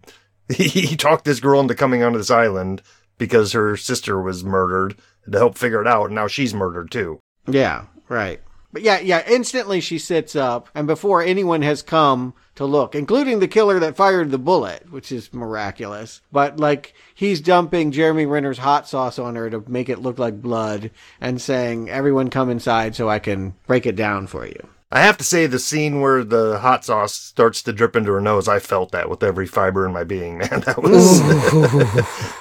he 0.68 0.95
talked 0.95 1.26
this 1.26 1.40
girl 1.40 1.60
into 1.60 1.76
coming 1.76 2.02
onto 2.02 2.18
this 2.18 2.31
island 2.31 2.81
because 3.19 3.52
her 3.52 3.77
sister 3.77 4.19
was 4.19 4.44
murdered 4.44 4.95
to 5.31 5.38
help 5.38 5.56
figure 5.56 5.81
it 5.81 5.88
out, 5.88 6.06
and 6.06 6.15
now 6.15 6.26
she's 6.26 6.53
murdered 6.53 6.90
too. 6.90 7.19
Yeah, 7.48 7.86
right. 8.07 8.41
But 8.71 8.83
yeah, 8.83 8.99
yeah, 8.99 9.23
instantly 9.27 9.81
she 9.81 9.97
sits 9.97 10.35
up, 10.35 10.69
and 10.75 10.85
before 10.85 11.21
anyone 11.23 11.63
has 11.63 11.81
come 11.81 12.33
to 12.55 12.65
look, 12.65 12.93
including 12.93 13.39
the 13.39 13.47
killer 13.47 13.79
that 13.79 13.95
fired 13.95 14.31
the 14.31 14.37
bullet, 14.37 14.91
which 14.91 15.11
is 15.11 15.33
miraculous, 15.33 16.21
but 16.31 16.59
like 16.59 16.93
he's 17.15 17.41
dumping 17.41 17.91
Jeremy 17.91 18.25
Renner's 18.25 18.59
hot 18.59 18.87
sauce 18.87 19.17
on 19.17 19.35
her 19.35 19.49
to 19.49 19.63
make 19.67 19.89
it 19.89 19.99
look 19.99 20.19
like 20.19 20.41
blood 20.41 20.91
and 21.19 21.41
saying, 21.41 21.89
Everyone 21.89 22.29
come 22.29 22.49
inside 22.49 22.95
so 22.95 23.09
I 23.09 23.19
can 23.19 23.55
break 23.65 23.85
it 23.85 23.95
down 23.95 24.27
for 24.27 24.45
you. 24.45 24.69
I 24.91 25.01
have 25.01 25.17
to 25.17 25.23
say, 25.23 25.45
the 25.45 25.59
scene 25.59 26.01
where 26.01 26.23
the 26.23 26.59
hot 26.59 26.83
sauce 26.83 27.13
starts 27.13 27.61
to 27.63 27.73
drip 27.73 27.95
into 27.95 28.11
her 28.11 28.21
nose, 28.21 28.47
I 28.47 28.57
felt 28.57 28.91
that 28.91 29.07
with 29.07 29.21
every 29.21 29.45
fiber 29.45 29.85
in 29.85 29.93
my 29.93 30.03
being, 30.03 30.39
man. 30.39 30.49
That 30.65 30.81
was. 30.81 31.21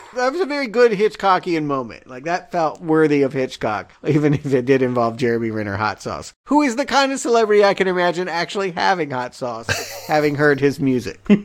that 0.18 0.32
was 0.32 0.40
a 0.40 0.46
very 0.46 0.66
good 0.66 0.92
Hitchcockian 0.92 1.64
moment. 1.64 2.06
Like 2.06 2.24
that 2.24 2.52
felt 2.52 2.80
worthy 2.80 3.22
of 3.22 3.32
Hitchcock, 3.32 3.92
even 4.06 4.34
if 4.34 4.52
it 4.52 4.64
did 4.64 4.82
involve 4.82 5.16
Jeremy 5.16 5.50
Renner 5.50 5.76
hot 5.76 6.02
sauce, 6.02 6.34
who 6.46 6.62
is 6.62 6.76
the 6.76 6.86
kind 6.86 7.12
of 7.12 7.20
celebrity 7.20 7.64
I 7.64 7.74
can 7.74 7.88
imagine 7.88 8.28
actually 8.28 8.72
having 8.72 9.10
hot 9.10 9.34
sauce, 9.34 9.68
having 10.06 10.34
heard 10.34 10.60
his 10.60 10.80
music. 10.80 11.20
but 11.26 11.38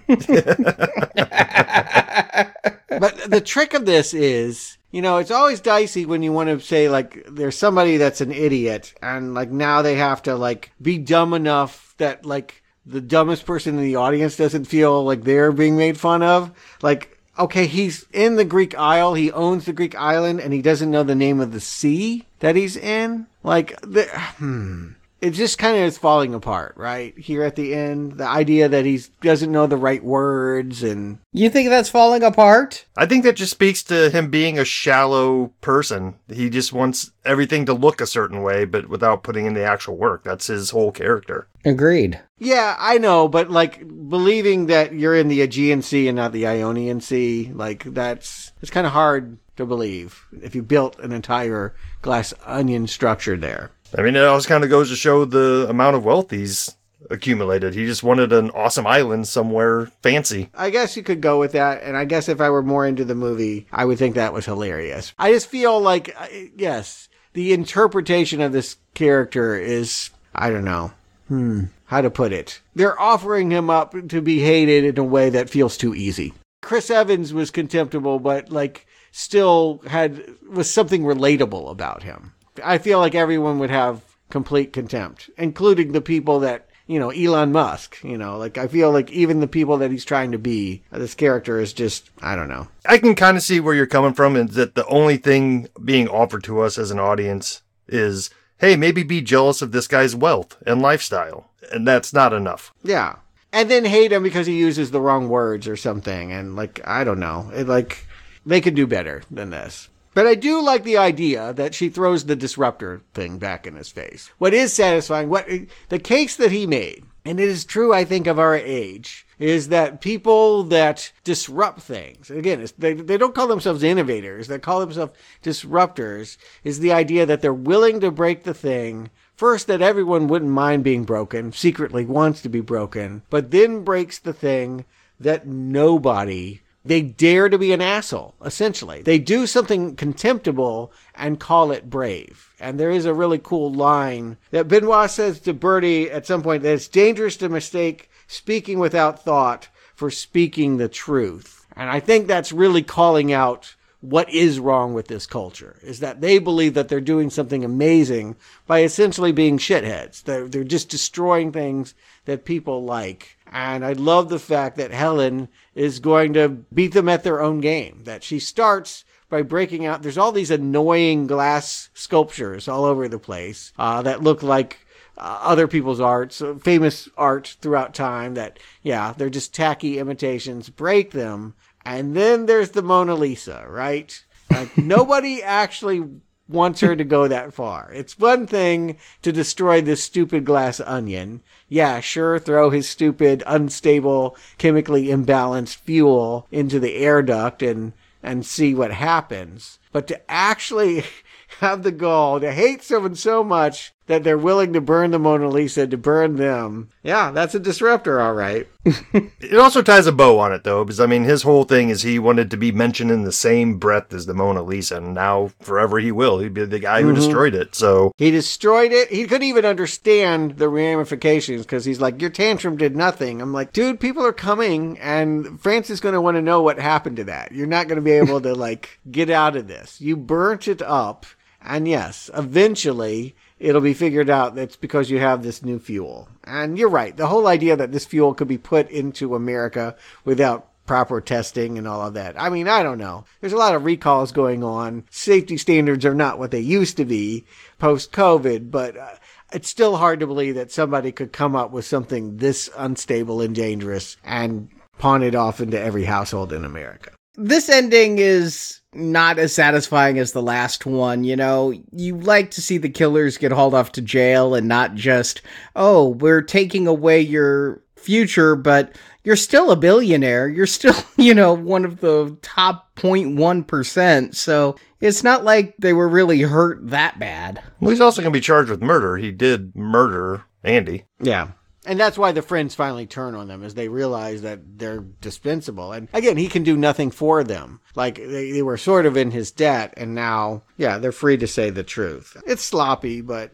the 3.28 3.41
trick 3.44 3.74
of 3.74 3.86
this 3.86 4.14
is 4.14 4.78
you 4.91 5.02
know, 5.02 5.18
it's 5.18 5.32
always 5.32 5.60
dicey 5.60 6.06
when 6.06 6.22
you 6.22 6.32
want 6.32 6.50
to 6.50 6.60
say 6.60 6.88
like 6.88 7.26
there's 7.28 7.58
somebody 7.58 7.98
that's 7.98 8.22
an 8.22 8.32
idiot 8.32 8.94
and 9.02 9.34
like 9.34 9.50
now 9.50 9.82
they 9.82 9.95
have 9.95 10.22
to 10.24 10.36
like 10.36 10.72
be 10.80 11.00
dumb 11.00 11.34
enough 11.34 11.95
that 11.98 12.28
like 12.28 12.64
the 12.86 13.02
dumbest 13.02 13.45
person 13.45 13.78
in 13.78 13.84
the 13.84 13.95
audience 13.95 14.36
doesn't 14.36 14.66
feel 14.66 15.04
like 15.04 15.24
they're 15.24 15.52
being 15.52 15.78
made 15.78 15.98
fun 15.98 16.22
of. 16.22 16.52
Like, 16.82 17.12
okay, 17.38 17.65
he's 17.65 18.05
in 18.14 18.35
the 18.35 18.45
Greek 18.45 18.77
Isle, 18.77 19.14
he 19.14 19.31
owns 19.31 19.65
the 19.65 19.73
Greek 19.73 19.95
island 19.95 20.39
and 20.39 20.53
he 20.53 20.61
doesn't 20.61 20.91
know 20.91 21.03
the 21.03 21.15
name 21.15 21.39
of 21.39 21.51
the 21.51 21.60
sea 21.60 22.26
that 22.39 22.55
he's 22.55 22.77
in. 22.77 23.27
Like, 23.43 23.80
the, 23.81 24.03
hmm 24.38 24.91
it 25.23 25.31
just 25.31 25.57
kind 25.57 25.77
of 25.77 25.84
is 25.84 25.97
falling 25.97 26.34
apart, 26.34 26.73
right? 26.76 27.18
Here 27.18 27.43
at 27.43 27.55
the 27.55 27.73
end, 27.73 28.18
the 28.18 28.27
idea 28.27 28.68
that 28.68 28.84
he 28.84 29.01
doesn't 29.22 29.53
know 29.53 29.68
the 29.68 29.77
right 29.77 30.03
words 30.03 30.84
and. 30.84 31.19
You 31.31 31.49
think 31.49 31.69
that's 31.69 31.88
falling 31.88 32.23
apart? 32.23 32.85
I 32.97 33.05
think 33.05 33.23
that 33.23 33.38
just 33.38 33.53
speaks 33.53 33.84
to 33.84 34.10
him 34.10 34.30
being 34.30 34.60
a 34.60 34.65
shallow 34.65 35.53
person. 35.61 36.15
He 36.27 36.49
just 36.49 36.73
wants 36.73 37.11
everything 37.23 37.65
to 37.68 37.73
look 37.73 38.01
a 38.01 38.05
certain 38.05 38.43
way, 38.43 38.65
but 38.65 38.89
without 38.89 39.23
putting 39.23 39.45
in 39.45 39.53
the 39.53 39.64
actual 39.64 39.95
work. 39.95 40.26
That's 40.26 40.47
his 40.47 40.72
whole 40.72 40.91
character. 40.91 41.47
Agreed. 41.64 42.19
Yeah, 42.44 42.76
I 42.78 42.98
know, 42.98 43.28
but 43.28 43.49
like 43.49 43.80
believing 44.10 44.68
that 44.68 44.94
you're 44.94 45.15
in 45.15 45.30
the 45.30 45.41
Aegean 45.41 45.82
Sea 45.82 46.07
and 46.07 46.15
not 46.15 46.34
the 46.34 46.45
Ionian 46.45 46.99
Sea, 47.02 47.52
like 47.53 47.84
that's 47.86 48.52
it's 48.61 48.72
kind 48.72 48.86
of 48.86 48.94
hard 48.94 49.38
to 49.56 49.65
believe 49.65 50.26
if 50.41 50.56
you 50.56 50.64
built 50.64 50.99
an 50.99 51.11
entire 51.11 51.74
glass 52.02 52.34
onion 52.45 52.88
structure 52.88 53.38
there. 53.38 53.72
I 53.98 54.02
mean, 54.02 54.15
it 54.15 54.24
always 54.24 54.45
kind 54.45 54.64
of 54.64 54.70
goes 54.70 54.90
to 54.90 54.95
show 54.95 55.26
the 55.26 55.68
amount 55.70 55.95
of 55.95 56.03
wealth 56.03 56.32
he's 56.32 56.76
accumulated. 57.10 57.74
He 57.74 57.86
just 57.86 58.03
wanted 58.03 58.34
an 58.34 58.49
awesome 58.52 58.88
island 58.88 59.28
somewhere 59.28 59.88
fancy. 60.02 60.49
I 60.56 60.70
guess 60.70 60.98
you 60.98 61.03
could 61.03 61.22
go 61.22 61.40
with 61.40 61.52
that. 61.52 61.84
And 61.84 61.95
I 61.95 62.06
guess 62.06 62.28
if 62.30 62.41
I 62.41 62.49
were 62.49 62.64
more 62.64 62.86
into 62.86 63.06
the 63.06 63.15
movie, 63.15 63.68
I 63.72 63.86
would 63.86 63.99
think 63.99 64.15
that 64.15 64.34
was 64.34 64.45
hilarious. 64.45 65.14
I 65.20 65.32
just 65.32 65.48
feel 65.48 65.80
like, 65.80 66.15
yes, 66.56 67.10
the 67.34 67.53
interpretation 67.53 68.41
of 68.41 68.52
this 68.52 68.78
character 68.94 69.56
is, 69.56 70.10
I 70.34 70.49
don't 70.49 70.65
know. 70.65 70.91
Hmm. 71.28 71.65
How 71.94 72.02
to 72.02 72.10
put 72.10 72.34
it? 72.34 72.60
They're 72.74 72.99
offering 72.99 73.52
him 73.52 73.70
up 73.70 73.94
to 74.07 74.20
be 74.20 74.40
hated 74.40 74.84
in 74.84 74.98
a 74.98 75.03
way 75.03 75.30
that 75.30 75.48
feels 75.48 75.78
too 75.78 75.94
easy. 75.94 76.34
Chris 76.64 76.90
Evans 76.90 77.36
was 77.36 77.52
contemptible, 77.52 78.18
but 78.18 78.49
like 78.49 78.88
still 79.11 79.80
had 79.86 80.26
was 80.49 80.68
something 80.68 81.03
relatable 81.03 81.70
about 81.70 82.02
him. 82.02 82.34
I 82.64 82.80
feel 82.80 82.98
like 82.98 83.14
everyone 83.14 83.60
would 83.60 83.70
have 83.70 84.02
complete 84.32 84.74
contempt, 84.74 85.30
including 85.38 85.91
the 85.91 86.02
people 86.02 86.40
that 86.40 86.68
you 86.88 86.98
know, 86.98 87.11
Elon 87.11 87.52
Musk, 87.52 88.03
you 88.03 88.18
know, 88.18 88.40
like 88.40 88.57
I 88.57 88.65
feel 88.65 88.91
like 88.91 89.11
even 89.11 89.40
the 89.40 89.48
people 89.48 89.78
that 89.78 89.91
he's 89.91 90.03
trying 90.03 90.32
to 90.32 90.40
be, 90.40 90.82
this 90.91 91.14
character 91.14 91.60
is 91.60 91.74
just, 91.74 92.10
I 92.24 92.36
don't 92.36 92.49
know. 92.49 92.70
I 92.88 92.98
can 92.98 93.14
kind 93.14 93.38
of 93.38 93.44
see 93.44 93.60
where 93.60 93.76
you're 93.76 93.86
coming 93.86 94.14
from 94.14 94.36
is 94.36 94.56
that 94.56 94.74
the 94.74 94.88
only 94.88 95.18
thing 95.18 95.68
being 95.86 96.07
offered 96.07 96.44
to 96.45 96.61
us 96.61 96.80
as 96.80 96.90
an 96.90 96.99
audience 96.99 97.61
is, 97.88 98.32
hey, 98.57 98.76
maybe 98.76 99.03
be 99.03 99.22
jealous 99.22 99.61
of 99.61 99.72
this 99.72 99.88
guy's 99.88 100.15
wealth 100.15 100.57
and 100.65 100.82
lifestyle. 100.82 101.52
And 101.72 101.88
that's 101.88 102.14
not 102.14 102.34
enough. 102.34 102.73
Yeah. 102.84 103.15
And 103.52 103.69
then 103.69 103.85
hate 103.85 104.11
him 104.11 104.23
because 104.23 104.48
he 104.48 104.57
uses 104.57 104.91
the 104.91 105.02
wrong 105.02 105.30
words 105.30 105.68
or 105.68 105.76
something. 105.76 106.31
And 106.31 106.56
like, 106.56 106.81
I 106.85 107.03
don't 107.03 107.19
know. 107.19 107.52
It 107.53 107.68
like, 107.68 108.07
they 108.45 108.61
could 108.61 108.76
do 108.76 108.88
better 108.88 109.23
than 109.30 109.52
this. 109.52 109.90
But 110.14 110.27
I 110.27 110.35
do 110.35 110.61
like 110.61 110.84
the 110.84 110.98
idea 110.98 111.53
that 111.53 111.73
she 111.73 111.90
throws 111.90 112.26
the 112.26 112.35
disruptor 112.35 113.02
thing 113.14 113.40
back 113.40 113.65
in 113.65 113.76
his 113.76 113.90
face. 113.90 114.30
What 114.38 114.53
is 114.53 114.72
satisfying, 114.73 115.30
what 115.30 115.48
the 115.90 115.99
case 115.99 116.35
that 116.35 116.52
he 116.52 116.68
made, 116.68 117.03
and 117.26 117.40
it 117.40 117.48
is 117.48 117.65
true, 117.65 117.94
I 117.94 118.06
think, 118.06 118.27
of 118.27 118.38
our 118.38 118.56
age, 118.56 119.26
is 119.40 119.69
that 119.69 120.02
people 120.02 120.64
that 120.65 121.11
disrupt 121.23 121.81
things, 121.81 122.30
again, 122.30 122.64
they, 122.77 122.94
they 122.94 123.18
don't 123.18 123.34
call 123.34 123.48
themselves 123.48 123.81
innovators, 123.81 124.48
they 124.48 124.60
call 124.60 124.81
themselves 124.81 125.14
disruptors, 125.41 126.38
is 126.64 126.80
the 126.80 126.94
idea 126.94 127.26
that 127.26 127.41
they're 127.41 127.53
willing 127.53 127.99
to 128.02 128.11
break 128.11 128.44
the 128.44 128.53
thing 128.53 129.10
First, 129.35 129.68
that 129.68 129.81
everyone 129.81 130.27
wouldn't 130.27 130.51
mind 130.51 130.84
being 130.84 131.03
broken, 131.03 131.51
secretly 131.51 132.05
wants 132.05 132.41
to 132.41 132.49
be 132.49 132.61
broken, 132.61 133.23
but 133.30 133.51
then 133.51 133.84
breaks 133.84 134.19
the 134.19 134.34
thing 134.34 134.85
that 135.19 135.47
nobody 135.47 136.61
they 136.85 137.01
dare 137.01 137.47
to 137.47 137.57
be 137.57 137.72
an 137.72 137.81
asshole, 137.81 138.35
essentially. 138.43 139.01
They 139.01 139.18
do 139.18 139.47
something 139.47 139.95
contemptible 139.95 140.91
and 141.15 141.39
call 141.39 141.72
it 141.72 141.89
brave. 141.89 142.53
And 142.60 142.80
there 142.80 142.91
is 142.91 143.05
a 143.05 143.14
really 143.14 143.39
cool 143.39 143.72
line 143.72 144.38
that 144.51 144.68
Benoit 144.68 145.10
says 145.10 145.39
to 145.41 145.53
Birdie 145.53 146.11
at 146.11 146.27
some 146.27 146.43
point 146.43 146.64
that 146.64 146.73
it's 146.73 146.88
dangerous 146.88 147.38
to 147.38 147.49
mistake 147.49 148.10
speaking 148.27 148.80
without 148.80 149.23
thought 149.23 149.69
for 149.95 150.11
speaking 150.11 150.77
the 150.77 150.89
truth. 150.89 151.65
And 151.76 151.89
I 151.89 151.99
think 151.99 152.27
that's 152.27 152.51
really 152.51 152.84
calling 152.84 153.31
out 153.31 153.76
what 154.03 154.30
is 154.30 154.59
wrong 154.59 154.93
with 154.93 155.07
this 155.07 155.25
culture 155.25 155.77
is 155.81 156.01
that 156.01 156.19
they 156.19 156.38
believe 156.38 156.73
that 156.73 156.89
they're 156.89 156.99
doing 156.99 157.30
something 157.30 157.63
amazing 157.63 158.35
by 158.67 158.84
essentially 158.84 159.31
being 159.31 159.57
shitheads. 159.57 160.21
They're, 160.23 160.49
they're 160.49 160.65
just 160.65 160.89
destroying 160.89 161.53
things 161.53 161.95
that 162.25 162.43
people 162.43 162.84
like. 162.84 163.38
And 163.49 163.85
I 163.85 163.93
love 163.93 164.27
the 164.27 164.39
fact 164.39 164.75
that 164.75 164.91
Helen 164.91 165.47
is 165.73 165.99
going 165.99 166.34
to 166.34 166.49
beat 166.49 166.91
them 166.91 167.07
at 167.07 167.23
their 167.23 167.41
own 167.41 167.61
game, 167.61 168.01
that 168.03 168.25
she 168.25 168.39
starts 168.39 169.05
by 169.30 169.41
breaking 169.41 169.85
out. 169.85 170.03
There's 170.03 170.17
all 170.17 170.34
these 170.34 170.51
annoying 170.51 171.25
glass 171.25 171.89
sculptures 171.93 172.67
all 172.67 172.84
over 172.84 173.07
the 173.07 173.17
place 173.17 173.71
uh, 173.80 174.01
that 174.01 174.21
look 174.21 174.43
like 174.43 174.85
uh, 175.17 175.39
other 175.43 175.67
people's 175.67 176.01
arts, 176.01 176.41
famous 176.61 177.07
art 177.15 177.55
throughout 177.61 177.93
time. 177.93 178.34
That 178.34 178.59
yeah, 178.81 179.13
they're 179.15 179.30
just 179.30 179.53
tacky 179.53 179.97
imitations. 179.97 180.69
Break 180.69 181.11
them, 181.11 181.53
and 181.85 182.15
then 182.15 182.45
there's 182.45 182.72
the 182.72 182.81
Mona 182.81 183.15
Lisa, 183.15 183.65
right? 183.68 184.23
Like 184.49 184.77
nobody 184.77 185.41
actually 185.43 186.03
wants 186.47 186.81
her 186.81 186.95
to 186.95 187.03
go 187.03 187.27
that 187.27 187.53
far. 187.53 187.91
It's 187.93 188.19
one 188.19 188.47
thing 188.47 188.97
to 189.22 189.31
destroy 189.31 189.81
this 189.81 190.03
stupid 190.03 190.45
glass 190.45 190.80
onion. 190.80 191.41
Yeah, 191.69 191.99
sure, 191.99 192.38
throw 192.38 192.69
his 192.69 192.88
stupid, 192.88 193.43
unstable, 193.47 194.38
chemically 194.57 195.07
imbalanced 195.07 195.77
fuel 195.77 196.47
into 196.51 196.80
the 196.80 196.95
air 196.95 197.22
duct 197.22 197.61
and 197.61 197.93
and 198.22 198.45
see 198.45 198.73
what 198.73 198.91
happens. 198.93 199.80
But 199.91 200.07
to 200.07 200.31
actually 200.31 201.03
have 201.60 201.84
the 201.84 201.91
gall 201.91 202.39
to 202.39 202.51
hate 202.51 202.84
someone 202.84 203.15
so 203.15 203.43
much 203.43 203.93
that 204.07 204.23
they're 204.23 204.38
willing 204.38 204.73
to 204.73 204.81
burn 204.81 205.11
the 205.11 205.19
Mona 205.19 205.47
Lisa 205.47 205.88
to 205.88 205.97
burn 205.97 206.35
them. 206.35 206.89
Yeah, 207.03 207.31
that's 207.31 207.55
a 207.55 207.59
disruptor, 207.59 208.19
all 208.19 208.34
right. 208.34 208.67
It 209.39 209.59
also 209.59 209.81
ties 209.81 210.07
a 210.07 210.11
bow 210.11 210.39
on 210.39 210.51
it 210.51 210.63
though, 210.63 210.84
because 210.84 210.99
I 210.99 211.05
mean, 211.05 211.23
his 211.25 211.43
whole 211.43 211.63
thing 211.63 211.89
is 211.89 212.01
he 212.01 212.17
wanted 212.17 212.49
to 212.51 212.57
be 212.57 212.71
mentioned 212.71 213.11
in 213.11 213.23
the 213.23 213.31
same 213.31 213.77
breath 213.77 214.11
as 214.13 214.25
the 214.25 214.34
Mona 214.34 214.63
Lisa, 214.63 214.97
and 214.97 215.13
now 215.13 215.51
forever 215.61 215.99
he 215.99 216.11
will. 216.11 216.39
He'd 216.39 216.53
be 216.53 216.65
the 216.65 216.80
guy 216.80 217.01
who 217.03 217.11
Mhm. 217.11 217.15
destroyed 217.15 217.53
it. 217.53 217.75
So 217.75 218.11
He 218.17 218.31
destroyed 218.31 218.91
it. 218.91 219.09
He 219.09 219.25
couldn't 219.25 219.47
even 219.47 219.63
understand 219.65 220.57
the 220.57 220.69
ramifications 220.69 221.61
because 221.63 221.85
he's 221.85 222.01
like, 222.01 222.19
Your 222.21 222.30
tantrum 222.31 222.77
did 222.77 222.95
nothing. 222.95 223.41
I'm 223.41 223.53
like, 223.53 223.73
Dude, 223.73 223.99
people 223.99 224.25
are 224.25 224.34
coming, 224.34 224.97
and 224.99 225.59
France 225.61 225.89
is 225.89 225.99
going 225.99 226.13
to 226.15 226.21
want 226.21 226.35
to 226.38 226.41
know 226.41 226.61
what 226.61 226.80
happened 226.80 227.17
to 227.17 227.23
that. 227.25 227.51
You're 227.51 227.67
not 227.67 227.88
going 227.88 227.97
to 227.97 228.01
be 228.01 228.11
able 228.11 228.41
to, 228.41 228.53
like, 228.55 228.99
get 229.11 229.30
out 229.30 229.55
of 229.55 229.67
this. 229.67 230.01
You 230.01 230.15
burnt 230.17 230.67
it 230.67 230.81
up, 230.81 231.25
and 231.61 231.88
yes, 231.88 232.30
eventually 232.35 233.35
it'll 233.64 233.81
be 233.81 233.94
figured 233.94 234.30
out 234.30 234.56
that's 234.56 234.76
because 234.76 235.10
you 235.10 235.19
have 235.19 235.41
this 235.41 235.64
new 235.64 235.80
fuel. 235.80 236.27
And 236.44 236.77
you're 236.77 236.90
right. 236.90 237.15
The 237.15 237.27
whole 237.27 237.48
idea 237.48 237.77
that 237.77 237.94
this 237.94 238.06
fuel 238.06 238.34
could 238.34 238.49
be 238.49 238.57
put 238.57 238.91
into 238.91 239.35
America 239.35 239.95
without 240.26 240.68
proper 240.85 241.22
testing 241.22 241.77
and 241.77 241.88
all 241.88 242.06
of 242.06 242.14
that. 242.15 242.35
I 242.38 242.49
mean, 242.49 242.68
I 242.68 242.84
don't 242.84 242.98
know. 242.98 243.23
There's 243.40 243.53
a 243.53 243.57
lot 243.57 243.73
of 243.73 243.85
recalls 243.85 244.34
going 244.34 244.65
on. 244.65 245.06
Safety 245.10 245.56
standards 245.56 246.06
are 246.06 246.14
not 246.14 246.38
what 246.38 246.52
they 246.52 246.60
used 246.60 246.98
to 246.98 247.06
be 247.06 247.45
post 247.80 248.11
COVID, 248.11 248.69
but 248.69 248.98
uh, 248.98 249.11
it's 249.53 249.69
still 249.69 249.95
hard 249.95 250.19
to 250.19 250.27
believe 250.27 250.56
that 250.56 250.73
somebody 250.73 251.14
could 251.14 251.31
come 251.31 251.56
up 251.56 251.72
with 251.72 251.85
something 251.85 252.35
this 252.38 252.69
unstable 252.77 253.40
and 253.40 253.56
dangerous 253.56 254.18
and 254.26 254.68
pawn 254.98 255.23
it 255.23 255.35
off 255.35 255.61
into 255.61 255.80
every 255.80 256.03
household 256.03 256.52
in 256.52 256.65
America. 256.65 257.11
This 257.35 257.69
ending 257.69 258.18
is 258.18 258.81
not 258.95 259.40
as 259.40 259.53
satisfying 259.53 260.20
as 260.20 260.32
the 260.32 260.41
last 260.41 260.86
one. 260.86 261.24
You 261.24 261.36
know, 261.36 261.74
you 261.91 262.18
like 262.18 262.52
to 262.52 262.61
see 262.61 262.78
the 262.78 262.90
killers 262.90 263.38
get 263.38 263.52
hauled 263.52 263.74
off 263.74 263.91
to 263.94 264.02
jail 264.02 264.56
and 264.56 264.68
not 264.68 264.95
just, 264.95 265.41
oh, 265.76 266.10
we're 266.10 266.41
taking 266.41 266.88
away 266.88 267.22
your 267.22 267.82
future, 267.95 268.56
but 268.56 268.95
you're 269.24 269.36
still 269.36 269.72
a 269.72 269.76
billionaire. 269.76 270.48
You're 270.48 270.68
still, 270.68 270.95
you 271.18 271.34
know, 271.34 271.53
one 271.53 271.86
of 271.86 272.02
the 272.02 272.38
top 272.41 272.95
0.1%. 272.95 274.36
So 274.36 274.76
it's 274.99 275.24
not 275.24 275.44
like 275.44 275.76
they 275.80 275.94
were 275.94 276.10
really 276.10 276.41
hurt 276.41 276.88
that 276.90 277.20
bad. 277.20 277.61
well, 277.80 277.91
he's 277.91 278.02
also 278.02 278.22
going 278.22 278.32
to 278.32 278.38
be 278.38 278.41
charged 278.41 278.70
with 278.70 278.82
murder. 278.82 279.18
He 279.18 279.32
did 279.32 279.76
murder 279.76 280.44
Andy. 280.64 281.06
Yeah. 281.22 281.49
And 281.85 281.99
that's 281.99 282.18
why 282.18 282.31
the 282.31 282.41
friends 282.41 282.76
finally 282.76 283.05
turn 283.05 283.35
on 283.35 283.47
them, 283.47 283.64
as 283.64 283.73
they 283.73 283.89
realize 283.89 284.41
that 284.41 284.77
they're 284.77 285.01
dispensable. 285.01 285.91
And 285.91 286.07
again, 286.14 286.38
he 286.38 286.47
can 286.47 286.64
do 286.64 286.77
nothing 286.77 287.11
for 287.11 287.43
them. 287.43 287.81
Like 287.95 288.15
they, 288.15 288.51
they 288.51 288.61
were 288.61 288.77
sort 288.77 289.05
of 289.05 289.18
in 289.18 289.31
his 289.31 289.51
debt, 289.51 289.93
and 289.97 290.15
now, 290.15 290.64
yeah, 290.77 290.97
they're 290.97 291.11
free 291.11 291.38
to 291.38 291.47
say 291.47 291.69
the 291.69 291.84
truth. 291.84 292.38
It's 292.47 292.64
sloppy, 292.64 293.22
but 293.22 293.51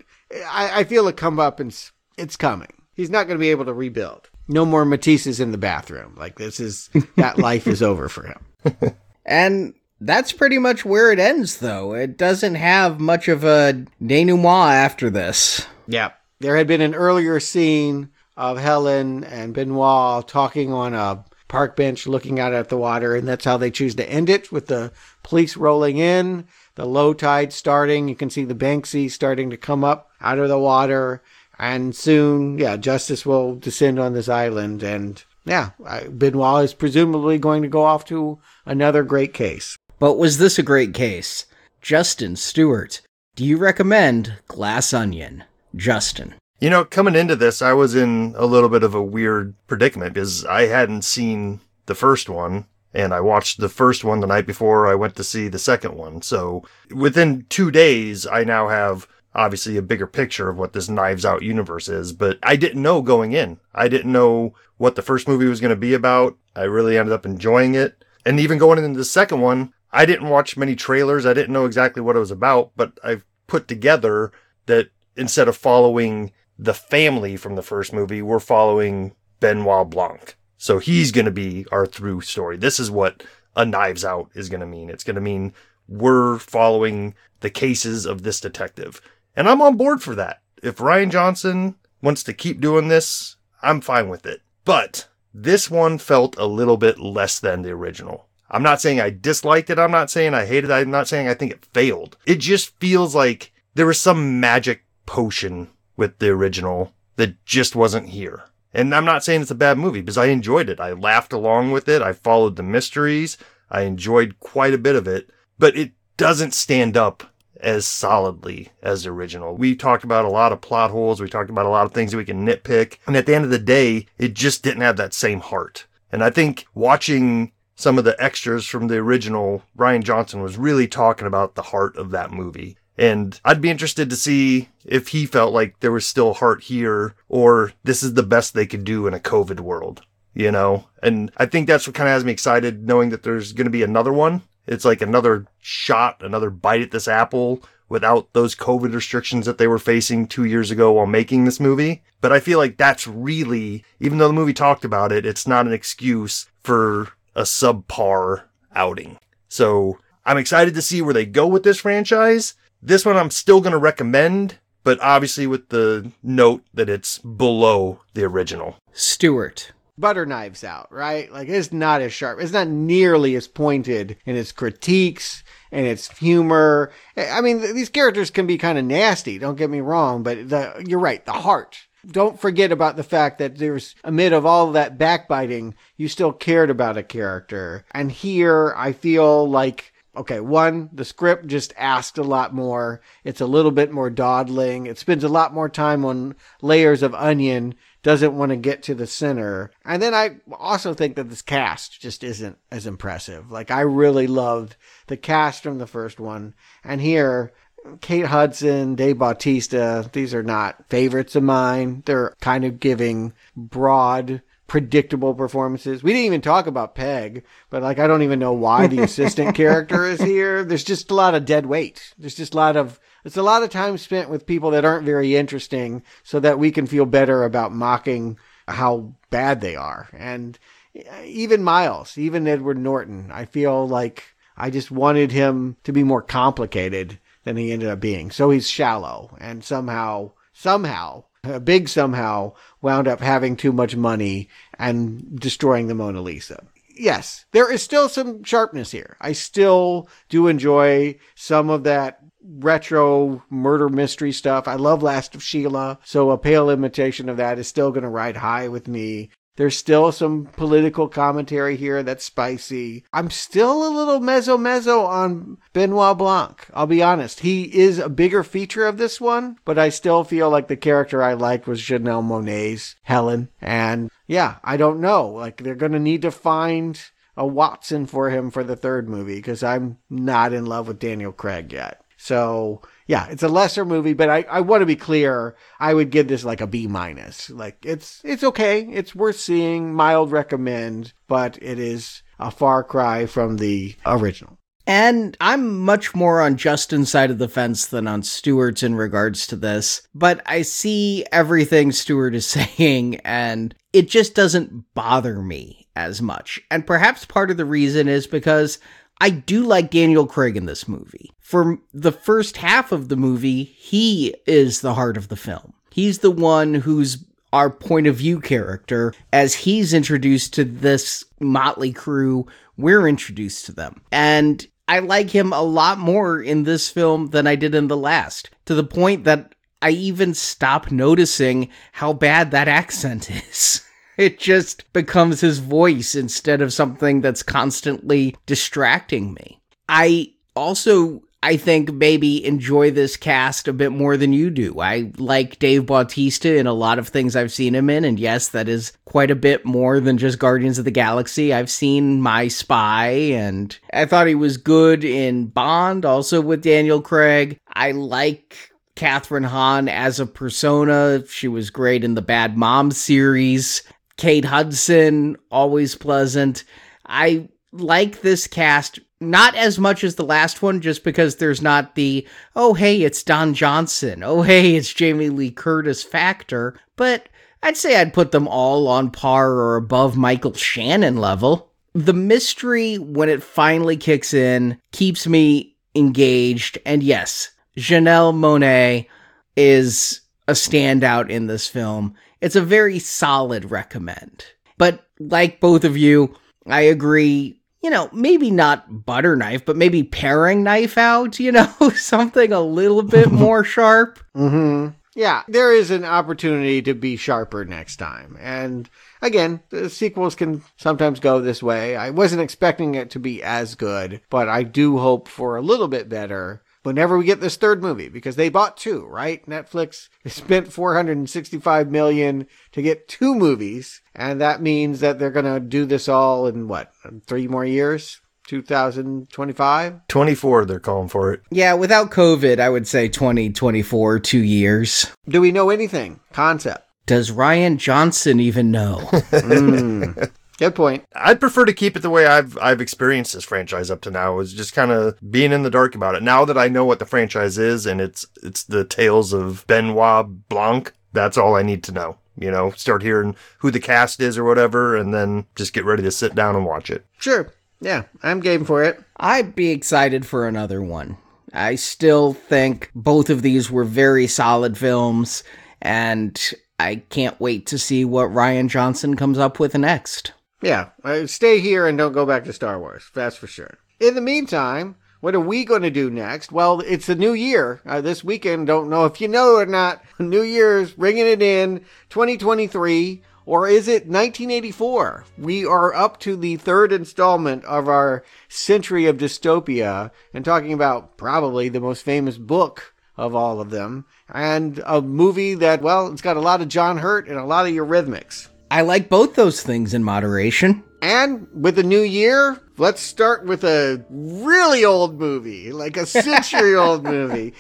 I, 0.48 0.82
I 0.82 0.84
feel 0.84 1.08
a 1.08 1.14
come 1.14 1.40
up 1.40 1.60
and 1.60 1.76
it's 2.18 2.36
coming. 2.36 2.74
He's 2.94 3.10
not 3.10 3.28
going 3.28 3.38
to 3.38 3.42
be 3.42 3.52
able 3.52 3.66
to 3.66 3.74
rebuild. 3.74 4.30
No 4.48 4.66
more 4.66 4.86
Matisse's 4.86 5.40
in 5.40 5.52
the 5.52 5.58
bathroom. 5.58 6.16
Like 6.18 6.38
this 6.38 6.60
is 6.60 6.90
that 7.16 7.38
life 7.40 7.66
is 7.68 7.82
over 7.82 8.10
for 8.10 8.24
him. 8.24 8.96
And 9.30 9.76
that's 10.02 10.34
pretty 10.34 10.58
much 10.58 10.84
where 10.84 11.12
it 11.12 11.20
ends, 11.20 11.60
though. 11.60 11.94
It 11.94 12.18
doesn't 12.18 12.56
have 12.56 13.00
much 13.00 13.28
of 13.28 13.44
a 13.44 13.86
denouement 14.04 14.74
after 14.74 15.10
this. 15.10 15.68
Yeah. 15.88 16.12
There 16.40 16.58
had 16.58 16.68
been 16.68 16.82
an 16.82 16.96
earlier 16.96 17.40
scene 17.40 18.10
of 18.40 18.58
Helen 18.58 19.26
and 19.26 19.54
Benoit 19.54 20.26
talking 20.26 20.72
on 20.72 20.94
a 20.94 21.26
park 21.50 21.76
bench 21.76 22.08
looking 22.08 22.40
out 22.40 22.54
at 22.54 22.70
the 22.70 22.78
water, 22.78 23.14
and 23.14 23.28
that's 23.28 23.44
how 23.44 23.58
they 23.58 23.70
choose 23.70 23.96
to 23.96 24.10
end 24.10 24.30
it 24.30 24.50
with 24.50 24.68
the 24.68 24.94
police 25.24 25.58
rolling 25.58 25.98
in, 25.98 26.48
the 26.76 26.86
low 26.86 27.14
tide 27.14 27.52
starting. 27.52 28.08
You 28.08 28.16
can 28.16 28.30
see 28.30 28.46
the 28.46 28.56
Banksy 28.56 29.12
starting 29.12 29.50
to 29.50 29.58
come 29.58 29.84
up 29.84 30.10
out 30.22 30.40
of 30.40 30.48
the 30.48 30.58
water, 30.58 31.22
and 31.60 31.94
soon, 31.94 32.58
yeah, 32.58 32.78
justice 32.78 33.26
will 33.26 33.56
descend 33.56 34.00
on 34.00 34.14
this 34.14 34.30
island, 34.30 34.84
and 34.84 35.22
yeah, 35.44 35.72
Benoit 36.10 36.64
is 36.64 36.74
presumably 36.74 37.40
going 37.40 37.62
to 37.64 37.68
go 37.68 37.84
off 37.84 38.06
to 38.06 38.40
another 38.66 39.04
great 39.04 39.34
case. 39.34 39.76
But 40.00 40.14
was 40.14 40.38
this 40.38 40.58
a 40.58 40.64
great 40.64 40.94
case? 40.94 41.46
Justin 41.82 42.38
Stuart, 42.38 43.02
do 43.36 43.44
you 43.44 43.58
recommend 43.58 44.36
Glass 44.48 44.94
Onion? 44.94 45.44
Justin. 45.76 46.36
You 46.60 46.70
know, 46.70 46.84
coming 46.84 47.16
into 47.16 47.38
this, 47.38 47.62
I 47.62 47.72
was 47.72 47.96
in 47.96 48.36
a 48.38 48.46
little 48.46 48.68
bit 48.68 48.84
of 48.84 48.94
a 48.94 49.02
weird 49.02 49.56
predicament 49.68 50.14
because 50.14 50.44
I 50.44 50.64
hadn't 50.64 51.04
seen 51.04 51.62
the 51.86 51.96
first 51.96 52.28
one 52.28 52.66
and 52.94 53.14
I 53.14 53.22
watched 53.22 53.60
the 53.60 53.70
first 53.70 54.04
one 54.04 54.20
the 54.20 54.28
night 54.28 54.46
before 54.46 54.88
I 54.88 54.96
went 54.96 55.16
to 55.16 55.24
see 55.24 55.48
the 55.48 55.60
second 55.60 55.96
one. 55.96 56.22
So 56.22 56.64
within 56.94 57.46
two 57.48 57.72
days, 57.72 58.28
I 58.28 58.44
now 58.44 58.68
have 58.68 59.08
obviously 59.34 59.78
a 59.78 59.82
bigger 59.82 60.08
picture 60.08 60.50
of 60.50 60.58
what 60.58 60.74
this 60.74 60.90
Knives 60.90 61.24
Out 61.24 61.44
universe 61.44 61.88
is, 61.88 62.12
but 62.12 62.40
I 62.44 62.58
didn't 62.58 62.82
know 62.82 63.02
going 63.02 63.32
in. 63.32 63.60
I 63.74 63.88
didn't 63.88 64.12
know 64.12 64.54
what 64.78 64.96
the 64.96 65.02
first 65.02 65.30
movie 65.30 65.46
was 65.46 65.62
going 65.62 65.70
to 65.70 65.78
be 65.78 65.94
about. 65.94 66.38
I 66.58 66.64
really 66.64 66.98
ended 66.98 67.14
up 67.14 67.26
enjoying 67.26 67.76
it. 67.76 68.04
And 68.26 68.38
even 68.38 68.58
going 68.58 68.84
into 68.84 68.98
the 68.98 69.06
second 69.06 69.40
one, 69.40 69.74
I 69.94 70.06
didn't 70.06 70.30
watch 70.30 70.58
many 70.58 70.76
trailers. 70.76 71.26
I 71.26 71.34
didn't 71.34 71.54
know 71.54 71.66
exactly 71.66 72.02
what 72.02 72.18
it 72.18 72.20
was 72.20 72.32
about, 72.32 72.72
but 72.76 73.00
I've 73.02 73.24
put 73.48 73.68
together 73.68 74.34
that 74.66 74.90
instead 75.16 75.48
of 75.48 75.56
following 75.56 76.34
the 76.60 76.74
family 76.74 77.38
from 77.38 77.56
the 77.56 77.64
first 77.64 77.94
movie, 77.94 78.22
we're 78.22 78.40
following 78.40 79.16
Benoit 79.40 79.90
Blanc. 79.90 80.36
So 80.58 80.78
he's 80.78 81.14
going 81.14 81.26
to 81.26 81.32
be 81.32 81.66
our 81.72 81.86
through 81.86 82.22
story. 82.22 82.58
This 82.58 82.82
is 82.82 82.92
what 82.92 83.24
a 83.56 83.66
Knives 83.66 84.04
Out 84.04 84.30
is 84.36 84.50
going 84.50 84.60
to 84.60 84.66
mean. 84.66 84.90
It's 84.90 85.06
going 85.06 85.16
to 85.16 85.22
mean 85.22 85.54
we're 85.88 86.38
following 86.38 87.16
the 87.40 87.50
cases 87.50 88.06
of 88.06 88.24
this 88.24 88.42
detective. 88.42 89.02
And 89.38 89.48
I'm 89.48 89.62
on 89.62 89.78
board 89.78 90.04
for 90.04 90.16
that. 90.16 90.42
If 90.62 90.78
Rian 90.78 91.10
Johnson 91.10 91.76
wants 92.02 92.24
to 92.24 92.34
keep 92.34 92.60
doing 92.60 92.90
this, 92.90 93.38
I'm 93.64 93.80
fine 93.80 94.10
with 94.10 94.26
it. 94.26 94.42
But 94.66 95.08
this 95.34 95.72
one 95.72 95.98
felt 95.98 96.38
a 96.38 96.46
little 96.46 96.78
bit 96.78 97.00
less 97.00 97.40
than 97.40 97.62
the 97.62 97.72
original. 97.72 98.28
I'm 98.52 98.64
not 98.64 98.82
saying 98.82 99.00
I 99.00 99.12
disliked 99.12 99.70
it. 99.70 99.80
I'm 99.80 99.92
not 99.92 100.10
saying 100.10 100.34
I 100.34 100.46
hated 100.46 100.72
it. 100.72 100.74
I'm 100.74 100.92
not 100.92 101.08
saying 101.08 101.30
I 101.30 101.36
think 101.36 101.54
it 101.54 101.66
failed. 101.74 102.18
It 102.26 102.40
just 102.40 102.78
feels 102.80 103.16
like 103.16 103.54
there 103.76 103.86
was 103.86 104.02
some 104.02 104.42
magic 104.42 104.84
potion 105.06 105.70
with 106.00 106.18
the 106.18 106.30
original 106.30 106.94
that 107.18 107.46
just 107.46 107.76
wasn't 107.76 108.10
here. 108.10 108.46
And 108.74 108.96
I'm 108.96 109.06
not 109.06 109.24
saying 109.24 109.42
it's 109.42 109.52
a 109.52 109.56
bad 109.56 109.78
movie 109.78 110.00
because 110.00 110.18
I 110.18 110.28
enjoyed 110.28 110.70
it. 110.70 110.80
I 110.80 110.94
laughed 110.94 111.34
along 111.34 111.72
with 111.72 111.90
it. 111.90 112.02
I 112.02 112.14
followed 112.14 112.56
the 112.56 112.64
mysteries. 112.64 113.38
I 113.70 113.82
enjoyed 113.82 114.40
quite 114.40 114.74
a 114.74 114.80
bit 114.80 114.96
of 114.96 115.08
it, 115.08 115.30
but 115.60 115.76
it 115.78 115.92
doesn't 116.18 116.54
stand 116.54 116.96
up 116.96 117.24
as 117.60 117.86
solidly 117.86 118.70
as 118.82 119.04
the 119.04 119.10
original. 119.10 119.58
We 119.58 119.76
talked 119.76 120.06
about 120.06 120.24
a 120.24 120.30
lot 120.30 120.54
of 120.54 120.62
plot 120.62 120.92
holes. 120.92 121.20
We 121.20 121.28
talked 121.28 121.50
about 121.50 121.66
a 121.66 121.70
lot 121.70 121.86
of 121.86 121.92
things 121.92 122.12
that 122.12 122.18
we 122.18 122.26
can 122.26 122.48
nitpick. 122.48 122.98
And 123.06 123.18
at 123.18 123.26
the 123.26 123.36
end 123.36 123.44
of 123.44 123.52
the 123.52 123.60
day, 123.60 124.08
it 124.18 124.34
just 124.34 124.64
didn't 124.64 124.82
have 124.82 124.98
that 124.98 125.14
same 125.14 125.42
heart. 125.42 125.86
And 126.12 126.24
I 126.24 126.30
think 126.30 126.66
watching 126.74 127.52
some 127.76 127.98
of 127.98 128.06
the 128.06 128.16
extras 128.24 128.66
from 128.66 128.88
the 128.88 128.98
original, 128.98 129.64
Rian 129.78 130.04
Johnson 130.04 130.42
was 130.42 130.58
really 130.58 130.88
talking 130.88 131.28
about 131.28 131.56
the 131.56 131.64
heart 131.64 131.98
of 131.98 132.12
that 132.12 132.32
movie. 132.32 132.78
And 133.00 133.40
I'd 133.46 133.62
be 133.62 133.70
interested 133.70 134.10
to 134.10 134.18
see 134.18 134.68
if 134.86 135.08
he 135.08 135.26
felt 135.26 135.54
like 135.54 135.80
there 135.80 135.94
was 135.94 136.06
still 136.06 136.34
heart 136.34 136.64
here 136.64 137.16
or 137.30 137.72
this 137.86 138.04
is 138.04 138.14
the 138.14 138.24
best 138.24 138.54
they 138.54 138.66
could 138.66 138.84
do 138.84 139.08
in 139.08 139.14
a 139.14 139.22
COVID 139.22 139.62
world, 139.62 140.02
you 140.34 140.52
know? 140.52 140.84
And 141.02 141.32
I 141.38 141.46
think 141.46 141.66
that's 141.66 141.88
what 141.88 141.96
kind 141.96 142.10
of 142.10 142.14
has 142.14 142.26
me 142.26 142.34
excited 142.34 142.86
knowing 142.86 143.10
that 143.12 143.24
there's 143.24 143.54
going 143.54 143.68
to 143.68 143.72
be 143.72 143.84
another 143.84 144.12
one. 144.12 144.42
It's 144.68 144.84
like 144.84 145.02
another 145.02 145.46
shot, 145.60 146.22
another 146.22 146.50
bite 146.50 146.82
at 146.82 146.92
this 146.92 147.08
apple 147.08 147.64
without 147.88 148.34
those 148.34 148.54
COVID 148.54 148.94
restrictions 148.94 149.46
that 149.46 149.58
they 149.58 149.68
were 149.68 149.80
facing 149.80 150.28
two 150.28 150.44
years 150.44 150.70
ago 150.70 150.92
while 150.92 151.06
making 151.06 151.46
this 151.46 151.62
movie. 151.62 152.04
But 152.20 152.34
I 152.34 152.42
feel 152.42 152.60
like 152.60 152.76
that's 152.76 153.08
really, 153.08 153.86
even 154.02 154.18
though 154.18 154.28
the 154.28 154.34
movie 154.34 154.54
talked 154.54 154.84
about 154.84 155.14
it, 155.14 155.26
it's 155.26 155.48
not 155.48 155.66
an 155.66 155.72
excuse 155.72 156.48
for 156.64 157.14
a 157.34 157.44
subpar 157.44 158.44
outing. 158.76 159.18
So 159.48 160.00
I'm 160.26 160.38
excited 160.38 160.74
to 160.74 160.82
see 160.82 161.02
where 161.02 161.14
they 161.14 161.26
go 161.26 161.48
with 161.48 161.64
this 161.64 161.80
franchise. 161.80 162.56
This 162.82 163.06
one 163.06 163.18
I'm 163.18 163.32
still 163.32 163.60
going 163.60 163.74
to 163.74 163.78
recommend, 163.78 164.58
but 164.84 165.00
obviously 165.02 165.46
with 165.48 165.70
the 165.70 166.12
note 166.24 166.64
that 166.74 166.90
it's 166.90 167.18
below 167.18 168.00
the 168.14 168.24
original. 168.24 168.78
Stuart, 168.94 169.74
butter 169.98 170.26
knives 170.26 170.64
out, 170.64 170.92
right? 170.92 171.32
Like 171.32 171.50
it's 171.50 171.74
not 171.74 172.02
as 172.02 172.14
sharp. 172.14 172.40
It's 172.40 172.54
not 172.54 172.68
nearly 172.68 173.36
as 173.36 173.48
pointed 173.48 174.18
in 174.26 174.36
its 174.36 174.54
critiques 174.54 175.44
and 175.72 175.86
its 175.86 176.18
humor. 176.18 176.92
I 177.18 177.42
mean, 177.42 177.60
these 177.76 177.90
characters 177.90 178.32
can 178.32 178.48
be 178.48 178.58
kind 178.58 178.78
of 178.78 178.86
nasty. 178.86 179.38
Don't 179.38 179.58
get 179.58 179.70
me 179.70 179.82
wrong, 179.82 180.24
but 180.24 180.50
the 180.50 180.84
you're 180.88 181.00
right. 181.00 181.26
The 181.26 181.34
heart. 181.34 181.78
Don't 182.08 182.40
forget 182.40 182.72
about 182.72 182.96
the 182.96 183.04
fact 183.04 183.40
that 183.40 183.58
there's 183.58 183.94
amid 184.06 184.32
of 184.32 184.46
all 184.46 184.72
that 184.72 184.98
backbiting, 184.98 185.76
you 185.98 186.08
still 186.08 186.32
cared 186.32 186.70
about 186.70 186.96
a 186.96 187.04
character. 187.04 187.84
And 187.92 188.10
here, 188.10 188.74
I 188.78 188.94
feel 188.94 189.50
like 189.50 189.92
okay, 190.16 190.40
one, 190.40 190.90
the 190.92 191.06
script 191.06 191.48
just 191.48 191.74
asked 191.78 192.18
a 192.18 192.24
lot 192.24 192.54
more. 192.54 193.02
It's 193.24 193.42
a 193.42 193.46
little 193.46 193.72
bit 193.72 193.92
more 193.92 194.10
dawdling. 194.10 194.88
It 194.88 194.98
spends 194.98 195.24
a 195.24 195.30
lot 195.30 195.54
more 195.54 195.70
time 195.70 196.04
on 196.04 196.36
layers 196.62 197.04
of 197.04 197.14
onion, 197.14 197.76
doesn't 198.02 198.38
want 198.38 198.50
to 198.50 198.56
get 198.56 198.84
to 198.84 198.96
the 198.96 199.08
center. 199.08 199.72
And 199.86 200.02
then 200.02 200.14
I 200.14 200.38
also 200.52 200.94
think 200.94 201.16
that 201.16 201.30
this 201.30 201.42
cast 201.42 202.02
just 202.02 202.24
isn't 202.24 202.58
as 202.72 202.88
impressive. 202.88 203.52
Like, 203.52 203.72
I 203.72 203.82
really 203.82 204.28
loved 204.28 204.76
the 205.08 205.18
cast 205.18 205.64
from 205.64 205.78
the 205.78 205.88
first 205.88 206.20
one. 206.20 206.54
And 206.84 207.02
here, 207.02 207.54
Kate 208.02 208.26
Hudson, 208.26 208.96
Dave 208.96 209.18
Bautista, 209.18 210.10
these 210.12 210.34
are 210.34 210.44
not 210.44 210.90
favorites 210.90 211.36
of 211.36 211.44
mine. 211.44 212.04
They're 212.06 212.36
kind 212.42 212.66
of 212.66 212.80
giving 212.80 213.34
broad 213.56 214.42
predictable 214.70 215.34
performances. 215.34 216.02
We 216.02 216.14
didn't 216.14 216.28
even 216.28 216.42
talk 216.42 216.68
about 216.68 216.96
Peg, 216.96 217.44
but 217.70 217.82
like 217.82 218.00
I 218.00 218.08
don't 218.08 218.22
even 218.22 218.40
know 218.40 218.54
why 218.54 218.88
the 218.88 219.02
assistant 219.02 219.56
character 219.56 220.06
is 220.06 220.22
here. 220.22 220.64
There's 220.66 220.84
just 220.84 221.12
a 221.12 221.16
lot 221.16 221.36
of 221.36 221.46
dead 221.46 221.66
weight. 221.66 222.14
There's 222.18 222.36
just 222.36 222.54
a 222.54 222.58
lot 222.58 222.78
of 222.78 223.00
it's 223.26 223.38
a 223.38 223.44
lot 223.44 223.64
of 223.64 223.70
time 223.70 223.98
spent 223.98 224.30
with 224.30 224.46
people 224.46 224.72
that 224.72 224.86
aren't 224.86 225.06
very 225.06 225.36
interesting 225.36 226.04
so 226.24 226.40
that 226.40 226.60
we 226.60 226.72
can 226.72 226.88
feel 226.88 227.06
better 227.06 227.44
about 227.44 227.74
mocking 227.74 228.38
how 228.68 229.14
bad 229.30 229.60
they 229.60 229.76
are. 229.76 230.08
And 230.14 230.58
eh, 230.96 231.26
even 231.26 231.64
Miles, 231.64 232.18
even 232.18 232.48
Edward 232.48 232.78
Norton, 232.78 233.30
I 233.32 233.46
feel 233.46 233.88
like 233.88 234.36
I 234.56 234.70
just 234.70 234.92
wanted 234.92 235.32
him 235.32 235.76
to 235.84 235.92
be 235.92 236.04
more 236.04 236.22
complicated 236.22 237.20
than 237.44 237.58
he 237.58 237.72
ended 237.72 237.90
up 237.90 238.00
being. 238.00 238.32
So 238.32 238.50
he's 238.52 238.70
shallow 238.70 239.36
and 239.42 239.64
somehow 239.64 240.32
somehow 240.54 241.24
Uh, 241.44 241.58
big 241.58 241.88
somehow 241.88 242.54
wound 242.82 243.08
up 243.08 243.22
having 243.22 243.56
too 243.56 243.72
much 243.72 243.96
money 243.96 244.50
and 244.78 245.40
destroying 245.40 245.88
the 245.88 245.96
Mona 245.96 246.22
Lisa. 246.22 246.66
Yes, 246.94 247.46
there 247.54 247.72
is 247.72 247.82
still 247.82 248.10
some 248.10 248.44
sharpness 248.44 248.92
here. 248.92 249.16
I 249.22 249.32
still 249.32 250.10
do 250.28 250.48
enjoy 250.48 251.18
some 251.36 251.70
of 251.70 251.86
that 251.86 252.20
retro 252.44 253.42
murder 253.50 253.88
mystery 253.88 254.34
stuff. 254.34 254.68
I 254.68 254.76
love 254.76 255.02
Last 255.02 255.34
of 255.34 255.42
Sheila, 255.42 256.00
so 256.04 256.32
a 256.32 256.38
pale 256.38 256.70
imitation 256.70 257.30
of 257.30 257.38
that 257.38 257.58
is 257.58 257.68
still 257.68 257.92
going 257.92 258.04
to 258.04 258.10
ride 258.10 258.36
high 258.36 258.68
with 258.68 258.90
me. 258.90 259.30
There's 259.60 259.76
still 259.76 260.14
some 260.14 260.46
political 260.46 261.10
commentary 261.10 261.76
here 261.76 262.02
that's 262.02 262.24
spicy. 262.24 263.04
I'm 263.12 263.30
still 263.30 263.86
a 263.86 263.92
little 263.94 264.22
mezzo 264.22 264.58
mezzo 264.58 265.02
on 265.02 265.58
Benoit 265.74 266.18
Blanc. 266.18 266.66
I'll 266.74 266.88
be 266.88 267.04
honest. 267.04 267.42
He 267.42 267.64
is 267.64 268.00
a 268.00 268.08
bigger 268.08 268.42
feature 268.46 268.88
of 268.88 268.98
this 268.98 269.20
one, 269.20 269.58
but 269.66 269.78
I 269.78 269.90
still 269.90 270.24
feel 270.24 270.50
like 270.50 270.70
the 270.70 270.78
character 270.78 271.22
I 271.22 271.34
liked 271.34 271.68
was 271.68 271.82
Janelle 271.82 272.24
Monáe's 272.24 272.96
Helen. 273.02 273.50
And 273.60 274.10
yeah, 274.28 274.60
I 274.64 274.78
don't 274.78 275.02
know. 275.02 275.28
Like 275.28 275.62
they're 275.62 275.76
going 275.76 275.92
to 275.92 276.00
need 276.00 276.22
to 276.22 276.32
find 276.32 276.98
a 277.36 277.46
Watson 277.46 278.06
for 278.06 278.30
him 278.30 278.52
for 278.52 278.64
the 278.64 278.78
third 278.78 279.10
movie 279.10 279.36
because 279.36 279.62
I'm 279.62 279.98
not 280.10 280.54
in 280.54 280.68
love 280.68 280.88
with 280.88 281.00
Daniel 281.00 281.34
Craig 281.34 281.74
yet. 281.74 282.02
So 282.16 282.82
yeah, 283.10 283.26
it's 283.32 283.42
a 283.42 283.48
lesser 283.48 283.86
movie, 283.86 284.14
but 284.14 284.30
I, 284.30 284.44
I 284.44 284.62
want 284.62 284.84
to 284.84 284.86
be 284.86 284.96
clear. 284.96 285.56
I 285.80 285.96
would 285.96 286.12
give 286.12 286.28
this 286.28 286.44
like 286.44 286.62
a 286.62 286.68
B 286.68 286.86
minus. 286.86 287.50
Like 287.50 287.84
it's, 287.84 288.22
it's 288.24 288.44
okay. 288.44 288.82
It's 288.82 289.16
worth 289.16 289.40
seeing. 289.40 289.96
Mild 289.96 290.32
recommend, 290.32 291.14
but 291.28 291.58
it 291.60 291.80
is 291.80 292.22
a 292.38 292.52
far 292.52 292.84
cry 292.84 293.26
from 293.26 293.58
the 293.58 293.96
original. 294.06 294.60
And 294.86 295.36
I'm 295.42 295.80
much 295.80 296.14
more 296.14 296.40
on 296.40 296.56
Justin's 296.56 297.10
side 297.10 297.32
of 297.32 297.40
the 297.40 297.48
fence 297.48 297.88
than 297.88 298.08
on 298.08 298.22
Stuart's 298.22 298.84
in 298.84 298.94
regards 298.94 299.48
to 299.48 299.56
this, 299.56 300.04
but 300.14 300.44
I 300.46 300.62
see 300.62 301.26
everything 301.32 301.92
Stewart 301.92 302.36
is 302.36 302.46
saying 302.78 303.16
and 303.26 303.74
it 303.92 304.08
just 304.08 304.36
doesn't 304.36 304.86
bother 304.94 305.42
me 305.42 305.88
as 305.96 306.22
much. 306.22 306.62
And 306.70 306.86
perhaps 306.86 307.26
part 307.26 307.50
of 307.50 307.58
the 307.58 307.66
reason 307.66 308.08
is 308.08 308.28
because 308.28 308.78
I 309.22 309.30
do 309.30 309.66
like 309.66 309.92
Daniel 309.92 310.26
Craig 310.26 310.56
in 310.56 310.66
this 310.66 310.88
movie. 310.88 311.32
For 311.40 311.80
the 311.94 312.12
first 312.12 312.58
half 312.58 312.92
of 312.92 313.10
the 313.10 313.16
movie, 313.16 313.64
he 313.64 314.36
is 314.46 314.82
the 314.82 314.94
heart 314.94 315.18
of 315.18 315.28
the 315.28 315.36
film. 315.36 315.74
He's 315.92 316.20
the 316.20 316.32
one 316.32 316.74
who's 316.76 317.26
our 317.52 317.70
point 317.70 318.08
of 318.08 318.16
view 318.16 318.40
character 318.40 319.14
as 319.34 319.56
he's 319.56 319.94
introduced 319.94 320.54
to 320.54 320.64
this 320.64 321.26
motley 321.40 321.92
crew. 321.92 322.46
We're 322.78 323.08
introduced 323.08 323.66
to 323.66 323.72
them. 323.72 324.02
And 324.12 324.66
I 324.88 325.00
like 325.00 325.32
him 325.32 325.52
a 325.54 325.62
lot 325.62 325.98
more 325.98 326.42
in 326.42 326.64
this 326.64 326.90
film 326.90 327.28
than 327.28 327.48
I 327.48 327.56
did 327.56 327.76
in 327.76 327.88
the 327.88 327.98
last, 327.98 328.50
to 328.66 328.76
the 328.76 328.84
point 328.84 329.24
that 329.26 329.54
I 329.82 329.92
even 329.92 330.34
stop 330.34 330.92
noticing 330.92 331.70
how 331.92 332.14
bad 332.14 332.52
that 332.52 332.68
accent 332.82 333.30
is. 333.30 333.82
It 334.20 334.38
just 334.38 334.92
becomes 334.92 335.40
his 335.40 335.60
voice 335.60 336.14
instead 336.14 336.62
of 336.62 336.74
something 336.74 337.22
that's 337.22 337.42
constantly 337.42 338.36
distracting 338.46 339.34
me. 339.34 339.62
I 339.88 340.34
also 340.58 341.24
I 341.42 341.56
think 341.56 341.94
maybe 341.94 342.46
enjoy 342.46 342.92
this 342.92 343.16
cast 343.16 343.70
a 343.70 343.74
bit 343.74 343.94
more 343.94 344.18
than 344.18 344.34
you 344.34 344.50
do. 344.50 344.82
I 344.82 345.14
like 345.18 345.58
Dave 345.58 345.86
Bautista 345.86 346.58
in 346.58 346.68
a 346.68 346.74
lot 346.74 347.00
of 347.00 347.08
things 347.08 347.34
I've 347.34 347.54
seen 347.54 347.74
him 347.74 347.90
in, 347.90 348.04
and 348.04 348.20
yes, 348.20 348.50
that 348.50 348.68
is 348.68 348.92
quite 349.06 349.32
a 349.32 349.36
bit 349.36 349.66
more 349.66 350.02
than 350.02 350.18
just 350.18 350.38
Guardians 350.38 350.78
of 350.78 350.84
the 350.84 350.92
Galaxy. 350.92 351.54
I've 351.54 351.72
seen 351.72 352.22
My 352.22 352.50
Spy, 352.50 353.08
and 353.08 353.80
I 353.94 354.04
thought 354.04 354.28
he 354.28 354.36
was 354.36 354.58
good 354.58 355.06
in 355.06 355.46
Bond, 355.46 356.04
also 356.04 356.42
with 356.42 356.62
Daniel 356.62 357.02
Craig. 357.02 357.58
I 357.72 357.92
like 357.92 358.58
Kathryn 358.98 359.46
Hahn 359.46 359.88
as 359.88 360.20
a 360.20 360.26
persona. 360.26 361.26
She 361.26 361.48
was 361.48 361.70
great 361.70 362.04
in 362.04 362.16
the 362.16 362.22
Bad 362.22 362.58
Mom 362.58 362.92
series. 362.92 363.82
Kate 364.20 364.46
Hudson, 364.46 365.38
always 365.50 365.96
pleasant. 365.96 366.66
I 367.08 367.48
like 367.72 368.22
this 368.22 368.48
cast 368.48 369.00
not 369.22 369.56
as 369.56 369.80
much 369.80 370.04
as 370.04 370.16
the 370.16 370.26
last 370.26 370.62
one, 370.62 370.82
just 370.82 371.04
because 371.04 371.38
there's 371.38 371.62
not 371.62 371.96
the, 371.96 372.28
oh, 372.56 372.74
hey, 372.74 373.02
it's 373.02 373.24
Don 373.24 373.54
Johnson. 373.54 374.24
Oh, 374.24 374.42
hey, 374.42 374.76
it's 374.76 374.94
Jamie 374.94 375.30
Lee 375.30 375.52
Curtis 375.52 376.04
factor. 376.04 376.80
But 376.96 377.30
I'd 377.64 377.78
say 377.78 378.00
I'd 378.00 378.14
put 378.14 378.32
them 378.32 378.48
all 378.48 378.88
on 378.88 379.10
par 379.10 379.52
or 379.52 379.76
above 379.76 380.16
Michael 380.18 380.54
Shannon 380.54 381.18
level. 381.18 381.72
The 381.94 382.14
mystery, 382.14 382.98
when 382.98 383.30
it 383.30 383.44
finally 383.44 383.98
kicks 383.98 384.34
in, 384.34 384.80
keeps 384.92 385.28
me 385.28 385.76
engaged. 385.96 386.78
And 386.86 387.04
yes, 387.04 387.52
Janelle 387.78 388.34
Monáe 388.34 389.08
is 389.56 390.22
a 390.48 390.54
standout 390.54 391.30
in 391.30 391.48
this 391.48 391.68
film. 391.68 392.16
It's 392.42 392.56
a 392.56 392.62
very 392.62 393.00
solid 393.00 393.72
recommend. 393.72 394.46
But 394.78 395.06
like 395.20 395.60
both 395.60 395.84
of 395.84 395.98
you, 395.98 396.36
I 396.66 396.82
agree, 396.82 397.62
you 397.82 397.90
know, 397.90 398.10
maybe 398.14 398.50
not 398.52 399.06
butter 399.06 399.36
knife, 399.36 399.66
but 399.66 399.76
maybe 399.76 400.04
paring 400.04 400.64
knife 400.64 400.98
out, 400.98 401.40
you 401.40 401.52
know, 401.52 401.74
something 401.96 402.52
a 402.52 402.62
little 402.62 403.04
bit 403.04 403.32
more 403.32 403.64
sharp. 403.64 404.20
Mm-hmm. 404.36 404.96
Yeah, 405.16 405.44
there 405.50 405.74
is 405.74 405.92
an 405.92 406.06
opportunity 406.06 406.82
to 406.84 406.94
be 406.94 407.18
sharper 407.18 407.66
next 407.66 407.98
time. 407.98 408.38
And 408.40 408.90
again, 409.22 409.62
the 409.70 409.90
sequels 409.90 410.36
can 410.36 410.64
sometimes 410.78 411.20
go 411.20 411.42
this 411.42 411.62
way. 411.62 411.98
I 411.98 412.12
wasn't 412.12 412.42
expecting 412.42 412.96
it 412.96 413.10
to 413.12 413.20
be 413.20 413.44
as 413.44 413.76
good, 413.76 414.22
but 414.30 414.48
I 414.48 414.64
do 414.64 414.98
hope 414.98 415.28
for 415.28 415.58
a 415.58 415.62
little 415.62 415.90
bit 415.90 416.08
better 416.08 416.62
whenever 416.90 417.20
we 417.20 417.24
get 417.24 417.40
this 417.40 417.56
third 417.56 417.84
movie 417.84 418.10
because 418.10 418.36
they 418.36 418.50
bought 418.50 418.76
two, 418.76 419.06
right? 419.06 419.46
Netflix 419.46 420.10
spent 420.26 420.74
465 420.74 421.92
million 421.92 422.48
to 422.72 422.82
get 422.82 423.08
two 423.08 423.36
movies 423.36 424.02
and 424.16 424.42
that 424.42 424.60
means 424.60 425.00
that 425.00 425.20
they're 425.20 425.30
going 425.30 425.46
to 425.46 425.60
do 425.60 425.86
this 425.86 426.10
all 426.10 426.48
in 426.48 426.68
what? 426.68 426.92
Three 427.28 427.48
more 427.48 427.64
years? 427.64 428.22
2025? 428.48 430.08
24 430.08 430.66
they're 430.66 430.80
calling 430.80 431.10
for 431.10 431.32
it. 431.32 431.44
Yeah, 431.52 431.76
without 431.76 432.10
COVID, 432.10 432.60
I 432.60 432.70
would 432.70 432.88
say 432.88 433.08
2024, 433.08 434.18
2 434.18 434.40
years. 434.40 435.06
Do 435.28 435.42
we 435.42 435.52
know 435.52 435.70
anything? 435.70 436.22
Concept. 436.34 436.88
Does 437.06 437.30
Rian 437.30 437.78
Johnson 437.78 438.40
even 438.40 438.72
know? 438.72 438.98
mm. 439.12 440.32
Good 440.60 440.76
point. 440.76 441.06
I'd 441.16 441.40
prefer 441.40 441.64
to 441.64 441.72
keep 441.72 441.96
it 441.96 442.02
the 442.02 442.10
way 442.10 442.26
I've 442.26 442.58
I've 442.58 442.82
experienced 442.82 443.34
this 443.34 443.46
franchise 443.46 443.90
up 443.90 444.02
to 444.02 444.12
now, 444.12 444.40
is 444.40 444.54
just 444.54 444.74
kind 444.74 444.92
of 444.92 445.18
being 445.32 445.54
in 445.54 445.64
the 445.64 445.70
dark 445.70 445.96
about 445.96 446.16
it. 446.16 446.22
Now 446.22 446.44
that 446.44 446.58
I 446.58 446.68
know 446.68 446.84
what 446.84 447.00
the 447.00 447.06
franchise 447.06 447.58
is 447.58 447.86
and 447.86 448.02
it's 448.02 448.26
it's 448.44 448.64
the 448.64 448.84
tales 448.84 449.32
of 449.32 449.66
Benoit 449.68 450.50
Blanc, 450.50 450.94
that's 451.14 451.38
all 451.38 451.56
I 451.56 451.64
need 451.64 451.82
to 451.86 451.94
know. 451.94 452.18
You 452.38 452.52
know, 452.52 452.72
start 452.72 453.04
hearing 453.04 453.38
who 453.60 453.72
the 453.72 453.80
cast 453.80 454.20
is 454.20 454.38
or 454.38 454.44
whatever, 454.44 454.98
and 454.98 455.14
then 455.14 455.46
just 455.56 455.74
get 455.74 455.86
ready 455.86 456.04
to 456.04 456.12
sit 456.12 456.36
down 456.36 456.58
and 456.58 456.66
watch 456.66 456.90
it. 456.90 457.06
Sure. 457.18 457.54
Yeah, 457.80 458.04
I'm 458.22 458.42
game 458.42 458.66
for 458.66 458.84
it. 458.84 459.02
I'd 459.16 459.56
be 459.56 459.70
excited 459.70 460.26
for 460.26 460.46
another 460.46 460.82
one. 460.82 461.18
I 461.54 461.76
still 461.76 462.34
think 462.34 462.92
both 462.94 463.30
of 463.30 463.42
these 463.42 463.72
were 463.72 463.86
very 463.86 464.28
solid 464.28 464.78
films, 464.78 465.44
and 465.82 466.38
I 466.78 466.98
can't 467.10 467.40
wait 467.40 467.66
to 467.68 467.80
see 467.80 468.04
what 468.04 468.30
Rian 468.30 468.68
Johnson 468.68 469.16
comes 469.16 469.38
up 469.38 469.60
with 469.60 469.74
next. 469.78 470.34
Yeah, 470.62 470.90
uh, 471.04 471.26
stay 471.26 471.60
here 471.60 471.88
and 471.88 471.98
don't 471.98 472.14
go 472.14 472.26
back 472.26 472.44
to 472.46 472.54
Star 472.54 472.80
Wars. 472.80 473.10
That's 473.14 473.38
for 473.38 473.48
sure. 473.48 473.78
In 474.00 474.16
the 474.16 474.22
meantime, 474.22 474.96
what 475.22 475.36
are 475.36 475.40
we 475.40 475.66
going 475.66 475.82
to 475.82 475.90
do 475.90 476.10
next? 476.10 476.52
Well, 476.52 476.82
it's 476.82 477.08
the 477.08 477.16
new 477.16 477.34
year. 477.34 477.82
Uh, 477.86 478.02
this 478.02 478.24
weekend, 478.24 478.68
don't 478.68 478.90
know 478.90 479.06
if 479.06 479.20
you 479.20 479.28
know 479.28 479.56
or 479.56 479.66
not. 479.66 480.04
New 480.20 480.42
Year's, 480.42 480.98
ringing 480.98 481.26
it 481.26 481.42
in, 481.42 481.80
2023. 482.10 483.22
Or 483.46 483.68
is 483.68 483.88
it 483.88 484.06
1984? 484.06 485.26
We 485.38 485.66
are 485.66 485.94
up 485.94 486.20
to 486.20 486.36
the 486.36 486.58
third 486.58 486.94
installment 486.94 487.66
of 487.66 487.88
our 487.88 488.24
Century 488.48 489.08
of 489.08 489.18
Dystopia 489.18 490.12
and 490.34 490.46
talking 490.46 490.72
about 490.72 491.18
probably 491.18 491.68
the 491.68 491.80
most 491.80 492.04
famous 492.04 492.38
book 492.38 492.94
of 493.18 493.34
all 493.34 493.60
of 493.60 493.72
them 493.72 494.06
and 494.30 494.82
a 494.86 495.02
movie 495.02 495.56
that, 495.56 495.82
well, 495.82 496.12
it's 496.12 496.22
got 496.22 496.38
a 496.38 496.42
lot 496.42 496.62
of 496.62 496.68
John 496.68 497.00
Hurt 497.00 497.28
and 497.28 497.38
a 497.38 497.44
lot 497.44 497.66
of 497.66 497.74
Eurythmics. 497.74 498.50
I 498.72 498.82
like 498.82 499.10
both 499.10 499.34
those 499.34 499.64
things 499.64 499.94
in 499.96 500.04
moderation. 500.04 500.84
And 501.02 501.48
with 501.54 501.76
the 501.76 501.84
new 501.84 502.02
year, 502.02 502.62
let's 502.78 503.02
start 503.02 503.46
with 503.46 503.64
a 503.64 504.06
really 504.10 504.86
old 504.86 505.20
movie, 505.20 505.72
like 505.72 505.98
a 505.98 506.06
century 506.06 506.76
old 506.76 507.04
movie. 507.16 507.54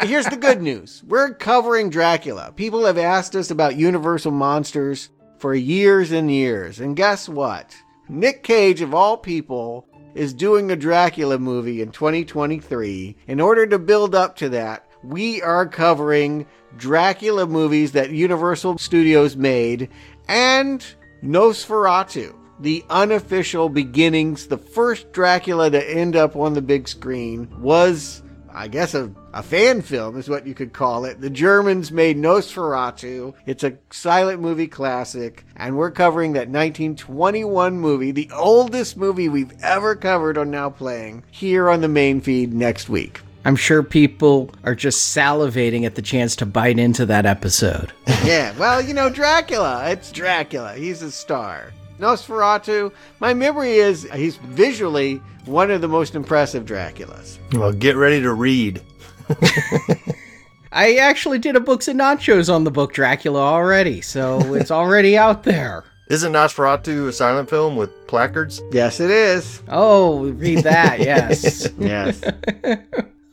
Here's 0.00 0.26
the 0.26 0.36
good 0.36 0.62
news 0.62 1.02
we're 1.06 1.34
covering 1.34 1.90
Dracula. 1.90 2.52
People 2.56 2.86
have 2.86 2.96
asked 2.96 3.36
us 3.36 3.50
about 3.50 3.76
Universal 3.76 4.32
Monsters 4.32 5.10
for 5.38 5.54
years 5.54 6.10
and 6.10 6.30
years. 6.30 6.80
And 6.80 6.96
guess 6.96 7.28
what? 7.28 7.76
Nick 8.08 8.42
Cage, 8.42 8.80
of 8.80 8.94
all 8.94 9.18
people, 9.18 9.86
is 10.14 10.32
doing 10.32 10.70
a 10.70 10.76
Dracula 10.76 11.38
movie 11.38 11.82
in 11.82 11.90
2023. 11.90 13.16
In 13.26 13.40
order 13.40 13.66
to 13.66 13.78
build 13.78 14.14
up 14.14 14.36
to 14.36 14.48
that, 14.50 14.86
we 15.02 15.42
are 15.42 15.66
covering 15.66 16.46
Dracula 16.76 17.46
movies 17.46 17.92
that 17.92 18.10
Universal 18.10 18.78
Studios 18.78 19.36
made 19.36 19.88
and 20.28 20.84
Nosferatu, 21.22 22.34
the 22.60 22.84
unofficial 22.88 23.68
beginnings, 23.68 24.46
the 24.46 24.58
first 24.58 25.12
Dracula 25.12 25.70
to 25.70 25.90
end 25.90 26.16
up 26.16 26.36
on 26.36 26.54
the 26.54 26.62
big 26.62 26.88
screen 26.88 27.48
was, 27.60 28.22
I 28.52 28.68
guess, 28.68 28.94
a, 28.94 29.12
a 29.34 29.42
fan 29.42 29.82
film 29.82 30.18
is 30.18 30.28
what 30.28 30.46
you 30.46 30.54
could 30.54 30.72
call 30.72 31.04
it. 31.04 31.20
The 31.20 31.30
Germans 31.30 31.92
made 31.92 32.16
Nosferatu. 32.16 33.34
It's 33.44 33.64
a 33.64 33.76
silent 33.90 34.40
movie 34.40 34.68
classic, 34.68 35.44
and 35.56 35.76
we're 35.76 35.90
covering 35.90 36.32
that 36.32 36.48
1921 36.48 37.78
movie, 37.78 38.12
the 38.12 38.30
oldest 38.32 38.96
movie 38.96 39.28
we've 39.28 39.52
ever 39.62 39.94
covered 39.94 40.38
on 40.38 40.50
Now 40.50 40.70
Playing, 40.70 41.24
here 41.30 41.68
on 41.68 41.82
the 41.82 41.88
main 41.88 42.20
feed 42.20 42.54
next 42.54 42.88
week. 42.88 43.20
I'm 43.46 43.54
sure 43.54 43.84
people 43.84 44.50
are 44.64 44.74
just 44.74 45.16
salivating 45.16 45.84
at 45.84 45.94
the 45.94 46.02
chance 46.02 46.34
to 46.36 46.46
bite 46.46 46.80
into 46.80 47.06
that 47.06 47.26
episode. 47.26 47.92
yeah, 48.24 48.52
well, 48.58 48.82
you 48.82 48.92
know, 48.92 49.08
Dracula. 49.08 49.88
It's 49.88 50.10
Dracula. 50.10 50.74
He's 50.74 51.00
a 51.00 51.12
star. 51.12 51.72
Nosferatu, 52.00 52.92
my 53.20 53.34
memory 53.34 53.74
is 53.74 54.02
he's 54.12 54.34
visually 54.34 55.18
one 55.44 55.70
of 55.70 55.80
the 55.80 55.86
most 55.86 56.16
impressive 56.16 56.64
Draculas. 56.64 57.38
Well, 57.52 57.72
get 57.72 57.94
ready 57.94 58.20
to 58.20 58.34
read. 58.34 58.82
I 60.72 60.96
actually 60.96 61.38
did 61.38 61.54
a 61.54 61.60
Books 61.60 61.86
and 61.86 62.00
Nachos 62.00 62.52
on 62.52 62.64
the 62.64 62.72
book 62.72 62.94
Dracula 62.94 63.40
already, 63.40 64.00
so 64.00 64.54
it's 64.54 64.70
already 64.72 65.16
out 65.16 65.44
there. 65.44 65.84
Isn't 66.10 66.32
Nosferatu 66.32 67.06
a 67.06 67.12
silent 67.12 67.48
film 67.48 67.76
with 67.76 68.08
placards? 68.08 68.60
Yes, 68.72 68.98
it 68.98 69.12
is. 69.12 69.62
Oh, 69.68 70.30
read 70.30 70.64
that, 70.64 70.98
yes. 70.98 71.68
yes. 71.78 72.20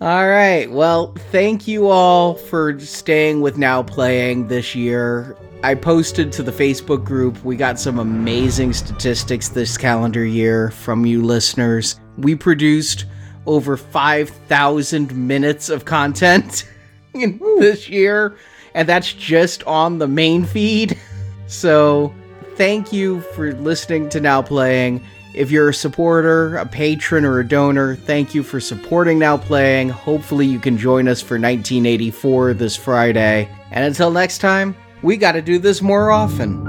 All 0.03 0.27
right. 0.27 0.69
Well, 0.69 1.13
thank 1.31 1.65
you 1.65 1.87
all 1.87 2.33
for 2.33 2.77
staying 2.77 3.39
with 3.39 3.57
Now 3.57 3.81
Playing 3.81 4.49
this 4.49 4.75
year. 4.75 5.37
I 5.63 5.75
posted 5.75 6.29
to 6.33 6.43
the 6.43 6.51
Facebook 6.51 7.05
group. 7.05 7.41
We 7.45 7.55
got 7.55 7.79
some 7.79 7.99
amazing 7.99 8.73
statistics 8.73 9.47
this 9.47 9.77
calendar 9.77 10.25
year 10.25 10.71
from 10.71 11.05
you 11.05 11.23
listeners. 11.23 12.01
We 12.17 12.35
produced 12.35 13.05
over 13.45 13.77
5,000 13.77 15.15
minutes 15.15 15.69
of 15.69 15.85
content 15.85 16.65
this 17.13 17.87
year, 17.87 18.35
and 18.73 18.89
that's 18.89 19.13
just 19.13 19.63
on 19.63 19.99
the 19.99 20.07
main 20.09 20.43
feed. 20.43 20.99
So, 21.45 22.13
thank 22.55 22.91
you 22.91 23.21
for 23.35 23.53
listening 23.53 24.09
to 24.09 24.19
Now 24.19 24.41
Playing. 24.41 25.05
If 25.33 25.49
you're 25.49 25.69
a 25.69 25.73
supporter, 25.73 26.57
a 26.57 26.65
patron, 26.67 27.25
or 27.25 27.39
a 27.39 27.47
donor, 27.47 27.95
thank 27.95 28.35
you 28.35 28.43
for 28.43 28.59
supporting 28.59 29.17
Now 29.17 29.35
Playing. 29.35 29.89
Hopefully, 29.89 30.45
you 30.45 30.59
can 30.59 30.77
join 30.77 31.07
us 31.07 31.21
for 31.21 31.39
1984 31.39 32.53
this 32.53 32.75
Friday. 32.75 33.49
And 33.71 33.83
until 33.83 34.11
next 34.11 34.37
time, 34.37 34.75
we 35.01 35.17
got 35.17 35.31
to 35.31 35.41
do 35.41 35.57
this 35.57 35.81
more 35.81 36.11
often. 36.11 36.61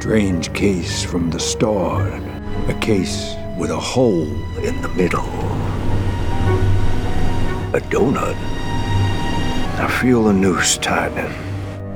Strange 0.00 0.52
case 0.54 1.04
from 1.04 1.30
the 1.30 1.38
start. 1.38 2.20
A 2.66 2.76
case 2.80 3.36
with 3.56 3.70
a 3.70 3.78
hole 3.78 4.26
in 4.64 4.82
the 4.82 4.88
middle. 4.96 5.67
A 7.74 7.80
donut. 7.80 8.34
I 9.78 9.88
feel 10.00 10.24
the 10.24 10.32
noose 10.32 10.78
tightening. 10.78 11.30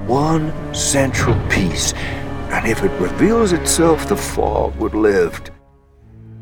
One 0.06 0.52
central 0.74 1.34
piece, 1.48 1.94
and 2.50 2.68
if 2.68 2.84
it 2.84 2.90
reveals 3.00 3.52
itself, 3.52 4.06
the 4.06 4.16
fog 4.16 4.76
would 4.76 4.92
lift. 4.94 5.50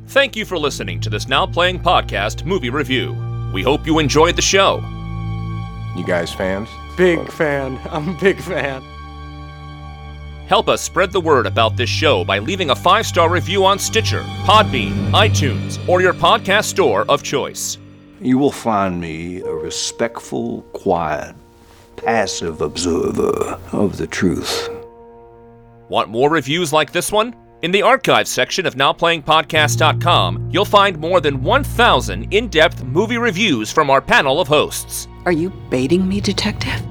Thank 0.08 0.34
you 0.34 0.44
for 0.44 0.58
listening 0.58 0.98
to 1.02 1.10
this 1.10 1.28
Now 1.28 1.46
Playing 1.46 1.78
Podcast 1.78 2.44
movie 2.44 2.70
review. 2.70 3.16
We 3.54 3.62
hope 3.62 3.86
you 3.86 4.00
enjoyed 4.00 4.34
the 4.34 4.42
show. 4.42 4.78
You 5.96 6.04
guys 6.04 6.32
fans? 6.32 6.68
Big 6.96 7.30
fan. 7.30 7.78
I'm 7.90 8.08
a 8.08 8.20
big 8.20 8.40
fan. 8.40 8.82
Help 10.48 10.68
us 10.68 10.82
spread 10.82 11.12
the 11.12 11.20
word 11.20 11.46
about 11.46 11.76
this 11.76 11.88
show 11.88 12.24
by 12.24 12.40
leaving 12.40 12.70
a 12.70 12.74
five 12.74 13.06
star 13.06 13.30
review 13.30 13.64
on 13.64 13.78
Stitcher, 13.78 14.22
Podbean, 14.42 15.12
iTunes, 15.12 15.78
or 15.88 16.00
your 16.00 16.14
podcast 16.14 16.64
store 16.64 17.04
of 17.08 17.22
choice. 17.22 17.78
You 18.22 18.36
will 18.36 18.52
find 18.52 19.00
me 19.00 19.40
a 19.40 19.50
respectful, 19.50 20.60
quiet, 20.74 21.34
passive 21.96 22.60
observer 22.60 23.58
of 23.72 23.96
the 23.96 24.06
truth. 24.06 24.68
Want 25.88 26.10
more 26.10 26.28
reviews 26.28 26.70
like 26.70 26.92
this 26.92 27.10
one? 27.10 27.34
In 27.62 27.70
the 27.70 27.80
archives 27.80 28.30
section 28.30 28.66
of 28.66 28.74
NowPlayingPodcast.com, 28.74 30.50
you'll 30.52 30.66
find 30.66 30.98
more 30.98 31.22
than 31.22 31.42
1,000 31.42 32.32
in 32.32 32.48
depth 32.48 32.84
movie 32.84 33.16
reviews 33.16 33.72
from 33.72 33.88
our 33.88 34.02
panel 34.02 34.38
of 34.38 34.48
hosts. 34.48 35.08
Are 35.24 35.32
you 35.32 35.48
baiting 35.70 36.06
me, 36.06 36.20
Detective? 36.20 36.82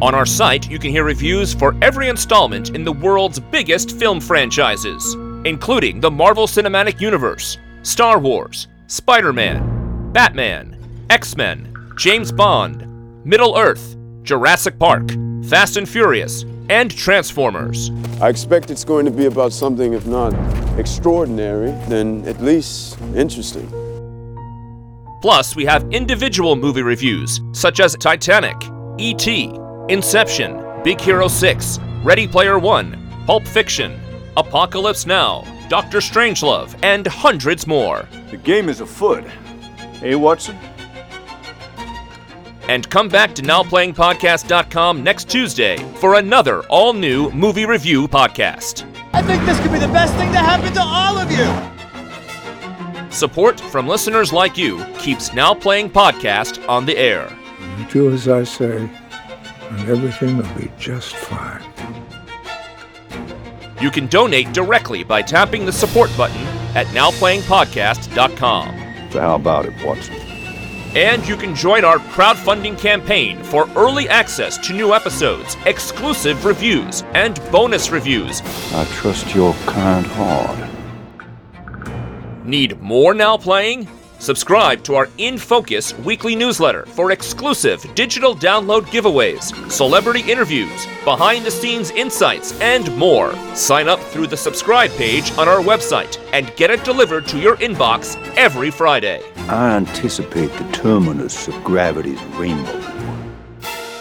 On 0.00 0.14
our 0.14 0.26
site, 0.26 0.70
you 0.70 0.78
can 0.78 0.92
hear 0.92 1.04
reviews 1.04 1.54
for 1.54 1.74
every 1.82 2.08
installment 2.08 2.70
in 2.70 2.84
the 2.84 2.92
world's 2.92 3.40
biggest 3.40 3.98
film 3.98 4.20
franchises, 4.20 5.14
including 5.44 6.00
the 6.00 6.10
Marvel 6.10 6.46
Cinematic 6.46 7.00
Universe, 7.00 7.58
Star 7.82 8.20
Wars, 8.20 8.68
Spider 8.86 9.32
Man, 9.32 9.75
Batman, 10.16 10.78
X 11.10 11.36
Men, 11.36 11.74
James 11.98 12.32
Bond, 12.32 12.86
Middle 13.26 13.54
Earth, 13.54 13.98
Jurassic 14.22 14.78
Park, 14.78 15.10
Fast 15.44 15.76
and 15.76 15.86
Furious, 15.86 16.46
and 16.70 16.90
Transformers. 16.90 17.90
I 18.22 18.30
expect 18.30 18.70
it's 18.70 18.82
going 18.82 19.04
to 19.04 19.10
be 19.10 19.26
about 19.26 19.52
something, 19.52 19.92
if 19.92 20.06
not 20.06 20.32
extraordinary, 20.78 21.72
then 21.90 22.26
at 22.26 22.40
least 22.40 22.98
interesting. 23.14 23.68
Plus, 25.20 25.54
we 25.54 25.66
have 25.66 25.86
individual 25.92 26.56
movie 26.56 26.80
reviews, 26.80 27.42
such 27.52 27.78
as 27.78 27.94
Titanic, 27.96 28.56
E.T., 28.96 29.52
Inception, 29.90 30.82
Big 30.82 30.98
Hero 30.98 31.28
6, 31.28 31.78
Ready 32.02 32.26
Player 32.26 32.58
One, 32.58 33.06
Pulp 33.26 33.46
Fiction, 33.46 34.00
Apocalypse 34.38 35.04
Now, 35.04 35.44
Doctor 35.68 35.98
Strangelove, 35.98 36.74
and 36.82 37.06
hundreds 37.06 37.66
more. 37.66 38.08
The 38.30 38.38
game 38.38 38.70
is 38.70 38.80
afoot. 38.80 39.22
Hey, 40.00 40.14
Watson? 40.14 40.56
And 42.68 42.88
come 42.90 43.08
back 43.08 43.34
to 43.36 43.42
NowPlayingPodcast.com 43.42 45.02
next 45.02 45.30
Tuesday 45.30 45.78
for 45.94 46.14
another 46.14 46.62
all 46.64 46.92
new 46.92 47.30
movie 47.30 47.64
review 47.64 48.06
podcast. 48.08 48.84
I 49.14 49.22
think 49.22 49.44
this 49.46 49.58
could 49.60 49.72
be 49.72 49.78
the 49.78 49.88
best 49.88 50.14
thing 50.16 50.30
to 50.32 50.38
happen 50.38 50.72
to 50.74 50.82
all 50.82 51.16
of 51.16 51.30
you! 51.30 51.46
Support 53.10 53.60
from 53.60 53.86
listeners 53.88 54.32
like 54.32 54.58
you 54.58 54.84
keeps 54.98 55.32
Now 55.32 55.54
Playing 55.54 55.88
Podcast 55.88 56.68
on 56.68 56.84
the 56.84 56.98
air. 56.98 57.34
You 57.78 57.86
do 57.86 58.12
as 58.12 58.28
I 58.28 58.44
say, 58.44 58.90
and 59.70 59.88
everything 59.88 60.36
will 60.36 60.54
be 60.54 60.70
just 60.78 61.14
fine. 61.16 61.62
You 63.80 63.90
can 63.90 64.06
donate 64.08 64.52
directly 64.52 65.02
by 65.04 65.22
tapping 65.22 65.64
the 65.64 65.72
support 65.72 66.10
button 66.16 66.42
at 66.74 66.86
NowPlayingPodcast.com. 66.88 68.85
So, 69.10 69.20
how 69.20 69.36
about 69.36 69.66
it, 69.66 69.74
Watson? 69.84 70.14
And 70.94 71.26
you 71.28 71.36
can 71.36 71.54
join 71.54 71.84
our 71.84 71.98
crowdfunding 71.98 72.78
campaign 72.78 73.42
for 73.42 73.68
early 73.76 74.08
access 74.08 74.56
to 74.66 74.72
new 74.72 74.94
episodes, 74.94 75.56
exclusive 75.66 76.44
reviews, 76.46 77.02
and 77.12 77.38
bonus 77.52 77.90
reviews. 77.90 78.40
I 78.72 78.86
trust 78.92 79.34
your 79.34 79.52
kind 79.66 80.06
heart. 80.06 80.70
Need 82.46 82.80
more 82.80 83.12
Now 83.12 83.36
Playing? 83.36 83.88
Subscribe 84.26 84.82
to 84.82 84.96
our 84.96 85.08
In 85.18 85.38
Focus 85.38 85.96
weekly 85.98 86.34
newsletter 86.34 86.84
for 86.86 87.12
exclusive 87.12 87.86
digital 87.94 88.34
download 88.34 88.82
giveaways, 88.86 89.70
celebrity 89.70 90.28
interviews, 90.28 90.84
behind 91.04 91.46
the 91.46 91.50
scenes 91.52 91.92
insights, 91.92 92.60
and 92.60 92.92
more. 92.96 93.36
Sign 93.54 93.88
up 93.88 94.00
through 94.00 94.26
the 94.26 94.36
subscribe 94.36 94.90
page 94.96 95.30
on 95.38 95.46
our 95.46 95.60
website 95.60 96.18
and 96.32 96.52
get 96.56 96.72
it 96.72 96.82
delivered 96.82 97.28
to 97.28 97.38
your 97.38 97.56
inbox 97.58 98.16
every 98.36 98.68
Friday. 98.68 99.22
I 99.48 99.76
anticipate 99.76 100.50
the 100.54 100.72
terminus 100.72 101.46
of 101.46 101.54
gravity's 101.62 102.20
rainbow. 102.34 102.80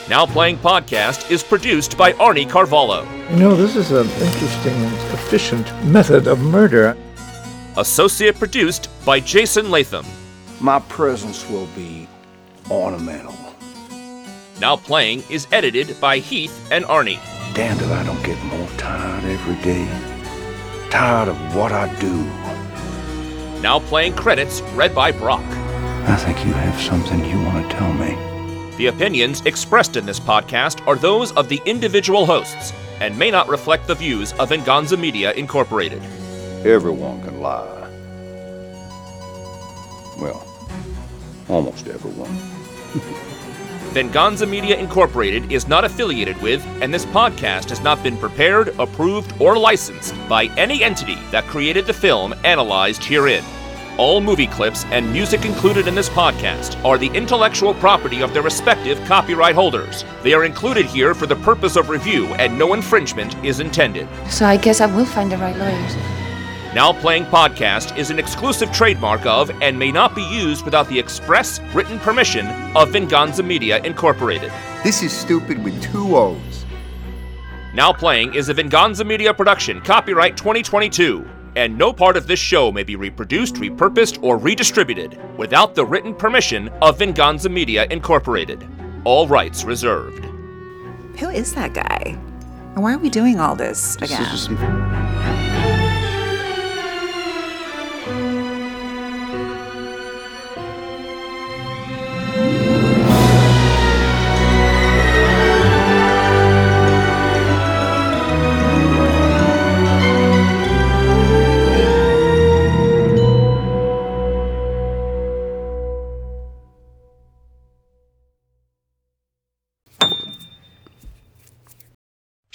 Now 0.10 0.26
Playing 0.26 0.58
Podcast 0.58 1.30
is 1.30 1.44
produced 1.44 2.00
by 2.00 2.14
Arnie 2.14 2.50
Carvalho. 2.50 3.08
You 3.30 3.36
know, 3.36 3.56
this 3.56 3.76
is 3.76 3.92
an 3.92 4.08
interesting 4.08 4.74
and 4.74 4.96
efficient 5.14 5.86
method 5.86 6.26
of 6.26 6.40
murder. 6.40 6.98
Associate 7.78 8.34
produced 8.34 8.88
by 9.06 9.20
Jason 9.20 9.70
Latham. 9.70 10.06
My 10.62 10.80
presence 10.80 11.48
will 11.50 11.68
be 11.76 12.08
ornamental. 12.72 13.36
Now 14.62 14.78
Playing 14.78 15.24
is 15.30 15.46
edited 15.52 16.00
by 16.00 16.20
Heath 16.20 16.72
and 16.72 16.86
Arnie. 16.86 17.20
Damned 17.54 17.82
if 17.82 17.92
I 17.92 18.04
don't 18.04 18.24
get 18.24 18.42
more 18.46 18.70
tired 18.78 19.26
every 19.26 19.56
day. 19.62 19.86
Tired 20.90 21.28
of 21.28 21.56
what 21.56 21.74
I 21.74 21.94
do. 22.00 22.24
Now 23.62 23.80
Playing 23.80 24.14
credits 24.14 24.62
read 24.74 24.96
by 24.96 25.12
Brock. 25.12 25.44
I 26.08 26.16
think 26.16 26.46
you 26.46 26.54
have 26.54 26.80
something 26.80 27.26
you 27.26 27.44
want 27.44 27.70
to 27.70 27.78
tell 27.78 27.92
me. 27.92 28.16
The 28.78 28.88
opinions 28.88 29.42
expressed 29.46 29.98
in 29.98 30.06
this 30.06 30.20
podcast 30.20 30.86
are 30.88 30.96
those 30.96 31.34
of 31.34 31.50
the 31.50 31.62
individual 31.66 32.26
hosts 32.26 32.72
and 33.02 33.20
may 33.20 33.32
not 33.32 33.50
reflect 33.50 33.88
the 33.88 33.96
views 33.96 34.32
of 34.34 34.50
Venganza 34.50 34.96
Media 34.96 35.34
Incorporated. 35.34 36.02
Everyone 36.66 37.22
can 37.22 37.42
lie. 37.42 37.88
Well, 40.20 40.44
almost 41.48 41.88
everyone. 41.88 42.32
Venganza 43.94 44.48
Media 44.48 44.76
Incorporated 44.76 45.52
is 45.52 45.68
not 45.68 45.86
affiliated 45.86 46.42
with, 46.42 46.66
and 46.82 46.92
this 46.92 47.06
podcast 47.06 47.70
has 47.70 47.82
not 47.82 48.02
been 48.02 48.18
prepared, 48.18 48.70
approved, 48.80 49.40
or 49.40 49.60
licensed 49.60 50.16
by 50.28 50.46
any 50.58 50.84
entity 50.84 51.20
that 51.30 51.44
created 51.44 51.86
the 51.86 51.94
film 51.94 52.34
analyzed 52.44 53.04
herein. 53.04 53.44
All 54.00 54.20
movie 54.20 54.48
clips 54.48 54.86
and 54.86 55.14
music 55.14 55.46
included 55.46 55.88
in 55.88 55.94
this 55.94 56.10
podcast 56.10 56.84
are 56.84 56.98
the 56.98 57.10
intellectual 57.16 57.76
property 57.76 58.24
of 58.24 58.34
their 58.34 58.42
respective 58.42 59.00
copyright 59.06 59.54
holders. 59.54 60.04
They 60.24 60.34
are 60.34 60.46
included 60.46 60.88
here 60.88 61.14
for 61.14 61.28
the 61.28 61.36
purpose 61.36 61.76
of 61.76 61.90
review, 61.90 62.26
and 62.40 62.58
no 62.58 62.74
infringement 62.74 63.36
is 63.46 63.60
intended. 63.60 64.08
So 64.32 64.48
I 64.48 64.58
guess 64.58 64.82
I 64.82 64.88
will 64.88 65.06
find 65.06 65.32
the 65.32 65.38
right 65.38 65.56
lawyers. 65.56 66.15
Now 66.76 66.92
Playing 66.92 67.24
Podcast 67.28 67.98
is 67.98 68.10
an 68.10 68.20
exclusive 68.20 68.70
trademark 68.70 69.26
of 69.26 69.50
and 69.62 69.80
may 69.80 69.94
not 69.94 70.14
be 70.14 70.24
used 70.24 70.66
without 70.66 70.90
the 70.90 71.00
express 71.00 71.62
written 71.74 71.98
permission 72.00 72.48
of 72.76 72.90
Venganza 72.90 73.42
Media 73.44 73.82
Incorporated. 73.86 74.52
This 74.84 75.02
is 75.02 75.14
stupid 75.14 75.64
with 75.64 75.82
two 75.82 76.18
O's. 76.18 76.66
Now 77.74 77.94
Playing 77.94 78.34
is 78.34 78.50
a 78.50 78.54
Venganza 78.54 79.06
Media 79.06 79.34
production, 79.34 79.80
copyright 79.80 80.36
2022, 80.36 81.26
and 81.56 81.78
no 81.78 81.94
part 81.94 82.18
of 82.18 82.28
this 82.28 82.42
show 82.42 82.74
may 82.74 82.84
be 82.84 82.98
reproduced, 82.98 83.56
repurposed, 83.56 84.22
or 84.22 84.38
redistributed 84.38 85.18
without 85.38 85.76
the 85.76 85.86
written 85.86 86.14
permission 86.14 86.68
of 86.82 87.00
Venganza 87.00 87.48
Media 87.48 87.88
Incorporated. 87.90 88.68
All 89.06 89.30
rights 89.30 89.64
reserved. 89.64 90.26
Who 91.20 91.30
is 91.30 91.54
that 91.54 91.74
guy? 91.74 92.20
And 92.74 92.84
why 92.84 92.94
are 92.94 92.98
we 92.98 93.10
doing 93.10 93.40
all 93.40 93.56
this 93.56 93.96
again? 94.02 95.05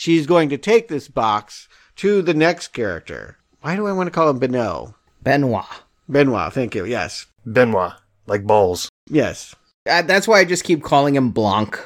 She's 0.00 0.26
going 0.26 0.48
to 0.48 0.56
take 0.56 0.88
this 0.88 1.08
box 1.08 1.68
to 1.96 2.22
the 2.22 2.32
next 2.32 2.68
character. 2.68 3.36
Why 3.60 3.76
do 3.76 3.86
I 3.86 3.92
want 3.92 4.06
to 4.06 4.10
call 4.10 4.30
him 4.30 4.38
Benoit? 4.38 4.94
Benoit. 5.22 5.66
Benoit, 6.08 6.54
thank 6.54 6.74
you. 6.74 6.86
Yes. 6.86 7.26
Benoit, 7.44 7.92
like 8.26 8.46
balls. 8.46 8.88
Yes. 9.10 9.54
Uh, 9.86 10.00
that's 10.00 10.26
why 10.26 10.38
I 10.38 10.46
just 10.46 10.64
keep 10.64 10.82
calling 10.82 11.16
him 11.16 11.32
Blanc. 11.32 11.78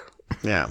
Yeah. 0.44 0.68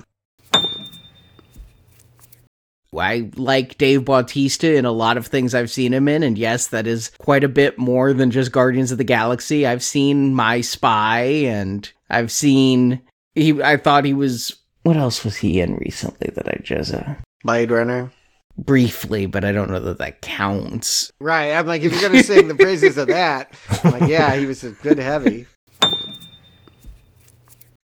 I 2.98 3.30
like 3.36 3.78
Dave 3.78 4.06
Bautista 4.06 4.78
in 4.78 4.86
a 4.86 4.94
lot 4.94 5.18
of 5.18 5.28
things 5.28 5.53
I've 5.53 5.70
seen 5.70 5.94
him 5.94 6.07
in, 6.07 6.24
and 6.24 6.38
yes, 6.38 6.68
that 6.68 6.88
is 6.88 7.11
quite 7.18 7.44
a 7.44 7.49
bit 7.49 7.78
more 7.78 8.14
than 8.14 8.32
just 8.32 8.53
Guardians 8.53 8.94
of 8.94 8.98
the 8.98 9.03
Galaxy. 9.03 9.68
I've 9.68 9.84
seen 9.84 10.34
My 10.34 10.61
Spy, 10.61 11.24
and 11.24 11.91
I've 12.10 12.32
seen 12.32 13.02
he. 13.36 13.61
I 13.61 13.76
thought 13.76 14.06
he 14.06 14.14
was. 14.14 14.56
What 14.84 14.95
else 14.95 15.26
was 15.26 15.36
he 15.36 15.60
in 15.60 15.76
recently 15.76 16.30
that 16.36 16.48
I 16.48 16.61
just 16.64 16.94
uh, 16.94 17.15
Blade 17.44 17.72
Runner. 17.72 18.11
briefly? 18.57 19.26
But 19.26 19.44
I 19.45 19.52
don't 19.52 19.70
know 19.70 19.80
that 19.80 19.98
that 19.98 20.22
counts. 20.22 21.11
Right. 21.20 21.53
I'm 21.53 21.65
like, 21.68 21.82
if 21.82 21.91
you're 21.91 22.02
going 22.02 22.14
to 22.14 22.24
sing 22.24 22.48
the 22.48 22.56
praises 22.56 22.98
of 22.98 23.07
that, 23.07 23.53
I'm 23.84 23.99
like, 23.99 24.10
yeah, 24.10 24.36
he 24.36 24.45
was 24.45 24.64
a 24.64 24.72
good 24.72 24.98
heavy. 24.99 25.48